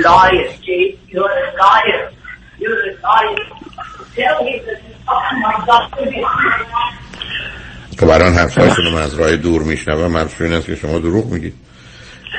که 7.99 8.05
برای 8.05 8.33
حرفایشون 8.33 8.85
رو 8.85 8.91
من 8.91 9.01
از 9.01 9.13
راه 9.13 9.35
دور 9.35 9.63
میشنوم. 9.63 10.17
حرفش 10.17 10.41
این 10.41 10.53
است 10.53 10.65
که 10.65 10.75
شما 10.75 10.99
دروغ 10.99 11.31
میگید. 11.31 11.53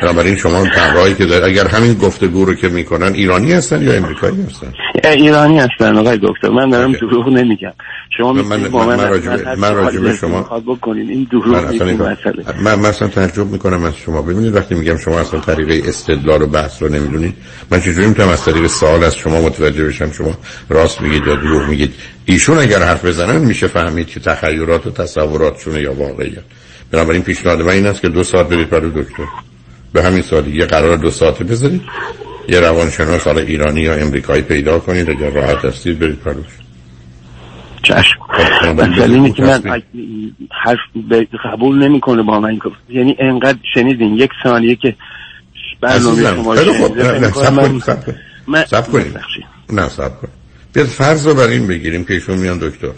بنابراین 0.02 0.36
شما 0.36 0.64
تنهایی 0.74 1.14
که 1.14 1.24
دارید 1.24 1.44
اگر 1.44 1.68
همین 1.68 1.94
گفتگو 1.94 2.44
رو 2.44 2.54
که 2.54 2.68
می‌کنن 2.68 3.12
ایرانی 3.14 3.52
هستن 3.52 3.82
یا 3.82 3.92
امریکایی 3.92 4.42
هستن؟ 4.42 4.72
ایرانی 5.04 5.58
هستن 5.58 5.96
آقای 5.98 6.18
دکتر. 6.22 6.48
من 6.48 6.70
دارم 6.70 6.92
دروغ 6.92 7.28
نمیگم. 7.28 7.72
شما 8.18 8.32
من- 8.32 8.42
من- 8.42 8.68
با 8.68 8.86
من 8.86 8.96
من 8.96 9.04
هر 9.04 9.54
من 9.54 9.74
حالی 9.82 10.16
شما- 10.16 10.60
بکنین. 10.66 11.10
این 11.10 11.28
دروغ 11.30 11.46
من 12.62 12.84
اصلا 12.84 13.08
تعجب 13.08 13.46
می‌کنم 13.46 13.84
از 13.84 13.96
شما. 13.96 14.22
ببینید 14.22 14.56
وقتی 14.56 14.74
میگم 14.74 14.96
شما 14.96 15.20
اصلا 15.20 15.40
طریقه 15.40 15.88
استدلال 15.88 16.42
و 16.42 16.46
بحث 16.46 16.82
رو 16.82 16.88
نمی‌دونید 16.88 17.34
من 17.70 17.80
چجوری 17.80 18.06
می‌تونم 18.06 18.28
از 18.28 18.44
طریق 18.44 18.66
سوال 18.66 19.04
از 19.04 19.16
شما 19.16 19.40
متوجه 19.40 19.84
بشم؟ 19.84 20.12
شما 20.12 20.34
راست 20.68 21.00
میگید 21.02 21.26
یا 21.26 21.36
دروغ 21.36 21.68
میگید؟ 21.68 21.94
ایشون 22.24 22.58
اگر 22.58 22.82
حرف 22.82 23.04
بزنن 23.04 23.38
میشه 23.38 23.66
فهمید 23.66 24.06
که 24.06 24.20
تخیلات 24.20 24.86
و 24.86 24.90
تصوراتشونه 24.90 25.80
یا 25.80 25.92
واقعیت 25.94 26.42
بنابراین 26.90 27.22
پیشنهاد 27.22 27.62
من 27.62 27.68
این 27.72 27.86
است 27.86 28.00
که 28.02 28.08
دو 28.08 28.22
ساعت 28.22 28.48
برید 28.48 28.70
برای 28.70 28.90
دکتر. 28.90 29.24
به 29.92 30.02
همین 30.02 30.22
سادگی 30.22 30.58
یه 30.58 30.66
قرار 30.66 30.96
دو 30.96 31.10
ساعته 31.10 31.44
بذارید 31.44 31.82
یه 32.48 32.60
روانشناس 32.60 33.26
حالا 33.26 33.40
ایرانی 33.40 33.80
یا 33.80 33.94
امریکایی 33.94 34.42
پیدا 34.42 34.78
کنید 34.78 35.10
اگر 35.10 35.30
راحت 35.30 35.64
هستید 35.64 35.98
برید 35.98 36.18
پروش 36.18 36.46
چشم. 37.82 38.18
مسئله 38.74 39.14
اینه 39.14 39.32
که 39.32 39.42
من 39.42 39.82
حرف 40.64 40.78
قبول 41.44 41.88
نمی‌کنه 41.88 42.22
با 42.22 42.40
من 42.40 42.58
یعنی 42.88 43.16
انقدر 43.18 43.58
شنیدین 43.74 44.14
یک 44.14 44.30
ثانیه 44.42 44.76
که 44.76 44.96
برنامه 45.80 46.22
شما. 46.34 46.54
من- 48.46 48.64
صبر 48.64 48.90
کنید. 48.90 49.18
نه 49.72 49.88
صبر 49.88 50.08
کنید. 50.08 50.34
بیاد 50.72 50.86
فرض 50.86 51.26
رو 51.26 51.34
بر 51.34 51.46
این 51.48 51.66
بگیریم 51.66 52.04
که 52.04 52.14
ایشون 52.14 52.38
میان 52.38 52.58
دکتر. 52.58 52.90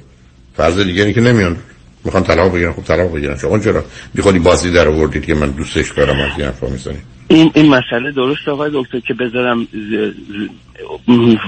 فرض 0.57 0.81
دیگری 0.81 1.15
که 1.15 1.21
نمیان. 1.21 1.57
می‌خوان 2.05 2.23
طلاق 2.23 2.55
بگیرن 2.55 2.73
خب 2.73 2.83
طلاق 2.83 3.15
بگیرن. 3.15 3.37
شما 3.37 3.59
چرا 3.59 3.85
میخوادی 4.15 4.39
بازی 4.39 4.71
در 4.71 4.89
آوردید 4.89 5.25
که 5.25 5.35
من 5.35 5.51
دوستش 5.51 5.91
دارم 5.91 6.21
از 6.21 6.31
این 6.37 6.47
حرفا 6.47 6.67
می‌زنید 6.67 7.03
این 7.29 7.51
این 7.55 7.69
مسئله 7.69 8.13
درست 8.17 8.49
آقای 8.49 8.71
دکتر 8.75 9.01
که 9.01 9.15
بذارم 9.15 9.65
ز- 9.73 10.11
ز- 10.33 10.49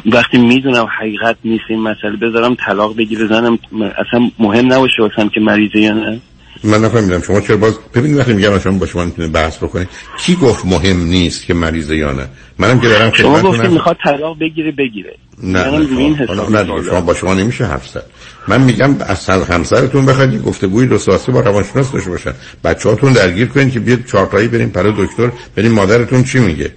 وقتی 0.07 0.39
می‌دونم 0.39 0.87
حقیقت 1.01 1.37
نیست 1.45 1.65
این 1.69 1.81
مسئله 1.81 2.17
بذارم 2.17 2.55
طلاق 2.67 2.97
بگیره 2.97 3.27
زنم 3.27 3.59
اصلا 3.73 4.31
مهم 4.39 4.73
نباشه 4.73 5.03
واسم 5.03 5.29
که 5.29 5.41
مریضه 5.41 5.81
یا 5.81 5.93
نه. 5.93 6.21
من 6.65 6.85
نفهمیدم 6.85 7.23
شما 7.23 7.41
چرا 7.41 7.57
باز 7.57 7.75
ببینید 7.95 8.19
وقتی 8.19 8.33
میگم 8.33 8.59
شما 8.59 8.79
با 8.79 8.87
شما 8.87 9.05
می‌تونه 9.05 9.29
بحث 9.29 9.57
بکنید 9.57 9.89
کی 10.19 10.37
گفت 10.37 10.67
مهم 10.67 11.05
نیست 11.05 11.47
که 11.47 11.55
مریضه 11.55 11.97
یا 11.97 12.13
نه؟ 12.13 12.29
منم 12.59 12.81
که 12.81 12.89
دارم 12.89 13.13
شما 13.13 13.43
گفتید. 13.43 13.71
می‌خواد 13.71 13.97
طلاق 14.05 14.39
بگیره 14.41 14.73
بگیره. 14.73 15.17
نه 15.43 15.71
منم 15.71 15.75
نه 15.75 15.89
روی 15.89 15.99
این 15.99 16.27
شما, 16.27 16.49
نه 16.49 16.83
شما 16.83 17.01
با 17.01 17.15
شما 17.15 17.35
نمیشه 17.35 17.65
حرف 17.65 17.89
زد. 17.89 18.05
من 18.49 18.61
میگم 18.61 18.97
از 19.07 19.29
همسرتون 19.31 20.07
بخواید 20.07 20.33
یه 20.33 20.39
گفتگوی 20.39 20.87
دو 20.87 20.99
ساعته 20.99 21.33
با 21.33 21.41
روانشناس 21.41 21.93
داشته 21.93 22.11
باشن. 22.11 22.33
بچه‌هاتون 22.65 23.13
درگیر 23.13 23.49
کنید 23.49 23.73
که 23.73 23.81
بیاد 23.81 24.05
چهارتایی 24.05 24.49
بریم 24.49 24.69
برای 24.69 24.93
دکتر 24.99 25.31
بریم 25.57 25.73
مادرتون 25.73 26.25
چی 26.25 26.39
میگه. 26.39 26.71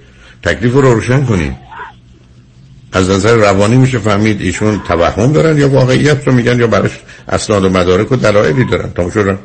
تکلیف 0.43 0.73
رو 0.73 0.81
روشن 0.81 1.25
کنید 1.25 1.67
از 2.93 3.09
نظر 3.09 3.35
روانی 3.35 3.77
میشه 3.77 3.97
فهمید 3.97 4.41
ایشون 4.41 4.81
توهم 4.87 5.33
دارن 5.33 5.57
یا 5.57 5.69
واقعیت 5.69 6.27
رو 6.27 6.33
میگن 6.33 6.59
یا 6.59 6.67
براش 6.67 6.91
اسناد 7.29 7.63
و 7.63 7.69
مدارک 7.69 8.11
و 8.11 8.15
دلایلی 8.15 8.63
دارن. 8.63 8.91
تا 8.95 9.09
شدن 9.09 9.39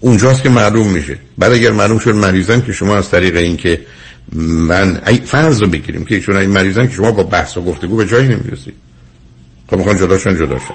اونجاست 0.00 0.42
که 0.42 0.48
معلوم 0.48 0.86
میشه. 0.86 1.16
بعد 1.38 1.52
اگر 1.52 1.70
معلوم 1.70 1.98
شد 1.98 2.14
مریضن 2.14 2.60
که 2.60 2.72
شما 2.72 2.96
از 2.96 3.10
طریق 3.10 3.36
اینکه 3.36 3.80
من 4.32 5.00
ای 5.06 5.16
فرض 5.16 5.62
رو 5.62 5.68
بگیریم 5.68 6.04
که 6.04 6.22
این 6.28 6.50
مریضن 6.50 6.86
که 6.86 6.94
شما 6.94 7.12
با 7.12 7.22
بحث 7.22 7.56
و 7.56 7.62
گفتگو 7.62 7.96
به 7.96 8.06
جایی 8.06 8.28
نمی‌رسید. 8.28 8.74
خب 9.70 9.76
می‌خوان 9.76 9.96
جداشن 9.96 10.34
جداشن 10.34 10.74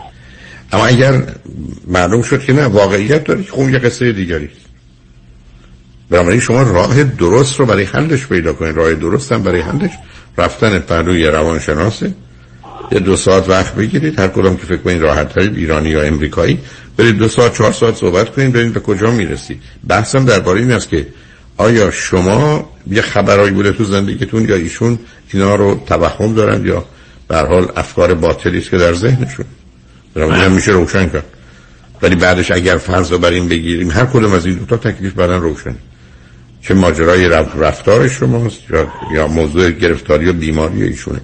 اما 0.71 0.85
اگر 0.85 1.23
معلوم 1.87 2.21
شد 2.21 2.43
که 2.43 2.53
نه 2.53 2.65
واقعیت 2.65 3.23
داره 3.23 3.43
که 3.43 3.51
خب 3.51 3.69
یه 3.69 3.79
قصه 3.79 4.11
دیگری 4.11 4.49
بنابراین 6.09 6.39
شما 6.39 6.61
راه 6.61 7.03
درست 7.03 7.59
رو 7.59 7.65
برای 7.65 7.83
حلش 7.83 8.27
پیدا 8.27 8.53
کنید. 8.53 8.75
راه 8.75 8.93
درست 8.93 9.31
هم 9.31 9.43
برای 9.43 9.61
حلش. 9.61 9.91
رفتن 10.37 10.79
پهلوی 10.79 11.27
روانشناسه. 11.27 12.13
یه 12.91 12.99
دو 12.99 13.15
ساعت 13.15 13.49
وقت 13.49 13.75
بگیرید. 13.75 14.19
هر 14.19 14.27
کدام 14.27 14.57
که 14.57 14.65
فکر 14.65 14.77
کنید 14.77 15.01
راحت 15.01 15.33
ترید 15.33 15.57
ایرانی 15.57 15.89
یا 15.89 16.01
امریکایی. 16.01 16.59
برید 16.97 17.17
دو 17.17 17.27
ساعت 17.27 17.57
چهار 17.57 17.71
ساعت 17.71 17.95
صحبت 17.95 18.29
کنید 18.35 18.53
ببینید 18.53 18.73
به 18.73 18.79
کجا 18.79 19.11
می‌رسید 19.11 19.61
بحثم 19.87 20.25
درباره 20.25 20.59
این 20.59 20.71
است 20.71 20.89
که 20.89 21.07
آیا 21.57 21.91
شما 21.91 22.69
یه 22.91 23.01
خبرایی 23.01 23.51
بوده 23.51 23.71
تو 23.71 23.83
زندگیتون 23.83 24.49
یا 24.49 24.55
ایشون 24.55 24.99
اینا 25.33 25.55
رو 25.55 25.83
توهم 25.87 26.33
دارن 26.33 26.65
یا 26.65 26.85
به 27.27 27.37
حال 27.37 27.71
افکار 27.75 28.13
باطلی 28.13 28.57
است 28.57 28.69
که 28.69 28.77
در 28.77 28.93
ذهنشون؟ 28.93 29.45
بنابراین 30.13 30.43
هم 30.43 30.51
میشه 30.51 30.71
روشن 30.71 31.09
کرد. 31.09 31.25
ولی 32.01 32.15
بعدش 32.15 32.51
اگر 32.51 32.77
فرض 32.77 33.11
رو 33.11 33.17
بر 33.17 33.29
این 33.29 33.47
بگیریم 33.47 33.91
هر 33.91 34.05
کدوم 34.05 34.31
از 34.33 34.45
این 34.45 34.55
دو 34.55 34.65
تا 34.65 34.77
تکلیف 34.77 35.13
بعدن 35.13 35.41
روشن 35.41 35.75
چه 36.61 36.73
ماجرای 36.73 37.27
رف- 37.27 37.55
رفتار 37.57 38.07
شماست 38.07 38.59
یا 38.69 38.87
یا 39.13 39.27
موضوع 39.27 39.71
گرفتاری 39.71 40.29
و 40.29 40.33
بیماری 40.33 40.83
ایشونه. 40.83 41.21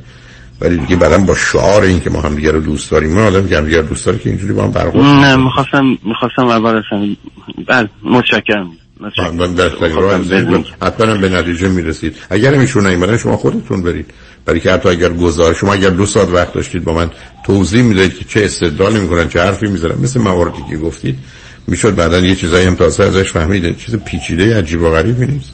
ولی 0.62 0.78
دیگه 0.78 0.96
بعدا 0.96 1.18
با 1.18 1.36
شعار 1.36 1.84
این 1.84 2.00
که 2.00 2.10
ما 2.10 2.22
هم 2.22 2.36
دیگه 2.36 2.52
رو 2.52 2.60
دوست 2.60 2.92
داریم 2.92 3.12
من 3.12 3.22
آدم 3.22 3.48
که 3.48 3.58
هم 3.58 3.66
دیگه 3.66 3.82
دوست 3.82 4.06
داره 4.06 4.18
که 4.18 4.30
اینجوری 4.30 4.54
با 4.54 4.64
هم 4.64 4.72
برخورد 4.72 5.06
نه 5.06 5.36
می‌خواستم 5.36 5.98
می‌خواستم 6.04 6.48
اول 6.48 6.82
اصلا 6.86 7.16
بله 7.68 7.90
متشکرم. 8.04 8.72
حتما 10.82 11.06
هم 11.06 11.22
به 11.22 11.30
نتیجه 11.30 11.68
می‌رسید. 11.68 12.16
اگر 12.30 12.54
ایشون 12.54 12.88
نیومدن 12.88 13.18
شما 13.18 13.38
خودتون 13.38 13.84
برید. 13.84 14.06
برای 14.46 14.60
که 14.60 14.72
حتی 14.72 14.90
اگر 14.90 15.10
گزارش 15.14 15.58
شما 15.58 15.74
اگر 15.74 15.90
دو 15.90 16.06
ساعت 16.06 16.30
وقت 16.30 16.54
داشتید 16.54 16.84
با 16.84 16.94
من 16.94 17.12
توضیح 17.46 17.82
می‌دادید 17.82 18.18
که 18.18 18.26
چه 18.26 18.46
استدلالی 18.46 19.00
می‌کنن 19.00 19.30
چه 19.30 19.42
حرفی 19.42 19.68
می‌زنن. 19.68 19.96
مثل 20.04 20.22
مواردی 20.22 20.62
که 20.70 20.78
گفتید 20.78 21.18
می‌شد 21.68 21.96
بعدا 21.96 22.20
یه 22.20 22.36
چیزایی 22.36 22.68
هم 22.68 22.76
تازه 22.76 23.04
ازش 23.04 23.32
فهمید 23.32 23.78
چیز 23.78 23.96
پیچیده 23.96 24.58
عجیب 24.58 24.82
و 24.82 24.90
غریبی 24.90 25.26
نیست. 25.26 25.52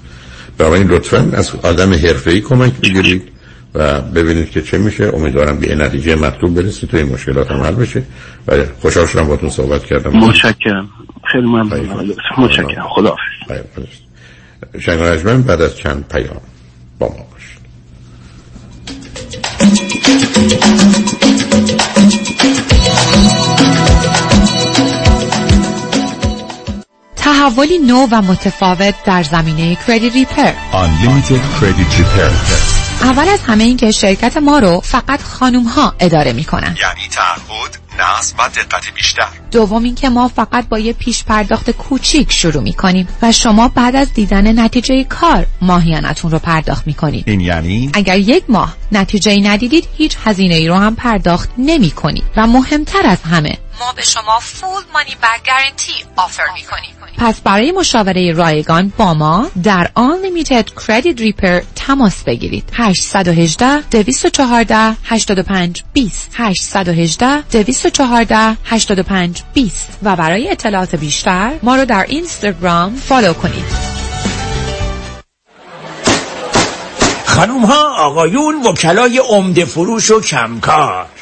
بنابراین 0.57 0.87
لطفا 0.87 1.29
از 1.33 1.51
آدم 1.63 1.93
حرفه‌ای 1.93 2.41
کمک 2.41 2.73
بگیرید. 2.73 3.36
و 3.73 4.01
ببینید 4.01 4.51
که 4.51 4.61
چه 4.61 4.77
میشه. 4.77 5.11
امیدوارم 5.13 5.59
به 5.59 5.75
نتیجه 5.75 6.15
مطلوب 6.15 6.55
برسید 6.55 6.89
تو 6.89 6.97
این 6.97 7.09
مشکلات 7.09 7.51
هم 7.51 7.61
حل 7.61 7.75
بشه. 7.75 8.03
و 8.47 8.63
خوشحال 8.81 9.05
شدم 9.05 9.27
باتون 9.27 9.49
صحبت 9.49 9.85
کردم. 9.85 10.11
متشکرم. 10.11 10.89
خیلی 11.31 11.47
ممنون. 11.47 12.15
متشکرم. 12.37 12.87
خدا 12.89 13.15
شنگ 14.79 15.45
بعد 15.45 15.61
از 15.61 15.77
چند 15.77 16.07
پیام 16.07 16.41
با 16.99 17.07
ما 17.07 17.25
باشید. 17.31 17.57
تحولی 27.15 27.77
نو 27.77 28.07
و 28.11 28.21
متفاوت 28.21 28.95
در 29.05 29.23
زمینه 29.23 29.77
کردیت 29.87 30.13
ریپر 30.13 30.51
Unlimited 30.71 31.41
Credit 31.59 31.99
Repair. 31.99 32.76
اول 33.01 33.29
از 33.29 33.39
همه 33.41 33.63
این 33.63 33.77
که 33.77 33.91
شرکت 33.91 34.37
ما 34.37 34.59
رو 34.59 34.79
فقط 34.79 35.21
خانوم 35.21 35.63
ها 35.63 35.95
اداره 35.99 36.33
می‌کنن. 36.33 36.75
یعنی 36.81 37.07
تعهد 37.11 37.77
نظم 37.99 38.35
و 38.39 38.49
دقت 38.49 38.93
بیشتر. 38.95 39.27
دوم 39.51 39.83
اینکه 39.83 40.09
ما 40.09 40.27
فقط 40.27 40.69
با 40.69 40.79
یه 40.79 40.93
پیش 40.93 41.23
پرداخت 41.23 41.71
کوچیک 41.71 42.31
شروع 42.31 42.63
می‌کنیم 42.63 43.07
و 43.21 43.31
شما 43.31 43.67
بعد 43.67 43.95
از 43.95 44.13
دیدن 44.13 44.59
نتیجه 44.59 45.03
کار 45.03 45.45
ماهیانتون 45.61 46.31
رو 46.31 46.39
پرداخت 46.39 46.87
می‌کنید. 46.87 47.23
این 47.27 47.39
یعنی؟ 47.39 47.89
اگر 47.93 48.17
یک 48.17 48.43
ماه 48.49 48.75
نتیجه 48.91 49.35
ندیدید 49.43 49.87
هیچ 49.97 50.17
هزینه 50.25 50.55
ای 50.55 50.67
رو 50.67 50.75
هم 50.75 50.95
پرداخت 50.95 51.49
نمی 51.57 51.91
کنید 51.91 52.23
و 52.37 52.47
مهمتر 52.47 53.05
از 53.05 53.21
همه 53.21 53.57
ما 53.79 53.93
به 53.93 54.01
شما 54.01 54.39
فول 54.39 54.83
مانی 54.93 55.15
بک 55.23 55.45
گارنتی 55.45 55.93
آفر 56.15 56.43
می 56.53 56.61
کنیم 56.61 56.97
پس 57.17 57.41
برای 57.41 57.71
مشاوره 57.71 58.31
رایگان 58.31 58.93
با 58.97 59.13
ما 59.13 59.49
در 59.63 59.89
Unlimited 59.97 60.65
Credit 60.81 61.19
Repair 61.19 61.63
تماس 61.75 62.23
بگیرید. 62.23 62.69
818 62.73 63.81
214 63.81 64.95
85 65.03 65.83
20 65.93 66.31
818 66.33 67.41
214 67.41 68.57
85 68.65 69.43
20 69.53 69.99
و 70.03 70.15
برای 70.15 70.49
اطلاعات 70.49 70.95
بیشتر 70.95 71.53
ما 71.63 71.75
رو 71.75 71.85
در 71.85 72.05
اینستاگرام 72.07 72.95
فالو 72.95 73.33
کنید. 73.33 73.97
خانوم 77.25 77.65
ها 77.65 78.05
آقایون 78.05 78.55
وکلای 78.63 79.17
عمده 79.17 79.65
فروش 79.65 80.11
و 80.11 80.21
کمکار. 80.21 81.05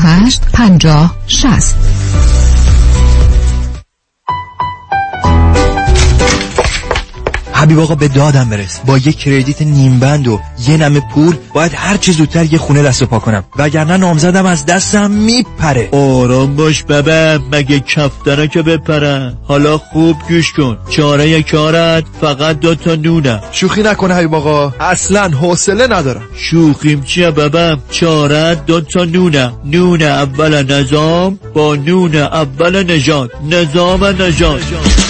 50 0.00 1.10
60 1.26 2.00
حبیب 7.60 7.78
آقا 7.78 7.94
به 7.94 8.08
دادم 8.08 8.50
برس. 8.50 8.80
با 8.86 8.98
یه 8.98 9.12
کردیت 9.12 9.62
نیمبند 9.62 10.28
و 10.28 10.40
یه 10.68 10.76
نمه 10.76 11.00
پول 11.14 11.36
باید 11.54 11.72
هر 11.74 11.96
چه 11.96 12.12
زودتر 12.12 12.44
یه 12.44 12.58
خونه 12.58 12.82
دست 12.82 13.02
و 13.02 13.06
پا 13.06 13.18
کنم. 13.18 13.44
وگرنه 13.56 13.96
نامزدم 13.96 14.46
از 14.46 14.66
دستم 14.66 15.10
میپره. 15.10 15.88
آرام 15.92 16.56
باش 16.56 16.82
ببه 16.82 17.40
مگه 17.52 17.80
کفتره 17.80 18.48
که 18.48 18.62
بپره؟ 18.62 19.36
حالا 19.44 19.78
خوب 19.78 20.16
گوش 20.28 20.52
کن. 20.52 20.78
چاره 20.90 21.42
کارت 21.42 22.04
فقط 22.20 22.60
دو 22.60 22.74
تا 22.74 22.94
نونه. 22.94 23.40
شوخی 23.52 23.82
نکنه 23.82 24.14
حبیب 24.14 24.34
آقا. 24.34 24.72
اصلا 24.80 25.28
حوصله 25.28 25.86
ندارم. 25.86 26.22
شوخیم 26.36 27.02
چیه 27.02 27.32
چاره 27.90 28.54
دو 28.54 28.80
تا 28.80 29.04
نونه. 29.04 29.52
نون 29.64 30.02
اول 30.02 30.72
نظام 30.72 31.38
با 31.54 31.76
نون 31.76 32.16
اول 32.16 32.92
نژاد 32.92 33.30
نظام 33.50 34.04
نژاد 34.04 35.09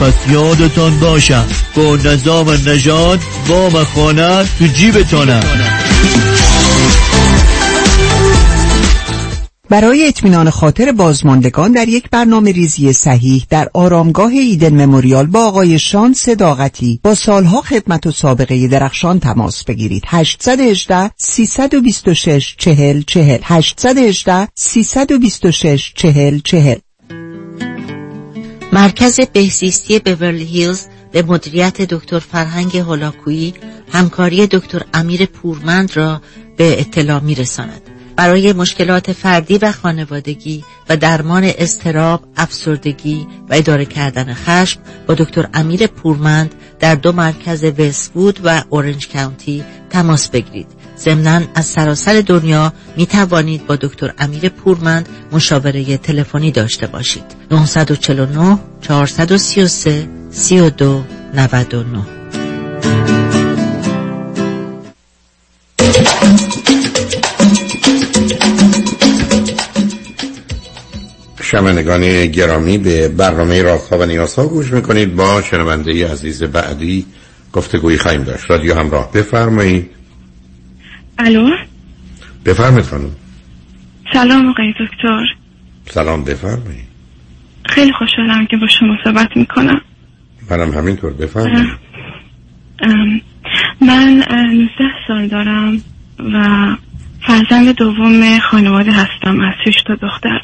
پس 0.00 0.14
یادتان 0.30 1.00
باشم 1.00 1.44
با 1.76 1.96
نظام 1.96 2.50
نجات 2.50 3.20
وام 3.48 3.84
خانه 3.84 4.44
تو 4.58 4.66
جیبتانه 4.66 5.40
برای 9.68 10.08
اطمینان 10.08 10.50
خاطر 10.50 10.92
بازماندگان 10.92 11.72
در 11.72 11.88
یک 11.88 12.10
برنامه 12.10 12.52
ریزی 12.52 12.92
صحیح 12.92 13.46
در 13.50 13.68
آرامگاه 13.74 14.30
ایدن 14.32 14.84
مموریال 14.84 15.26
با 15.26 15.46
آقای 15.46 15.78
شان 15.78 16.12
صداقتی 16.12 17.00
با 17.02 17.14
سالها 17.14 17.60
خدمت 17.60 18.06
و 18.06 18.10
سابقه 18.10 18.68
درخشان 18.68 19.20
تماس 19.20 19.64
بگیرید. 19.64 20.02
818 20.06 21.10
326 21.16 22.54
40 22.58 23.02
40 23.02 23.38
818 23.42 24.48
326 24.54 25.92
40 25.96 26.40
40 26.44 26.78
مرکز 28.72 29.20
بهزیستی 29.32 29.98
بورلی 29.98 30.44
هیلز 30.44 30.86
به 31.12 31.22
مدیریت 31.22 31.82
دکتر 31.82 32.18
فرهنگ 32.18 32.76
هولاکویی 32.76 33.54
همکاری 33.92 34.46
دکتر 34.46 34.82
امیر 34.94 35.26
پورمند 35.26 35.96
را 35.96 36.20
به 36.56 36.80
اطلاع 36.80 37.20
می 37.20 37.34
رساند. 37.34 37.82
برای 38.16 38.52
مشکلات 38.52 39.12
فردی 39.12 39.58
و 39.58 39.72
خانوادگی 39.72 40.64
و 40.88 40.96
درمان 40.96 41.44
استراب، 41.58 42.24
افسردگی 42.36 43.26
و 43.48 43.54
اداره 43.54 43.84
کردن 43.84 44.34
خشم 44.34 44.80
با 45.06 45.14
دکتر 45.14 45.48
امیر 45.54 45.86
پورمند 45.86 46.54
در 46.80 46.94
دو 46.94 47.12
مرکز 47.12 47.64
وستوود 47.64 48.40
و 48.44 48.62
اورنج 48.70 49.08
کاونتی 49.08 49.64
تماس 49.90 50.28
بگیرید. 50.28 50.75
ضمنا 50.98 51.42
از 51.54 51.66
سراسر 51.66 52.22
دنیا 52.26 52.72
می 52.96 53.06
توانید 53.06 53.66
با 53.66 53.76
دکتر 53.76 54.14
امیر 54.18 54.48
پورمند 54.48 55.08
مشاوره 55.32 55.96
تلفنی 55.98 56.50
داشته 56.50 56.86
باشید. 56.86 57.24
949 57.50 58.58
433 58.80 60.08
32 60.30 61.04
99 61.34 62.16
شمنگان 71.42 72.26
گرامی 72.26 72.78
به 72.78 73.08
برنامه 73.08 73.62
رازها 73.62 73.98
و 73.98 74.06
نیازها 74.06 74.46
گوش 74.46 74.72
می‌کنید. 74.72 75.16
با 75.16 75.42
شنونده 75.42 76.12
عزیز 76.12 76.42
بعدی 76.42 77.06
گفتگوی 77.52 77.98
خواهیم 77.98 78.22
داشت. 78.22 78.50
رادیو 78.50 78.74
همراه 78.74 79.12
بفرمایید. 79.12 79.90
الو؟ 81.18 81.50
بفرمایید 82.44 82.86
خانم. 82.86 83.10
سلام 84.12 84.48
آقای 84.48 84.74
دکتر. 84.80 85.24
سلام 85.90 86.24
بفرمایید. 86.24 86.86
خیلی 87.66 87.92
خوشحالم 87.92 88.46
که 88.46 88.56
با 88.56 88.66
شما 88.66 88.96
صحبت 89.04 89.36
می‌کنم. 89.36 89.80
منم 90.50 90.72
همینطور 90.72 91.12
بفرمایید. 91.12 91.68
من 93.80 94.24
اه، 94.30 94.42
19 94.42 94.68
سال 95.08 95.28
دارم 95.28 95.82
و 96.18 96.66
فرزند 97.20 97.74
دوم 97.74 98.38
خانواده 98.38 98.92
هستم 98.92 99.40
از 99.40 99.54
شش 99.64 99.82
تا 99.86 99.94
دختر. 99.94 100.40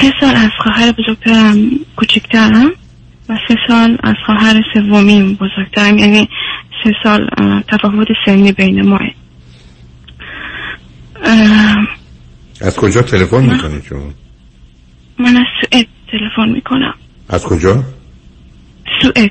سه 0.00 0.12
سال 0.20 0.36
از 0.36 0.50
خواهر 0.58 0.92
بزرگترم 0.92 1.56
کوچکترم 1.96 2.70
و 3.28 3.38
سه 3.48 3.56
سال 3.68 3.98
از 4.02 4.14
خواهر 4.26 4.62
سومیم 4.74 5.34
بزرگترم. 5.34 5.98
یعنی 5.98 6.28
سه 6.84 6.90
سال 7.02 7.28
تفاوت 7.68 8.08
سنی 8.26 8.52
بین 8.52 8.88
ماه. 8.88 9.00
از 12.60 12.76
کجا 12.76 13.02
تلفن 13.02 13.40
می‌کنید 13.40 13.84
شما؟ 13.88 14.10
من 15.18 15.36
از 15.36 15.46
سوئد 15.60 15.86
تلفن 16.12 16.48
می‌کنم. 16.52 16.94
از 17.28 17.44
کجا؟ 17.44 17.84
سوئد. 19.02 19.30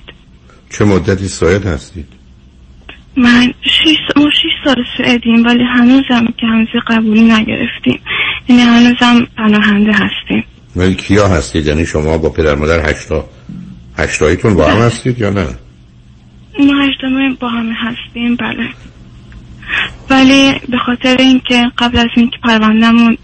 چه 0.69 0.85
مدتی 0.85 1.27
سوئد 1.27 1.65
هستید 1.65 2.07
من 3.17 3.53
شیش 3.61 3.97
ما 4.15 4.29
شیش 4.41 4.51
سال 4.65 4.83
سوئدیم 4.97 5.45
ولی 5.45 5.63
هنوزم 5.63 6.25
که 6.37 6.47
هنوز 6.47 6.67
قبولی 6.87 7.21
نگرفتیم. 7.21 7.99
یعنی 8.49 8.61
هنوزم 8.61 9.27
پناهنده 9.37 9.91
هستیم. 9.91 10.43
ولی 10.75 10.95
کیا 10.95 11.27
هستید؟ 11.27 11.67
یعنی 11.67 11.85
شما 11.85 12.17
با 12.17 12.29
پدر 12.29 12.55
مادر 12.55 12.89
هشتا 12.89 13.25
هشتاییتون 13.97 14.55
با 14.55 14.67
هم 14.67 14.77
هستید 14.77 15.19
یا 15.19 15.29
نه؟ 15.29 15.47
ما 16.59 16.81
هشتمه 16.81 17.33
با 17.39 17.49
همه 17.49 17.73
هستیم 17.73 18.35
بله. 18.35 18.69
ولی 20.09 20.53
به 20.69 20.77
خاطر 20.77 21.15
اینکه 21.19 21.71
قبل 21.77 21.97
از 21.97 22.07
اینکه 22.15 22.37
پروندهمون 22.43 23.17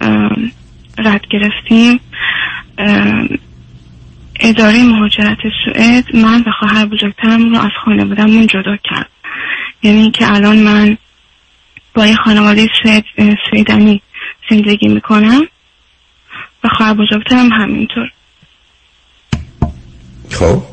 رد 0.98 1.22
گرفتیم 1.30 2.00
اداره 4.40 4.84
مهاجرت 4.84 5.38
سوئد 5.66 6.16
من 6.16 6.44
و 6.48 6.52
خواهر 6.60 6.86
بزرگترم 6.86 7.56
رو 7.56 7.60
از 7.60 7.72
خانوادهمون 7.86 8.48
جدا 8.48 8.78
کرد. 8.84 9.10
یعنی 9.84 10.02
اینکه 10.02 10.34
الان 10.34 10.60
من 10.60 10.98
با 11.94 12.08
یه 12.08 12.16
خانواده 12.16 12.68
سوئد 12.84 13.04
سوئدنی 13.50 14.02
زندگی 14.50 14.88
می‌کنم 14.88 15.42
و 16.64 16.68
خواهر 16.68 16.94
بزرگترم 16.94 17.52
همینطور. 17.52 18.12
خب؟ 20.32 20.64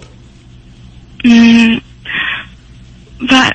و 3.31 3.51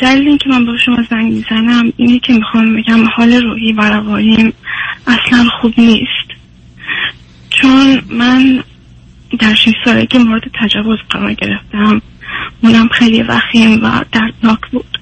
دلیل 0.00 0.28
اینکه 0.28 0.48
من 0.48 0.66
با 0.66 0.76
شما 0.84 0.98
زنگ 1.10 1.32
می‌زنم 1.32 1.92
اینه 1.96 2.18
که 2.18 2.32
می‌خوام 2.32 2.76
بگم 2.76 3.06
حال 3.16 3.32
روحی 3.32 3.72
و 3.72 3.80
روانیم 3.80 4.52
اصلا 5.06 5.48
خوب 5.60 5.74
نیست. 5.78 6.28
چون 7.50 8.02
من 8.10 8.64
در 9.40 9.54
شش 9.54 9.72
سالگی 9.84 10.18
مورد 10.18 10.42
تجاوز 10.60 10.98
قرار 11.10 11.34
گرفتم. 11.34 12.02
اونم 12.62 12.88
خیلی 12.88 13.22
وخیم 13.22 13.84
و 13.84 14.04
دردناک 14.12 14.60
بود. 14.70 14.98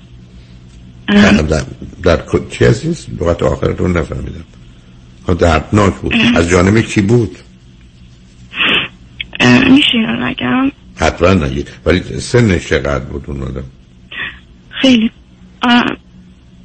در, 1.09 1.33
در, 1.33 1.63
در 2.03 2.19
چی 2.51 2.65
عزیز؟ 2.65 3.07
لغت 3.21 3.43
آخرتون 3.43 3.97
نفهمیدم. 3.97 4.45
ها 5.27 5.35
دردناک 5.35 5.95
بود. 5.95 6.15
از 6.35 6.49
جانب 6.49 6.81
کی 6.81 7.01
بود؟ 7.01 7.37
میشه 9.71 9.99
نگم؟ 9.99 10.73
حتما 11.01 11.35
نگید 11.47 11.71
ولی 11.87 12.01
سنش 12.21 12.69
چقدر 12.69 13.05
بود 13.05 13.25
اون 13.27 13.43
آدم؟ 13.43 13.65
خیلی. 14.71 15.11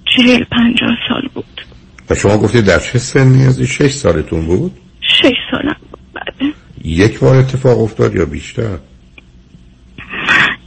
چهل 0.05 0.43
پنجاه 0.43 0.97
سال 1.09 1.29
بود. 1.33 1.61
و 2.09 2.15
شما 2.15 2.37
گفتید 2.37 2.65
در 2.65 2.79
چه 2.79 2.99
سنی 2.99 3.45
از 3.45 3.61
شش 3.61 3.91
سالتون 3.91 4.45
بود؟ 4.45 4.71
شش 5.01 5.33
سالم 5.51 5.75
بود 5.91 6.55
یک 6.83 7.19
بار 7.19 7.35
اتفاق 7.35 7.81
افتاد 7.81 8.15
یا 8.15 8.25
بیشتر؟ 8.25 8.77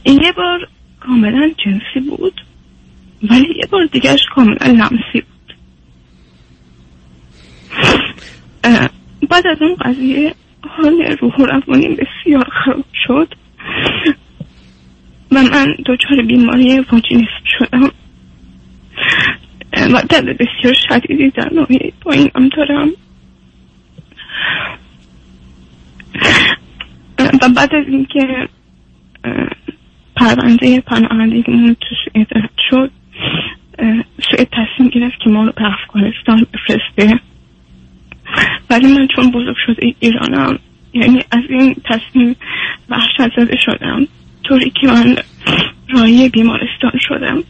این 0.03 0.21
یه 0.23 0.31
بار 0.31 0.67
کاملا 0.99 1.51
جنسی 1.65 2.09
بود 2.09 2.41
ولی 3.31 3.47
یه 3.55 3.65
بار 3.71 3.85
دیگهش 3.91 4.25
کاملا 4.35 4.67
لمسی 4.67 5.13
بود. 5.13 5.55
بعد 9.29 9.47
از 9.47 9.57
اون 9.61 9.75
قضیه 9.75 10.35
حال 10.61 11.17
روح 11.21 11.35
و 11.35 11.45
روانیم 11.45 11.95
بسیار 11.95 12.47
خراب 12.65 12.85
شد. 13.07 13.35
و 15.31 15.43
من 15.43 15.75
دچار 15.85 16.21
بیماری 16.27 16.79
واجینیسم 16.79 17.43
شدم. 17.59 17.91
و 19.93 20.01
درد 20.09 20.37
بسیار 20.37 20.73
شدیدی 20.89 21.29
در 21.29 21.49
ناحیه 21.53 21.93
پایینم 22.01 22.49
دارم. 22.57 22.89
و 27.19 27.49
بعد 27.55 27.75
از 27.75 27.85
اینکه 27.87 28.47
پرونده 30.15 30.81
پناهندگیمون 30.81 31.73
تو 31.73 31.95
سوئد 32.05 32.27
شد 32.69 32.91
سوئد 34.31 34.47
تصمیم 34.51 34.89
گرفت 34.89 35.19
که 35.23 35.29
ما 35.29 35.43
رو 35.45 35.51
به 35.51 35.63
افغانستان 35.65 36.47
بفرسته. 36.53 37.19
ولی 38.69 38.93
من 38.93 39.07
چون 39.15 39.31
بزرگ 39.31 39.55
شده 39.65 39.95
ایرانم 39.99 40.59
یعنی 40.93 41.19
از 41.31 41.43
این 41.49 41.75
تصمیم 41.85 42.35
وحشت 42.89 43.35
زده 43.37 43.55
شدم. 43.65 44.07
طوری 44.43 44.69
که 44.81 44.87
من 44.87 45.15
رای 45.89 46.29
بیمارستان 46.29 46.91
شدم. 46.99 47.43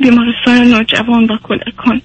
بیمارستان 0.00 0.58
نوجوان 0.74 1.24
و 1.24 1.36
کودکان. 1.36 2.00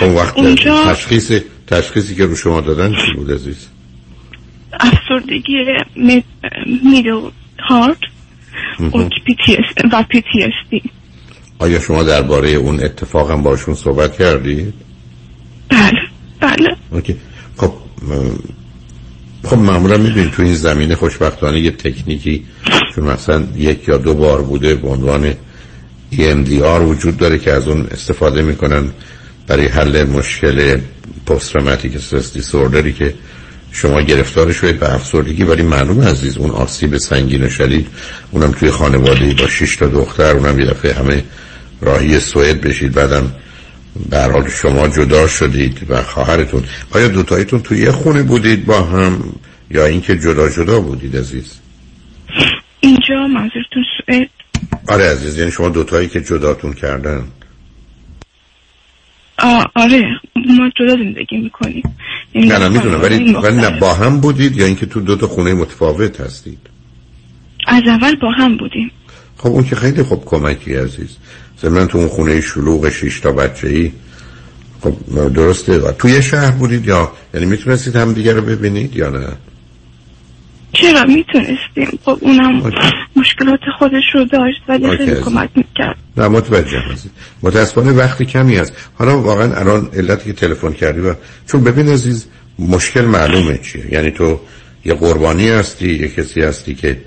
اون 0.00 0.14
وقت 0.14 0.38
اونجا- 0.38 0.84
تشخیص 0.92 1.32
تشخیصی 1.66 2.14
که 2.14 2.26
رو 2.26 2.36
شما 2.36 2.60
دادن 2.60 2.94
چی 2.94 3.12
بود 3.16 3.30
عزیز؟ 3.30 3.68
افسردگی 4.80 5.64
مید- 5.96 6.24
میدل 6.84 7.20
هارت 7.68 7.98
و 9.92 10.02
PTSD 10.08 10.82
آیا 11.58 11.80
شما 11.80 12.02
درباره 12.02 12.50
اون 12.50 12.80
اتفاق 12.84 13.30
هم 13.30 13.42
باشون 13.42 13.74
صحبت 13.74 14.18
کردید؟ 14.18 14.74
بله 15.68 16.00
بله. 16.40 16.76
okay. 16.90 17.16
خب 17.56 17.72
خب 19.44 19.58
معمولا 19.58 19.96
می‌دونید 19.96 20.30
تو 20.30 20.42
این 20.42 20.54
زمینه 20.54 20.94
خوشبختانه 20.94 21.60
یه 21.60 21.70
تکنیکی 21.70 22.44
چون 22.94 23.04
مثلا 23.04 23.46
یک 23.56 23.88
یا 23.88 23.96
دو 23.96 24.14
بار 24.14 24.42
بوده 24.42 24.74
به 24.74 24.88
عنوان 24.88 25.34
EMDR 26.12 26.80
وجود 26.82 27.16
داره 27.16 27.38
که 27.38 27.52
از 27.52 27.68
اون 27.68 27.86
استفاده 27.90 28.42
می‌کنن 28.42 28.90
برای 29.46 29.66
حل 29.66 30.04
مشکل 30.04 30.78
پست 31.26 31.52
تروماتیک 31.52 31.96
استرس 31.96 32.32
دیسوردری 32.32 32.92
که 32.92 33.14
شما 33.72 34.00
گرفتار 34.00 34.52
شدید 34.52 34.80
به 34.80 34.94
افسردگی 34.94 35.42
ولی 35.42 35.62
معلوم 35.62 36.00
عزیز 36.00 36.36
اون 36.36 36.50
آسیب 36.50 36.98
سنگین 36.98 37.44
و 37.44 37.48
شدید 37.48 37.86
اونم 38.30 38.52
توی 38.52 38.70
خانواده 38.70 39.34
با 39.34 39.48
شش 39.48 39.76
تا 39.76 39.86
دختر 39.86 40.36
اونم 40.36 40.60
یه 40.60 40.66
دفعه 40.66 40.94
همه 40.94 41.24
راهی 41.80 42.20
سوئد 42.20 42.60
بشید 42.60 42.92
بعدم 42.92 43.32
هر 44.12 44.30
حال 44.30 44.50
شما 44.50 44.88
جدا 44.88 45.26
شدید 45.26 45.86
و 45.88 46.02
خواهرتون. 46.02 46.64
آیا 46.90 47.08
دوتایتون 47.08 47.60
توی 47.60 47.78
یه 47.78 47.92
خونه 47.92 48.22
بودید 48.22 48.66
با 48.66 48.82
هم 48.82 49.34
یا 49.70 49.86
اینکه 49.86 50.16
جدا 50.16 50.48
جدا 50.48 50.80
بودید 50.80 51.16
عزیز؟ 51.16 51.58
اینجا 52.80 53.26
منظورتون 53.26 53.84
سوئد؟ 53.98 54.28
آره 54.88 55.04
عزیز 55.04 55.38
یعنی 55.38 55.50
شما 55.50 55.68
دوتایی 55.68 56.08
که 56.08 56.20
جداتون 56.20 56.72
کردن. 56.72 57.24
آره 59.74 60.02
ما 60.34 60.70
جدا 60.80 60.96
زندگی 60.96 61.36
می‌کنیم. 61.38 61.82
نه 62.34 62.58
نه 62.58 62.68
می‌دونم 62.68 63.02
ولی 63.02 63.32
ولی 63.32 63.56
نه 63.56 63.70
با 63.80 63.94
هم 63.94 64.20
بودید 64.20 64.56
یا 64.56 64.66
اینکه 64.66 64.86
تو 64.86 65.00
دو 65.00 65.16
تا 65.16 65.26
خونه 65.26 65.54
متفاوت 65.54 66.20
هستید؟ 66.20 66.58
از 67.66 67.82
اول 67.86 68.16
با 68.16 68.30
هم 68.30 68.56
بودیم. 68.56 68.90
خب 69.36 69.48
اون 69.48 69.64
که 69.64 69.76
خیلی 69.76 70.02
خوب 70.02 70.24
کمکی 70.24 70.74
عزیز. 70.74 71.16
ضمن 71.62 71.86
تو 71.86 71.98
اون 71.98 72.08
خونه 72.08 72.40
شلوغ 72.40 72.88
شش 72.88 73.20
تا 73.20 73.32
بچه 73.32 73.68
ای 73.68 73.92
خب 74.80 74.94
درسته. 75.28 75.78
و 75.78 75.92
توی 75.92 76.22
شهر 76.22 76.50
بودید 76.50 76.86
یا؟ 76.86 77.12
یعنی 77.34 77.46
می‌تونستید 77.46 77.96
هم 77.96 78.12
دیگه 78.12 78.32
رو 78.32 78.42
ببینید 78.42 78.96
یا 78.96 79.08
نه؟ 79.10 79.26
چرا؟ 80.72 81.04
می‌تونستیم. 81.04 81.98
خب 82.04 82.18
اونم 82.20 82.72
مشکلات 83.16 83.60
خودش 83.78 84.04
رو 84.14 84.24
داشت 84.24 84.60
ولی 84.68 84.96
خیلی. 84.96 85.14
کمک 85.14 85.50
می‌کرد. 85.54 85.96
نه 86.16 86.28
متوجه 86.28 86.78
هستید. 86.78 87.10
متاسفانه 87.42 87.92
وقتی 87.92 88.24
کمی 88.24 88.56
هست. 88.56 88.72
حالا 88.94 89.22
واقعا 89.22 89.54
الان 89.54 89.88
علتی 89.96 90.24
که 90.24 90.32
تلفن 90.32 90.72
کردی 90.72 91.00
و 91.00 91.14
چون 91.46 91.64
ببین 91.64 91.88
عزیز 91.88 92.26
مشکل 92.58 93.04
معلومه 93.04 93.58
چیه. 93.58 93.92
یعنی 93.92 94.10
تو 94.10 94.40
یه 94.84 94.94
قربانی 94.94 95.48
هستی 95.48 95.94
یه 95.94 96.08
کسی 96.08 96.40
هستی 96.40 96.74
که 96.74 97.00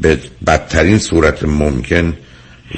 به 0.00 0.18
بدترین 0.46 0.98
صورت 0.98 1.44
ممکن 1.44 2.14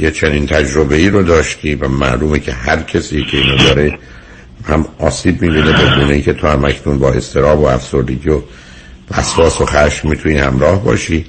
یه 0.01 0.11
چنین 0.11 0.47
تجربه 0.47 0.97
ای 0.97 1.11
رو 1.11 1.23
داشتی 1.23 1.75
و 1.75 1.89
معلومه 1.89 2.39
که 2.39 2.53
هر 2.53 2.83
کسی 2.83 3.25
که 3.31 3.37
اینو 3.37 3.57
داره 3.57 3.99
هم 4.65 4.87
آسیب 4.99 5.43
می‌بینه 5.43 5.73
به 5.73 5.97
گونه 6.01 6.21
که 6.21 6.33
تو 6.33 6.47
هم 6.47 6.65
اکنون 6.65 6.99
با 6.99 7.13
استراب 7.13 7.61
و 7.61 7.65
افسردگی 7.65 8.29
و 8.29 8.43
وسواس 9.11 9.61
و 9.61 9.67
خشم 9.67 10.09
می‌تونی 10.09 10.39
همراه 10.39 10.85
باشی. 10.85 11.27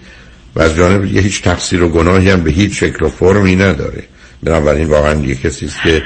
و 0.55 0.61
از 0.61 0.75
جانب 0.75 1.05
دیگه 1.05 1.21
هیچ 1.21 1.43
تقصیر 1.43 1.83
و 1.83 1.89
گناهی 1.89 2.29
هم 2.29 2.43
به 2.43 2.51
هیچ 2.51 2.79
شکل 2.79 3.05
و 3.05 3.09
فرمی 3.09 3.55
نداره. 3.55 4.03
بنابراین 4.43 4.87
واقعا 4.87 5.21
یه 5.21 5.35
کسی 5.35 5.69
که 5.83 6.03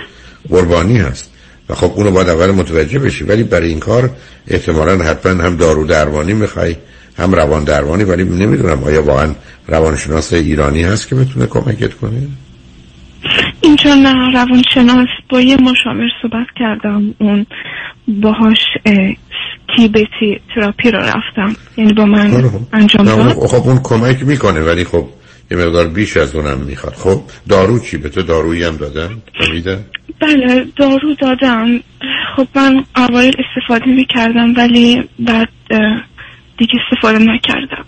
قربانی 0.49 0.97
هست. 0.97 1.29
و 1.69 1.75
خب 1.75 1.93
اونو 1.95 2.11
باید 2.11 2.29
اول 2.29 2.51
متوجه 2.51 2.99
بشی. 2.99 3.23
ولی 3.23 3.43
برای 3.43 3.69
این 3.69 3.79
کار 3.79 4.09
احتمالا 4.47 5.03
حتما 5.03 5.43
هم 5.43 5.55
دارو 5.57 5.85
درمانی 5.85 6.33
می‌خوای 6.33 6.75
هم 7.17 7.35
روان 7.35 7.63
درمانی 7.63 8.03
ولی 8.03 8.23
نمی‌دونم 8.23 8.83
آیا 8.83 9.03
واقعا 9.03 9.35
روانشناس 9.67 10.33
ایرانی 10.33 10.83
هست 10.83 11.07
که 11.07 11.15
بتونه 11.15 11.45
کمکت 11.45 11.93
کنه؟ 11.93 12.27
اینجا 13.61 13.95
نه 13.95 14.31
روانشناس. 14.33 15.07
با 15.29 15.41
یه 15.41 15.57
مشاور 15.57 16.07
صحبت 16.21 16.47
کردم. 16.55 17.15
اون 17.17 17.45
باهاش 18.07 18.59
تیبتی 19.75 20.39
تراپی 20.55 20.91
رو 20.91 20.99
رفتم. 20.99 21.55
یعنی 21.77 21.93
با 21.93 22.05
من 22.05 22.49
انجام 22.73 23.05
داد. 23.05 23.33
خب 23.33 23.67
اون 23.67 23.79
کمک 23.83 24.23
می‌کنه 24.23 24.61
ولی 24.61 24.83
خب 24.83 25.07
یه 25.51 25.57
مقدار 25.57 25.87
بیش 25.87 26.17
از 26.17 26.35
اونم 26.35 26.57
می‌خواد. 26.57 26.93
خب 26.93 27.21
دارو 27.49 27.79
چی؟ 27.79 27.97
به 27.97 28.09
تو 28.09 28.21
دارویی 28.21 28.63
هم 28.63 28.77
دادن؟ 28.77 29.09
میدن 29.53 29.85
بله 30.19 30.65
دارو 30.75 31.13
دادم 31.21 31.79
خب 32.35 32.47
من 32.55 32.83
اوایل 32.97 33.33
استفاده 33.39 33.85
می‌کردم 33.85 34.53
ولی 34.57 35.03
بعد 35.19 35.49
دیگه 36.57 36.73
استفاده 36.91 37.19
نکردم. 37.19 37.85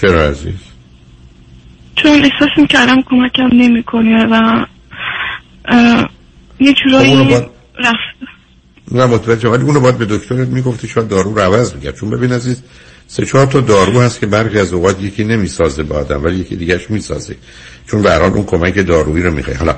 چرا 0.00 0.28
عزیز؟ 0.28 0.67
چون 2.02 2.12
احساس 2.12 2.58
می‌کردم 2.58 3.02
کمکم 3.02 3.48
نمی‌کنه 3.52 4.26
و 4.30 4.64
یه 6.60 6.74
جورایی 6.74 7.34
خب 7.34 7.50
رفت. 7.78 8.18
نه 8.92 9.06
متوجه 9.06 9.48
ولی 9.48 9.62
اونو 9.62 9.80
باید 9.80 9.98
به 9.98 10.04
دکترت 10.04 10.48
می‌گفتی 10.48 10.88
شاید 10.88 11.08
دارو 11.08 11.34
رو 11.34 11.40
عوض 11.40 11.74
می‌کرد. 11.74 11.96
چون 11.96 12.10
ببین 12.10 12.32
عزیز 12.32 12.62
سه 13.06 13.26
چهار 13.26 13.46
تا 13.46 13.60
دارو 13.60 14.00
هست 14.00 14.20
که 14.20 14.26
برخی 14.26 14.58
از 14.58 14.72
اوقات 14.72 15.02
یکی 15.02 15.24
نمی‌سازه 15.24 15.82
به 15.82 15.94
آدم 15.94 16.24
ولی 16.24 16.36
یکی 16.36 16.56
دیگهش 16.56 16.90
می‌سازه. 16.90 17.36
چون 17.86 18.02
به 18.02 18.24
اون 18.24 18.44
کمک 18.44 18.86
دارویی 18.86 19.22
رو 19.22 19.34
می‌خوای 19.34 19.56
حالا 19.56 19.76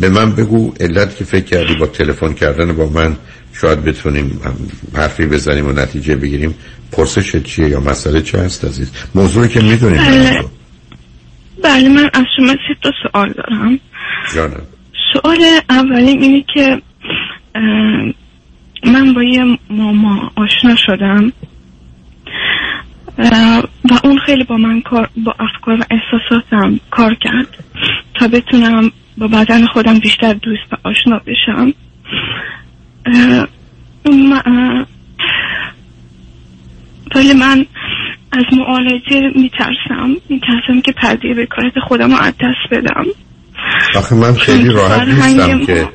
به 0.00 0.08
من 0.08 0.32
بگو 0.32 0.74
علت 0.80 1.16
که 1.16 1.24
فکر 1.24 1.44
کردی 1.44 1.74
با 1.74 1.86
تلفن 1.86 2.32
کردن 2.32 2.72
با 2.72 2.86
من 2.86 3.16
شاید 3.52 3.84
بتونیم 3.84 4.40
حرفی 4.94 5.26
بزنیم 5.26 5.66
و 5.66 5.72
نتیجه 5.72 6.16
بگیریم 6.16 6.54
پرسش 6.92 7.36
چیه 7.36 7.68
یا 7.68 7.80
مسئله 7.80 8.22
چه 8.22 8.38
هست 8.38 8.64
عزیز؟ 8.64 8.90
موضوعی 9.14 9.48
که 9.48 9.60
می‌دونیم. 9.60 10.00
بله. 11.62 11.88
من 11.88 12.10
از 12.14 12.24
شما 12.36 12.52
سه 12.52 12.76
تا 12.82 12.90
سوال 13.02 13.32
دارم. 13.32 13.80
جانم. 14.34 14.66
سوال 15.12 15.38
اولیم 15.70 16.20
اینه 16.20 16.44
که 16.54 16.82
من 18.84 19.14
با 19.14 19.22
یه 19.22 19.44
ماما 19.70 20.32
آشنا 20.36 20.76
شدم. 20.76 21.32
و 23.90 23.94
اون 24.04 24.18
خیلی 24.18 24.44
با 24.44 24.56
من 24.56 24.80
کار 24.80 25.08
با 25.16 25.34
افکار 25.38 25.80
و 25.80 25.84
احساساتم 25.90 26.80
کار 26.90 27.14
کرد 27.14 27.64
تا 28.14 28.28
بتونم 28.28 28.90
با 29.18 29.28
بدن 29.28 29.66
خودم 29.66 29.98
بیشتر 29.98 30.32
دوست 30.32 30.72
و 30.72 30.76
آشنا 30.88 31.18
بشم. 31.18 31.72
ولی 37.14 37.32
من 37.32 37.66
از 38.38 38.44
معالجه 38.58 39.20
میترسم. 39.36 40.16
میترسم 40.28 40.80
که 40.84 40.92
پرده 40.92 41.34
بکارت 41.34 41.72
خودم 41.88 42.10
رو 42.10 42.18
از 42.20 42.34
دست 42.34 42.70
بدم. 42.72 43.04
آخه 43.96 44.14
من 44.14 44.34
خیلی 44.34 44.68
راحت 44.68 45.08
نیستم 45.08 45.64
که 45.64 45.88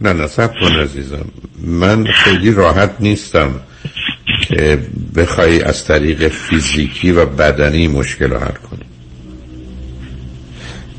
نه 0.00 0.12
نه 0.12 0.26
سب 0.26 0.60
کن 0.60 0.72
عزیزم. 0.72 1.24
من 1.64 2.04
خیلی 2.04 2.52
راحت 2.52 2.90
نیستم 3.00 3.60
که 4.42 4.78
بخوای 5.16 5.62
از 5.62 5.84
طریق 5.84 6.28
فیزیکی 6.28 7.12
و 7.12 7.26
بدنی 7.26 7.88
مشکل 7.88 8.30
رو 8.30 8.38
حل 8.38 8.46
کنی. 8.46 8.84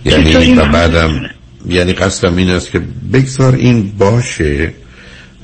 یعنی 0.06 0.56
و 0.56 0.66
بعدم 0.66 1.30
یعنی 1.66 1.94
قصدم 1.94 2.38
این 2.38 2.50
است 2.50 2.72
که 2.72 2.82
بگذار 3.14 3.56
این 3.56 3.92
باشه 3.98 4.74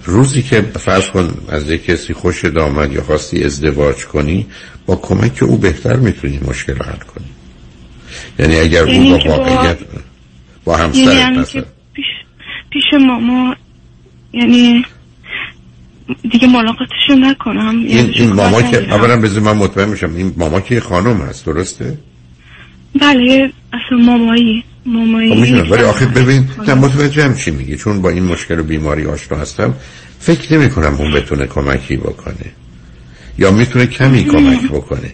روزی 0.05 0.41
که 0.41 0.61
فرض 0.61 1.09
کن 1.09 1.29
از 1.49 1.69
یک 1.69 1.85
کسی 1.85 2.13
خوش 2.13 2.45
آمد 2.45 2.93
یا 2.93 3.03
خواستی 3.03 3.43
ازدواج 3.43 4.05
کنی 4.05 4.45
با 4.85 4.95
کمک 4.95 5.43
او 5.43 5.57
بهتر 5.57 5.95
می‌تونی 5.95 6.39
مشکل 6.47 6.73
رو 6.75 6.85
حل 6.85 6.97
کنی 6.97 7.25
یعنی 8.39 8.55
اگر 8.55 8.83
او 8.83 8.89
یعنی 8.89 9.11
با 9.11 9.17
واقعیت 9.17 9.77
با 10.65 10.77
همسر 10.77 10.99
یعنی 10.99 11.45
که 11.45 11.65
پیش, 11.93 12.05
پیش 12.69 12.83
ماما 12.93 13.55
یعنی 14.33 14.85
دیگه 16.31 16.47
ملاقاتشو 16.47 17.15
نکنم 17.19 17.67
این, 17.67 17.97
یعنی 17.97 18.09
این 18.09 18.33
ماما 18.33 18.61
که 18.61 18.77
اولا 18.93 19.21
بذار 19.21 19.43
من 19.43 19.57
مطمئن 19.57 19.89
میشم 19.89 20.15
این 20.15 20.33
ماما 20.37 20.61
که 20.61 20.79
خانم 20.79 21.21
هست 21.21 21.45
درسته؟ 21.45 21.97
بله 23.01 23.51
اصلا 23.73 23.97
مامایی 23.97 24.63
مامایی 24.87 25.33
خب 25.33 25.39
میشونم 25.39 25.71
ولی 25.71 25.83
آخه 25.83 26.05
ببین 26.05 26.49
نه 26.67 26.73
متوجه 26.73 27.23
هم 27.23 27.35
چی 27.35 27.51
میگی؟ 27.51 27.75
چون 27.75 28.01
با 28.01 28.09
این 28.09 28.23
مشکل 28.23 28.59
و 28.59 28.63
بیماری 28.63 29.05
آشنا 29.05 29.37
هستم 29.37 29.73
فکر 30.19 30.53
نمی 30.53 30.69
کنم 30.69 30.95
اون 30.95 31.13
بتونه 31.13 31.45
کمکی 31.45 31.97
بکنه. 31.97 32.51
یا 33.37 33.51
می‌تونه 33.51 33.85
کمی 33.85 34.23
کمک 34.33 34.71
بکنه. 34.71 35.11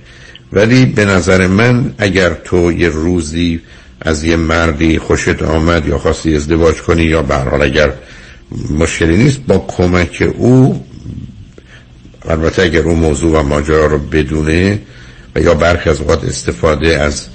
ولی 0.53 0.85
به 0.85 1.05
نظر 1.05 1.47
من 1.47 1.93
اگر 1.97 2.33
تو 2.33 2.71
یه 2.71 2.89
روزی 2.89 3.61
از 4.01 4.23
یه 4.23 4.35
مردی 4.35 4.99
خوشت 4.99 5.41
آمد 5.41 5.87
یا 5.87 5.97
خواستی 5.97 6.35
ازدواج 6.35 6.75
کنی 6.75 7.03
یا 7.03 7.21
به 7.21 7.35
حال 7.35 7.61
اگر 7.61 7.93
مشکلی 8.79 9.17
نیست 9.17 9.39
با 9.47 9.65
کمک 9.67 10.29
او 10.37 10.85
البته 12.29 12.61
اگر 12.61 12.81
اون 12.81 12.99
موضوع 12.99 13.39
و 13.39 13.43
ماجرا 13.43 13.85
رو 13.85 13.97
بدونه 13.97 14.79
و 15.35 15.41
یا 15.41 15.53
برخی 15.53 15.89
از 15.89 16.01
اوقات 16.01 16.23
استفاده 16.23 17.01
از 17.01 17.27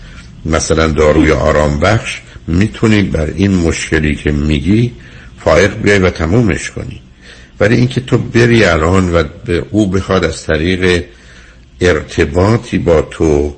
مثلا 0.46 0.88
داروی 0.88 1.32
آرام 1.32 1.80
بخش 1.80 2.20
می‌تونی 2.48 3.02
بر 3.02 3.26
این 3.26 3.54
مشکلی 3.54 4.14
که 4.14 4.32
میگی 4.32 4.92
فائق 5.38 5.74
بیای 5.82 5.98
و 5.98 6.10
تمومش 6.10 6.70
کنی. 6.70 7.00
ولی 7.60 7.74
اینکه 7.74 8.00
تو 8.00 8.18
بری 8.18 8.64
الان 8.64 9.14
و 9.14 9.24
به 9.44 9.64
او 9.70 9.86
بخواد 9.86 10.24
از 10.24 10.46
طریق 10.46 11.04
ارتباطی 11.80 12.78
با 12.78 13.02
تو 13.02 13.56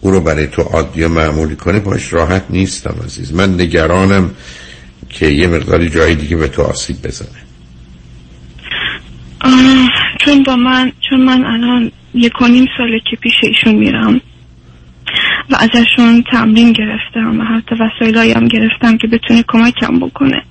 او 0.00 0.10
رو 0.10 0.20
برای 0.20 0.46
تو 0.46 0.62
عادی 0.62 1.02
و 1.02 1.08
معمولی 1.08 1.56
کنه 1.56 1.80
باش 1.80 2.12
راحت 2.12 2.44
نیستم 2.50 2.96
عزیز. 3.04 3.34
من 3.34 3.60
نگرانم 3.60 4.30
که 5.08 5.26
یه 5.26 5.46
مقداری 5.46 5.90
جایی 5.90 6.14
دیگه 6.14 6.36
به 6.36 6.48
تو 6.48 6.62
آسیب 6.62 6.96
بزنه. 7.02 7.28
چون 10.24 10.42
با 10.42 10.56
من 10.56 10.92
چون 11.10 11.24
من 11.24 11.44
الان 11.44 11.92
یک 12.14 12.42
و 12.42 12.48
نیم 12.48 12.66
ساله 12.78 13.00
که 13.10 13.16
پیش 13.16 13.34
ایشون 13.42 13.74
میرم. 13.74 14.20
و 15.50 15.56
ازشون 15.56 16.24
تمرین 16.32 16.72
گرفتم 16.72 17.40
و 17.40 17.44
حتی 17.44 17.74
وسایل 17.74 18.36
هم 18.36 18.48
گرفتم 18.48 18.98
که 18.98 19.06
بتونه 19.06 19.44
کمکم 19.48 19.98
بکنه. 19.98 20.42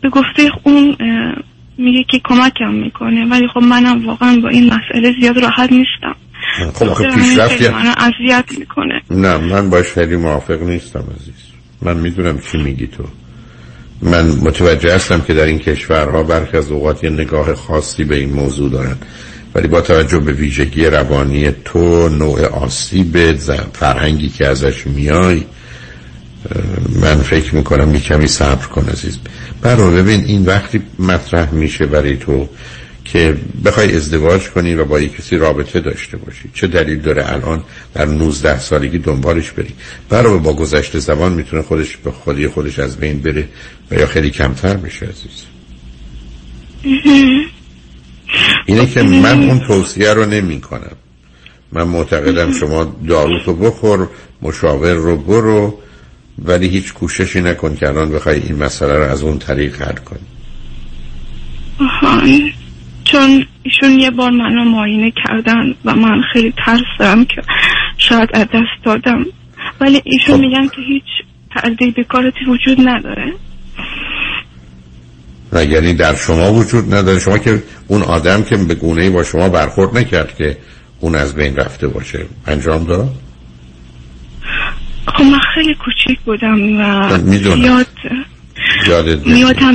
به 0.00 0.08
گفته 0.08 0.50
اون 0.62 0.96
میگه 1.78 2.04
که 2.10 2.20
کمکم 2.24 2.74
می‌کنه 2.74 3.26
ولی 3.30 3.48
خب 3.48 3.62
منم 3.62 4.06
واقعا 4.06 4.40
با 4.42 4.48
این 4.48 4.64
مسئله 4.64 5.12
زیاد 5.20 5.38
راحت 5.38 5.72
نیستم. 5.72 6.16
خب 6.74 6.88
آخه 6.88 7.10
پیشرفتی 7.10 7.68
منو 7.68 7.94
اذیت 7.98 8.58
می‌کنه. 8.58 9.00
نه 9.10 9.36
من 9.36 9.70
باش 9.70 9.86
خیلی 9.86 10.16
موافق 10.16 10.62
نیستم 10.62 11.04
عزیز. 11.16 11.34
من 11.82 11.96
می‌دونم 11.96 12.38
چی 12.38 12.58
میگی 12.58 12.86
تو. 12.86 13.04
من 14.02 14.26
متوجه 14.26 14.94
هستم 14.94 15.20
که 15.20 15.34
در 15.34 15.44
این 15.44 15.58
کشورها 15.58 16.22
برخی 16.22 16.56
از 16.56 16.70
اوقات 16.70 17.04
یه 17.04 17.10
نگاه 17.10 17.54
خاصی 17.54 18.04
به 18.04 18.16
این 18.16 18.32
موضوع 18.32 18.70
دارن. 18.70 18.96
ولی 19.54 19.68
با 19.68 19.80
توجه 19.80 20.18
به 20.18 20.32
ویژگی 20.32 20.86
روانی 20.86 21.52
تو 21.64 22.08
نوع 22.08 22.46
آسیب 22.46 23.36
فرهنگی 23.72 24.28
که 24.28 24.46
ازش 24.46 24.86
میای 24.86 25.44
من 27.00 27.16
فکر 27.16 27.54
می‌کنم 27.54 27.94
یه 27.94 28.00
کمی 28.00 28.26
صبر 28.26 28.66
کن 28.66 28.88
عزیز. 28.88 29.18
برو 29.62 29.90
ببین 29.90 30.24
این 30.24 30.44
وقتی 30.44 30.82
مطرح 30.98 31.54
میشه 31.54 31.86
برای 31.86 32.16
تو 32.16 32.48
که 33.04 33.36
بخوای 33.64 33.96
ازدواج 33.96 34.48
کنی 34.48 34.74
و 34.74 34.84
با 34.84 35.00
یک 35.00 35.16
کسی 35.16 35.36
رابطه 35.36 35.80
داشته 35.80 36.16
باشی. 36.16 36.50
چه 36.54 36.66
دلیل 36.66 37.00
داره 37.00 37.32
الان 37.32 37.62
در 37.94 38.06
19 38.06 38.58
سالگی 38.58 38.98
دنبالش 38.98 39.50
بری؟ 39.50 39.74
برای 40.08 40.38
با 40.38 40.52
گذشته 40.52 40.98
زمان 40.98 41.32
می‌تونه 41.32 41.62
خودش 41.62 41.96
به 41.96 42.10
خودی 42.10 42.48
خودش 42.48 42.78
از 42.78 42.96
بین 42.96 43.18
بره 43.18 43.48
و 43.90 43.94
یا 43.94 44.06
خیلی 44.06 44.30
کمتر 44.30 44.76
بشه 44.76 45.06
عزیز. 45.06 45.44
اینه 48.66 48.86
که 48.86 49.02
من 49.02 49.48
اون 49.48 49.60
توصیه 49.60 50.12
رو 50.12 50.26
نمی 50.26 50.60
کنم 50.60 50.96
من 51.72 51.82
معتقدم 51.82 52.52
شما 52.52 52.96
داروتو 53.08 53.54
بخور 53.54 54.08
مشاور 54.42 54.92
رو 54.92 55.16
برو 55.16 55.78
ولی 56.44 56.68
هیچ 56.68 56.92
کوششی 56.92 57.40
نکن 57.40 57.76
که 57.76 57.88
الان 57.88 58.10
بخوای 58.10 58.40
این 58.40 58.62
مسئله 58.62 58.98
رو 58.98 59.02
از 59.02 59.22
اون 59.22 59.38
طریق 59.38 59.82
حل 59.82 59.94
کنی. 59.96 60.26
چون 63.04 63.46
ایشون 63.62 63.98
یه 64.00 64.10
بار 64.10 64.30
منو 64.30 64.64
معاینه 64.64 65.12
کردن 65.24 65.74
و 65.84 65.94
من 65.94 66.22
خیلی 66.32 66.54
ترس 66.66 66.80
دارم 66.98 67.24
که 67.24 67.42
شاید 67.98 68.28
از 68.34 68.46
دست 68.46 68.84
دادم. 68.84 69.26
ولی 69.80 70.02
ایشون 70.04 70.36
خب. 70.36 70.40
میگن 70.40 70.66
که 70.66 70.82
هیچ 70.88 71.04
پرده 71.50 71.90
به 71.90 72.04
کارتی 72.04 72.44
وجود 72.48 72.88
نداره. 72.88 73.32
و 75.54 75.64
یعنی 75.64 75.94
در 75.94 76.14
شما 76.14 76.52
وجود 76.52 76.94
نداره 76.94 77.18
شما 77.18 77.38
که 77.38 77.62
اون 77.88 78.02
آدم 78.02 78.42
که 78.42 78.56
به 78.56 78.74
گونه 78.74 79.10
با 79.10 79.22
شما 79.22 79.48
برخورد 79.48 79.98
نکرد 79.98 80.36
که 80.36 80.56
اون 81.00 81.14
از 81.14 81.34
بین 81.34 81.56
رفته 81.56 81.88
باشه 81.88 82.26
انجام 82.46 82.84
داد 82.84 83.14
خب 85.06 85.24
من 85.24 85.40
خیلی 85.54 85.74
کوچیک 85.74 86.20
بودم 86.20 86.80
و 86.80 87.18
می‌دونم. 87.18 87.64
یاد 87.64 87.86
یادت 88.86 89.26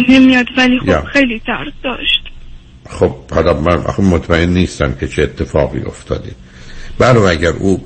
نمیاد. 0.09 0.47
ولی 0.57 0.79
یا. 0.85 1.01
خب 1.01 1.07
خیلی 1.07 1.41
درد 1.47 1.73
داشت 1.83 2.23
خب 2.89 3.15
حالا 3.31 3.53
من 3.53 3.77
آخه 3.77 4.03
مطمئن 4.03 4.49
نیستم 4.49 4.93
که 4.99 5.07
چه 5.07 5.23
اتفاقی 5.23 5.81
افتاده 5.81 6.31
برو 6.99 7.21
اگر 7.21 7.49
او 7.49 7.85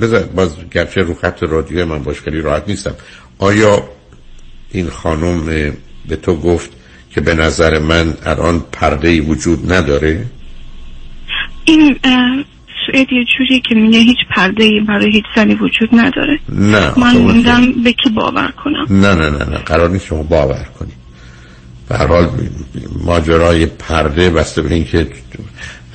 بذار 0.00 0.22
باز 0.22 0.56
گرچه 0.70 1.00
رو 1.00 1.14
خط 1.14 1.42
رادیو 1.42 1.86
من 1.86 2.02
باش 2.02 2.20
خیلی 2.20 2.40
راحت 2.40 2.68
نیستم 2.68 2.94
آیا 3.38 3.88
این 4.70 4.90
خانم 4.90 5.46
به 6.08 6.16
تو 6.16 6.36
گفت 6.36 6.70
که 7.14 7.20
به 7.20 7.34
نظر 7.34 7.78
من 7.78 8.14
الان 8.26 8.64
پرده 8.72 9.08
ای 9.08 9.20
وجود 9.20 9.72
نداره؟ 9.72 10.26
این 11.64 11.96
سوئد 12.86 13.12
یه 13.12 13.24
جوری 13.38 13.60
که 13.60 13.74
میگه 13.74 13.98
هیچ 13.98 14.18
پرده 14.36 14.64
ای 14.64 14.80
برای 14.80 15.10
هیچ 15.12 15.24
زنی 15.36 15.54
وجود 15.54 15.88
نداره. 15.92 16.38
نه 16.48 16.98
من 16.98 17.16
موندم 17.16 17.72
به 17.84 17.92
کی 17.92 18.10
باور 18.10 18.52
کنم؟ 18.64 18.86
نه 18.90 19.14
نه 19.14 19.30
نه 19.30 19.44
نه 19.44 19.56
قرار 19.56 19.90
نیست 19.90 20.06
شما 20.06 20.22
باور 20.22 20.66
کنی. 20.78 20.92
به 21.88 21.96
حال 21.96 22.28
ماجرای 23.04 23.66
پرده 23.66 24.30
بسته 24.30 24.62
به 24.62 24.74
اینکه 24.74 25.06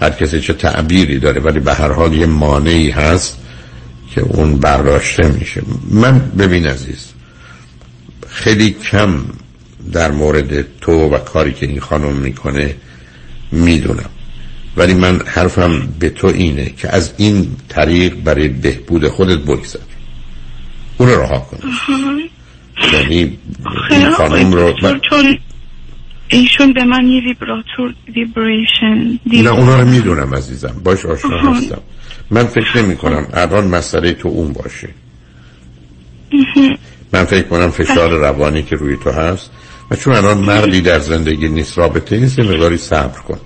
هر 0.02 0.10
کسی 0.10 0.42
چه 0.42 0.54
تعبیری 0.54 1.20
داره 1.20 1.42
ولی 1.42 1.60
به 1.60 1.74
هر 1.74 1.92
حال 1.92 2.14
یه 2.14 2.26
مانعی 2.26 2.90
هست 2.90 3.40
که 4.16 4.22
اون 4.22 4.58
برداشته 4.58 5.28
میشه. 5.28 5.62
من 5.92 6.20
ببین 6.20 6.68
عزیز 6.68 7.14
خیلی 8.30 8.72
کم 8.72 9.24
در 9.92 10.12
مورد 10.12 10.80
تو 10.82 10.92
و 10.92 11.18
کاری 11.18 11.54
که 11.54 11.66
این 11.66 11.80
خانم 11.80 12.16
می‌کنه 12.16 12.76
می‌دونم. 13.52 14.10
ولی 14.78 14.94
من 14.94 15.22
حرفم 15.26 15.88
به 16.00 16.10
تو 16.10 16.28
اینه 16.28 16.66
که 16.78 16.90
از 16.96 17.14
این 17.18 17.48
طریق 17.70 18.16
برای 18.16 18.48
بهبود 18.48 19.08
خودت 19.08 19.38
بگذر. 19.40 19.80
اون 20.98 21.10
رو 21.10 21.22
رها 21.22 21.40
کن. 21.40 21.58
یعنی 22.94 23.38
این 23.90 24.12
خانم 24.12 24.52
رو 24.54 24.74
من- 24.84 25.00
ایشون 26.28 26.74
به 26.74 26.84
من 26.84 27.08
یه 27.08 27.22
ویبراتور 27.22 27.94
ویبریشن 28.16 29.20
نه 29.26 29.50
اونا 29.50 29.80
رو 29.80 29.88
می‌دونم 29.88 30.36
عزیزم. 30.36 30.82
باش 30.84 31.06
آشنا. 31.06 31.54
هستم. 31.54 31.82
من 32.32 32.44
فکر 32.44 32.78
نمی 32.82 32.96
کنم 32.96 33.28
الان 33.34 33.68
مسئله 33.68 34.14
تو 34.14 34.28
اون 34.28 34.54
باشه. 34.54 34.90
من 37.14 37.24
فکر 37.26 37.44
کنم 37.48 37.72
فشار 37.72 38.10
روانی 38.12 38.64
که 38.64 38.76
روی 38.76 38.98
تو 39.04 39.12
هست 39.12 39.52
و 39.92 39.96
چون 39.96 40.16
الان 40.16 40.38
مردی 40.38 40.82
در 40.82 41.00
زندگی 41.00 41.50
نیست 41.50 41.78
رابطه 41.78 42.18
نیست 42.18 42.40
یه 42.40 42.46
مقداری 42.46 42.78
صبر 42.78 43.20
کن. 43.20 43.40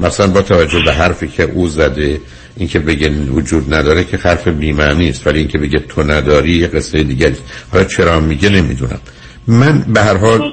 مثلا 0.00 0.26
با 0.26 0.42
توجه 0.42 0.82
به 0.84 0.92
حرفی 0.92 1.28
که 1.28 1.42
او 1.42 1.68
زده 1.68 2.20
اینکه 2.56 2.78
بگه 2.78 3.10
وجود 3.10 3.74
نداره 3.74 4.04
که 4.04 4.16
حرف 4.16 4.48
بی‌معنی 4.48 5.08
است 5.08 5.26
ولی 5.26 5.38
اینکه 5.38 5.58
بگه 5.58 5.78
تو 5.78 6.02
نداری 6.02 6.52
یه 6.52 6.66
قصه 6.66 7.02
دیگری 7.02 7.32
است. 7.32 7.42
حالا 7.72 7.84
چرا 7.84 8.20
میگه 8.20 8.48
نمی‌دونم. 8.48 9.00
من 9.46 9.78
به 9.78 10.00
هر 10.02 10.16
حال 10.16 10.52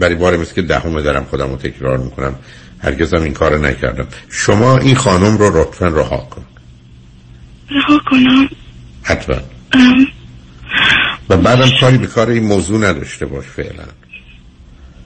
برای 0.00 0.14
بار 0.14 0.36
مثل 0.36 0.54
که 0.54 0.62
دهم 0.62 1.00
دارم 1.00 1.24
خودم 1.24 1.50
رو 1.50 1.56
تکرار 1.56 1.98
می‌کنم. 1.98 2.34
هرگزم 2.78 3.22
این 3.22 3.32
کار 3.32 3.58
نکردم. 3.58 4.06
شما 4.30 4.78
این 4.78 4.94
خانم 4.94 5.38
رو 5.38 5.60
لطفا 5.60 5.86
رها 5.86 6.28
کن. 6.30 6.44
رها 7.70 8.00
کنم؟ 8.10 8.48
حتما. 9.02 9.36
و 11.28 11.36
بعدم 11.36 11.70
کاری 11.80 11.98
به 11.98 12.06
کار 12.06 12.30
این 12.30 12.44
موضوع 12.44 12.78
نداشته 12.88 13.26
باش 13.26 13.44
فعلا. 13.44 13.84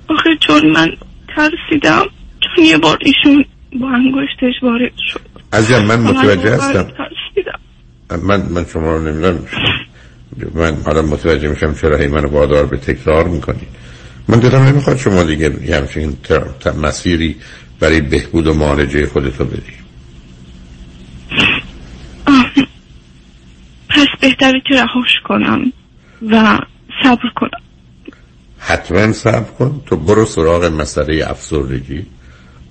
آخه 0.08 0.30
چون 0.40 0.70
من 0.70 0.88
ترسیدم 1.36 2.06
چون 2.40 2.64
یه 2.64 2.78
بار 2.78 2.98
ایشون 3.00 3.44
با 3.80 3.90
انگشتش 3.90 4.62
وارد 4.62 4.92
شد. 5.12 5.20
عزیزم 5.52 5.84
من 5.84 6.00
متوجه 6.00 6.54
هستم. 6.54 6.92
من 8.22 8.42
من 8.50 8.66
شما 8.72 8.96
رو 8.96 9.02
نمی‌دونم. 9.02 9.38
من 10.54 10.76
حالا 10.86 11.02
متوجه 11.02 11.48
میشم 11.48 11.74
چرا 11.74 11.96
هی 11.96 12.06
منو 12.06 12.28
وادار 12.28 12.66
به 12.66 12.76
تکرار 12.76 13.28
می‌کنید 13.28 13.68
من 14.28 14.38
دلم 14.38 14.62
نمی‌خواد 14.62 14.96
شما 14.96 15.22
دیگه 15.22 15.52
یه 15.64 15.76
همچین 15.76 16.16
مسیری 16.82 17.36
برای 17.80 18.00
بهبود 18.00 18.46
و 18.46 18.54
معالجه 18.54 19.06
خودتو 19.06 19.44
بدی. 19.44 19.72
پس 23.88 24.06
بهتره 24.20 24.62
که 24.68 24.74
رهاش 24.74 25.10
کنم 25.24 25.72
و 26.30 26.58
صبر 27.02 27.28
کنم. 27.36 27.60
حتما 28.64 29.12
صبر 29.12 29.51
کن. 29.59 29.82
تو 29.86 29.97
برو 29.97 30.26
سراغ 30.26 30.64
مسئله 30.64 31.30
افسردگی. 31.30 32.06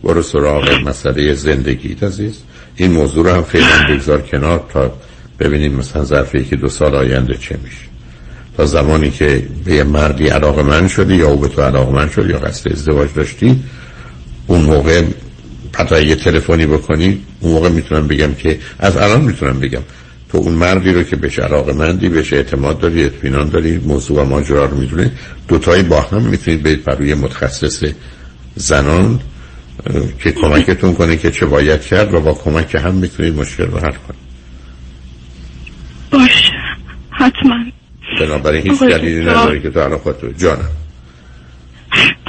برو 0.03 0.21
سراغ 0.21 0.69
مسئله 0.85 1.33
زندگی 1.33 1.97
عزیز. 2.01 2.37
این 2.75 2.91
موضوع 2.91 3.25
رو 3.25 3.35
هم 3.35 3.43
فعلا 3.43 3.87
بگذار 3.89 4.21
کنار 4.21 4.65
تا 4.73 4.93
ببینیم 5.39 5.75
مثلا 5.75 6.03
ظرف 6.03 6.35
یکی 6.35 6.55
دو 6.55 6.69
سال 6.69 6.95
آینده 6.95 7.33
چه 7.33 7.57
میشه. 7.63 7.91
تا 8.57 8.65
زمانی 8.65 9.11
که 9.11 9.43
به 9.65 9.73
یه 9.73 9.83
مردی 9.83 10.27
علاقه 10.27 10.63
من 10.63 10.87
شدی 10.87 11.15
یا 11.15 11.27
او 11.27 11.39
به 11.39 11.47
تو 11.47 11.61
علاقه 11.61 11.91
من 11.91 12.09
شد 12.09 12.29
یا 12.29 12.37
قصد 12.37 12.71
ازدواج 12.71 13.09
داشتی 13.15 13.63
اون 14.47 14.61
موقع 14.61 15.03
حتی 15.73 16.03
یه 16.05 16.15
تلفنی 16.15 16.65
بکنی 16.65 17.21
اون 17.39 17.53
موقع 17.53 17.69
می‌تونم 17.69 18.07
بگم 18.07 18.33
که 18.33 18.59
از 18.79 18.97
الان 18.97 19.21
می‌تونم 19.21 19.59
بگم 19.59 19.81
تو 20.31 20.37
اون 20.37 20.53
مردی 20.53 20.93
رو 20.93 21.03
که 21.03 21.15
بهش 21.15 21.39
علاقه 21.39 21.73
مندی 21.73 22.09
بهش 22.09 22.33
اعتماد 22.33 22.79
داری 22.79 23.03
اطمینان 23.03 23.49
داری 23.49 23.77
موضوع 23.77 24.21
و 24.21 24.25
ماجرا 24.25 24.65
رو 24.65 24.77
می‌دونه 24.77 25.11
دوتایی 25.47 25.83
با 25.83 26.01
هم 26.01 26.21
می‌تونید 26.21 26.63
برید 26.63 26.83
بر 26.83 27.01
متخصص 27.01 27.83
زنان 28.55 29.19
که 30.23 30.31
کمکتون 30.31 30.93
کنه 30.93 31.17
که 31.17 31.31
چه 31.31 31.45
باید 31.45 31.81
کرد 31.81 32.13
و 32.13 32.19
با 32.19 32.33
کمک 32.33 32.75
هم 32.75 32.95
می‌تونید 32.95 33.35
مشکل 33.35 33.63
رو 33.63 33.77
حل 33.77 33.91
کنید. 33.91 34.21
باش 36.11 36.51
حتما. 37.11 37.55
بنابراین 38.19 38.71
هیچ 38.71 38.79
دلیلی. 38.79 39.21
نداره 39.21 39.59
که 39.59 39.69
تو 39.69 39.79
الان 39.79 39.97
خودتو 39.97 40.31
جانم. 40.31 40.69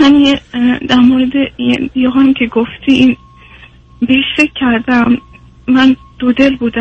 من 0.00 0.14
یه 0.14 0.40
در 0.88 0.96
مورد 0.96 1.34
یه 1.58 1.90
یه 1.94 2.10
هم 2.10 2.34
که 2.34 2.46
گفتی 2.46 2.92
این 2.92 3.16
بهش 4.00 4.24
فکر 4.36 4.52
کردم. 4.60 5.16
من 5.68 5.96
دو 6.18 6.32
دل 6.32 6.56
بودم. 6.56 6.80